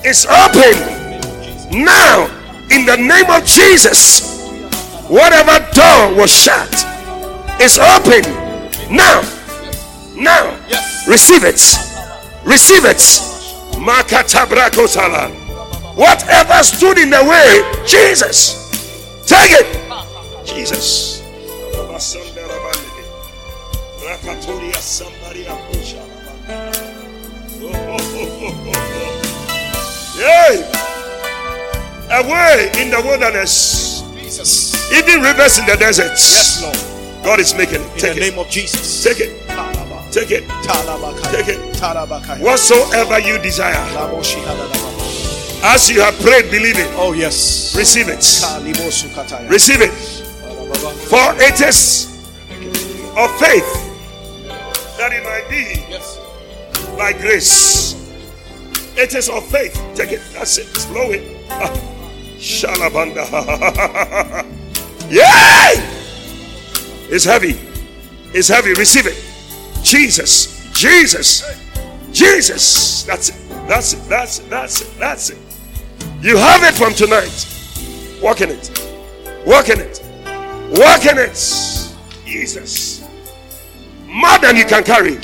is 0.05 0.25
open 0.25 0.75
now 1.83 2.25
in 2.71 2.85
the 2.85 2.97
name 2.97 3.29
of 3.29 3.45
Jesus. 3.45 4.21
Whatever 5.09 5.59
door 5.73 6.15
was 6.15 6.31
shut 6.31 6.73
is 7.61 7.77
open 7.79 8.23
now. 8.93 9.21
Now, 10.15 10.57
Yes. 10.67 11.07
receive 11.07 11.43
it. 11.43 11.61
Receive 12.45 12.83
it. 12.85 13.01
Whatever 15.95 16.61
stood 16.63 16.97
in 16.99 17.09
the 17.09 17.23
way, 17.23 17.63
Jesus, 17.87 18.69
take 19.25 19.51
it. 19.51 19.67
Jesus. 20.45 21.23
Yay! 30.17 30.63
Away 32.09 32.71
in 32.79 32.89
the 32.89 33.01
wilderness, 33.03 34.01
jesus 34.15 34.91
even 34.93 35.21
rivers 35.21 35.59
in 35.59 35.65
the 35.65 35.75
deserts. 35.75 36.31
yes 36.31 36.61
lord 36.63 37.23
God 37.23 37.39
is 37.41 37.53
making 37.53 37.81
it. 37.81 37.91
in 37.93 37.99
Take 37.99 38.15
the 38.15 38.21
it. 38.25 38.29
name 38.31 38.39
of 38.39 38.49
jesus 38.49 39.03
Take 39.03 39.19
it. 39.19 39.36
Take 40.17 40.31
it. 40.31 40.49
Take 41.29 41.47
it. 41.47 42.41
Whatsoever 42.41 43.19
you 43.19 43.37
desire, 43.37 43.75
as 45.63 45.89
you 45.91 46.01
have 46.01 46.15
prayed, 46.21 46.49
believe 46.49 46.79
it. 46.79 46.87
Oh 46.97 47.13
yes. 47.13 47.75
Receive 47.77 48.07
it. 48.09 48.17
Receive 49.47 49.81
it. 49.81 49.91
For 49.91 51.35
it 51.37 51.61
is 51.61 52.07
of 53.15 53.29
faith 53.39 53.69
that 54.97 55.13
it 55.13 55.23
might 55.23 55.47
be 55.51 55.85
Yes. 55.87 56.17
by 56.97 57.13
grace. 57.13 57.93
It 58.97 59.13
is 59.13 59.29
of 59.29 59.45
faith. 59.45 59.79
Take 59.93 60.13
it. 60.13 60.21
That's 60.33 60.57
it. 60.57 60.87
Blow 60.91 61.11
it. 61.11 61.45
Ah. 61.51 61.69
Shalabanda. 62.39 63.23
Yay! 65.11 65.73
It's 67.13 67.23
heavy. 67.23 67.59
It's 68.33 68.47
heavy. 68.47 68.73
Receive 68.73 69.05
it. 69.05 69.26
Jesus. 69.87 70.69
Jesus. 70.73 71.43
Jesus. 72.11 73.03
That's 73.03 73.29
it. 73.29 73.35
That's 73.67 73.93
it. 73.93 74.09
That's 74.09 74.39
it. 74.39 74.49
That's 74.49 74.81
it. 74.81 74.99
That's 74.99 75.29
it. 75.29 75.37
You 76.21 76.35
have 76.35 76.63
it 76.63 76.73
from 76.73 76.93
tonight. 76.93 77.47
Walk 78.21 78.41
in 78.41 78.49
it. 78.49 78.69
Walk 79.45 79.69
in 79.69 79.79
it. 79.79 80.01
Walk 80.77 81.05
in 81.05 81.17
it. 81.17 81.93
Jesus. 82.25 83.07
More 84.07 84.37
than 84.39 84.57
you 84.57 84.65
can 84.65 84.83
carry. 84.83 85.19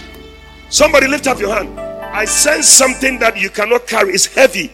Somebody 0.70 1.08
lift 1.08 1.28
up 1.28 1.40
your 1.40 1.54
hand. 1.54 1.78
I 1.78 2.24
sense 2.24 2.68
something 2.68 3.20
that 3.20 3.38
you 3.38 3.50
cannot 3.50 3.86
carry. 3.86 4.14
It's 4.14 4.28
heavy. 4.28 4.72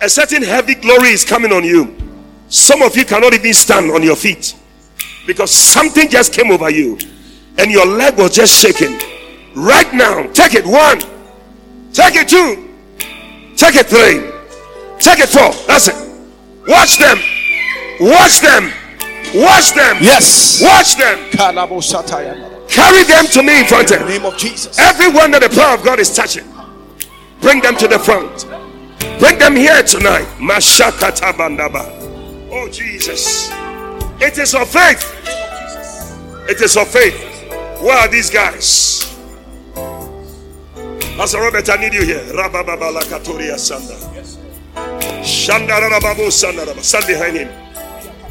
A 0.00 0.08
certain 0.08 0.42
heavy 0.42 0.74
glory 0.74 1.10
is 1.10 1.24
coming 1.24 1.52
on 1.52 1.62
you. 1.62 1.94
Some 2.48 2.82
of 2.82 2.96
you 2.96 3.04
cannot 3.04 3.32
even 3.32 3.54
stand 3.54 3.92
on 3.92 4.02
your 4.02 4.16
feet 4.16 4.56
because 5.24 5.52
something 5.52 6.08
just 6.08 6.32
came 6.32 6.50
over 6.50 6.68
you 6.68 6.98
and 7.58 7.70
your 7.70 7.86
leg 7.86 8.16
was 8.18 8.34
just 8.34 8.52
shaking. 8.54 8.98
Right 9.54 9.92
now, 9.94 10.26
take 10.32 10.54
it 10.54 10.66
one, 10.66 11.00
take 11.92 12.16
it 12.16 12.28
two, 12.28 12.74
take 13.56 13.76
it 13.76 13.86
three, 13.86 14.20
take 14.98 15.20
it 15.20 15.28
four. 15.28 15.52
That's 15.66 15.88
it. 15.88 15.94
Watch 16.66 16.98
them, 16.98 17.18
watch 18.00 18.40
them, 18.40 18.72
watch 19.34 19.72
them, 19.74 19.96
Yes. 20.00 20.62
watch 20.62 20.96
them. 20.96 21.18
Carry 22.68 23.04
them 23.04 23.26
to 23.26 23.42
me 23.42 23.60
in 23.60 23.66
front 23.66 23.90
In 23.92 23.98
the 23.98 24.04
of 24.04 24.10
name 24.10 24.24
of 24.26 24.36
Jesus. 24.38 24.78
everyone 24.78 25.30
that 25.32 25.42
the 25.42 25.50
power 25.50 25.74
of 25.74 25.84
God 25.84 26.00
is 26.00 26.14
touching. 26.14 26.44
Bring 27.40 27.60
them 27.60 27.76
to 27.76 27.86
the 27.86 27.98
front. 27.98 28.46
Bring 29.20 29.38
them 29.38 29.54
here 29.54 29.82
tonight. 29.82 30.26
Oh 32.50 32.68
Jesus. 32.70 33.50
It 34.20 34.38
is 34.38 34.54
of 34.54 34.68
faith. 34.68 35.04
It 36.48 36.60
is 36.60 36.76
of 36.76 36.88
faith. 36.88 37.33
Where 37.84 37.98
are 37.98 38.08
these 38.08 38.30
guys? 38.30 39.14
Pastor 41.18 41.38
Robert, 41.38 41.68
I 41.68 41.76
need 41.76 41.92
you 41.92 42.02
here. 42.02 42.24
Rabababa 42.32 42.90
lakatoria 42.90 43.58
sanda. 43.58 43.92
Shandarababo 45.22 46.30
sandaraba. 46.32 46.82
Stand 46.82 47.06
behind 47.06 47.36
him. 47.36 47.48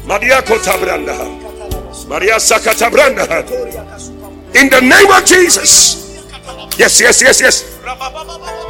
Maria 0.08 0.42
kotabranda. 0.42 1.14
Maria 2.08 2.34
sakatabranda. 2.34 3.46
In 4.56 4.70
the 4.70 4.80
name 4.80 5.10
of 5.12 5.24
Jesus. 5.24 6.26
Yes, 6.76 7.00
yes, 7.00 7.22
yes, 7.22 7.40
yes. 7.40 7.78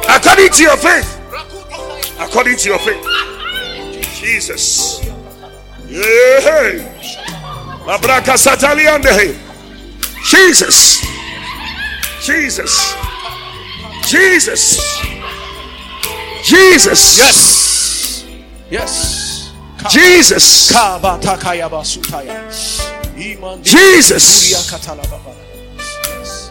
According 0.07 0.51
to 0.51 0.61
your 0.61 0.77
faith. 0.77 1.19
According 2.19 2.57
to 2.57 2.69
your 2.69 2.77
faith. 2.77 3.03
Jesus. 4.21 5.03
Yeah. 5.89 6.77
Abraka 7.87 8.37
sataliande. 8.37 9.44
Jesus. 10.25 11.01
Jesus. 12.25 12.95
Jesus. 14.07 14.79
Jesus. 16.43 17.17
Yes. 17.17 18.25
Yes. 18.71 19.51
Jesus. 19.89 20.71
Kabatakaya 20.71 21.69
basutaya. 21.69 22.41
Iman 23.15 23.61
di- 23.61 23.69
Jesus. 23.69 24.49
Turia 24.49 24.61
katalababa. 24.69 25.33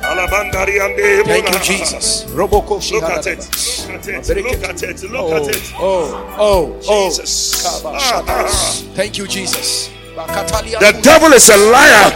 Alabandariande. 0.05 1.24
Thank 1.24 1.51
you, 1.51 1.59
Jesus. 1.60 2.26
Look 2.30 2.52
at 2.52 3.26
it. 3.26 3.40
Look 3.88 4.05
at 4.06 4.28
it. 4.28 4.44
Look 4.44 4.62
at 4.62 4.82
it. 4.82 5.02
Look 5.10 5.20
Oh, 5.24 5.36
at 5.36 5.48
it. 5.56 5.72
oh, 5.80 6.36
oh, 6.38 6.80
oh. 6.88 7.09
Jesus. 7.10 7.62
Kaba 7.62 7.96
Ah, 7.96 8.01
shata. 8.01 8.44
ah. 8.46 8.72
Thank 8.94 9.18
you, 9.18 9.26
Jesus. 9.26 9.88
The 10.14 10.94
devil 11.02 11.32
is 11.34 11.50
a 11.50 11.56
liar. 11.74 12.06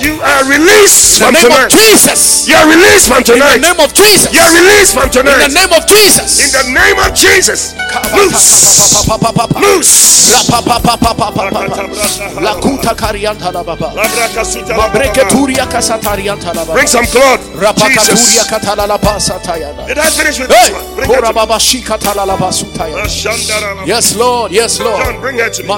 You 0.00 0.16
are 0.24 0.44
released 0.48 1.20
In 1.20 1.28
from 1.28 1.34
the 1.36 1.44
name 1.44 1.52
of 1.52 1.68
tonight. 1.68 1.76
Jesus. 1.76 2.48
You 2.48 2.56
are 2.56 2.64
released 2.64 3.04
from 3.08 3.20
In 3.20 3.36
the 3.36 3.58
name 3.60 3.80
of 3.84 3.92
Jesus. 3.92 4.32
You 4.32 4.40
are 4.40 4.48
released 4.48 4.96
from 4.96 5.12
In 5.12 5.28
the 5.28 5.52
name 5.52 5.72
of 5.76 5.84
Jesus. 5.84 6.40
In 6.40 6.48
the 6.56 6.64
name 6.72 6.96
of 7.04 7.12
Jesus. 7.12 7.74
Loose. 8.16 8.96
Loose. 9.60 10.32
Loose. 10.32 10.32
Lakuta 12.40 12.94
karianta 12.96 13.52
la 13.52 13.62
baba. 13.62 13.92
Labrakasuta 13.92 14.74
Mabreke 14.74 15.20
lababa. 15.20 15.30
turia 15.36 15.66
kasatarianta 15.66 16.54
la 16.54 16.64
baba. 16.64 16.72
Bring 16.72 16.86
some 16.86 17.04
cloth. 17.06 17.44
Jesus. 17.76 18.48
katala 18.48 18.86
la 18.88 18.96
basa 18.96 19.38
tayana. 19.44 19.86
Did 19.86 19.98
I 19.98 20.08
finish 20.08 20.40
with 20.40 20.50
Hey, 20.50 20.72
this 20.72 20.82
one? 20.82 20.96
Bring 20.96 21.10
her 21.12 21.20
to 21.20 21.26
me. 21.28 21.34
baba 21.34 21.58
shikatala 21.60 22.26
la 22.26 22.36
basutaya. 22.36 23.04
Ashandara. 23.04 23.86
Yes, 23.86 24.16
Lord. 24.16 24.50
Yes, 24.50 24.78
John, 24.78 24.86
Lord. 24.86 25.20
bring 25.20 25.38
her 25.38 25.50
to 25.50 25.62
me. 25.62 25.68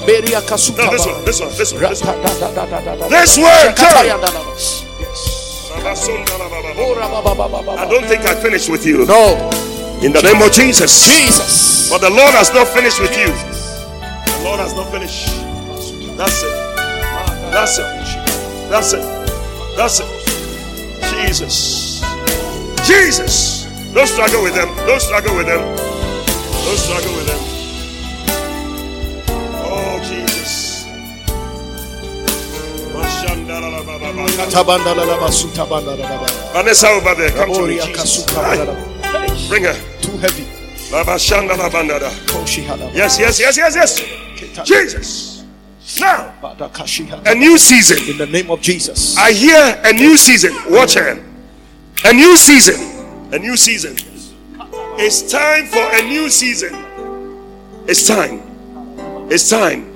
Maberia 0.77 0.85
kasuta 0.85 0.85
No, 0.85 0.91
this 0.91 1.07
one, 1.07 1.25
this 1.25 1.41
one, 1.41 1.51
this 1.57 1.73
one, 1.73 1.91
this 1.91 2.03
one. 2.03 3.11
This 3.11 3.39
word, 3.39 3.77
John. 3.77 4.05
Shakatayana. 4.05 4.77
Yes. 5.01 5.71
Abasundara 5.73 6.47
oh, 6.47 6.51
baba. 6.51 6.83
Ora 6.83 7.09
baba 7.09 7.35
baba 7.35 7.63
baba. 7.63 7.81
I 7.81 7.89
don't 7.89 8.07
think 8.07 8.25
I 8.25 8.35
finished 8.35 8.69
with 8.69 8.87
you. 8.87 9.07
No. 9.07 9.51
In 10.03 10.13
the 10.13 10.23
name 10.23 10.43
of 10.43 10.53
Jesus. 10.53 11.05
Jesus. 11.05 11.91
But 11.91 12.01
the 12.01 12.11
Lord 12.11 12.35
has 12.35 12.53
not 12.53 12.69
finished 12.69 13.01
with 13.01 13.17
you. 13.17 13.27
The 13.27 14.45
Lord 14.45 14.61
has 14.61 14.75
not 14.75 14.91
finished. 14.91 15.29
That's 16.17 16.43
it. 16.43 16.67
That's 17.53 17.79
it. 17.79 17.87
That's 18.71 18.93
it. 18.93 19.03
That's 19.77 20.01
it. 20.01 20.09
Jesus. 21.27 22.01
Jesus. 22.87 23.65
Don't 23.95 24.07
struggle 24.07 24.43
with 24.43 24.55
them. 24.55 24.69
Don't 24.87 25.01
struggle 25.01 25.37
with 25.37 25.47
them. 25.47 25.61
Don't 25.61 26.79
struggle 26.79 27.13
with 27.17 27.27
them. 27.27 27.56
Vanessa 36.53 36.89
over 36.89 37.15
there. 37.15 37.31
Come 37.31 37.53
to 37.53 37.59
me. 37.67 37.79
Oria 37.79 37.87
Jesus. 37.87 38.25
kasuta 38.25 38.43
la 38.43 38.53
la 38.53 38.63
Aye. 38.63 38.67
ba. 38.67 39.49
Bring 39.49 39.65
her. 39.65 39.75
Too 40.01 40.17
heavy. 40.19 40.45
Labashanda 40.91 41.57
labandada. 41.57 42.11
Koshi 42.27 42.63
hada. 42.65 42.91
Yes, 42.95 43.19
yes, 43.19 43.39
yes, 43.41 43.57
yes, 43.57 43.75
yes. 43.75 44.67
Jesus. 44.67 45.45
Now, 46.01 46.33
Bada 46.43 46.69
kashi 46.73 47.05
hada. 47.07 47.31
a 47.31 47.35
new 47.35 47.57
season. 47.59 47.99
In 48.11 48.19
the 48.19 48.27
name 48.27 48.51
of 48.51 48.61
Jesus. 48.61 49.17
I 49.17 49.33
hear 49.33 49.81
a 49.85 49.93
new 49.93 50.17
season. 50.17 50.55
Watch 50.71 50.95
her. 50.95 51.19
A 52.05 52.13
new 52.13 52.37
season. 52.37 52.77
A 53.33 53.39
new 53.39 53.57
season. 53.57 53.97
It's 54.99 55.31
time 55.31 55.67
for 55.67 55.83
a 55.95 56.03
new 56.03 56.29
season. 56.31 56.75
It's 57.87 58.07
time. 58.07 58.41
It's 59.31 59.49
time. 59.51 59.95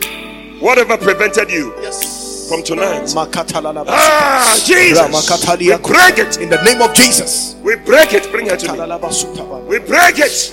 Whatever 0.61 0.97
prevented 0.99 1.51
you 1.51 1.73
Yes. 1.81 2.20
From 2.51 2.63
tonight. 2.65 3.15
Ah. 3.17 4.61
Jesus. 4.67 4.99
We 4.99 5.77
break 5.79 6.19
it. 6.19 6.39
In 6.39 6.51
the 6.51 6.61
name 6.65 6.83
of 6.83 6.93
Jesus. 6.95 7.55
We 7.63 7.77
break 7.77 8.13
it. 8.13 8.31
Bring 8.33 8.49
her 8.49 8.57
to 8.57 8.73
me. 8.73 8.79
Tala 8.79 8.87
la 8.87 8.99
basuta 8.99 9.49
ba. 9.49 9.61
We 9.71 9.79
break 9.79 10.19
it. 10.19 10.51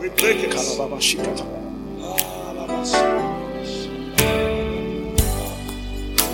We 0.00 0.08
break 0.08 0.42
it. 0.42 0.50
Kalababa 0.50 0.98
shikata. 0.98 1.46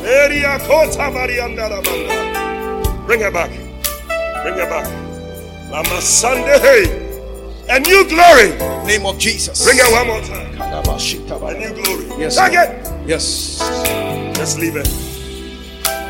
Area 0.05 0.59
Kota 0.67 1.11
Marianda 1.13 1.69
Rabanda. 1.69 3.07
Bring 3.07 3.21
her 3.21 3.31
back. 3.31 3.51
Bring 4.43 4.57
her 4.57 4.67
back. 4.67 4.89
Lama 5.71 6.01
Sunday. 6.01 6.59
Hey. 6.59 6.85
A 7.69 7.79
new 7.81 8.09
glory. 8.09 8.57
Name 8.87 9.05
of 9.07 9.19
Jesus. 9.19 9.63
Bring 9.65 9.79
her 9.79 9.93
one 9.93 10.07
more 10.07 10.23
time. 10.23 10.53
A 10.59 11.55
new 11.55 11.83
glory. 11.83 12.07
Yes, 12.19 12.39
it. 12.39 12.93
Yes. 13.07 14.12
Let's 14.43 14.59
leave 14.59 14.75
it. 14.75 14.89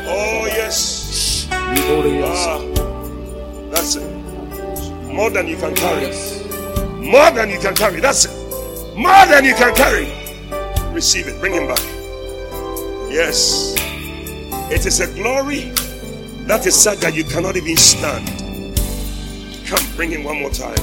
Oh, 0.07 0.47
yes. 0.47 1.47
Ah, 1.51 2.57
that's 3.69 3.95
it. 3.95 4.11
More 5.13 5.29
than 5.29 5.47
you 5.47 5.55
can 5.55 5.75
carry. 5.75 6.07
More 6.97 7.29
than 7.29 7.51
you 7.51 7.59
can 7.59 7.75
carry. 7.75 7.99
That's 7.99 8.25
it. 8.25 8.97
More 8.97 9.27
than 9.27 9.45
you 9.45 9.53
can 9.53 9.75
carry. 9.75 10.07
Receive 10.91 11.27
it. 11.27 11.39
Bring 11.39 11.53
him 11.53 11.67
back. 11.67 11.77
Yes. 13.13 13.75
It 14.71 14.87
is 14.87 14.99
a 14.99 15.13
glory 15.13 15.69
that 16.47 16.65
is 16.65 16.73
such 16.73 17.01
that 17.01 17.13
you 17.13 17.25
cannot 17.25 17.55
even 17.55 17.77
stand. 17.77 18.27
Come, 19.67 19.95
bring 19.95 20.09
him 20.09 20.23
one 20.23 20.39
more 20.39 20.49
time. 20.49 20.73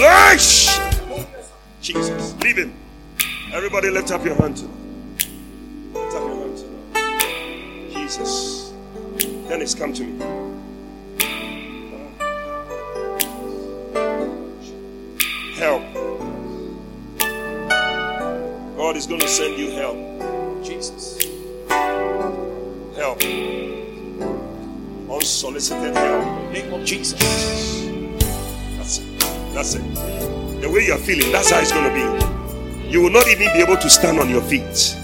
Lash! 0.00 0.80
Jesus. 1.82 2.34
Leave 2.42 2.56
him. 2.56 2.72
Everybody 3.52 3.90
lift 3.90 4.10
up 4.12 4.24
your 4.24 4.36
hand 4.36 4.56
to 4.56 4.64
Lift 4.64 4.87
Jesus. 8.08 8.72
Dennis, 9.50 9.74
come 9.74 9.92
to 9.92 10.02
me. 10.02 10.18
Help. 15.56 15.82
God 18.78 18.96
is 18.96 19.06
going 19.06 19.20
to 19.20 19.28
send 19.28 19.58
you 19.58 19.72
help. 19.72 19.98
Jesus. 20.64 21.18
Help. 22.96 23.22
Unsolicited 25.10 25.94
help. 25.94 26.24
In 26.24 26.46
the 26.46 26.60
Name 26.62 26.72
of 26.72 26.86
Jesus. 26.86 27.20
That's 28.78 29.00
it. 29.00 29.20
That's 29.52 29.74
it. 29.74 30.62
The 30.62 30.70
way 30.70 30.86
you're 30.86 30.96
feeling, 30.96 31.30
that's 31.30 31.50
how 31.50 31.60
it's 31.60 31.72
going 31.72 31.84
to 31.84 31.92
be. 31.92 32.88
You 32.88 33.02
will 33.02 33.10
not 33.10 33.28
even 33.28 33.52
be 33.52 33.60
able 33.60 33.76
to 33.76 33.90
stand 33.90 34.18
on 34.18 34.30
your 34.30 34.40
feet 34.40 34.96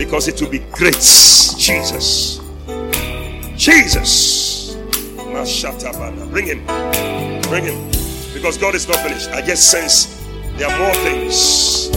because 0.00 0.28
it 0.28 0.40
will 0.40 0.48
be 0.48 0.60
great. 0.72 0.94
Jesus. 0.94 2.40
Jesus. 3.54 4.74
Bring 6.30 6.46
him. 6.46 6.64
Bring 7.42 7.64
him. 7.64 7.90
Because 8.32 8.56
God 8.56 8.74
is 8.74 8.88
not 8.88 8.96
finished. 9.00 9.28
I 9.28 9.42
just 9.42 9.70
sense 9.70 10.24
there 10.56 10.70
are 10.70 10.78
more 10.78 10.94
things. 11.04 11.90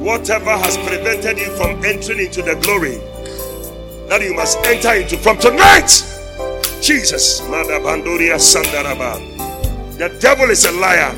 Whatever 0.00 0.50
has 0.58 0.76
prevented 0.78 1.38
you 1.38 1.56
from 1.56 1.84
entering 1.84 2.26
into 2.26 2.42
the 2.42 2.56
glory 2.62 2.98
that 4.08 4.20
you 4.22 4.34
must 4.34 4.58
enter 4.66 4.94
into 4.94 5.16
from 5.18 5.38
tonight. 5.38 5.86
Jesus. 6.82 7.38
The 9.98 10.16
devil 10.18 10.50
is 10.50 10.64
a 10.64 10.72
liar. 10.72 11.14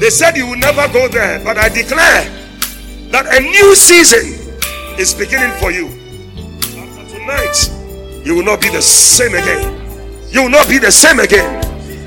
They 0.00 0.08
said 0.08 0.38
you 0.38 0.46
will 0.46 0.56
never 0.56 0.88
go 0.90 1.06
there, 1.08 1.44
but 1.44 1.58
I 1.58 1.68
declare 1.68 2.37
that 3.10 3.26
a 3.34 3.40
new 3.40 3.74
season 3.74 4.24
is 4.98 5.14
beginning 5.14 5.52
for 5.58 5.70
you. 5.70 5.86
After 6.76 7.18
tonight, 7.18 8.24
you 8.24 8.34
will 8.34 8.44
not 8.44 8.60
be 8.60 8.68
the 8.70 8.82
same 8.82 9.34
again. 9.34 9.74
You 10.30 10.42
will 10.42 10.50
not 10.50 10.68
be 10.68 10.78
the 10.78 10.90
same 10.90 11.18
again. 11.20 11.64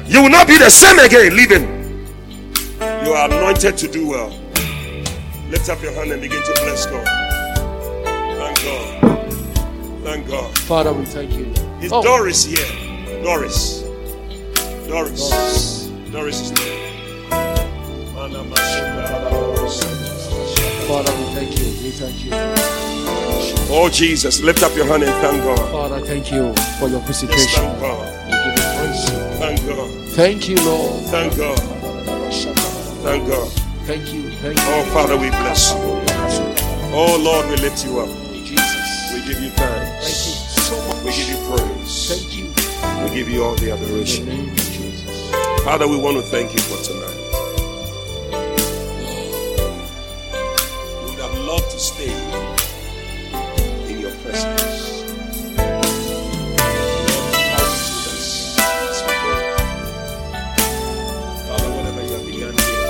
You 0.07 0.21
will 0.21 0.29
not 0.29 0.47
be 0.47 0.57
the 0.57 0.69
same 0.69 0.99
again. 0.99 1.35
living. 1.35 1.79
You 3.05 3.13
are 3.13 3.29
anointed 3.29 3.77
to 3.77 3.87
do 3.87 4.07
well. 4.07 4.29
Lift 5.49 5.69
up 5.69 5.81
your 5.81 5.91
hand 5.93 6.11
and 6.11 6.21
begin 6.21 6.41
to 6.41 6.51
bless 6.63 6.85
God. 6.85 7.05
Thank 8.37 8.63
God. 8.63 9.33
Thank 10.03 10.27
God. 10.27 10.57
Father, 10.59 10.93
we 10.93 11.05
thank 11.05 11.31
you. 11.33 11.45
Is 11.81 11.91
Oh, 11.91 12.01
Doris 12.03 12.45
here? 12.45 13.23
Doris. 13.23 13.81
Doris. 14.87 15.29
Doris. 15.29 15.87
Doris 16.11 16.41
is 16.41 16.51
there. 16.53 16.81
Father, 20.87 21.11
we 21.17 21.23
thank 21.35 21.57
you. 21.59 21.65
We 21.83 21.91
thank 21.91 22.25
you. 22.25 22.31
Oh 23.73 23.89
Jesus, 23.91 24.41
lift 24.41 24.63
up 24.63 24.75
your 24.75 24.85
hand 24.85 25.03
and 25.03 25.13
thank 25.21 25.43
God. 25.43 25.71
Father, 25.71 25.99
thank 26.05 26.31
you 26.31 26.53
for 26.79 26.87
your 26.89 26.99
Yes, 26.99 27.07
visitation. 27.21 27.63
thank 27.63 27.79
God. 27.79 28.25
We 28.25 28.31
give 28.31 28.55
you 28.57 28.67
praise. 28.75 29.09
Thank 29.39 29.59
God. 29.67 29.89
Thank 30.09 30.49
you, 30.49 30.55
Lord. 30.57 31.03
Thank 31.05 31.37
God. 31.37 31.59
Thank 33.03 33.27
God. 33.27 33.49
Thank 33.87 34.13
you. 34.13 34.29
Thank 34.31 34.57
you. 34.57 34.63
Oh 34.67 34.83
Father, 34.93 35.17
we 35.17 35.29
bless 35.29 35.71
you. 35.73 35.79
Oh 36.93 37.17
Lord, 37.21 37.47
we 37.49 37.55
lift 37.57 37.85
you 37.85 37.99
up. 37.99 38.09
Jesus. 38.33 39.13
We 39.13 39.21
give 39.25 39.41
you 39.41 39.49
thanks. 39.51 40.03
Thank 40.03 40.19
you 40.27 40.61
so 40.67 40.75
much. 40.87 41.03
We 41.05 41.11
give 41.11 41.29
you 41.29 41.39
praise. 41.55 42.07
Thank 42.09 42.37
you. 42.37 43.03
We 43.03 43.15
give 43.15 43.29
you 43.29 43.43
all 43.43 43.55
the 43.55 43.71
adoration. 43.71 44.53
Father, 45.63 45.87
we 45.87 45.95
want 45.97 46.17
to 46.17 46.23
thank 46.23 46.53
you 46.53 46.59
for 46.59 46.83
tonight. 46.83 47.20
Stay 51.81 52.13
in 53.89 53.99
your 53.99 54.11
presence. 54.21 55.01
Father, 61.47 61.69
whatever 61.73 62.01
you 62.03 62.13
have 62.13 62.25
begun 62.25 62.53
here, 62.53 62.85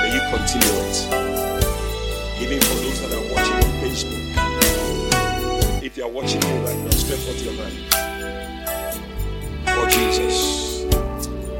may 0.00 0.10
you 0.14 0.22
continue 0.32 0.76
it. 0.80 0.96
Even 2.40 2.58
for 2.62 2.74
those 2.74 2.98
that 3.02 3.12
are 3.12 3.26
watching 3.34 3.56
on 3.56 3.70
Facebook. 3.82 4.22
If 5.82 5.92
you 5.98 6.04
are 6.04 6.10
watching 6.10 6.40
me 6.40 6.52
right 6.64 6.78
now, 6.78 6.90
stretch 6.90 7.20
forth 7.20 7.42
your 7.44 7.52
hand. 7.52 7.76
Oh 9.68 9.88
Jesus. 9.90 10.84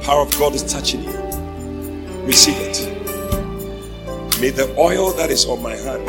Power 0.06 0.22
of 0.22 0.38
God 0.38 0.54
is 0.54 0.62
touching 0.72 1.04
you. 1.04 1.12
Receive 2.24 2.56
it. 2.56 2.93
May 4.44 4.50
the 4.50 4.76
oil 4.76 5.10
that 5.12 5.30
is 5.30 5.46
on 5.46 5.62
my 5.62 5.74
hand 5.74 6.04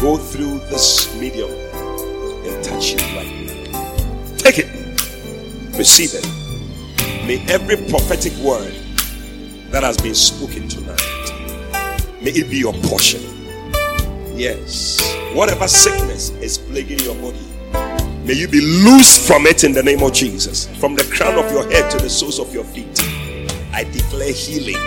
go 0.00 0.16
through 0.16 0.60
this 0.70 1.12
medium 1.18 1.50
and 1.50 2.64
touch 2.64 2.92
you 2.92 2.98
right 3.16 3.72
now. 3.72 4.36
Take 4.36 4.60
it. 4.60 4.68
Receive 5.76 6.10
it. 6.14 6.24
May 7.26 7.44
every 7.48 7.78
prophetic 7.90 8.32
word 8.34 8.72
that 9.72 9.82
has 9.82 9.96
been 9.96 10.14
spoken 10.14 10.68
tonight, 10.68 11.02
may 12.22 12.30
it 12.30 12.48
be 12.48 12.58
your 12.58 12.74
portion. 12.74 13.20
Yes. 14.38 15.02
Whatever 15.34 15.66
sickness 15.66 16.30
is 16.38 16.58
plaguing 16.58 17.00
your 17.00 17.16
body, 17.16 17.44
May 18.24 18.34
you 18.34 18.46
be 18.46 18.60
loose 18.60 19.26
from 19.26 19.48
it 19.48 19.64
in 19.64 19.72
the 19.72 19.82
name 19.82 20.04
of 20.04 20.12
Jesus. 20.12 20.68
From 20.78 20.94
the 20.94 21.02
crown 21.12 21.44
of 21.44 21.50
your 21.50 21.68
head 21.72 21.90
to 21.90 21.98
the 21.98 22.08
soles 22.08 22.38
of 22.38 22.54
your 22.54 22.62
feet. 22.62 23.02
I 23.72 23.82
declare 23.82 24.32
healing. 24.32 24.78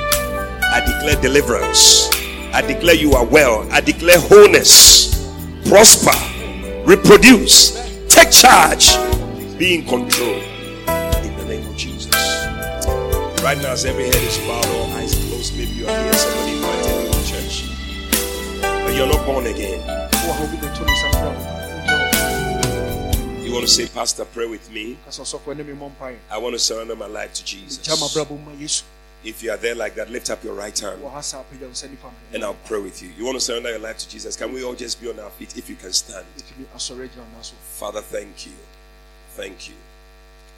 I 0.74 0.80
declare 0.80 1.22
deliverance. 1.22 2.10
I 2.52 2.62
declare 2.66 2.96
you 2.96 3.14
are 3.14 3.24
well. 3.24 3.72
I 3.72 3.80
declare 3.80 4.20
wholeness. 4.20 5.14
Prosper. 5.70 6.18
Reproduce. 6.84 7.78
Take 8.10 8.32
charge. 8.32 8.98
Be 9.60 9.76
in 9.76 9.86
control. 9.86 10.34
In 10.34 11.38
the 11.38 11.46
name 11.48 11.68
of 11.70 11.78
Jesus. 11.78 12.12
Right 13.44 13.60
now, 13.62 13.74
as 13.74 13.86
every 13.86 14.06
head 14.06 14.16
is 14.16 14.40
bowed 14.40 14.66
or 14.66 14.88
eyes 14.98 15.14
closed, 15.30 15.56
maybe 15.56 15.74
you 15.74 15.86
are 15.86 15.96
here, 15.96 16.14
somebody 16.14 16.54
invited 16.58 17.06
you 17.06 17.12
to 17.14 17.24
church. 17.30 17.70
But 18.60 18.96
you're 18.96 19.06
not 19.06 19.24
born 19.28 19.46
again. 19.46 19.78
Who 19.78 20.30
are 20.32 20.38
hoping 20.42 20.60
to 20.60 20.86
me 20.86 20.96
some 20.98 21.14
You 23.46 23.54
want 23.54 23.68
to 23.68 23.72
say, 23.72 23.86
Pastor, 23.86 24.26
pray 24.26 24.48
with 24.48 24.72
me. 24.72 24.98
Kasa 25.06 25.22
ɔsɔfo 25.22 25.52
anim 25.52 25.68
mmɔ 25.78 25.92
mpaeɛ. 25.96 26.18
I 26.32 26.40
want 26.40 26.56
to 26.56 26.60
surrender 26.60 26.96
my 26.96 27.06
life 27.06 27.32
to 27.36 27.46
Jesus. 27.46 27.78
Gya 29.24 29.30
m'abrabɔ 29.30 29.30
ma 29.30 29.30
Yesu. 29.30 29.30
If 29.30 29.44
you 29.44 29.52
are 29.52 29.58
there 29.58 29.76
like 29.76 29.96
that, 29.96 30.10
lift 30.10 30.30
up 30.30 30.44
your 30.44 30.54
right 30.54 30.78
hand 30.80 31.02
Wɔ 31.02 31.12
ha 31.12 31.22
saa 31.22 31.44
apagya 31.44 31.62
wo 31.62 31.70
nsa 31.70 31.88
nifa 31.90 32.04
no. 32.04 32.12
and 32.34 32.44
I'll 32.44 32.54
pray 32.66 32.82
with 32.82 33.02
you. 33.02 33.10
You 33.18 33.26
want 33.26 33.36
to 33.36 33.42
surrender 33.42 33.70
your 33.70 33.80
life 33.80 33.98
to 34.00 34.10
Jesus? 34.10 34.36
Can 34.36 34.54
we 34.54 34.64
all 34.64 34.74
just 34.76 35.02
be 35.02 35.10
on 35.10 35.20
our 35.20 35.30
feet 35.32 35.58
if 35.58 35.70
you 35.70 35.76
can 35.76 35.94
stand? 35.94 36.26
Yɛtumi 36.38 36.66
asɔre 36.76 37.08
agyina 37.10 37.18
wo 37.18 37.34
nan 37.34 37.44
so. 37.44 37.54
Father, 37.62 38.02
thank 38.02 38.46
you. 38.46 38.54
Thank 39.36 39.70
you. 39.70 39.76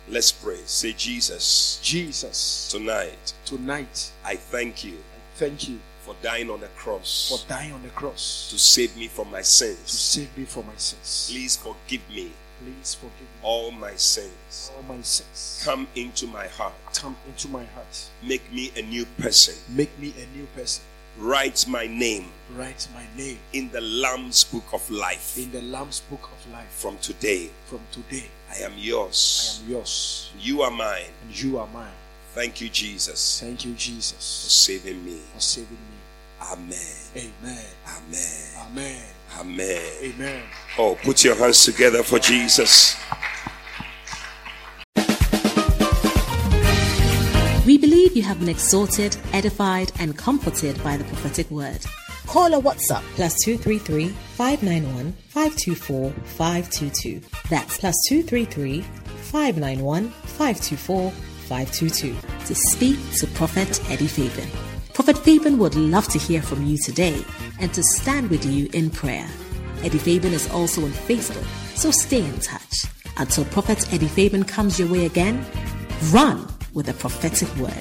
Let's 0.08 0.32
pray. 0.32 0.60
Say, 0.66 0.94
Jesus, 0.94 1.80
Jesus, 1.82 2.70
tonight 2.72 3.34
tonight, 3.46 4.12
I 4.24 4.36
thank 4.36 4.84
you 4.84 4.98
thank 5.36 5.68
you 5.68 5.80
for 6.02 6.16
dying 6.22 6.50
on 6.52 6.60
the 6.62 6.68
cross. 6.78 7.30
for 7.30 7.50
dying 7.50 7.74
on 7.74 7.82
the 7.82 7.90
cross 7.90 8.48
to 8.52 8.58
save 8.60 8.96
me 8.96 9.08
from 9.08 9.32
my 9.32 9.42
sins. 9.42 9.80
to 9.90 9.96
save 9.96 10.38
me 10.38 10.46
from 10.46 10.68
my 10.68 10.76
sins. 10.76 11.30
Please 11.32 11.58
forgive 11.58 12.08
me 12.10 12.32
Please 12.64 12.95
forgive 12.95 13.19
me 13.19 13.27
all 13.44 13.72
my 13.72 13.95
sins. 13.95 14.72
all 14.76 14.84
my 14.95 15.02
sins. 15.02 15.61
Come 15.65 15.88
into 15.95 16.26
my 16.27 16.48
heart. 16.48 16.73
Come 16.94 17.15
into 17.27 17.48
my 17.49 17.64
heart. 17.65 18.10
Make 18.23 18.52
me 18.52 18.72
a 18.76 18.82
new 18.82 19.06
person. 19.18 19.56
Make 19.76 19.98
me 19.99 20.14
a 20.18 20.38
new 20.38 20.48
person. 20.56 20.84
Write 21.18 21.65
my 21.69 21.88
name 21.88 22.26
Write 22.57 22.90
my 22.94 23.06
name 23.15 23.40
in 23.53 23.72
the 23.72 23.80
Lamb's 23.80 24.44
book 24.44 24.65
of 24.73 24.90
life. 24.91 25.38
in 25.38 25.49
the 25.52 25.61
Lamb's 25.61 26.02
book 26.02 26.23
of 26.32 26.52
life. 26.52 26.68
From 26.69 26.98
today, 26.98 27.49
From 27.68 27.80
today, 27.91 28.26
I 28.52 28.57
am 28.65 28.73
yours. 28.76 29.61
I 29.61 29.64
am 29.65 29.72
yours 29.72 30.32
You 30.41 30.61
are 30.64 30.72
mine. 30.72 31.06
and 31.23 31.41
you 31.41 31.57
are 31.57 31.68
mine. 31.68 31.94
Thank 32.34 32.60
you, 32.60 32.68
Jesus, 32.68 33.40
Thank 33.40 33.64
you, 33.64 33.73
Jesus. 33.76 34.44
for 34.44 34.49
saving 34.49 35.06
me. 35.06 35.19
for 35.34 35.40
saving 35.40 35.72
me. 35.72 35.98
Amen. 36.52 36.77
Amen. 37.15 37.65
Amen. 37.88 38.68
Amen. 38.68 39.03
Amen. 39.39 39.81
Amen. 40.02 40.43
Oh, 40.77 40.97
put 41.03 41.23
your 41.23 41.35
hands 41.35 41.65
together 41.65 42.03
for 42.03 42.19
Jesus. 42.19 42.97
We 47.65 47.80
believe 47.80 48.15
you 48.15 48.22
have 48.23 48.39
been 48.39 48.49
exhorted, 48.49 49.18
edified, 49.34 49.91
and 49.99 50.15
comforted 50.15 50.81
by 50.84 50.97
the 50.97 51.03
prophetic 51.06 51.49
word. 51.49 51.84
Call 52.27 52.53
or 52.53 52.61
WhatsApp 52.61 53.02
plus 53.15 53.35
233 53.43 54.10
591 54.10 55.14
524 55.30 56.11
522. 56.11 57.22
That's 57.49 57.77
plus 57.77 57.95
233 58.07 58.81
591 58.81 60.10
524 60.10 61.11
522 61.11 62.15
to 62.45 62.56
speak 62.56 62.99
to 63.18 63.27
Prophet 63.27 63.81
Eddie 63.89 64.07
Fabian. 64.07 64.65
Prophet 64.96 65.18
Fabian 65.18 65.58
would 65.58 65.76
love 65.76 66.08
to 66.08 66.18
hear 66.18 66.42
from 66.42 66.66
you 66.66 66.78
today 66.78 67.22
and 67.60 67.74
to 67.74 67.84
stand 67.84 68.30
with 68.30 68.46
you 68.46 68.70
in 68.72 68.90
prayer. 68.90 69.28
Eddie 69.84 69.98
Fabian 69.98 70.34
is 70.34 70.50
also 70.52 70.86
on 70.86 70.92
Facebook, 70.92 71.44
so 71.76 71.92
stay 71.92 72.24
in 72.24 72.40
touch. 72.40 72.86
Until 73.18 73.44
Prophet 73.44 73.94
Eddie 73.94 74.08
Fabian 74.08 74.46
comes 74.46 74.80
your 74.80 74.90
way 74.90 75.06
again, 75.06 75.46
run 76.14 76.48
with 76.74 76.88
a 76.88 76.94
prophetic 76.94 77.54
word. 77.58 77.74